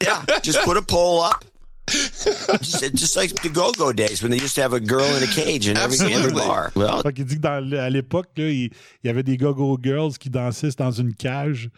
Yeah, 0.02 0.24
just 0.42 0.64
put 0.64 0.76
a 0.76 0.82
pole 0.82 1.22
up. 1.24 1.46
Just, 1.88 2.96
just 2.96 3.16
like 3.16 3.34
the 3.42 3.50
go-go 3.50 3.94
days 3.94 4.22
when 4.22 4.32
they 4.32 4.38
used 4.40 4.56
to 4.56 4.62
have 4.62 4.74
a 4.74 4.80
girl 4.80 5.06
in 5.16 5.24
a 5.24 5.28
cage 5.28 5.68
in 5.68 5.78
every, 5.78 6.14
every 6.14 6.34
bar. 6.34 6.72
Well, 6.76 7.02
Fait 7.02 7.14
qu'il 7.14 7.26
dit 7.26 7.36
que 7.36 7.42
dans 7.42 7.78
à 7.78 7.90
l'époque, 7.90 8.30
il, 8.38 8.44
il 8.44 8.72
y 9.06 9.10
avait 9.10 9.24
des 9.24 9.38
go-go 9.38 9.78
girls 9.82 10.18
qui 10.18 10.30
dansaient 10.30 10.76
dans 10.78 10.92
une 10.92 11.14
cage 11.14 11.70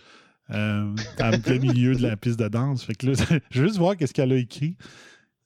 euh, 0.52 0.96
en 1.22 1.40
plein 1.40 1.60
milieu 1.60 1.96
de 1.96 2.02
la 2.02 2.18
piste 2.18 2.40
de 2.40 2.48
danse. 2.48 2.84
Fait 2.84 2.96
que 2.96 3.08
là, 3.08 3.14
je 3.52 3.62
veux 3.62 3.68
juste 3.68 3.78
voir 3.78 3.96
qu'est-ce 3.96 4.14
qu'elle 4.14 4.32
a 4.32 4.38
écrit. 4.38 4.76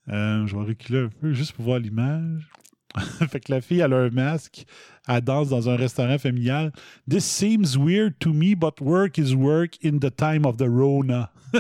Euh, 0.10 0.46
je 0.48 0.56
vais 0.56 0.64
reculer 0.64 1.00
un 1.00 1.10
peu 1.10 1.34
juste 1.34 1.54
pour 1.54 1.66
voir 1.66 1.80
l'image. 1.80 2.50
fait 3.30 3.40
que 3.40 3.52
la 3.52 3.62
fille, 3.62 3.80
elle 3.80 3.94
a 3.94 3.98
un 3.98 4.10
masque. 4.10 4.66
Elle 5.08 5.22
danse 5.22 5.50
dans 5.50 5.70
un 5.70 5.76
restaurant 5.76 6.18
familial. 6.18 6.72
This 7.10 7.26
seems 7.26 7.78
weird 7.78 8.20
to 8.20 8.34
me, 8.34 8.56
but 8.56 8.80
work 8.80 9.18
is 9.18 9.36
work 9.36 9.78
in 9.84 10.00
the 10.00 10.10
time 10.16 10.46
of 10.46 10.58
the 10.58 10.68
Rona. 10.70 11.30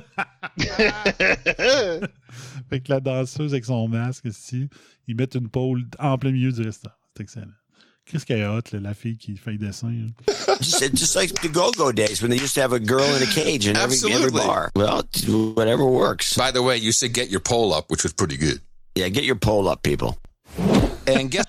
fait 2.70 2.82
que 2.82 2.90
la 2.90 3.00
danseuse 3.00 3.54
avec 3.54 3.66
son 3.66 3.88
masque 3.88 4.26
ici, 4.26 4.70
ils 5.08 5.16
mettent 5.16 5.36
une 5.36 5.50
pole 5.50 5.84
en 6.00 6.18
plein 6.18 6.32
milieu 6.32 6.52
du 6.52 6.62
restaurant. 6.62 6.96
C'est 7.16 7.24
excellent. 7.24 7.52
Qu'est-ce 8.06 8.26
qu'elle 8.26 8.46
hot, 8.46 8.62
là, 8.74 8.80
la 8.82 8.94
fille 8.94 9.18
qui 9.18 9.38
fait 9.38 9.52
hein. 9.52 10.10
just, 10.62 11.16
like 11.16 11.34
the 11.42 11.48
go-go 11.48 11.92
days 11.92 12.22
when 12.22 12.30
they 12.30 12.38
used 12.38 12.54
to 12.54 12.62
have 12.62 12.74
a 12.74 12.80
girl 12.80 13.06
in 13.16 13.24
a 13.24 13.26
cage 13.26 13.66
in 13.66 13.78
every, 13.78 13.98
every 14.12 14.30
bar. 14.30 14.72
Well, 14.76 15.04
whatever 15.56 15.86
works. 15.86 16.36
By 16.36 16.52
the 16.52 16.62
way, 16.62 16.78
you 16.78 16.92
said 16.92 17.14
get 17.14 17.30
your 17.30 17.40
pole 17.40 17.74
up, 17.74 17.90
which 17.90 18.04
was 18.04 18.12
pretty 18.12 18.36
good. 18.36 18.60
Yeah, 18.96 19.08
get 19.08 19.24
your 19.24 19.36
pole 19.36 19.70
up, 19.70 19.84
people. 19.84 20.18
And 21.08 21.30
guess 21.30 21.46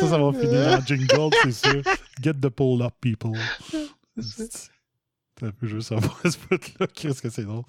Ça, 0.00 0.08
ça 0.10 0.18
va 0.18 0.32
finir 0.32 0.68
en 0.68 0.84
jingle, 0.84 1.30
c'est 1.42 1.52
sûr. 1.52 1.82
Get 2.20 2.34
the 2.40 2.50
pole 2.50 2.82
up, 2.82 2.94
people. 3.00 3.32
C'est 4.20 5.46
un 5.46 5.50
peu 5.50 5.66
juste 5.66 5.88
savoir 5.88 6.18
ce 6.24 6.36
bout-là. 6.48 6.86
Qu'est-ce 6.94 7.22
que 7.22 7.30
c'est 7.30 7.44
drôle. 7.44 7.64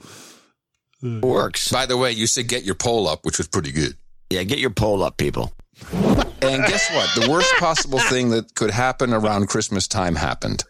Works. 1.01 1.71
by 1.71 1.85
the 1.85 1.95
way, 1.95 2.11
you 2.11 2.25
said 2.27 2.47
get 2.47 2.63
your 2.63 2.75
pole 2.75 3.07
up, 3.07 3.23
which 3.23 3.37
was 3.37 3.47
pretty 3.47 3.71
good. 3.71 3.95
Yeah, 4.29 4.43
get 4.43 4.59
your 4.59 4.71
pole 4.71 5.03
up, 5.03 5.17
people. 5.17 5.53
And 6.41 6.65
guess 6.65 6.89
what? 6.93 7.09
The 7.15 7.29
worst 7.29 7.53
possible 7.59 7.99
thing 7.99 8.29
that 8.31 8.55
could 8.55 8.71
happen 8.71 9.13
around 9.13 9.47
Christmas 9.47 9.87
time 9.87 10.15
happened. 10.15 10.63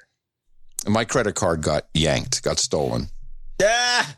My 0.86 1.05
credit 1.05 1.36
card 1.36 1.61
got 1.61 1.86
yanked, 1.93 2.43
got 2.43 2.59
stolen. 2.59 3.07
Ah, 3.61 4.15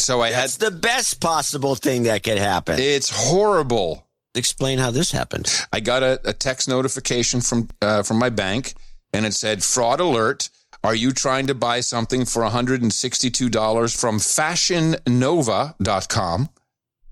So 0.00 0.22
I 0.22 0.28
had 0.28 0.42
that's 0.42 0.56
the 0.56 0.70
best 0.70 1.20
possible 1.20 1.74
thing 1.74 2.04
that 2.04 2.22
could 2.22 2.38
happen. 2.38 2.78
it's 2.78 3.10
horrible. 3.10 4.06
Explain 4.34 4.78
how 4.78 4.90
this 4.90 5.10
happened. 5.10 5.50
I 5.72 5.80
got 5.80 6.02
a, 6.02 6.20
a 6.24 6.32
text 6.32 6.68
notification 6.68 7.40
from 7.40 7.68
uh, 7.82 8.02
from 8.02 8.18
my 8.18 8.30
bank, 8.30 8.74
and 9.12 9.26
it 9.26 9.34
said 9.34 9.64
fraud 9.64 10.00
alert. 10.00 10.48
Are 10.82 10.94
you 10.94 11.12
trying 11.12 11.46
to 11.48 11.54
buy 11.54 11.80
something 11.80 12.24
for 12.24 12.42
$162 12.42 14.00
from 14.00 14.18
fashionnova.com? 14.18 16.48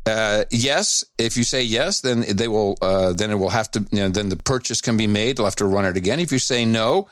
Uh, 0.07 0.45
yes. 0.51 1.05
If 1.19 1.37
you 1.37 1.45
say 1.45 1.63
yes, 1.63 2.01
then 2.01 2.25
they 2.35 2.49
will. 2.49 2.79
Uh, 2.81 3.13
then 3.13 3.31
it 3.31 3.35
will 3.35 3.51
have 3.51 3.71
to. 3.73 3.81
You 3.91 4.01
know, 4.01 4.09
then 4.09 4.31
the 4.31 4.37
purchase 4.37 4.81
can 4.81 4.97
be 4.97 5.07
made. 5.07 5.37
They'll 5.37 5.45
have 5.45 5.57
to 5.57 5.67
run 5.67 5.85
it 5.85 5.99
again. 5.99 6.19
If 6.19 6.33
you 6.33 6.39
say 6.39 6.65
no, 6.65 7.09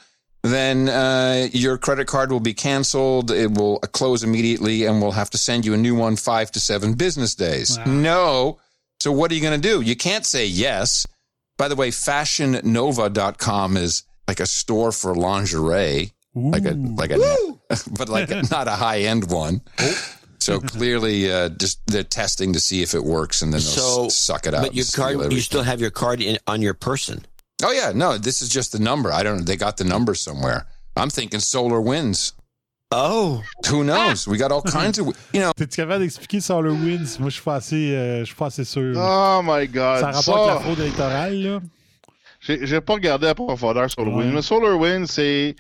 then 0.53 0.89
uh, 0.89 1.49
your 1.53 1.79
credit 1.79 2.07
card 2.07 2.31
will 2.31 2.41
be 2.41 2.53
canceled. 2.55 3.31
It 3.31 3.53
will 3.53 3.79
close 3.79 4.23
immediately, 4.23 4.85
and 4.85 5.01
we'll 5.01 5.13
have 5.13 5.31
to 5.31 5.39
send 5.39 5.65
you 5.65 5.73
a 5.75 5.77
new 5.77 5.95
one 5.95 6.17
five 6.17 6.51
to 6.53 6.61
seven 6.61 6.95
business 6.95 7.35
days. 7.35 7.79
No. 7.87 8.59
So 9.01 9.13
what 9.13 9.31
are 9.31 9.35
you 9.35 9.41
going 9.43 9.61
to 9.61 9.69
do? 9.69 9.81
You 9.83 9.97
can't 9.97 10.27
say 10.27 10.47
yes. 10.47 11.07
By 11.59 11.69
the 11.69 11.77
way, 11.77 11.91
fashionnova.com 11.91 13.77
is 13.77 14.03
like 14.29 14.41
a 14.41 14.47
store 14.47 14.93
for 14.93 15.15
lingerie, 15.15 16.13
like 16.35 16.65
a 16.65 16.73
like 16.75 17.11
a 17.11 17.19
but 17.91 18.09
like 18.09 18.29
not 18.51 18.69
a 18.69 18.73
high 18.73 19.01
end 19.01 19.31
one. 19.31 19.63
So 20.39 20.61
clearly, 20.61 21.33
uh, 21.33 21.49
just 21.51 21.81
they're 21.87 22.03
testing 22.05 22.53
to 22.53 22.61
see 22.61 22.83
if 22.83 22.95
it 22.95 23.03
works, 23.03 23.43
and 23.43 23.53
then 23.53 23.61
they'll 23.61 24.09
So, 24.09 24.09
suck 24.09 24.47
it 24.47 24.55
out. 24.55 24.63
but 24.65 24.75
your 24.75 24.85
card, 24.95 25.33
you 25.33 25.41
still 25.41 25.63
have 25.63 25.81
your 25.81 25.91
card 25.91 26.21
in, 26.21 26.39
on 26.47 26.63
your 26.63 26.75
person. 26.75 27.25
Oh 27.65 27.73
yeah, 27.73 27.93
no, 27.95 28.19
this 28.19 28.43
is 28.43 28.49
just 28.49 28.73
the 28.73 28.79
number. 28.79 29.11
I 29.13 29.23
don't. 29.23 29.47
They 29.47 29.57
got 29.57 29.77
the 29.77 29.85
number 29.85 30.15
somewhere. 30.15 30.67
I'm 30.97 31.11
thinking 31.11 31.41
solar 31.41 31.81
winds. 31.81 32.33
Oh, 32.93 33.43
who 33.69 33.83
knows? 33.83 34.29
We 34.29 34.39
got 34.39 34.53
all 34.53 34.63
kinds 34.79 34.99
of 34.99 35.07
you 35.33 35.41
know. 35.41 35.53
T'es-tu 35.57 35.77
capable 35.77 36.01
d'expliquer 36.05 36.41
Solar 36.41 36.73
Winds? 36.73 37.19
Moi, 37.19 37.31
je 37.31 37.35
suis 37.35 37.43
pas 37.43 37.57
assez, 37.57 37.95
euh, 37.95 38.21
je 38.21 38.27
suis 38.27 38.35
pas 38.35 38.47
assez 38.47 38.65
sûr. 38.65 38.95
Oh 38.97 39.41
my 39.43 39.67
god. 39.67 40.01
ça 40.01 40.09
a 40.09 40.13
rapport 40.13 40.39
avec 40.39 40.55
la 40.55 40.61
fraude 40.61 40.81
électorale, 40.81 41.43
là. 41.43 41.61
J'ai 42.41 42.81
pas 42.81 42.93
regardé 42.95 43.27
à 43.27 43.35
profondeur 43.35 43.91
sur 43.91 44.05
le 44.05 44.13
Ouais. 44.13 44.19
Wind. 44.19 44.35
Mais 44.35 44.43
SolarWinds, 44.43 45.07
c'est. 45.09 45.57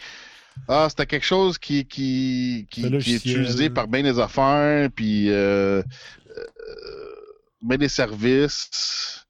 Ah, 0.68 0.86
c'était 0.88 1.04
quelque 1.06 1.26
chose 1.26 1.58
qui, 1.58 1.84
qui, 1.84 2.66
qui, 2.70 2.86
est 2.86 3.16
utilisé 3.16 3.70
par 3.70 3.88
bien 3.88 4.02
des 4.02 4.18
affaires, 4.20 4.88
puis. 4.94 5.30
Euh, 5.30 5.82
euh, 5.82 6.42
ben 7.62 7.76
des 7.76 7.88
services. 7.88 9.25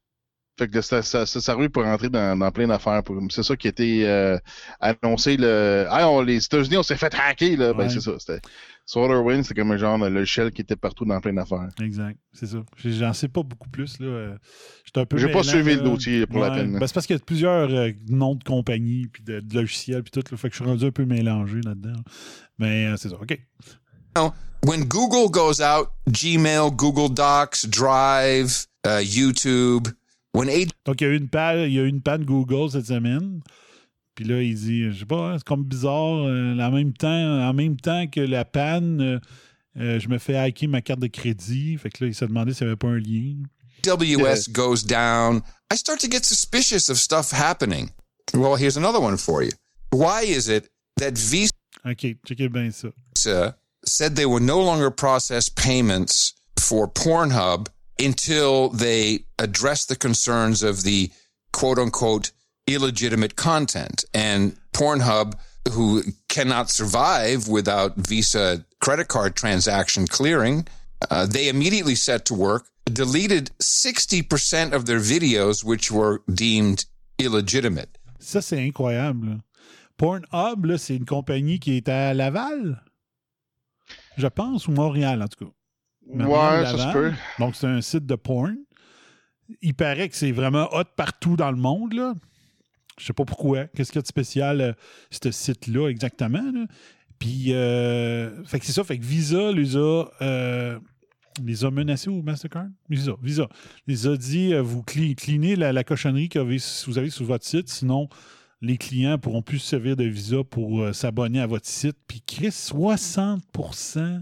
Fait 0.57 0.67
que 0.67 0.81
ça, 0.81 1.01
ça, 1.03 1.25
ça 1.25 1.39
servait 1.39 1.69
pour 1.69 1.83
rentrer 1.83 2.09
dans, 2.09 2.37
dans 2.37 2.51
plein 2.51 2.67
d'affaires. 2.67 3.03
pour- 3.03 3.21
C'est 3.29 3.43
ça 3.43 3.55
qui 3.55 3.67
a 3.67 3.69
été 3.69 4.07
euh, 4.07 4.37
annoncé. 4.79 5.37
Le... 5.37 5.85
Ah, 5.89 6.09
on- 6.09 6.21
les 6.21 6.43
États-Unis, 6.43 6.77
on 6.77 6.83
s'est 6.83 6.97
fait 6.97 7.13
hacker. 7.13 7.57
Là. 7.57 7.73
Ben, 7.73 7.89
c'est 7.89 8.01
ça. 8.01 8.13
C'était... 8.17 8.39
SolarWinds, 8.85 9.43
c'était 9.43 9.59
comme 9.61 9.71
un 9.71 9.77
genre 9.77 9.99
de 9.99 10.07
logiciel 10.07 10.49
qui 10.51 10.61
était 10.61 10.77
partout 10.77 11.03
dans 11.03 11.19
plein 11.19 11.33
d'affaires. 11.33 11.67
Exact, 11.83 12.17
c'est 12.31 12.45
ça. 12.47 12.57
J'en 12.85 13.11
sais 13.11 13.27
pas 13.27 13.43
beaucoup 13.43 13.67
plus. 13.69 13.99
là. 13.99 14.07
Euh, 14.07 14.37
J'étais 14.85 15.01
un 15.01 15.05
peu 15.05 15.17
J'ai 15.17 15.29
pas 15.29 15.43
suivi 15.43 15.75
le 15.75 15.81
dossier 15.81 16.25
pour 16.25 16.39
la 16.39 16.51
peine. 16.51 16.79
Ben, 16.79 16.87
c'est 16.87 16.93
parce 16.93 17.05
qu'il 17.05 17.15
y 17.17 17.19
a 17.19 17.23
plusieurs 17.23 17.69
euh, 17.69 17.91
noms 18.09 18.35
de 18.35 18.43
compagnies, 18.45 19.07
puis 19.11 19.23
de, 19.23 19.41
de 19.41 19.55
logiciels, 19.55 20.03
puis 20.03 20.11
tout. 20.11 20.23
Là, 20.31 20.37
fait 20.37 20.47
que 20.49 20.55
je 20.55 20.61
suis 20.63 20.69
rendu 20.69 20.85
un 20.85 20.91
peu 20.91 21.03
mélangé 21.03 21.59
là-dedans. 21.65 21.99
Mais 22.59 22.85
euh, 22.87 22.95
c'est 22.97 23.09
ça, 23.09 23.15
OK. 23.21 23.37
When 24.65 24.85
Google 24.85 25.29
goes 25.31 25.61
out, 25.61 25.89
Gmail, 26.09 26.71
Google 26.71 27.13
Docs, 27.13 27.67
Drive, 27.69 28.65
uh, 28.85 29.03
YouTube, 29.03 29.87
Donc, 30.85 31.01
il 31.01 31.03
y 31.03 31.07
a 31.07 31.13
eu 31.13 31.17
une 31.17 31.29
panne, 31.29 31.59
il 31.59 31.73
y 31.73 31.79
a 31.79 31.83
eu 31.83 31.87
une 31.87 32.01
panne 32.01 32.25
Google 32.25 32.71
cette 32.71 32.85
semaine. 32.85 33.41
Puis 34.15 34.25
là, 34.25 34.41
il 34.41 34.55
dit, 34.55 34.91
je 34.91 34.99
sais 34.99 35.05
pas, 35.05 35.33
hein, 35.33 35.35
c'est 35.37 35.43
comme 35.43 35.63
bizarre. 35.63 36.25
euh, 36.25 36.57
en, 36.59 36.71
même 36.71 36.93
temps, 36.93 37.07
en 37.47 37.53
même 37.53 37.77
temps 37.77 38.07
que 38.07 38.19
la 38.19 38.45
panne, 38.45 38.99
euh, 39.01 39.19
euh, 39.79 39.99
je 39.99 40.09
me 40.09 40.17
fais 40.17 40.35
hacker 40.35 40.67
ma 40.69 40.81
carte 40.81 40.99
de 40.99 41.07
crédit. 41.07 41.77
Fait 41.77 41.89
que 41.89 42.03
là, 42.03 42.09
il 42.09 42.15
s'est 42.15 42.27
demandé 42.27 42.53
s'il 42.53 42.65
n'y 42.65 42.71
avait 42.71 42.77
pas 42.77 42.87
un 42.87 42.99
lien. 42.99 43.35
AWS 43.85 44.51
goes 44.51 44.83
down, 44.83 45.43
I 45.71 45.77
start 45.77 45.99
to 45.99 46.07
get 46.09 46.25
suspicious 46.25 46.89
of 46.89 46.97
stuff 46.97 47.31
happening. 47.31 47.91
Well, 48.33 48.55
here's 48.55 48.75
another 48.75 48.99
one 48.99 49.17
for 49.17 49.43
you. 49.43 49.51
Why 49.91 50.23
is 50.23 50.49
it 50.49 50.67
that 50.97 51.15
Visa 51.15 51.51
OK, 51.85 52.17
checkez 52.25 52.49
bien 52.49 52.71
ça. 52.71 52.89
said 53.85 54.15
they 54.15 54.25
would 54.25 54.43
no 54.43 54.59
longer 54.59 54.91
process 54.91 55.47
payments 55.47 56.33
for 56.59 56.87
Pornhub 56.87 57.67
until 57.99 58.69
they 58.69 59.25
addressed 59.39 59.89
the 59.89 59.95
concerns 59.95 60.63
of 60.63 60.83
the 60.83 61.11
quote 61.51 61.79
unquote 61.79 62.31
illegitimate 62.67 63.35
content? 63.35 64.05
And 64.13 64.57
Pornhub, 64.73 65.33
who 65.71 66.03
cannot 66.29 66.69
survive 66.69 67.47
without 67.47 67.95
Visa 67.95 68.65
credit 68.79 69.07
card 69.07 69.35
transaction 69.35 70.07
clearing, 70.07 70.67
uh, 71.09 71.25
they 71.25 71.49
immediately 71.49 71.95
set 71.95 72.25
to 72.25 72.33
work, 72.33 72.67
deleted 72.85 73.51
60% 73.59 74.73
of 74.73 74.85
their 74.85 74.99
videos, 74.99 75.63
which 75.63 75.91
were 75.91 76.21
deemed 76.33 76.85
illegitimate. 77.19 77.97
Ça, 78.19 78.41
c'est 78.41 78.59
incroyable. 78.59 79.41
Pornhub, 79.97 80.77
c'est 80.77 80.95
une 80.95 81.05
compagnie 81.05 81.59
qui 81.59 81.77
est 81.77 81.89
à 81.89 82.13
Laval, 82.13 82.81
je 84.15 84.27
pense, 84.27 84.67
ou 84.67 84.71
Montréal, 84.71 85.21
en 85.23 85.27
tout 85.27 85.45
cas. 85.45 85.51
Ouais, 86.13 86.65
ça 86.65 86.77
se 86.77 86.93
peut. 86.93 87.11
Donc, 87.39 87.55
c'est 87.55 87.67
un 87.67 87.81
site 87.81 88.05
de 88.05 88.15
porn. 88.15 88.55
Il 89.61 89.73
paraît 89.73 90.09
que 90.09 90.15
c'est 90.15 90.31
vraiment 90.31 90.67
hot 90.73 90.83
partout 90.95 91.35
dans 91.35 91.51
le 91.51 91.57
monde, 91.57 91.93
là. 91.93 92.13
Je 92.99 93.05
sais 93.05 93.13
pas 93.13 93.25
pourquoi. 93.25 93.65
Qu'est-ce 93.67 93.91
qu'il 93.91 93.99
y 93.99 93.99
a 93.99 94.01
de 94.01 94.07
spécial, 94.07 94.61
euh, 94.61 94.73
ce 95.11 95.31
site-là, 95.31 95.89
exactement, 95.89 96.51
là? 96.53 96.65
Puis, 97.19 97.53
euh, 97.53 98.43
fait 98.45 98.59
que 98.59 98.65
c'est 98.65 98.71
ça. 98.73 98.83
Fait 98.83 98.97
que 98.99 99.03
Visa 99.05 99.51
les 99.51 99.75
a, 99.75 100.05
euh, 100.21 100.79
les 101.43 101.63
a 101.65 101.71
menacés 101.71 102.09
ou 102.09 102.21
Mastercard? 102.21 102.67
Visa. 102.89 103.13
Visa. 103.21 103.47
Les 103.87 104.07
a 104.07 104.17
dit, 104.17 104.53
vous 104.55 104.81
cli- 104.81 105.15
cleanez 105.15 105.55
la, 105.55 105.71
la 105.73 105.83
cochonnerie 105.83 106.29
que 106.29 106.39
vous 106.39 106.97
avez, 106.97 107.09
sur 107.09 107.25
votre 107.25 107.45
site, 107.45 107.69
sinon 107.69 108.07
les 108.61 108.77
clients 108.77 109.17
pourront 109.19 109.43
plus 109.43 109.59
se 109.59 109.67
servir 109.69 109.95
de 109.95 110.03
Visa 110.03 110.43
pour 110.43 110.93
s'abonner 110.93 111.39
à 111.39 111.45
votre 111.47 111.67
site. 111.67 111.95
Puis, 112.07 112.21
Chris, 112.25 112.49
60% 112.51 114.21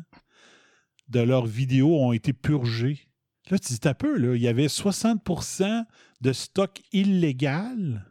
de 1.10 1.20
leurs 1.20 1.45
vidéos 1.45 1.95
ont 1.99 2.14
été 2.14 2.34
purgées. 2.34 3.08
Là, 3.49 3.60
tu 3.60 3.74
dis 3.74 3.88
un 3.88 3.93
peu, 3.93 4.18
là, 4.18 4.36
il 4.36 4.41
y 4.41 4.47
avait 4.47 4.68
60% 4.68 5.86
de 6.22 6.34
stock 6.34 6.82
illégal 6.91 8.06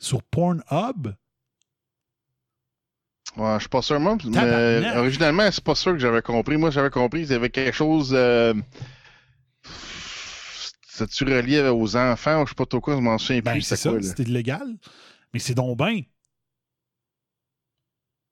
sur 0.00 0.22
Pornhub. 0.22 1.14
Ouais, 3.36 3.54
je 3.54 3.60
suis 3.60 3.68
pas 3.68 3.82
sûr, 3.82 3.98
moi. 3.98 4.16
Mais 4.26 4.96
originalement, 4.96 5.50
c'est 5.50 5.64
pas 5.64 5.74
sûr 5.74 5.92
que 5.92 5.98
j'avais 5.98 6.22
compris. 6.22 6.56
Moi, 6.56 6.70
j'avais 6.70 6.90
compris 6.90 7.22
qu'il 7.22 7.32
y 7.32 7.34
avait 7.34 7.50
quelque 7.50 7.74
chose. 7.74 8.12
Euh... 8.12 8.54
C'est-tu 10.86 11.24
relié 11.24 11.60
aux 11.68 11.96
enfants 11.96 12.44
je 12.44 12.50
sais 12.50 12.54
pas 12.54 12.66
trop 12.66 12.80
quoi, 12.80 12.94
je 12.94 13.00
m'en 13.00 13.18
souviens 13.18 13.40
Ben, 13.42 13.52
plus. 13.52 13.62
c'est 13.62 13.76
ça, 13.76 13.90
c'était 14.00 14.22
illégal. 14.22 14.76
Mais 15.32 15.40
c'est 15.40 15.54
donc 15.54 15.76
bien. 15.76 16.02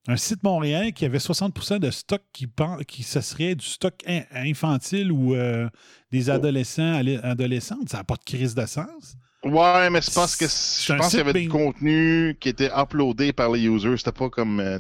Un 0.09 0.17
site 0.17 0.43
montréalais 0.43 0.91
qui 0.93 1.05
avait 1.05 1.19
60% 1.19 1.79
de 1.79 1.91
stock 1.93 2.23
qui, 2.33 2.49
qui 2.89 3.03
ce 3.05 3.21
serait 3.21 3.55
du 3.55 3.65
stock 3.65 3.95
in- 4.07 4.25
infantile 4.35 5.13
ou 5.13 5.35
euh, 5.35 5.69
des 6.11 6.29
adolescents, 6.29 6.95
ado- 6.95 7.21
adolescentes. 7.23 7.89
Ça 7.89 7.99
n'a 7.99 8.05
pas 8.05 8.17
de 8.17 8.25
crise 8.25 8.55
de 8.55 8.67
sens. 8.67 9.17
Ouais, 9.45 9.91
mais 9.91 10.01
c'est 10.01 10.15
parce 10.15 10.37
que 10.37 10.47
je 10.47 10.93
pense 10.97 11.09
qu'il 11.11 11.19
y 11.19 11.21
avait 11.21 11.33
du 11.33 11.49
contenu 11.49 12.37
qui 12.41 12.49
était 12.49 12.71
uploadé 12.77 13.33
par 13.33 13.51
les 13.53 13.63
users. 13.63 13.97
C'était 13.97 14.13
pas 14.13 14.29
comme, 14.29 14.59
euh, 14.61 14.79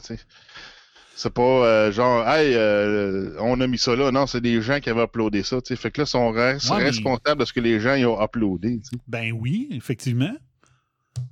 c'est 1.14 1.32
pas 1.32 1.42
euh, 1.42 1.92
genre, 1.92 2.28
hey, 2.28 2.54
euh, 2.54 3.36
on 3.40 3.60
a 3.60 3.66
mis 3.68 3.78
ça 3.78 3.94
là. 3.94 4.10
Non, 4.10 4.26
c'est 4.26 4.40
des 4.40 4.60
gens 4.62 4.80
qui 4.80 4.90
avaient 4.90 5.04
uploadé 5.04 5.42
ça. 5.44 5.60
tu 5.60 5.68
sais. 5.68 5.76
Fait 5.76 5.90
que 5.92 6.00
là, 6.00 6.04
ils 6.04 6.10
sont 6.10 6.32
res- 6.32 6.70
Ouais, 6.72 6.90
mais- 7.26 7.34
de 7.36 7.44
ce 7.44 7.52
que 7.52 7.60
les 7.60 7.78
gens 7.80 7.94
y 7.94 8.04
ont 8.04 8.20
uploadé. 8.22 8.80
Ben 9.06 9.32
oui, 9.32 9.68
effectivement. 9.72 10.34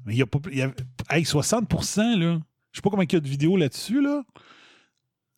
Mais 0.05 0.15
il 0.15 0.19
y 0.19 0.23
a 0.23 0.27
pas. 0.27 0.39
y 0.53 0.63
a- 0.63 0.73
hey, 1.11 1.25
60%, 1.25 2.17
là. 2.19 2.39
Je 2.73 2.79
sais 2.79 2.83
pas 2.83 2.91
combien 2.91 3.05
il 3.05 3.13
y 3.13 3.17
a 3.17 3.21
de 3.21 3.29
vidéos 3.29 3.57
là-dessus, 3.57 4.01
là. 4.01 4.23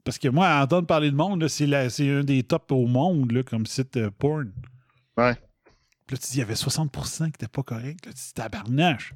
Parce 0.04 0.18
que 0.18 0.28
moi, 0.28 0.48
à 0.48 0.64
entendre 0.64 0.86
parler 0.86 1.10
de 1.10 1.16
monde, 1.16 1.46
c'est, 1.48 2.10
un 2.10 2.24
des 2.24 2.42
tops 2.42 2.72
au 2.72 2.86
monde, 2.86 3.32
là, 3.32 3.42
comme 3.42 3.66
site 3.66 3.96
euh, 3.96 4.10
porn. 4.10 4.52
Ouais. 5.16 5.34
Puis 6.06 6.16
là, 6.16 6.18
tu 6.18 6.26
dis, 6.28 6.36
il 6.36 6.38
y 6.38 6.42
avait 6.42 6.54
60% 6.54 7.16
qui 7.16 7.24
n'étaient 7.24 7.48
pas 7.48 7.62
corrects. 7.62 8.04
Là, 8.06 8.12
tu 8.12 8.18
dis, 8.18 8.34
tabarnache. 8.34 9.14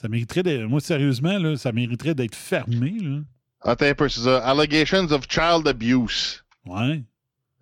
Ça 0.00 0.08
mériterait. 0.08 0.66
Moi, 0.66 0.80
sérieusement, 0.80 1.38
là, 1.38 1.56
ça 1.56 1.72
mériterait 1.72 2.14
d'être 2.14 2.34
fermé, 2.34 2.98
là. 3.00 3.20
Attends 3.60 3.86
un 3.86 3.94
peu, 3.94 4.08
c'est 4.08 4.20
ça. 4.20 4.46
Allegations 4.46 5.10
of 5.10 5.26
child 5.28 5.66
abuse. 5.66 6.44
Ouais. 6.66 7.02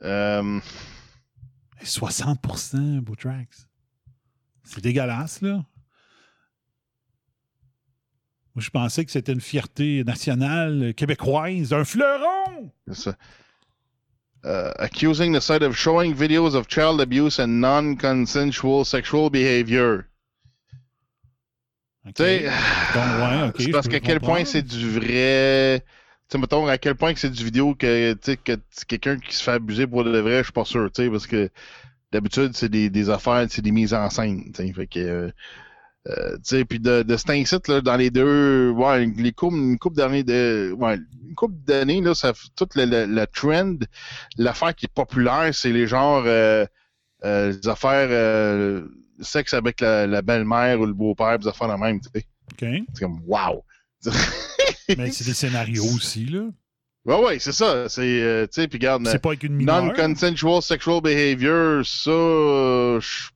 Euh, 0.03 0.61
60%, 1.85 3.01
Boutrax. 3.01 3.69
C'est 4.65 4.83
dégueulasse, 4.83 5.43
là. 5.43 5.65
Moi, 8.55 8.63
je 8.63 8.71
pensais 8.71 9.05
que 9.05 9.11
c'était 9.11 9.33
une 9.33 9.41
fierté 9.41 10.05
nationale 10.05 10.93
québécoise, 10.95 11.73
un 11.73 11.85
fleuron! 11.85 12.71
ça. 12.93 13.17
Uh, 14.45 14.73
accusing 14.81 15.33
the 15.33 15.41
site 15.41 15.63
of 15.63 15.77
showing 15.77 16.15
videos 16.15 16.55
of 16.57 16.67
child 16.69 17.01
abuse 17.01 17.39
and 17.39 17.61
non-consensual 17.61 18.85
sexual 18.85 19.31
behavior. 19.31 20.05
Tu 22.07 22.13
sais, 22.17 22.49
ouais, 22.49 23.43
ok. 23.49 23.55
c'est 23.57 23.63
je 23.67 23.71
parce 23.71 23.87
qu'à 23.87 24.01
quel 24.01 24.19
point 24.21 24.45
c'est 24.45 24.63
du 24.63 24.91
vrai. 24.91 25.81
Tu 26.29 26.33
sais, 26.33 26.39
mettons, 26.39 26.67
à 26.67 26.77
quel 26.77 26.97
point 26.97 27.15
que 27.15 27.21
c'est 27.21 27.31
du 27.31 27.45
vidéo 27.45 27.77
que, 27.77 28.15
tu 28.15 28.19
sais, 28.23 28.37
que 28.37 28.57
c'est 28.71 28.87
quelqu'un 28.87 29.17
qui 29.19 29.35
se 29.35 29.43
fait 29.45 29.53
abuser 29.53 29.87
pour 29.87 30.03
de 30.03 30.19
vrai, 30.19 30.39
je 30.39 30.45
suis 30.45 30.53
pas 30.53 30.65
sûr, 30.65 30.91
tu 30.93 31.05
sais, 31.05 31.11
parce 31.11 31.29
que 31.29 31.49
d'habitude, 32.11 32.51
c'est 32.55 32.69
des, 32.69 32.91
des 32.91 33.11
affaires, 33.11 33.47
c'est 33.49 33.63
des 33.63 33.71
mises 33.71 33.95
en 33.95 34.11
scène, 34.11 34.51
tu 34.53 34.67
sais, 34.67 34.73
fait 34.73 34.87
que. 34.89 34.99
euh, 34.99 35.31
euh, 36.09 36.37
puis 36.69 36.81
de, 36.81 37.03
de 37.03 37.17
cet 37.17 37.31
incite, 37.31 37.69
là, 37.69 37.81
dans 37.81 37.97
les 37.97 38.11
deux, 38.11 38.71
ouais, 38.71 39.07
les 39.07 39.33
coupes, 39.33 39.53
une 39.55 39.79
couple 39.79 39.97
d'années 39.97 40.25
de, 40.25 40.75
ouais, 40.77 40.99
une 41.29 41.35
couple 41.35 41.55
d'années, 41.65 42.01
là, 42.01 42.15
ça, 42.15 42.33
toute 42.57 42.75
le, 42.75 42.85
le, 42.87 43.07
le 43.07 43.27
trend, 43.27 43.77
l'affaire 44.37 44.75
qui 44.75 44.87
est 44.87 44.93
populaire, 44.95 45.51
c'est 45.55 45.71
les 45.73 45.87
genres, 45.87 46.25
euh, 46.27 46.67
euh, 47.25 47.53
les 47.63 47.69
affaires, 47.69 48.09
euh, 48.11 48.87
sexe 49.21 49.55
avec 49.55 49.81
la, 49.81 50.07
la 50.09 50.23
belle-mère 50.23 50.81
ou 50.81 50.87
le 50.87 50.93
beau-père, 50.95 51.39
des 51.39 51.47
affaires 51.47 51.69
de 51.69 51.81
même, 51.81 52.01
tu 52.01 52.09
sais. 52.15 52.27
OK. 52.53 52.85
C'est 52.95 53.01
comme, 53.05 53.21
wow! 53.27 53.63
Mais 54.99 55.11
c'est 55.11 55.25
des 55.25 55.35
scénarios 55.35 55.85
aussi, 55.95 56.27
là. 56.27 56.43
Ouais, 57.05 57.19
ouais, 57.25 57.39
c'est 57.39 57.53
ça. 57.53 57.89
C'est, 57.89 58.03
euh, 58.23 58.47
tu 58.47 58.61
sais, 58.63 58.69
puis 58.69 58.79
regarde. 58.79 59.07
C'est 59.09 59.19
pas 59.21 59.31
avec 59.31 59.43
une 59.43 59.55
mineure. 59.55 59.83
Non-consensual 59.85 60.63
sexual 60.63 61.01
behavior, 61.01 61.85
ça, 61.85 62.11
je- 63.01 63.29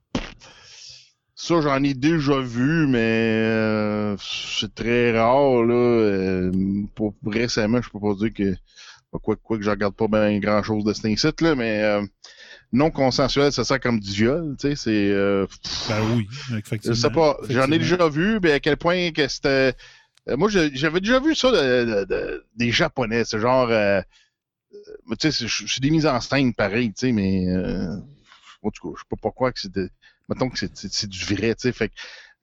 ça, 1.39 1.61
j'en 1.61 1.83
ai 1.83 1.93
déjà 1.93 2.39
vu, 2.39 2.87
mais 2.87 2.97
euh, 2.99 4.17
c'est 4.19 4.73
très 4.73 5.11
rare, 5.17 5.63
là. 5.63 5.73
euh, 5.75 6.51
pour, 6.95 7.13
récemment, 7.25 7.79
je 7.79 7.89
peux 7.91 7.99
pas 7.99 8.15
dire 8.15 8.33
que, 8.33 8.55
quoi, 9.21 9.35
quoi 9.35 9.57
que 9.57 9.63
je 9.63 9.69
regarde 9.69 9.93
pas 9.95 10.07
bien 10.07 10.39
grand 10.39 10.63
chose 10.63 10.83
de 10.83 10.93
cet 10.93 11.15
site 11.17 11.41
là, 11.41 11.53
mais 11.53 11.83
euh, 11.83 12.01
non 12.73 12.89
consensuel, 12.89 13.51
ça 13.51 13.63
sert 13.63 13.79
comme 13.79 13.99
du 13.99 14.09
viol, 14.11 14.55
tu 14.59 14.69
sais, 14.69 14.75
c'est... 14.75 15.11
Euh, 15.11 15.45
Ben 15.87 16.01
oui, 16.15 16.27
je 16.49 16.57
effectivement. 16.57 16.95
sais 16.95 17.11
pas, 17.11 17.37
j'en 17.49 17.71
ai 17.71 17.77
déjà 17.77 18.09
vu, 18.09 18.39
mais 18.41 18.53
à 18.53 18.59
quel 18.59 18.77
point 18.77 19.11
que 19.11 19.27
c'était. 19.27 19.73
euh, 20.29 20.37
moi, 20.37 20.49
je- 20.49 20.71
j'avais 20.73 21.01
déjà 21.01 21.19
vu 21.19 21.35
ça 21.35 21.51
de, 21.51 21.85
de- 21.85 22.05
de- 22.05 22.45
des 22.55 22.71
Japonais, 22.71 23.23
c'est 23.25 23.39
genre. 23.39 23.69
euh, 23.69 24.01
tu 25.19 25.31
sais, 25.31 25.47
c'est- 25.47 25.79
des 25.81 25.91
mises 25.91 26.07
en 26.07 26.19
scène 26.19 26.53
pareil, 26.55 26.89
tu 26.89 27.07
sais, 27.07 27.11
mais. 27.11 27.47
Euh, 27.47 27.95
en 28.63 28.71
tout 28.71 28.89
cas, 28.89 28.95
je 28.97 29.01
sais 29.01 29.07
pas 29.09 29.15
pourquoi 29.21 29.51
que 29.51 29.59
c'était. 29.59 29.87
Mettons 30.29 30.49
que 30.49 30.57
c'est- 30.59 31.07
du 31.07 31.25
vrai, 31.35 31.55
tu 31.55 31.61
sais. 31.61 31.71
Fait 31.71 31.89
que 31.89 31.93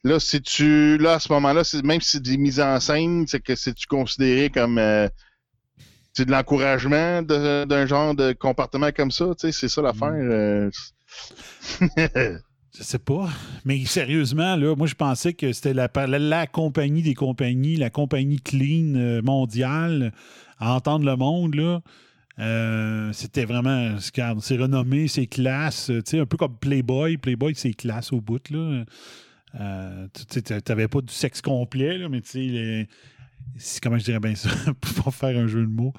là, 0.05 0.19
si 0.21 0.41
tu. 0.43 0.99
Là, 0.99 1.15
à 1.15 1.19
ce 1.21 1.33
moment-là, 1.33 1.63
même 1.85 2.01
si 2.01 2.11
c'est 2.13 2.23
des 2.23 2.37
mises 2.39 2.61
en 2.61 2.81
scène, 2.81 3.27
c'est 3.27 3.41
que 3.41 3.55
c'est-tu 3.55 3.87
considéré 3.87 4.51
comme. 4.51 4.79
euh, 4.79 5.09
c'est 6.13 6.27
de 6.27 6.31
l'encouragement 6.31 7.23
d'un 7.23 7.87
genre 7.87 8.15
de 8.15 8.33
comportement 8.33 8.93
comme 8.93 9.11
ça, 9.11 9.27
tu 9.39 9.49
sais, 9.49 9.53
c'est 9.53 9.69
ça 9.69 9.83
l'affaire. 9.83 10.13
euh, 10.13 10.71
Je 12.77 12.83
sais 12.83 12.99
pas. 12.99 13.29
Mais 13.65 13.85
sérieusement, 13.85 14.57
là, 14.57 14.75
moi, 14.77 14.87
je 14.87 14.95
pensais 14.95 15.33
que 15.33 15.53
c'était 15.53 15.75
la, 15.75 15.89
la, 15.95 16.19
la 16.19 16.47
compagnie 16.47 17.03
des 17.03 17.15
compagnies, 17.15 17.77
la 17.77 17.91
compagnie 17.91 18.41
clean 18.41 18.95
euh, 18.97 19.23
mondiale, 19.23 20.13
à 20.59 20.75
entendre 20.75 21.05
le 21.05 21.17
monde, 21.17 21.55
là. 21.55 21.81
Euh, 22.39 23.13
c'était 23.13 23.45
vraiment, 23.45 23.97
c'est 23.99 24.57
renommé, 24.57 25.07
c'est 25.09 25.27
classe, 25.27 25.87
tu 25.87 26.03
sais, 26.05 26.19
un 26.19 26.27
peu 26.27 26.37
comme 26.37 26.57
Playboy. 26.57 27.17
Playboy, 27.17 27.55
c'est 27.55 27.73
classe 27.75 28.13
au 28.13 28.21
bout, 28.21 28.51
là. 28.51 28.85
Euh, 29.61 30.09
tu 30.29 30.41
n'avais 30.69 30.89
pas 30.89 31.01
du 31.01 31.13
sexe 31.13 31.41
complet, 31.41 31.97
là, 31.99 32.09
mais 32.09 32.21
tu 32.21 32.87
sais, 33.57 33.81
comment 33.81 33.99
je 33.99 34.05
dirais 34.05 34.19
bien 34.19 34.35
ça, 34.35 34.51
pour 34.81 35.05
pas 35.05 35.11
faire 35.13 35.39
un 35.39 35.47
jeu 35.47 35.61
de 35.61 35.71
mots, 35.71 35.93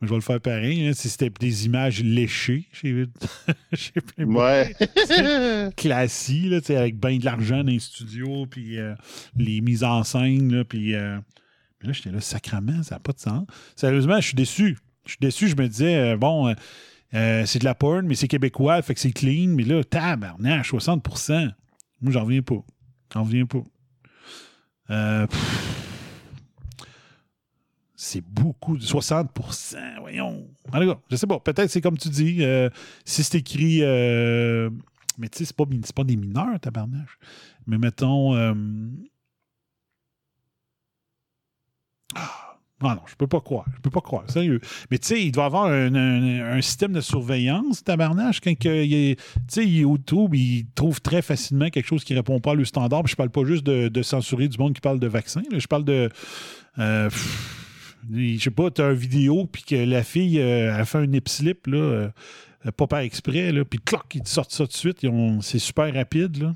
mais 0.00 0.08
je 0.08 0.12
vais 0.12 0.16
le 0.16 0.22
faire 0.22 0.40
pareil. 0.40 0.86
hein, 0.86 0.92
si 0.94 1.10
c'était 1.10 1.28
des 1.28 1.66
images 1.66 2.02
léchées 2.02 2.68
chez, 2.72 3.04
chez 3.74 4.00
Playboy. 4.00 4.34
Ouais. 4.34 5.72
Classique, 5.76 6.46
là, 6.50 6.60
tu 6.62 6.68
sais, 6.68 6.76
avec 6.76 6.98
bien 6.98 7.18
de 7.18 7.24
l'argent 7.26 7.58
dans 7.58 7.70
les 7.70 7.80
studios, 7.80 8.46
puis 8.46 8.78
euh, 8.78 8.94
les 9.36 9.60
mises 9.60 9.84
en 9.84 10.02
scène, 10.04 10.50
là, 10.56 10.64
puis... 10.64 10.94
euh, 10.94 11.18
mais 11.82 11.88
là, 11.88 11.92
j'étais 11.92 12.12
là, 12.12 12.20
sacrament, 12.20 12.82
ça 12.84 12.94
n'a 12.94 13.00
pas 13.00 13.12
de 13.12 13.18
sens. 13.18 13.44
Sérieusement, 13.76 14.20
je 14.20 14.26
suis 14.28 14.36
déçu. 14.36 14.78
Je 15.04 15.10
suis 15.10 15.18
déçu, 15.20 15.48
je 15.48 15.56
me 15.56 15.68
disais, 15.68 16.12
euh, 16.12 16.16
bon, 16.16 16.48
euh, 16.48 16.54
euh, 17.14 17.44
c'est 17.46 17.58
de 17.58 17.64
la 17.64 17.74
porn, 17.74 18.06
mais 18.06 18.14
c'est 18.14 18.28
québécois, 18.28 18.80
fait 18.82 18.94
que 18.94 19.00
c'est 19.00 19.12
clean, 19.12 19.48
mais 19.48 19.64
là, 19.64 19.82
tabarnak, 19.82 20.64
60% 20.64 21.50
Moi, 22.00 22.12
j'en 22.12 22.24
reviens 22.24 22.42
pas. 22.42 22.64
J'en 23.12 23.24
reviens 23.24 23.46
pas. 23.46 23.64
C'est 27.94 28.20
beaucoup, 28.20 28.76
60% 28.76 30.00
voyons. 30.00 30.48
En 30.72 30.80
tout 30.80 30.86
cas, 30.86 31.00
je 31.10 31.16
sais 31.16 31.26
pas, 31.26 31.38
peut-être 31.38 31.70
c'est 31.70 31.80
comme 31.80 31.96
tu 31.96 32.08
dis, 32.08 32.42
si 33.04 33.22
c'est 33.22 33.38
écrit, 33.38 33.80
mais 33.80 35.28
tu 35.28 35.38
sais, 35.38 35.44
c'est 35.44 35.56
pas, 35.56 35.64
pas 35.94 36.04
des 36.04 36.16
mineurs, 36.16 36.58
tabarnache. 36.60 37.18
Mais 37.66 37.78
mettons, 37.78 38.34
Ah 42.14 42.41
non, 42.82 43.00
je 43.06 43.14
peux 43.14 43.26
pas 43.26 43.40
croire. 43.40 43.64
Je 43.74 43.80
peux 43.80 43.90
pas 43.90 44.00
croire. 44.00 44.24
Sérieux. 44.28 44.60
Mais 44.90 44.98
tu 44.98 45.08
sais, 45.08 45.22
il 45.22 45.32
doit 45.32 45.46
avoir 45.46 45.66
un, 45.66 46.60
système 46.60 46.92
de 46.92 47.00
surveillance, 47.00 47.82
tabarnache, 47.82 48.40
quand 48.40 48.56
que 48.58 48.84
il 48.84 49.16
sais, 49.48 49.66
YouTube, 49.66 50.34
il 50.34 50.66
trouve 50.74 51.00
très 51.00 51.22
facilement 51.22 51.70
quelque 51.70 51.86
chose 51.86 52.04
qui 52.04 52.14
répond 52.14 52.40
pas 52.40 52.52
à 52.52 52.54
le 52.54 52.64
standard. 52.64 53.02
Puis 53.02 53.12
je 53.12 53.16
parle 53.16 53.30
pas 53.30 53.44
juste 53.44 53.64
de, 53.64 54.02
censurer 54.02 54.48
du 54.48 54.58
monde 54.58 54.74
qui 54.74 54.80
parle 54.80 54.98
de 54.98 55.06
vaccins. 55.06 55.42
là. 55.50 55.58
Je 55.58 55.66
parle 55.66 55.84
de. 55.84 56.08
euh, 56.78 57.08
pff, 57.08 57.58
je 58.12 58.38
sais 58.38 58.50
pas, 58.50 58.70
tu 58.70 58.82
as 58.82 58.90
une 58.90 58.96
vidéo, 58.96 59.46
puis 59.46 59.62
que 59.62 59.76
la 59.76 60.02
fille 60.02 60.40
euh, 60.40 60.74
a 60.74 60.84
fait 60.84 60.98
un 60.98 61.06
nip 61.06 61.28
slip, 61.28 61.66
là, 61.68 61.78
euh, 61.78 62.10
pas 62.76 62.86
par 62.86 63.00
exprès, 63.00 63.52
là, 63.52 63.64
puis 63.64 63.78
cloc, 63.78 64.14
ils 64.14 64.22
te 64.22 64.28
sortent 64.28 64.52
ça 64.52 64.66
de 64.66 64.72
suite. 64.72 65.06
C'est 65.40 65.58
super 65.58 65.92
rapide, 65.92 66.42
là. 66.42 66.54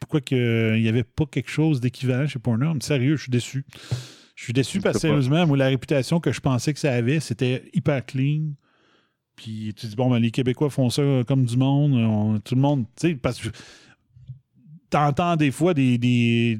Pourquoi 0.00 0.20
que, 0.20 0.74
il 0.76 0.82
n'y 0.82 0.88
avait 0.88 1.04
pas 1.04 1.26
quelque 1.26 1.50
chose 1.50 1.80
d'équivalent 1.80 2.26
chez 2.28 2.38
Pornhub? 2.38 2.82
Sérieux, 2.82 3.16
je 3.16 3.22
suis 3.22 3.30
déçu. 3.30 3.64
Je 4.38 4.44
suis 4.44 4.52
déçu 4.52 4.78
parce 4.80 4.94
que 4.98 5.00
sérieusement, 5.08 5.48
moi, 5.48 5.56
la 5.56 5.66
réputation 5.66 6.20
que 6.20 6.30
je 6.30 6.38
pensais 6.38 6.72
que 6.72 6.78
ça 6.78 6.92
avait, 6.94 7.18
c'était 7.18 7.68
hyper 7.74 8.06
clean. 8.06 8.52
Puis 9.34 9.74
tu 9.76 9.88
dis, 9.88 9.96
bon, 9.96 10.08
ben, 10.08 10.20
les 10.20 10.30
Québécois 10.30 10.70
font 10.70 10.90
ça 10.90 11.02
comme 11.26 11.44
du 11.44 11.56
monde. 11.56 11.94
On- 11.94 12.38
tout 12.38 12.54
le 12.54 12.60
monde, 12.60 12.84
tu 12.94 13.08
sais, 13.08 13.14
parce 13.16 13.40
que 13.40 13.48
t'entends 14.90 15.34
des 15.34 15.50
fois 15.50 15.74
des, 15.74 15.98
des, 15.98 16.56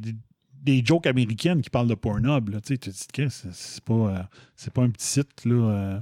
des- 0.60 0.84
jokes 0.84 1.06
américaines 1.06 1.62
qui 1.62 1.70
parlent 1.70 1.86
de 1.86 1.94
Pornhub. 1.94 2.48
Là, 2.48 2.60
tu 2.60 2.74
sais, 2.74 2.78
tu 2.78 2.90
te 2.90 3.22
dis, 3.22 3.28
c'est 3.52 3.84
pas, 3.84 3.94
euh, 3.94 4.22
c'est 4.56 4.72
pas 4.72 4.82
un 4.82 4.90
petit 4.90 5.06
site 5.06 5.44
là, 5.44 5.54
euh, 5.70 6.00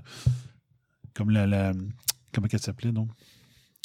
comme 1.12 1.28
la, 1.28 1.46
la. 1.46 1.72
Comment 2.32 2.48
elle 2.50 2.58
s'appelait, 2.58 2.92
donc? 2.92 3.10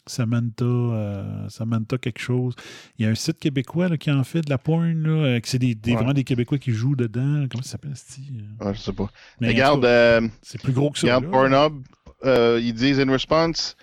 Samantha, 0.07 0.65
euh, 0.65 1.49
Samantha 1.49 1.97
quelque 1.97 2.19
chose. 2.19 2.55
Il 2.97 3.05
y 3.05 3.07
a 3.07 3.11
un 3.11 3.15
site 3.15 3.37
québécois 3.39 3.87
là, 3.89 3.97
qui 3.97 4.11
en 4.11 4.23
fait 4.23 4.41
de 4.41 4.49
la 4.49 4.57
porn, 4.57 4.93
là, 5.03 5.09
euh, 5.09 5.39
que 5.39 5.47
c'est 5.47 5.59
des, 5.59 5.75
des- 5.75 5.91
Ouais. 5.91 5.97
vraiment 5.97 6.13
des 6.13 6.23
Québécois 6.23 6.57
qui 6.57 6.71
jouent 6.71 6.95
dedans. 6.95 7.45
Comment 7.49 7.63
ça 7.63 7.71
s'appelle, 7.71 7.93
ce 7.95 8.19
Ouais, 8.65 8.73
je 8.73 8.79
sais 8.79 8.93
pas. 8.93 9.09
Mais 9.39 9.49
regarde, 9.49 9.85
euh, 9.85 10.21
c'est 10.41 10.61
plus 10.61 10.73
gros 10.73 10.89
que 10.91 10.99
ça. 10.99 11.05
regarde 11.17 11.25
là. 11.25 11.29
Pornhub, 11.31 11.83
euh, 12.25 12.59
ils 12.61 12.73
disent 12.73 12.99
in 12.99 13.11
response, 13.11 13.75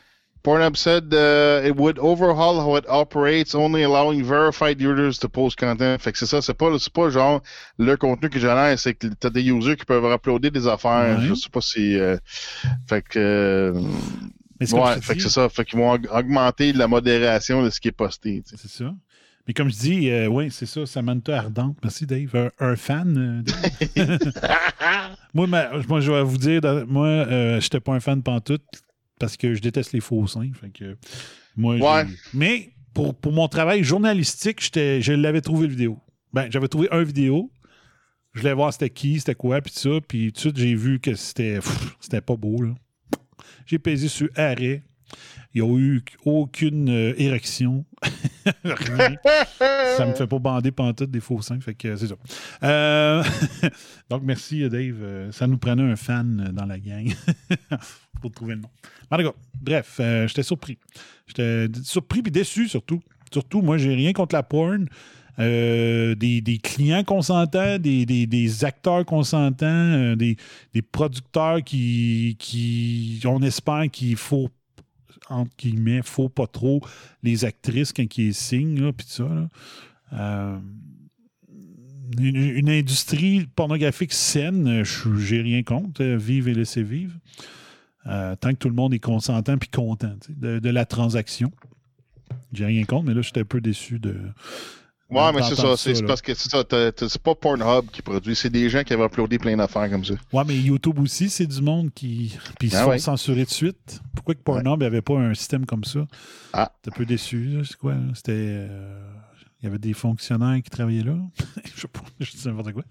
Pornhub 0.45 0.77
said 0.77 1.13
uh, 1.13 1.67
it 1.69 1.75
would 1.77 1.99
overhaul 1.99 2.59
how 2.61 2.77
it 2.79 2.85
operates, 2.89 3.55
only 3.55 3.83
allowing 3.83 4.23
verified 4.23 4.81
users 4.81 5.19
to 5.19 5.29
post 5.29 5.59
content. 5.59 5.99
Fait 5.99 6.13
que 6.13 6.19
c'est 6.19 6.27
ça, 6.27 6.41
c'est 6.41 6.55
pas, 6.55 6.67
c'est 6.79 6.93
pas 6.93 7.11
genre 7.11 7.43
le 7.79 7.97
contenu 7.97 8.31
que 8.31 8.39
génère, 8.39 8.79
c'est 8.79 8.95
que 8.95 9.09
t'as 9.09 9.31
des 9.31 9.43
users 9.49 9.77
qui 9.77 9.85
peuvent 9.85 10.05
uploader 10.13 10.51
des 10.51 10.67
affaires. 10.69 11.19
Ouais. 11.19 11.27
Je 11.27 11.35
sais 11.35 11.51
pas 11.51 11.61
si. 11.61 11.97
euh, 11.99 12.17
fait 12.89 13.03
que. 13.03 13.19
euh, 13.19 13.83
Mais 14.61 14.73
ouais, 14.73 15.01
fait 15.01 15.15
que 15.17 15.23
c'est 15.23 15.29
ça. 15.29 15.49
Fait 15.49 15.65
qu'ils 15.65 15.79
vont 15.79 15.95
aug- 15.95 16.09
augmenter 16.11 16.73
la 16.73 16.89
modération 16.89 17.63
de 17.63 17.71
ce 17.71 17.81
qui 17.81 17.89
est 17.89 17.93
posté. 17.93 18.43
tu 18.43 18.51
sais. 18.51 18.57
C'est 18.63 18.71
ça. 18.85 18.95
Mais 19.47 19.55
comme 19.55 19.71
je 19.71 19.77
dis, 19.79 20.11
euh, 20.11 20.27
oui, 20.27 20.51
c'est 20.51 20.67
ça, 20.67 20.85
Samantha 20.85 21.39
Ardente. 21.39 21.79
Merci, 21.83 22.05
Dave. 22.07 22.35
Un, 22.35 22.51
un 22.59 22.77
fan, 22.77 23.17
euh, 23.17 23.43
Dave. 23.97 24.19
moi, 25.35 25.47
ma- 25.47 25.71
moi, 25.89 26.01
je 26.01 26.13
vais 26.13 26.23
vous 26.23 26.37
dire, 26.39 26.61
moi, 26.87 27.07
euh, 27.07 27.61
j'étais 27.61 27.81
pas 27.81 27.95
un 27.95 28.01
fan 28.01 28.23
pantoute 28.23 28.65
parce 29.19 29.37
que 29.37 29.55
je 29.55 29.61
déteste 29.61 29.93
les 29.93 30.01
faux 30.01 30.27
seins. 30.27 30.51
Fait 30.61 30.71
que, 30.71 30.97
moi, 31.57 31.77
Ouais. 31.77 32.07
Mais 32.35 32.71
pour, 32.95 33.15
pour 33.15 33.33
mon 33.33 33.49
travail 33.49 33.83
journalistique, 33.85 34.63
j'étais- 34.63 35.01
je 35.01 35.13
l'avais 35.13 35.41
trouvé 35.41 35.67
le 35.67 35.73
vidéo. 35.73 35.99
Ben, 36.33 36.49
j'avais 36.51 36.69
trouvé 36.69 36.89
un 36.91 37.03
vidéo. 37.03 37.51
Je 38.35 38.41
voulais 38.41 38.53
voir 38.55 38.73
c'était 38.73 38.91
qui, 38.91 39.19
c'était 39.19 39.35
quoi, 39.35 39.61
puis 39.63 39.73
tout 39.73 39.79
ça. 39.81 40.01
Puis 40.07 40.27
tout 40.33 40.33
de 40.35 40.39
suite, 40.41 40.57
j'ai 40.59 40.75
vu 40.75 41.01
que 41.01 41.15
c'était 41.15 41.59
c'était 42.01 42.21
pas 42.21 42.37
beau. 42.37 42.61
là. 42.63 42.75
J'ai 43.67 43.79
pesé 43.79 44.09
sur 44.09 44.29
arrêt. 44.37 44.83
Il 45.55 45.63
n'y 45.63 45.69
a 45.69 45.79
eu 45.79 46.03
aucune 46.25 46.91
euh, 46.91 47.15
érection. 47.17 47.85
Ça 49.97 50.07
me 50.07 50.15
fait 50.15 50.27
pas 50.27 50.39
bander 50.39 50.71
pantoute 50.71 51.11
des 51.11 51.21
faux 51.21 51.41
seins. 51.41 51.61
Fait 51.61 51.75
que 51.75 51.97
c'est 51.97 52.09
ça. 52.09 52.15
Euh, 52.63 53.25
donc, 54.11 54.23
merci, 54.23 54.63
euh, 54.63 54.69
Dave. 54.69 55.33
Ça 55.33 55.47
nous 55.47 55.59
prenait 55.59 55.83
un 55.83 55.97
fan 55.97 56.51
dans 56.53 56.67
la 56.67 56.79
gang 56.79 57.13
pour 58.21 58.31
trouver 58.31 58.57
le 58.57 58.61
nom. 58.61 59.33
Bref, 59.61 60.01
j'étais 60.27 60.43
surpris. 60.43 60.79
J'étais 61.27 61.67
surpris 61.83 62.23
et 62.25 62.31
déçu 62.31 62.69
surtout. 62.69 63.01
Surtout, 63.33 63.63
moi, 63.63 63.79
j'ai 63.79 63.95
rien 63.95 64.13
contre 64.13 64.35
la 64.35 64.43
porn. 64.43 64.87
Euh, 65.41 66.17
des, 66.17 66.59
clients 66.63 67.05
consentants, 67.05 67.79
des, 67.79 68.65
acteurs 68.65 69.05
consentants, 69.05 69.67
euh, 69.67 70.17
des, 70.17 70.37
producteurs 70.91 71.63
qui, 71.63 73.21
on 73.25 73.43
espère 73.43 73.89
qu'il 73.91 74.17
faut, 74.17 74.49
entre 75.29 75.53
guillemets, 75.57 76.01
faut 76.03 76.29
pas 76.29 76.47
trop 76.49 76.81
les 77.23 77.45
actrices 77.45 77.93
quand 77.93 78.19
ils 78.19 78.35
signent, 78.35 78.93
puis 78.93 79.07
ça. 79.09 79.29
Euh, 80.15 80.59
une, 82.19 82.71
industrie 82.71 83.47
pornographique 83.55 84.13
saine, 84.13 84.83
j'ai 85.19 85.41
rien 85.43 85.63
contre. 85.63 86.03
Vive 86.03 86.49
et 86.49 86.55
laissez 86.55 86.83
vivre. 86.83 87.15
Tant 88.05 88.53
que 88.53 88.57
tout 88.59 88.71
le 88.71 88.75
monde 88.75 88.95
est 88.95 88.99
consentant 88.99 89.59
puis 89.59 89.69
content 89.69 90.15
de, 90.31 90.59
de 90.59 90.71
la 90.71 90.87
transaction. 90.87 91.53
J'ai 92.53 92.65
rien 92.65 92.85
contre, 92.85 93.07
mais 93.07 93.15
là, 93.15 93.21
j'étais 93.21 93.41
un 93.41 93.45
peu 93.45 93.61
déçu 93.61 93.99
de. 93.99 94.17
Ouais, 95.11 95.33
mais 95.33 95.43
c'est 95.43 95.55
ça. 95.55 95.77
C'est 95.77 96.05
parce 96.07 96.21
que 96.21 96.35
c'est 96.35 97.23
pas 97.23 97.35
Pornhub 97.35 97.87
qui 97.91 98.03
produit, 98.03 98.37
c'est 98.37 98.51
des 98.51 98.69
gens 98.69 98.83
qui 98.85 98.93
avaient 98.93 99.07
uploadé 99.07 99.39
plein 99.39 99.57
d'affaires 99.57 99.89
comme 99.91 100.05
ça. 100.05 100.15
Ouais, 100.33 100.43
mais 100.47 100.57
YouTube 100.57 100.99
aussi, 100.99 101.31
c'est 101.31 101.47
du 101.47 101.63
monde 101.63 101.91
qui. 101.95 102.37
Puis 102.59 102.69
ils 102.69 102.71
se 102.71 102.77
Ah 102.77 102.85
font 102.85 102.91
ouais. 102.91 102.99
censurer 102.99 103.45
de 103.45 103.51
suite. 103.51 104.01
Pourquoi 104.15 104.35
que 104.35 104.41
Pornhub 104.43 104.81
n'avait 104.81 105.01
pas 105.03 105.15
un 105.19 105.33
système 105.35 105.65
comme 105.65 105.85
ça? 105.85 106.07
Ah. 106.53 106.71
T'es 106.83 106.91
un 106.91 106.95
peu 106.97 107.07
déçu, 107.07 107.59
c'est 107.65 107.77
quoi? 107.77 107.95
C'était. 108.15 108.33
euh, 108.37 109.01
Il 109.63 109.65
y 109.65 109.69
avait 109.69 109.79
des 109.79 109.95
fonctionnaires 109.95 110.61
qui 110.63 110.71
travaillaient 110.71 111.05
là? 111.05 111.17
je 111.75 111.81
sais 111.81 111.89
pas, 111.89 112.01
je 112.21 112.31
dis 112.33 112.47
n'importe 112.47 112.73
quoi. 112.73 112.85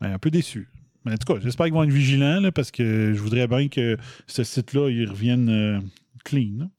Mais 0.00 0.08
un 0.08 0.18
peu 0.18 0.30
déçu. 0.30 0.68
Mais 1.04 1.12
en 1.12 1.16
tout 1.16 1.34
cas, 1.34 1.40
j'espère 1.42 1.66
qu'ils 1.66 1.74
vont 1.74 1.82
être 1.84 1.90
vigilants, 1.90 2.40
là, 2.40 2.50
parce 2.52 2.70
que 2.70 3.12
je 3.14 3.20
voudrais 3.20 3.46
bien 3.48 3.68
que 3.68 3.96
ce 4.26 4.42
site-là, 4.44 4.88
il 4.88 5.08
revienne 5.10 5.48
euh, 5.48 5.80
clean. 6.24 6.70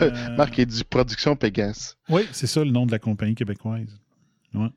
Euh, 0.00 0.36
Marc, 0.36 0.56
il 0.58 0.66
dit 0.66 0.84
Production 0.84 1.36
Pegasus. 1.36 1.94
Oui, 2.08 2.22
c'est 2.32 2.46
ça 2.46 2.64
le 2.64 2.70
nom 2.70 2.86
de 2.86 2.92
la 2.92 2.98
compagnie 2.98 3.34
québécoise. 3.34 4.00
Ouais. 4.54 4.68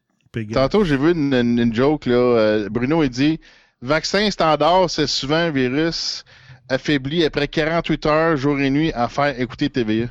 Tantôt, 0.53 0.83
j'ai 0.85 0.97
vu 0.97 1.11
une, 1.11 1.33
une- 1.33 1.59
une 1.59 1.73
joke, 1.73 2.05
là. 2.05 2.13
euh, 2.15 2.69
Bruno, 2.69 3.03
il 3.03 3.09
dit 3.09 3.39
Vaccin 3.81 4.29
standard, 4.31 4.89
c'est 4.89 5.07
souvent 5.07 5.35
un 5.35 5.51
virus 5.51 6.23
affaibli 6.69 7.23
après 7.25 7.47
48 7.47 8.05
heures, 8.05 8.37
jour 8.37 8.59
et 8.59 8.69
nuit, 8.69 8.91
à 8.93 9.09
faire 9.09 9.39
écouter 9.39 9.69
TVA. 9.69 10.07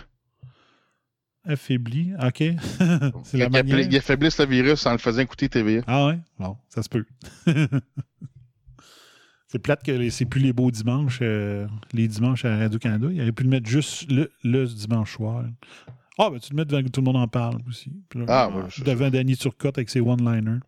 Affaibli, 1.44 2.12
OK. 2.22 2.36
c'est 3.24 3.38
la 3.38 3.46
Il, 3.46 3.50
manière. 3.50 3.60
appelait- 3.60 3.86
il 3.90 3.96
affaiblisse 3.96 4.38
le 4.38 4.46
virus 4.46 4.84
en 4.86 4.92
le 4.92 4.98
faisant 4.98 5.22
écouter 5.22 5.48
TVA. 5.48 5.82
Ah 5.86 6.06
ouais? 6.08 6.18
Bon, 6.38 6.56
ça 6.68 6.82
se 6.82 6.88
peut. 6.88 7.04
c'est 9.50 9.58
plate 9.58 9.82
que 9.82 10.10
c'est 10.10 10.26
plus 10.26 10.40
les 10.40 10.52
beaux 10.52 10.70
dimanches, 10.70 11.18
euh, 11.22 11.66
les 11.92 12.06
dimanches 12.06 12.44
à 12.44 12.56
Radio-Canada. 12.56 13.08
Il 13.10 13.20
aurait 13.20 13.32
pu 13.32 13.42
le 13.42 13.48
mettre 13.50 13.68
juste 13.68 14.10
le, 14.10 14.30
le 14.44 14.66
dimanche 14.66 15.16
soir. 15.16 15.44
Ah, 16.18 16.30
ben 16.30 16.38
tu 16.38 16.52
le 16.52 16.56
mets 16.56 16.64
devant 16.64 16.82
que 16.82 16.88
tout 16.88 17.00
le 17.00 17.06
monde 17.06 17.16
en 17.16 17.26
parle 17.26 17.58
aussi. 17.68 17.90
Là, 18.14 18.24
Ah, 18.28 18.48
ouais, 18.48 18.62
devant 18.84 19.10
Danny 19.10 19.36
Turcotte 19.36 19.78
avec 19.78 19.90
ses 19.90 20.00
one-liners. 20.00 20.60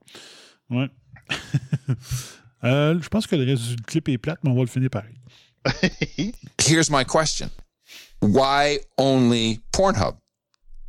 Ouais. 0.70 0.88
Euh, 2.64 2.96
je 3.02 3.09
pense 3.09 3.26
que 3.26 3.34
le 3.34 3.44
reste 3.44 3.70
du 3.70 3.76
clip 3.82 4.09
est 4.09 4.18
plate, 4.18 4.38
mais 4.44 4.50
on 4.50 4.54
va 4.54 4.60
le 4.60 4.68
finir 4.68 4.88
pareil. 4.88 5.16
Here's 6.60 6.90
my 6.90 7.04
question 7.04 7.50
Why 8.20 8.78
only 8.98 9.59
Pornhub? 9.72 10.14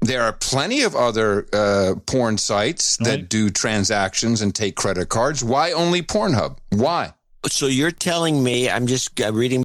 There 0.06 0.22
are 0.22 0.34
plenty 0.34 0.84
of 0.84 0.96
other 0.96 1.48
uh, 1.52 1.96
porn 2.06 2.38
sites 2.38 2.98
that 2.98 3.28
do 3.28 3.50
transactions 3.50 4.44
and 4.44 4.52
take 4.54 4.76
credit 4.76 5.10
cards. 5.10 5.44
Why 5.44 5.72
only 5.72 6.04
Pornhub? 6.04 6.58
Why? 6.72 7.14
So 7.50 7.68
you're 7.68 7.92
telling 7.92 8.44
me, 8.44 8.70
I'm 8.70 8.88
just 8.88 9.20
uh, 9.22 9.32
reading 9.34 9.64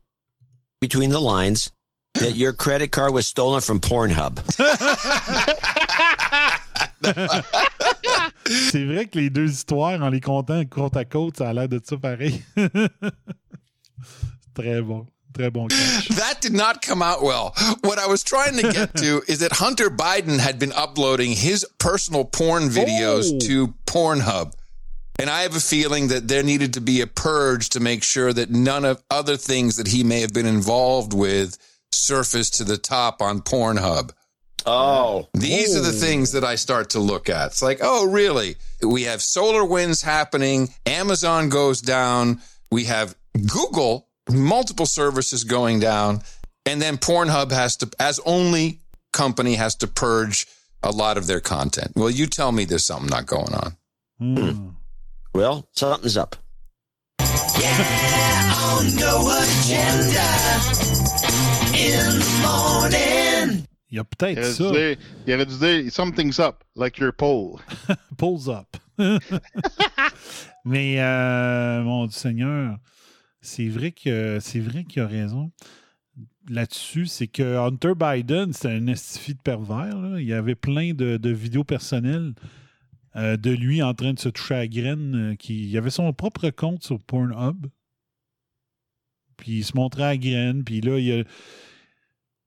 between 0.81 1.11
the 1.11 1.21
lines, 1.21 1.71
that 2.15 2.35
your 2.37 2.53
credit 2.53 2.91
card 2.93 3.13
was 3.15 3.27
stolen 3.27 3.61
from 3.61 3.81
Pornhub. 3.81 4.39
C'est 8.71 8.85
vrai 8.85 9.07
que 9.07 9.19
les 9.19 9.31
deux 9.31 9.51
histoires, 9.51 10.01
en 10.03 10.11
les 10.11 10.21
comptant 10.21 10.65
côte 10.65 10.97
à 10.97 11.05
côte, 11.05 11.37
ça 11.39 11.51
a 11.51 11.53
l'air 11.53 11.69
de 11.69 11.81
ça 11.85 11.97
pareil. 11.97 12.43
Très 14.55 14.81
bon. 14.83 15.07
Très 15.35 15.51
bon. 15.51 15.69
That 16.17 16.41
did 16.41 16.55
not 16.55 16.81
come 16.83 17.03
out 17.03 17.23
well. 17.23 17.55
What 17.83 17.99
I 17.99 18.07
was 18.09 18.25
trying 18.25 18.57
to 18.57 18.73
get 18.73 18.95
to 18.97 19.23
is 19.29 19.39
that 19.41 19.53
Hunter 19.53 19.91
Biden 19.91 20.39
had 20.41 20.59
been 20.59 20.73
uploading 20.73 21.33
his 21.33 21.65
personal 21.79 22.25
porn 22.25 22.69
videos 22.71 23.31
Oh. 23.35 23.39
to 23.47 23.75
Pornhub. 23.87 24.53
And 25.19 25.29
I 25.29 25.43
have 25.43 25.57
a 25.57 25.61
feeling 25.61 26.09
that 26.09 26.29
there 26.29 26.45
needed 26.45 26.75
to 26.75 26.81
be 26.81 27.01
a 27.01 27.07
purge 27.07 27.71
to 27.71 27.81
make 27.81 28.05
sure 28.05 28.33
that 28.33 28.51
none 28.51 28.85
of 28.85 29.03
other 29.11 29.37
things 29.37 29.77
that 29.77 29.89
he 29.89 30.05
may 30.05 30.21
have 30.21 30.33
been 30.33 30.47
involved 30.47 31.13
with 31.13 31.59
surfaced 31.91 32.55
to 32.55 32.65
the 32.65 32.79
top 32.79 33.21
on 33.21 33.41
Pornhub. 33.41 34.13
Oh. 34.65 35.29
These 35.35 35.77
are 35.77 35.81
the 35.81 35.93
things 35.93 36.33
that 36.33 36.45
I 36.45 36.55
start 36.55 36.91
to 36.91 37.01
look 37.01 37.29
at. 37.29 37.49
It's 37.49 37.63
like, 37.63 37.79
oh, 37.81 38.07
really? 38.07 38.57
We 38.83 39.05
have 39.05 39.23
solar 39.23 39.65
winds 39.65 40.03
happening. 40.03 40.69
Amazon 40.87 41.49
goes 41.49 41.81
down. 41.81 42.41
We 42.71 42.85
have 42.85 43.17
Google, 43.35 44.09
multiple 44.31 44.87
services 44.87 45.45
going 45.45 45.81
down. 45.81 46.23
And 46.67 46.83
then 46.83 46.99
Pornhub 46.99 47.51
has 47.51 47.77
to, 47.79 47.91
as 47.99 48.21
only 48.27 48.81
company, 49.13 49.55
has 49.55 49.75
to 49.77 49.87
purge 49.87 50.47
a 50.83 50.91
lot 50.91 51.17
of 51.17 51.27
their 51.27 51.41
content. 51.41 51.93
Well, 51.97 52.11
you 52.11 52.27
tell 52.27 52.53
me 52.53 52.65
there's 52.65 52.85
something 52.85 53.09
not 53.09 53.27
going 53.27 53.55
on. 53.55 53.77
Hmm. 54.19 54.69
Well, 55.39 55.69
something's 55.71 56.17
up. 56.17 56.35
On 57.21 58.85
no 58.97 59.31
agenda 59.31 60.27
in 61.73 62.19
the 62.19 62.41
morning. 62.43 63.65
Il 63.89 63.99
y 63.99 64.01
a 64.01 64.05
peut-être 64.05 64.43
ça. 64.43 64.73
dire, 64.73 64.97
il 65.29 65.35
aurait 65.35 65.47
dû 65.47 65.57
dire 65.57 65.93
Something's 65.93 66.41
up, 66.41 66.65
like 66.75 66.99
your 66.99 67.13
pole. 67.13 67.61
Pulls 68.19 68.49
up. 68.49 68.77
Mais 70.65 71.01
euh, 71.01 71.85
mon 71.85 72.07
Dieu 72.07 72.19
Seigneur, 72.19 72.77
c'est 73.41 73.69
vrai 73.69 73.93
que 73.93 74.39
c'est 74.41 74.59
vrai 74.59 74.83
qu'il 74.83 75.03
a 75.03 75.07
raison 75.07 75.53
là-dessus. 76.49 77.07
C'est 77.07 77.29
que 77.29 77.59
Hunter 77.59 77.93
Biden, 77.95 78.53
c'est 78.53 78.73
un 78.73 78.89
estifi 78.89 79.35
de 79.35 79.41
pervers. 79.41 80.01
là. 80.01 80.19
Il 80.19 80.27
y 80.27 80.33
avait 80.33 80.57
plein 80.57 80.95
de, 80.95 81.17
de 81.17 81.31
vidéos 81.31 81.63
personnelles 81.63 82.35
euh, 83.17 83.37
de 83.37 83.51
lui 83.51 83.83
en 83.83 83.95
train 83.95 84.13
de 84.13 84.19
se 84.19 84.29
toucher 84.29 84.55
à 84.55 84.59
la 84.59 84.69
graine. 84.69 85.33
euh, 85.33 85.35
qui, 85.35 85.69
il 85.71 85.77
avait 85.79 85.91
son 85.91 86.13
propre 86.13 86.51
compte 86.51 86.83
sur 86.85 86.99
Pornhub. 87.03 87.67
Puis 89.37 89.59
il 89.59 89.65
se 89.65 89.77
montrait 89.77 90.03
à 90.05 90.09
la 90.09 90.17
graine. 90.17 90.65
Puis 90.65 90.81
là, 90.81 90.99
il 90.99 91.05
y, 91.05 91.13
a- 91.13 91.25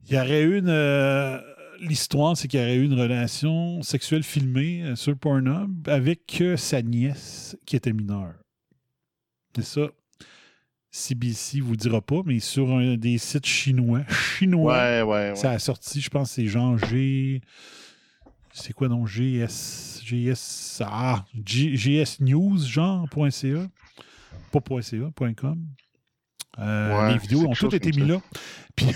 il 0.07 0.13
y 0.13 0.17
aurait 0.17 0.41
eu 0.43 0.57
une. 0.59 0.69
euh, 0.69 1.39
L'histoire, 1.79 2.37
c'est 2.37 2.47
qu'il 2.47 2.59
y 2.59 2.63
aurait 2.63 2.75
eu 2.75 2.85
une 2.85 2.93
relation 2.99 3.81
sexuelle 3.81 4.21
filmée 4.21 4.95
sur 4.95 5.17
Pornhub 5.17 5.87
avec 5.89 6.43
sa 6.55 6.83
nièce 6.83 7.57
qui 7.65 7.75
était 7.75 7.91
mineure. 7.91 8.35
C'est 9.55 9.63
ça. 9.65 9.87
CBC 10.91 11.59
vous 11.61 11.75
dira 11.75 11.99
pas, 12.01 12.21
mais 12.23 12.39
sur 12.39 12.69
un 12.71 12.97
des 12.97 13.17
sites 13.17 13.47
chinois. 13.47 14.03
Chinois. 14.09 14.73
Ouais, 14.73 15.01
ouais, 15.01 15.29
ouais. 15.31 15.35
Ça 15.35 15.51
a 15.51 15.57
sorti, 15.59 16.01
je 16.01 16.09
pense, 16.09 16.31
c'est 16.31 16.45
Jean 16.45 16.77
G. 16.77 17.41
C'est 18.53 18.73
quoi 18.73 18.87
donc? 18.87 19.07
GS. 19.07 20.01
GS. 20.03 20.81
Ah, 20.85 21.25
G- 21.45 21.75
GS 21.75 22.19
News, 22.21 22.57
genre, 22.59 23.07
point 23.09 23.29
.ca. 23.31 23.67
Pas 24.51 24.59
point 24.61 24.81
.ca, 24.81 25.09
point 25.15 25.33
.com. 25.33 25.59
Euh, 26.59 26.97
Ouais, 27.07 27.13
les 27.13 27.17
vidéos 27.19 27.45
ont 27.47 27.53
toutes 27.53 27.73
été 27.73 27.91
mises 27.91 28.07
là. 28.09 28.21
Puis 28.75 28.87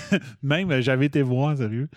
même, 0.42 0.70
euh, 0.70 0.82
j'avais 0.82 1.06
été 1.06 1.22
voir, 1.22 1.56
sérieux. 1.56 1.88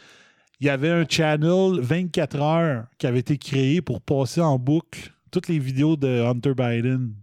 Il 0.61 0.67
y 0.67 0.69
avait 0.69 0.89
un 0.89 1.05
channel 1.07 1.79
24 1.81 2.41
heures 2.41 2.85
qui 2.97 3.07
avait 3.07 3.19
été 3.19 3.37
créé 3.37 3.81
pour 3.81 4.01
passer 4.01 4.41
en 4.41 4.57
boucle 4.59 5.11
toutes 5.31 5.47
les 5.47 5.59
vidéos 5.59 5.95
de 5.95 6.21
Hunter 6.25 6.53
Biden. 6.53 7.13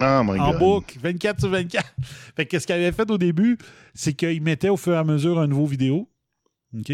Oh 0.00 0.22
my 0.24 0.38
en 0.40 0.50
God. 0.52 0.58
boucle, 0.58 0.98
24 1.00 1.40
sur 1.40 1.50
24. 1.50 1.84
fait 2.36 2.46
que 2.46 2.58
ce 2.58 2.66
qu'il 2.66 2.74
avait 2.76 2.92
fait 2.92 3.10
au 3.10 3.18
début, 3.18 3.58
c'est 3.94 4.14
qu'il 4.14 4.40
mettait 4.42 4.68
au 4.68 4.76
fur 4.76 4.94
et 4.94 4.96
à 4.96 5.04
mesure 5.04 5.38
un 5.38 5.46
nouveau 5.46 5.66
vidéo. 5.66 6.08
OK? 6.76 6.92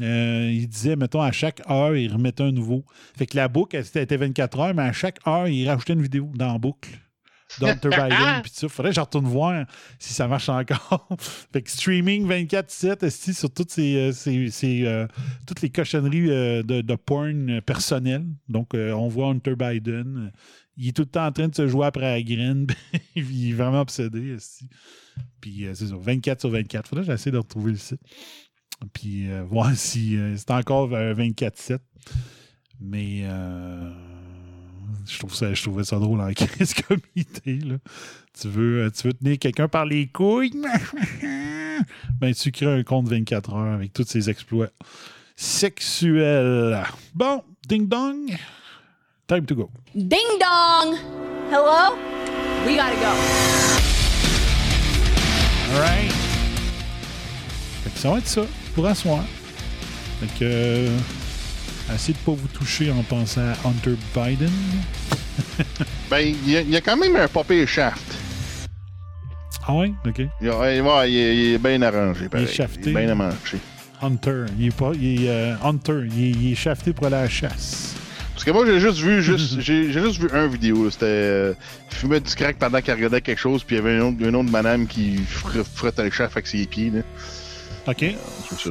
Euh, 0.00 0.50
il 0.52 0.68
disait, 0.68 0.96
mettons, 0.96 1.22
à 1.22 1.32
chaque 1.32 1.60
heure, 1.70 1.96
il 1.96 2.12
remettait 2.12 2.42
un 2.42 2.52
nouveau. 2.52 2.84
Fait 3.16 3.26
que 3.26 3.36
la 3.36 3.48
boucle, 3.48 3.76
elle, 3.76 3.84
c'était 3.84 4.02
était 4.02 4.16
24 4.16 4.58
heures, 4.60 4.74
mais 4.74 4.82
à 4.82 4.92
chaque 4.92 5.18
heure, 5.26 5.48
il 5.48 5.66
rajoutait 5.68 5.94
une 5.94 6.02
vidéo 6.02 6.30
dans 6.34 6.52
la 6.52 6.58
boucle 6.58 6.90
d'Hunter 7.60 7.88
Biden. 7.96 8.42
Puis 8.42 8.52
ça, 8.52 8.68
faudrait 8.68 8.90
que 8.90 8.96
je 8.96 9.00
retourne 9.00 9.26
voir 9.26 9.64
si 9.98 10.12
ça 10.12 10.28
marche 10.28 10.48
encore. 10.50 11.08
fait 11.52 11.62
que 11.62 11.70
streaming 11.70 12.28
24-7 12.28 13.04
esti, 13.06 13.32
sur 13.32 13.50
toutes, 13.50 13.70
ces, 13.70 13.96
euh, 13.96 14.12
ces- 14.12 14.50
ces, 14.50 14.84
euh, 14.84 15.06
toutes 15.46 15.62
les 15.62 15.70
cochonneries 15.70 16.30
euh, 16.30 16.62
de, 16.62 16.82
de 16.82 16.94
porn 16.94 17.60
personnelles. 17.62 18.26
Donc, 18.48 18.74
on 18.74 19.08
voit 19.08 19.28
Hunter 19.28 19.54
Biden. 19.56 20.30
il 20.76 20.88
est 20.88 20.92
tout 20.92 21.02
le 21.02 21.08
temps 21.08 21.26
en 21.26 21.32
train 21.32 21.48
de 21.48 21.54
se 21.54 21.66
jouer 21.66 21.86
après 21.86 22.02
la 22.02 22.22
graine. 22.22 22.66
il 23.16 23.50
est 23.50 23.54
vraiment 23.54 23.80
obsédé. 23.80 24.36
Puis 25.40 25.66
c'est 25.72 25.86
ça, 25.86 25.94
24 25.98 26.40
sur 26.40 26.50
24. 26.50 26.88
Faudrait 26.88 27.04
que 27.06 27.10
j'essaie 27.10 27.30
de 27.30 27.38
retrouver 27.38 27.72
le 27.72 27.78
site. 27.78 28.00
Puis 28.92 29.30
euh, 29.30 29.44
voir 29.50 29.74
si 29.74 30.16
euh, 30.16 30.36
c'est 30.36 30.50
encore 30.50 30.92
euh, 30.94 31.14
24-7. 31.14 31.78
Mais 32.80 33.22
euh, 33.24 33.90
je, 35.06 35.18
trouve 35.18 35.34
ça, 35.34 35.52
je 35.52 35.62
trouvais 35.62 35.84
ça 35.84 35.98
drôle 35.98 36.20
en 36.20 36.32
crise 36.34 36.74
comme 36.74 37.00
idée. 37.16 37.58
Là. 37.64 37.76
Tu, 38.40 38.48
veux, 38.48 38.84
euh, 38.84 38.90
tu 38.90 39.08
veux 39.08 39.14
tenir 39.14 39.38
quelqu'un 39.38 39.68
par 39.68 39.84
les 39.84 40.06
couilles? 40.06 40.52
ben, 42.20 42.34
tu 42.34 42.52
crées 42.52 42.66
un 42.80 42.82
compte 42.84 43.08
24 43.08 43.54
heures 43.54 43.74
avec 43.74 43.92
tous 43.92 44.04
ses 44.06 44.30
exploits 44.30 44.70
sexuels. 45.34 46.84
Bon, 47.14 47.42
ding 47.68 47.88
dong. 47.88 48.36
Time 49.26 49.44
to 49.44 49.54
go. 49.54 49.70
Ding 49.94 50.38
dong! 50.40 50.96
Hello? 51.50 51.96
We 52.66 52.76
gotta 52.76 52.96
go. 52.96 53.12
All 55.70 55.80
right. 55.80 56.12
Fait 57.84 57.90
que 57.90 57.98
ça 57.98 58.10
va 58.10 58.18
être 58.18 58.26
ça 58.26 58.42
pour 58.74 58.86
asseoir. 58.86 59.24
Fait 60.20 60.26
que. 60.38 60.44
euh, 60.44 60.96
essayez 61.94 62.14
de 62.14 62.18
pas 62.18 62.32
vous 62.32 62.48
toucher 62.48 62.90
en 62.90 63.02
pensant 63.02 63.40
à 63.42 63.68
Hunter 63.68 63.96
Biden. 64.14 64.50
Ben, 66.10 66.20
il 66.20 66.50
y, 66.50 66.56
a- 66.56 66.62
il 66.62 66.70
y 66.70 66.76
a 66.76 66.80
quand 66.80 66.96
même 66.96 67.14
un 67.16 67.28
papier 67.28 67.66
shaft. 67.66 68.02
Ah 69.66 69.74
ouais? 69.74 69.92
OK. 70.06 70.22
Il, 70.40 70.48
ouais, 70.50 70.80
ouais, 70.80 71.12
il 71.12 71.16
est, 71.18 71.36
il 71.36 71.54
est 71.54 71.58
bien 71.58 71.80
arrangé, 71.82 72.28
pareil. 72.28 72.46
shafté. 72.48 72.90
Il 72.90 72.96
est 72.96 73.06
bien 73.06 73.20
arrangé. 73.20 73.58
Hunter. 74.00 74.46
Il 74.58 74.66
est 74.68 74.74
pas. 74.76 74.92
Il 74.94 75.24
est, 75.24 75.28
euh, 75.28 75.54
Hunter. 75.62 76.00
Il 76.10 76.24
est, 76.24 76.30
il 76.30 76.52
est 76.52 76.54
shafté 76.54 76.92
pour 76.94 77.06
aller 77.06 77.16
à 77.16 77.22
la 77.22 77.28
chasse. 77.28 77.94
Parce 78.32 78.44
que 78.44 78.50
moi, 78.52 78.64
j'ai 78.66 78.80
juste 78.80 78.98
vu 78.98 79.22
juste, 79.22 79.60
j'ai 79.60 79.92
juste 79.92 80.18
vu 80.18 80.28
un 80.32 80.46
vidéo. 80.46 80.90
C'était. 80.90 81.04
euh, 81.06 81.54
il 81.90 81.96
fumait 81.96 82.20
du 82.20 82.34
crack 82.34 82.56
pendant 82.56 82.80
qu'il 82.80 82.94
regardait 82.94 83.20
quelque 83.20 83.38
chose, 83.40 83.62
puis 83.62 83.76
il 83.76 83.78
y 83.80 83.82
avait 83.82 83.96
une 83.96 84.02
autre, 84.02 84.16
une 84.20 84.34
autre 84.36 84.50
madame 84.50 84.86
qui 84.86 85.16
fr- 85.30 85.62
frottait 85.74 86.04
le 86.04 86.10
chef 86.10 86.32
avec 86.32 86.46
ses 86.46 86.64
pieds. 86.66 86.90
Là. 86.90 87.00
OK. 87.88 88.04
C'est 88.50 88.60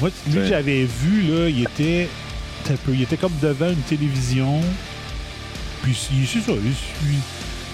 Moi, 0.00 0.10
lui, 0.28 0.46
j'avais 0.48 0.84
vu, 0.84 1.22
là, 1.22 1.48
il 1.48 1.62
était. 1.62 2.08
attends 2.64 2.74
un 2.74 2.76
peu, 2.78 2.92
il 2.92 3.02
était 3.02 3.16
comme 3.16 3.32
devant 3.40 3.68
une 3.70 3.82
télévision. 3.82 4.60
Puis, 5.82 5.96
il- 6.12 6.26
c'est 6.26 6.40
ça. 6.40 6.52
Il, 6.52 6.72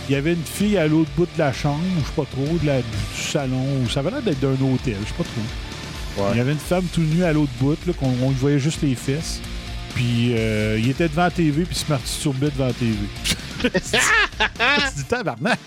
il- 0.08 0.12
y 0.12 0.16
avait 0.16 0.32
une 0.34 0.44
fille 0.44 0.76
à 0.76 0.86
l'autre 0.86 1.10
bout 1.16 1.24
de 1.26 1.38
la 1.38 1.52
chambre, 1.52 1.82
je 2.00 2.06
sais 2.06 2.12
pas 2.16 2.24
trop, 2.30 2.58
de 2.60 2.66
la- 2.66 2.80
du 2.82 2.86
salon. 3.16 3.66
Ça 3.90 4.00
avait 4.00 4.10
l'air 4.10 4.22
d'être 4.22 4.40
d'un 4.40 4.52
hôtel, 4.52 4.96
je 5.02 5.08
sais 5.08 5.14
pas 5.16 5.24
trop. 5.24 5.42
Il 6.32 6.36
y 6.36 6.40
avait 6.40 6.52
une 6.52 6.58
femme 6.58 6.84
tout 6.92 7.00
nue 7.00 7.24
à 7.24 7.32
l'autre 7.32 7.52
bout, 7.58 7.78
là, 7.86 7.92
qu'on 7.94 8.12
on 8.22 8.30
voyait 8.30 8.58
juste 8.58 8.82
les 8.82 8.94
fesses. 8.94 9.40
Puis, 9.94 10.34
euh, 10.36 10.78
il 10.78 10.90
était 10.90 11.08
devant 11.08 11.22
la 11.22 11.30
TV, 11.30 11.64
puis 11.64 11.74
il 11.74 11.78
se 11.86 11.90
masturbait 11.90 12.50
devant 12.50 12.66
la 12.66 12.72
TV. 12.74 12.96
C'est 13.84 14.96
du 14.96 15.04
tabarnak. 15.04 15.58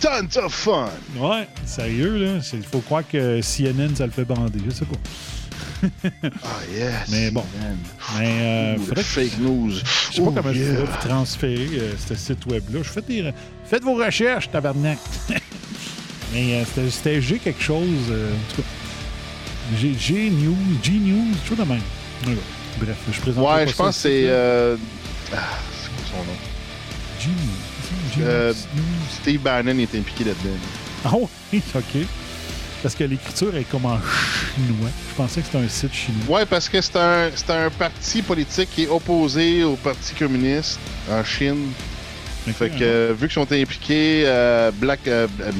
Tons 0.00 0.36
of 0.44 0.52
fun. 0.52 0.88
Ouais, 1.16 1.46
sérieux, 1.66 2.16
là. 2.18 2.40
Il 2.52 2.62
faut 2.62 2.80
croire 2.80 3.02
que 3.06 3.40
CNN, 3.42 3.94
ça 3.96 4.06
le 4.06 4.12
fait 4.12 4.24
bander, 4.24 4.60
je 4.66 4.70
sais 4.74 4.84
pas. 4.84 4.96
Ah, 6.42 6.48
yes. 6.74 7.08
Mais 7.10 7.30
bon. 7.30 7.44
Mais 8.18 8.26
euh, 8.40 8.76
Ouh, 8.76 8.82
faudrait 8.84 9.02
que- 9.02 9.08
fake 9.08 9.38
news. 9.40 9.70
Je 9.70 10.14
sais 10.16 10.22
pas 10.22 10.30
comment 10.34 10.52
je 10.52 10.58
yeah. 10.60 10.74
pourrais 10.74 10.86
vous 10.86 11.08
transférer 11.08 11.68
euh, 11.78 11.92
ce 12.08 12.14
site 12.14 12.46
web-là. 12.46 12.80
Je 12.82 12.88
fais 12.88 13.02
des... 13.02 13.32
Faites 13.66 13.82
vos 13.82 13.94
recherches, 13.94 14.50
tabarnak. 14.50 14.98
Mais 16.32 16.54
euh, 16.54 16.64
c'était- 16.90 17.20
G 17.20 17.38
quelque 17.38 17.62
chose. 17.62 17.84
euh, 18.10 18.32
en 18.32 18.54
tout 18.54 18.62
cas. 18.62 18.68
G, 19.78 19.94
G 19.98 20.30
News, 20.30 20.56
G 20.82 20.92
News, 20.92 21.34
tout 21.46 21.54
de 21.54 21.62
même. 21.64 21.80
Bref, 22.80 22.96
je 23.12 23.20
présente 23.20 23.46
Ouais, 23.46 23.66
je 23.68 23.74
pense 23.74 23.96
que 23.96 24.02
c'est. 24.02 24.24
euh, 24.28 24.76
ah, 25.34 25.36
c'est 25.82 25.90
quoi 25.90 26.04
son 26.10 26.16
nom? 26.24 26.38
G 27.20 27.28
News. 27.28 27.63
Euh, 28.20 28.52
News. 28.52 28.82
Steve 29.22 29.40
Bannon 29.40 29.78
est 29.78 29.94
impliqué 29.94 30.24
là-dedans. 30.24 30.56
Ah 31.04 31.12
oui, 31.52 31.62
OK. 31.74 32.06
Parce 32.82 32.94
que 32.94 33.04
l'écriture 33.04 33.56
est 33.56 33.64
comme 33.64 33.86
en 33.86 33.98
chinois. 33.98 34.90
Je 35.10 35.14
pensais 35.16 35.40
que 35.40 35.46
c'était 35.46 35.64
un 35.64 35.68
site 35.68 35.94
chinois. 35.94 36.38
Ouais, 36.40 36.46
parce 36.46 36.68
que 36.68 36.80
c'est 36.82 36.96
un, 36.98 37.70
parti 37.78 38.20
politique 38.20 38.68
qui 38.74 38.82
est 38.82 38.88
opposé 38.88 39.64
au 39.64 39.76
Parti 39.76 40.14
communiste 40.14 40.78
en 41.10 41.24
Chine. 41.24 41.72
fait 42.46 42.68
que, 42.68 42.74
euh, 42.82 43.14
vu 43.18 43.26
qu'ils 43.28 43.34
sont 43.34 43.50
impliqués, 43.50 44.24
euh, 44.26 44.70
black, 44.70 45.00
euh, 45.06 45.26
euh, 45.40 45.50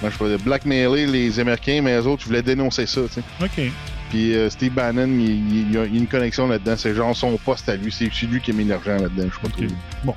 moi, 0.00 0.10
je 0.16 0.36
blackmailer 0.36 1.06
les 1.06 1.40
Américains, 1.40 1.80
mais 1.82 1.98
les 1.98 2.06
autres, 2.06 2.22
ils 2.24 2.28
voulaient 2.28 2.42
dénoncer 2.42 2.86
ça. 2.86 3.00
OK. 3.42 3.60
Puis 4.10 4.34
euh, 4.36 4.48
Steve 4.48 4.72
Bannon, 4.74 5.08
il, 5.08 5.20
il- 5.22 5.66
il 5.70 5.72
y 5.72 5.78
a 5.78 5.84
une 5.84 6.06
connexion 6.06 6.46
là-dedans. 6.46 6.76
C'est 6.76 6.94
genre 6.94 7.16
son 7.16 7.36
poste 7.36 7.68
à 7.68 7.74
lui. 7.74 7.90
C'est 7.90 8.04
lui 8.26 8.40
qui 8.40 8.52
a 8.52 8.54
mis 8.54 8.64
l'argent 8.64 8.92
là-dedans. 8.96 9.28
Je 9.28 9.48
sais 9.48 9.66
pas. 9.68 9.74
Bon. 10.04 10.14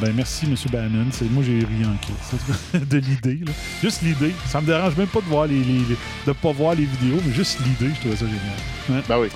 Ben 0.00 0.12
merci, 0.14 0.46
M. 0.46 0.54
Bannon. 0.72 1.06
C'est, 1.12 1.30
moi, 1.30 1.42
j'ai 1.44 1.58
ri 1.60 1.84
en 1.86 1.96
crise 1.98 2.88
de 2.88 2.98
l'idée. 2.98 3.40
Juste 3.82 4.02
l'idée. 4.02 4.34
Ça 4.46 4.60
me 4.60 4.66
dérange 4.66 4.96
même 4.96 5.06
pas 5.06 5.20
de 5.20 5.26
voir 5.26 5.46
les, 5.46 5.58
les- 5.62 5.84
les- 5.88 5.96
de 6.26 6.32
pas 6.32 6.50
voir 6.52 6.74
les 6.74 6.84
vidéos, 6.84 7.20
mais 7.24 7.32
juste 7.32 7.58
l'idée, 7.64 7.92
je 7.94 8.00
trouvais 8.00 8.16
ça 8.16 8.26
génial. 8.26 9.04
Ben 9.08 9.18
oui. 9.20 9.28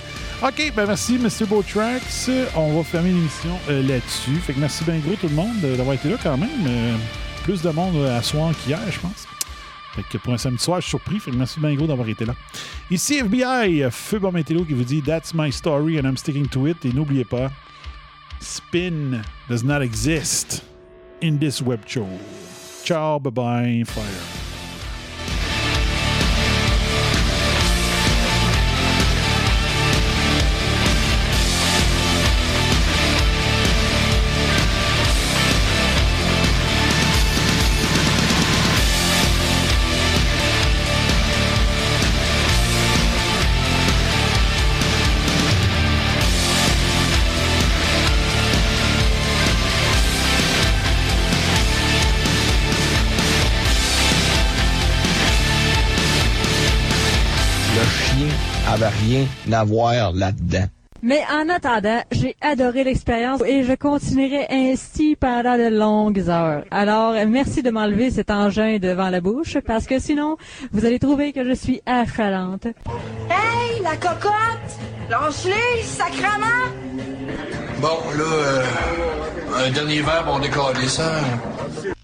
OK, 0.43 0.73
ben 0.75 0.85
merci, 0.85 1.15
M. 1.15 1.29
Beautrax. 1.47 2.29
On 2.55 2.77
va 2.77 2.83
fermer 2.83 3.09
l'émission 3.11 3.57
euh, 3.69 3.81
là-dessus. 3.87 4.35
Fait 4.45 4.53
que 4.53 4.59
merci 4.59 4.83
bien 4.83 4.97
gros 4.99 5.15
tout 5.15 5.27
le 5.29 5.35
monde 5.35 5.55
euh, 5.63 5.77
d'avoir 5.77 5.95
été 5.95 6.09
là 6.09 6.17
quand 6.21 6.37
même. 6.37 6.49
Euh, 6.67 6.95
plus 7.43 7.61
de 7.61 7.69
monde 7.69 8.05
à 8.05 8.21
soir 8.21 8.51
qu'hier, 8.63 8.79
je 8.91 8.99
pense. 8.99 9.27
Fait 9.95 10.03
que 10.09 10.17
pour 10.17 10.33
un 10.33 10.37
samedi 10.37 10.61
soir, 10.63 10.79
je 10.81 10.83
suis 10.83 10.89
surpris. 10.91 11.19
Fait 11.19 11.31
que 11.31 11.35
merci 11.37 11.59
bien 11.59 11.73
gros 11.73 11.87
d'avoir 11.87 12.07
été 12.09 12.25
là. 12.25 12.35
Ici 12.91 13.15
FBI, 13.19 13.85
Feu 13.91 14.19
Bon 14.19 14.31
Météo 14.31 14.63
qui 14.65 14.73
vous 14.73 14.83
dit 14.83 15.01
That's 15.01 15.33
my 15.33 15.51
story 15.51 15.97
and 15.99 16.03
I'm 16.03 16.17
sticking 16.17 16.47
to 16.49 16.67
it. 16.67 16.83
Et 16.85 16.91
n'oubliez 16.93 17.25
pas, 17.25 17.49
spin 18.39 19.23
does 19.47 19.63
not 19.63 19.81
exist 19.81 20.63
in 21.21 21.39
this 21.39 21.61
web 21.61 21.87
show. 21.87 22.07
Ciao, 22.83 23.19
bye 23.19 23.29
bye, 23.29 23.83
fire. 23.85 24.38
Avait 58.69 58.87
rien 58.87 59.25
à 59.51 59.63
voir 59.63 60.13
là-dedans. 60.13 60.65
Mais 61.01 61.21
en 61.31 61.47
attendant, 61.47 62.01
j'ai 62.11 62.35
adoré 62.41 62.83
l'expérience 62.83 63.41
et 63.45 63.63
je 63.63 63.73
continuerai 63.73 64.47
ainsi 64.49 65.15
pendant 65.15 65.57
de 65.57 65.69
longues 65.69 66.27
heures. 66.27 66.65
Alors, 66.71 67.13
merci 67.25 67.63
de 67.63 67.69
m'enlever 67.69 68.11
cet 68.11 68.29
engin 68.29 68.79
devant 68.79 69.09
la 69.09 69.21
bouche 69.21 69.57
parce 69.65 69.85
que 69.85 69.97
sinon, 69.97 70.35
vous 70.73 70.85
allez 70.85 70.99
trouver 70.99 71.31
que 71.31 71.45
je 71.45 71.53
suis 71.53 71.81
affalante. 71.85 72.65
Hey, 73.29 73.81
la 73.81 73.95
cocotte! 73.95 74.33
Lâche-les, 75.09 75.83
sacrement! 75.83 76.67
Bon, 77.81 77.97
là, 78.17 78.23
euh, 78.23 78.65
un 79.55 79.71
dernier 79.71 80.01
verre, 80.01 80.25
on 80.27 80.39
décolle 80.39 80.75
ça. 80.87 81.21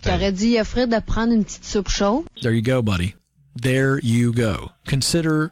T'aurais 0.02 0.32
dit 0.32 0.58
à 0.58 0.64
Fred 0.64 0.90
de 0.90 1.00
prendre 1.00 1.34
une 1.34 1.44
petite 1.44 1.66
soupe 1.66 1.90
chaude. 1.90 2.24
There 2.42 2.54
you 2.54 2.62
go, 2.64 2.82
buddy. 2.82 3.14
There 3.62 4.00
you 4.02 4.32
go. 4.32 4.72
Consider 4.90 5.52